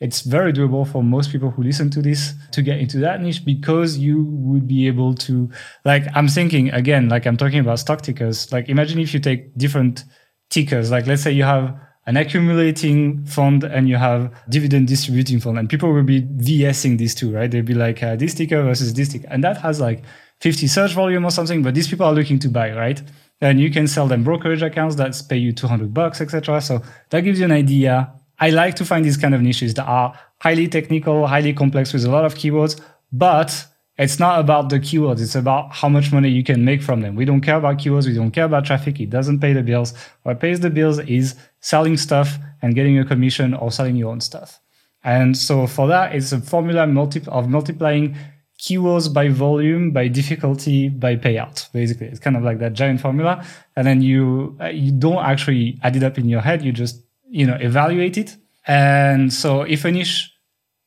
it's 0.00 0.20
very 0.20 0.52
doable 0.52 0.86
for 0.86 1.02
most 1.02 1.32
people 1.32 1.50
who 1.50 1.62
listen 1.62 1.90
to 1.90 2.00
this 2.00 2.34
to 2.52 2.62
get 2.62 2.78
into 2.78 2.98
that 2.98 3.20
niche 3.20 3.44
because 3.44 3.98
you 3.98 4.24
would 4.24 4.68
be 4.68 4.86
able 4.86 5.12
to 5.12 5.50
like 5.84 6.04
i'm 6.14 6.28
thinking 6.28 6.70
again 6.70 7.08
like 7.08 7.26
i'm 7.26 7.36
talking 7.36 7.58
about 7.58 7.78
stock 7.78 8.02
tickers. 8.02 8.52
Like 8.52 8.68
imagine 8.68 8.98
if 8.98 9.14
you 9.14 9.20
take 9.20 9.56
different 9.56 10.04
tickers. 10.50 10.90
Like 10.90 11.06
let's 11.06 11.22
say 11.22 11.32
you 11.32 11.44
have 11.44 11.78
an 12.06 12.16
accumulating 12.16 13.24
fund 13.26 13.64
and 13.64 13.88
you 13.88 13.96
have 13.96 14.32
dividend 14.48 14.88
distributing 14.88 15.40
fund 15.40 15.58
and 15.58 15.68
people 15.68 15.92
will 15.92 16.02
be 16.02 16.22
vsing 16.22 16.98
these 16.98 17.14
two 17.14 17.32
right? 17.32 17.50
They'll 17.50 17.62
be 17.62 17.74
like 17.74 18.02
uh, 18.02 18.16
this 18.16 18.34
ticker 18.34 18.62
versus 18.62 18.94
this 18.94 19.10
ticker. 19.10 19.28
And 19.30 19.44
that 19.44 19.58
has 19.58 19.80
like 19.80 20.04
50 20.40 20.66
search 20.66 20.92
volume 20.92 21.24
or 21.24 21.30
something 21.30 21.62
but 21.62 21.74
these 21.74 21.88
people 21.88 22.06
are 22.06 22.12
looking 22.12 22.38
to 22.40 22.48
buy 22.48 22.72
right? 22.72 23.02
And 23.40 23.60
you 23.60 23.70
can 23.70 23.86
sell 23.86 24.08
them 24.08 24.24
brokerage 24.24 24.62
accounts 24.62 24.96
that 24.96 25.20
pay 25.28 25.36
you 25.36 25.52
200 25.52 25.92
bucks 25.94 26.20
etc 26.20 26.60
so 26.60 26.82
that 27.10 27.20
gives 27.20 27.38
you 27.38 27.44
an 27.44 27.52
idea 27.52 28.12
I 28.40 28.50
like 28.50 28.74
to 28.76 28.84
find 28.84 29.04
these 29.04 29.16
kind 29.16 29.34
of 29.34 29.40
niches 29.40 29.74
that 29.74 29.86
are 29.86 30.18
highly 30.40 30.68
technical, 30.68 31.26
highly 31.26 31.52
complex 31.52 31.92
with 31.92 32.04
a 32.04 32.10
lot 32.10 32.24
of 32.24 32.34
keywords, 32.34 32.80
but 33.12 33.66
it's 33.98 34.20
not 34.20 34.38
about 34.38 34.68
the 34.68 34.78
keywords. 34.78 35.20
It's 35.20 35.34
about 35.34 35.72
how 35.72 35.88
much 35.88 36.12
money 36.12 36.28
you 36.28 36.44
can 36.44 36.64
make 36.64 36.82
from 36.82 37.00
them. 37.00 37.16
We 37.16 37.24
don't 37.24 37.40
care 37.40 37.56
about 37.56 37.78
keywords. 37.78 38.06
We 38.06 38.14
don't 38.14 38.30
care 38.30 38.44
about 38.44 38.64
traffic. 38.64 39.00
It 39.00 39.10
doesn't 39.10 39.40
pay 39.40 39.52
the 39.52 39.62
bills. 39.62 39.92
What 40.22 40.38
pays 40.38 40.60
the 40.60 40.70
bills 40.70 41.00
is 41.00 41.34
selling 41.60 41.96
stuff 41.96 42.38
and 42.62 42.76
getting 42.76 42.96
a 42.98 43.04
commission 43.04 43.54
or 43.54 43.72
selling 43.72 43.96
your 43.96 44.12
own 44.12 44.20
stuff. 44.20 44.60
And 45.02 45.36
so 45.36 45.66
for 45.66 45.88
that, 45.88 46.14
it's 46.14 46.30
a 46.32 46.40
formula 46.40 46.86
multi- 46.86 47.26
of 47.26 47.48
multiplying 47.48 48.16
keywords 48.60 49.12
by 49.12 49.28
volume, 49.28 49.90
by 49.90 50.06
difficulty, 50.08 50.88
by 50.88 51.16
payout. 51.16 51.70
Basically, 51.72 52.06
it's 52.06 52.20
kind 52.20 52.36
of 52.36 52.44
like 52.44 52.58
that 52.60 52.74
giant 52.74 53.00
formula. 53.00 53.44
And 53.74 53.86
then 53.86 54.00
you 54.02 54.56
uh, 54.60 54.66
you 54.66 54.92
don't 54.92 55.24
actually 55.24 55.78
add 55.82 55.96
it 55.96 56.02
up 56.04 56.18
in 56.18 56.28
your 56.28 56.40
head. 56.40 56.62
You 56.62 56.72
just 56.72 57.02
you 57.30 57.46
know, 57.46 57.56
evaluate 57.60 58.16
it. 58.16 58.36
And 58.66 59.32
so 59.32 59.62
if 59.62 59.84
a 59.84 59.90
niche 59.90 60.32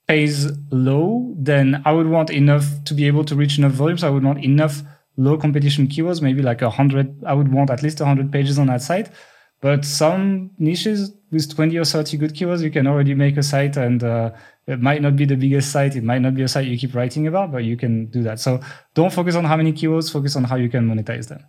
pays 0.07 0.51
low, 0.71 1.33
then 1.37 1.81
I 1.85 1.91
would 1.91 2.07
want 2.07 2.29
enough 2.29 2.65
to 2.85 2.93
be 2.93 3.07
able 3.07 3.23
to 3.25 3.35
reach 3.35 3.57
enough 3.57 3.71
volumes. 3.71 4.03
I 4.03 4.09
would 4.09 4.23
want 4.23 4.43
enough 4.43 4.81
low 5.17 5.37
competition 5.37 5.87
keywords, 5.87 6.21
maybe 6.21 6.41
like 6.41 6.61
a 6.61 6.69
hundred. 6.69 7.23
I 7.25 7.33
would 7.33 7.51
want 7.51 7.69
at 7.69 7.81
least 7.83 7.99
hundred 7.99 8.31
pages 8.31 8.59
on 8.59 8.67
that 8.67 8.81
site. 8.81 9.09
But 9.61 9.85
some 9.85 10.51
niches 10.57 11.13
with 11.31 11.55
20 11.55 11.77
or 11.77 11.85
30 11.85 12.17
good 12.17 12.33
keywords, 12.33 12.61
you 12.61 12.71
can 12.71 12.87
already 12.87 13.13
make 13.13 13.37
a 13.37 13.43
site 13.43 13.77
and 13.77 14.03
uh, 14.03 14.31
it 14.65 14.81
might 14.81 15.03
not 15.03 15.15
be 15.15 15.25
the 15.25 15.35
biggest 15.35 15.71
site. 15.71 15.95
It 15.95 16.03
might 16.03 16.21
not 16.21 16.33
be 16.33 16.41
a 16.41 16.47
site 16.47 16.65
you 16.65 16.77
keep 16.77 16.95
writing 16.95 17.27
about, 17.27 17.51
but 17.51 17.63
you 17.63 17.77
can 17.77 18.07
do 18.07 18.23
that. 18.23 18.39
So 18.39 18.59
don't 18.95 19.13
focus 19.13 19.35
on 19.35 19.45
how 19.45 19.57
many 19.57 19.71
keywords, 19.71 20.11
focus 20.11 20.35
on 20.35 20.45
how 20.45 20.55
you 20.55 20.67
can 20.67 20.87
monetize 20.89 21.27
them. 21.27 21.45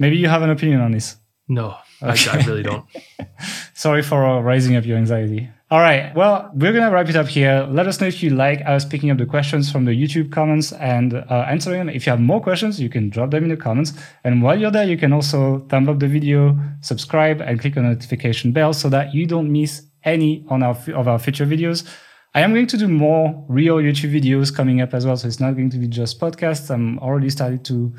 Maybe 0.00 0.16
you 0.16 0.28
have 0.28 0.42
an 0.42 0.50
opinion 0.50 0.80
on 0.80 0.90
this. 0.90 1.16
No, 1.48 1.76
okay. 2.02 2.30
I, 2.30 2.40
I 2.40 2.44
really 2.44 2.62
don't. 2.62 2.86
Sorry 3.74 4.02
for 4.02 4.42
raising 4.42 4.76
up 4.76 4.84
your 4.84 4.96
anxiety. 4.96 5.50
All 5.70 5.80
right. 5.80 6.14
Well, 6.14 6.50
we're 6.54 6.72
going 6.72 6.84
to 6.84 6.90
wrap 6.90 7.08
it 7.08 7.16
up 7.16 7.26
here. 7.26 7.66
Let 7.68 7.88
us 7.88 8.00
know 8.00 8.06
if 8.06 8.22
you 8.22 8.30
like 8.30 8.60
us 8.64 8.84
picking 8.84 9.10
up 9.10 9.18
the 9.18 9.26
questions 9.26 9.72
from 9.72 9.86
the 9.86 9.90
YouTube 9.90 10.30
comments 10.30 10.72
and 10.72 11.14
uh, 11.14 11.46
answering 11.48 11.78
them. 11.78 11.88
If 11.88 12.06
you 12.06 12.10
have 12.10 12.20
more 12.20 12.40
questions, 12.40 12.80
you 12.80 12.88
can 12.88 13.10
drop 13.10 13.30
them 13.30 13.44
in 13.44 13.50
the 13.50 13.56
comments. 13.56 13.92
And 14.22 14.40
while 14.40 14.58
you're 14.58 14.70
there, 14.70 14.84
you 14.84 14.96
can 14.96 15.12
also 15.12 15.66
thumb 15.68 15.88
up 15.88 15.98
the 15.98 16.06
video, 16.06 16.56
subscribe, 16.80 17.40
and 17.40 17.60
click 17.60 17.76
on 17.76 17.82
the 17.82 17.88
notification 17.90 18.52
bell 18.52 18.72
so 18.72 18.88
that 18.90 19.14
you 19.14 19.26
don't 19.26 19.50
miss 19.50 19.82
any 20.04 20.44
on 20.48 20.62
our, 20.62 20.76
of 20.94 21.08
our 21.08 21.18
future 21.18 21.44
videos. 21.44 21.84
I 22.34 22.42
am 22.42 22.52
going 22.52 22.66
to 22.68 22.76
do 22.76 22.86
more 22.86 23.44
real 23.48 23.78
YouTube 23.78 24.12
videos 24.12 24.54
coming 24.54 24.80
up 24.80 24.94
as 24.94 25.06
well. 25.06 25.16
So 25.16 25.26
it's 25.26 25.40
not 25.40 25.56
going 25.56 25.70
to 25.70 25.78
be 25.78 25.88
just 25.88 26.20
podcasts. 26.20 26.70
I'm 26.70 26.98
already 27.00 27.30
started 27.30 27.64
to 27.64 27.94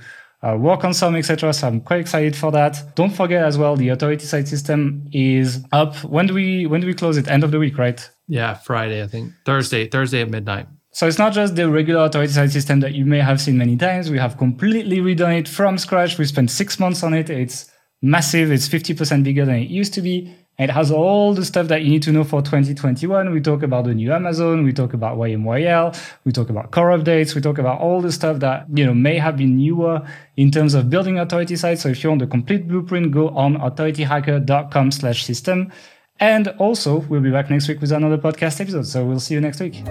uh, 0.46 0.56
work 0.56 0.84
on 0.84 0.94
some, 0.94 1.16
etc. 1.16 1.54
So 1.54 1.68
I'm 1.68 1.82
quite 1.82 2.02
excited 2.02 2.36
for 2.36 2.52
that. 2.52 2.96
Don't 2.96 3.10
forget 3.10 3.44
as 3.44 3.58
well, 3.58 3.76
the 3.76 3.90
authority 3.90 4.26
site 4.26 4.48
system 4.48 5.08
is 5.12 5.66
up. 5.72 5.96
When 6.04 6.28
do 6.28 6.34
we 6.34 6.66
when 6.68 6.82
do 6.82 6.88
we 6.88 6.94
close 6.94 7.18
it? 7.18 7.28
End 7.28 7.44
of 7.44 7.52
the 7.52 7.60
week, 7.60 7.78
right? 7.78 8.10
Yeah, 8.28 8.54
Friday, 8.54 9.04
I 9.04 9.08
think. 9.08 9.34
Thursday, 9.46 9.88
Thursday 9.88 10.22
at 10.22 10.30
midnight. 10.30 10.68
So 10.92 11.08
it's 11.08 11.18
not 11.18 11.34
just 11.34 11.56
the 11.56 11.70
regular 11.70 12.06
authority 12.06 12.32
site 12.32 12.52
system 12.52 12.80
that 12.80 12.94
you 12.94 13.06
may 13.06 13.20
have 13.20 13.42
seen 13.42 13.58
many 13.58 13.76
times. 13.76 14.10
We 14.10 14.18
have 14.18 14.38
completely 14.38 15.00
redone 15.00 15.40
it 15.40 15.48
from 15.48 15.78
scratch. 15.78 16.18
We 16.18 16.26
spent 16.26 16.50
six 16.50 16.80
months 16.80 17.04
on 17.04 17.14
it. 17.14 17.30
It's 17.30 17.70
massive. 18.02 18.52
It's 18.52 18.70
50% 18.70 19.24
bigger 19.24 19.46
than 19.46 19.56
it 19.56 19.70
used 19.70 19.94
to 19.96 20.02
be. 20.02 20.34
It 20.58 20.70
has 20.70 20.90
all 20.90 21.34
the 21.34 21.44
stuff 21.44 21.68
that 21.68 21.84
you 21.84 21.90
need 21.90 22.04
to 22.04 22.12
know 22.14 22.24
for 22.24 22.42
2021. 22.42 23.34
We 23.34 23.42
talk 23.42 23.62
about 23.62 23.86
the 23.86 23.94
new 23.94 24.14
Amazon. 24.14 24.64
We 24.64 24.72
talk 24.72 24.94
about 24.94 25.18
YMYL. 25.18 25.98
We 26.24 26.32
talk 26.32 26.50
about 26.50 26.72
core 26.72 26.98
updates. 26.98 27.36
We 27.36 27.42
talk 27.42 27.58
about 27.58 27.82
all 27.82 28.02
the 28.02 28.12
stuff 28.12 28.40
that, 28.40 28.66
you 28.74 28.86
know, 28.86 28.94
may 28.94 29.18
have 29.18 29.36
been 29.36 29.58
newer 29.58 30.08
in 30.38 30.52
terms 30.52 30.74
of 30.74 30.90
building 30.90 31.20
authority 31.20 31.58
sites. 31.58 31.82
So 31.82 31.90
if 31.90 32.04
you 32.04 32.10
want 32.10 32.22
the 32.22 32.28
complete 32.28 32.68
blueprint, 32.70 33.12
go 33.12 33.30
on 33.30 33.58
authorityhacker.com 33.58 34.92
slash 34.92 35.26
system. 35.26 35.74
And 36.22 36.48
also, 36.60 37.00
we'll 37.00 37.20
be 37.20 37.32
back 37.32 37.50
next 37.50 37.68
week 37.68 37.82
with 37.82 37.92
another 37.92 38.18
podcast 38.18 38.62
episode. 38.62 38.88
So 38.88 39.06
we'll 39.06 39.20
see 39.20 39.34
you 39.34 39.42
next 39.42 39.60
week. 39.60 39.84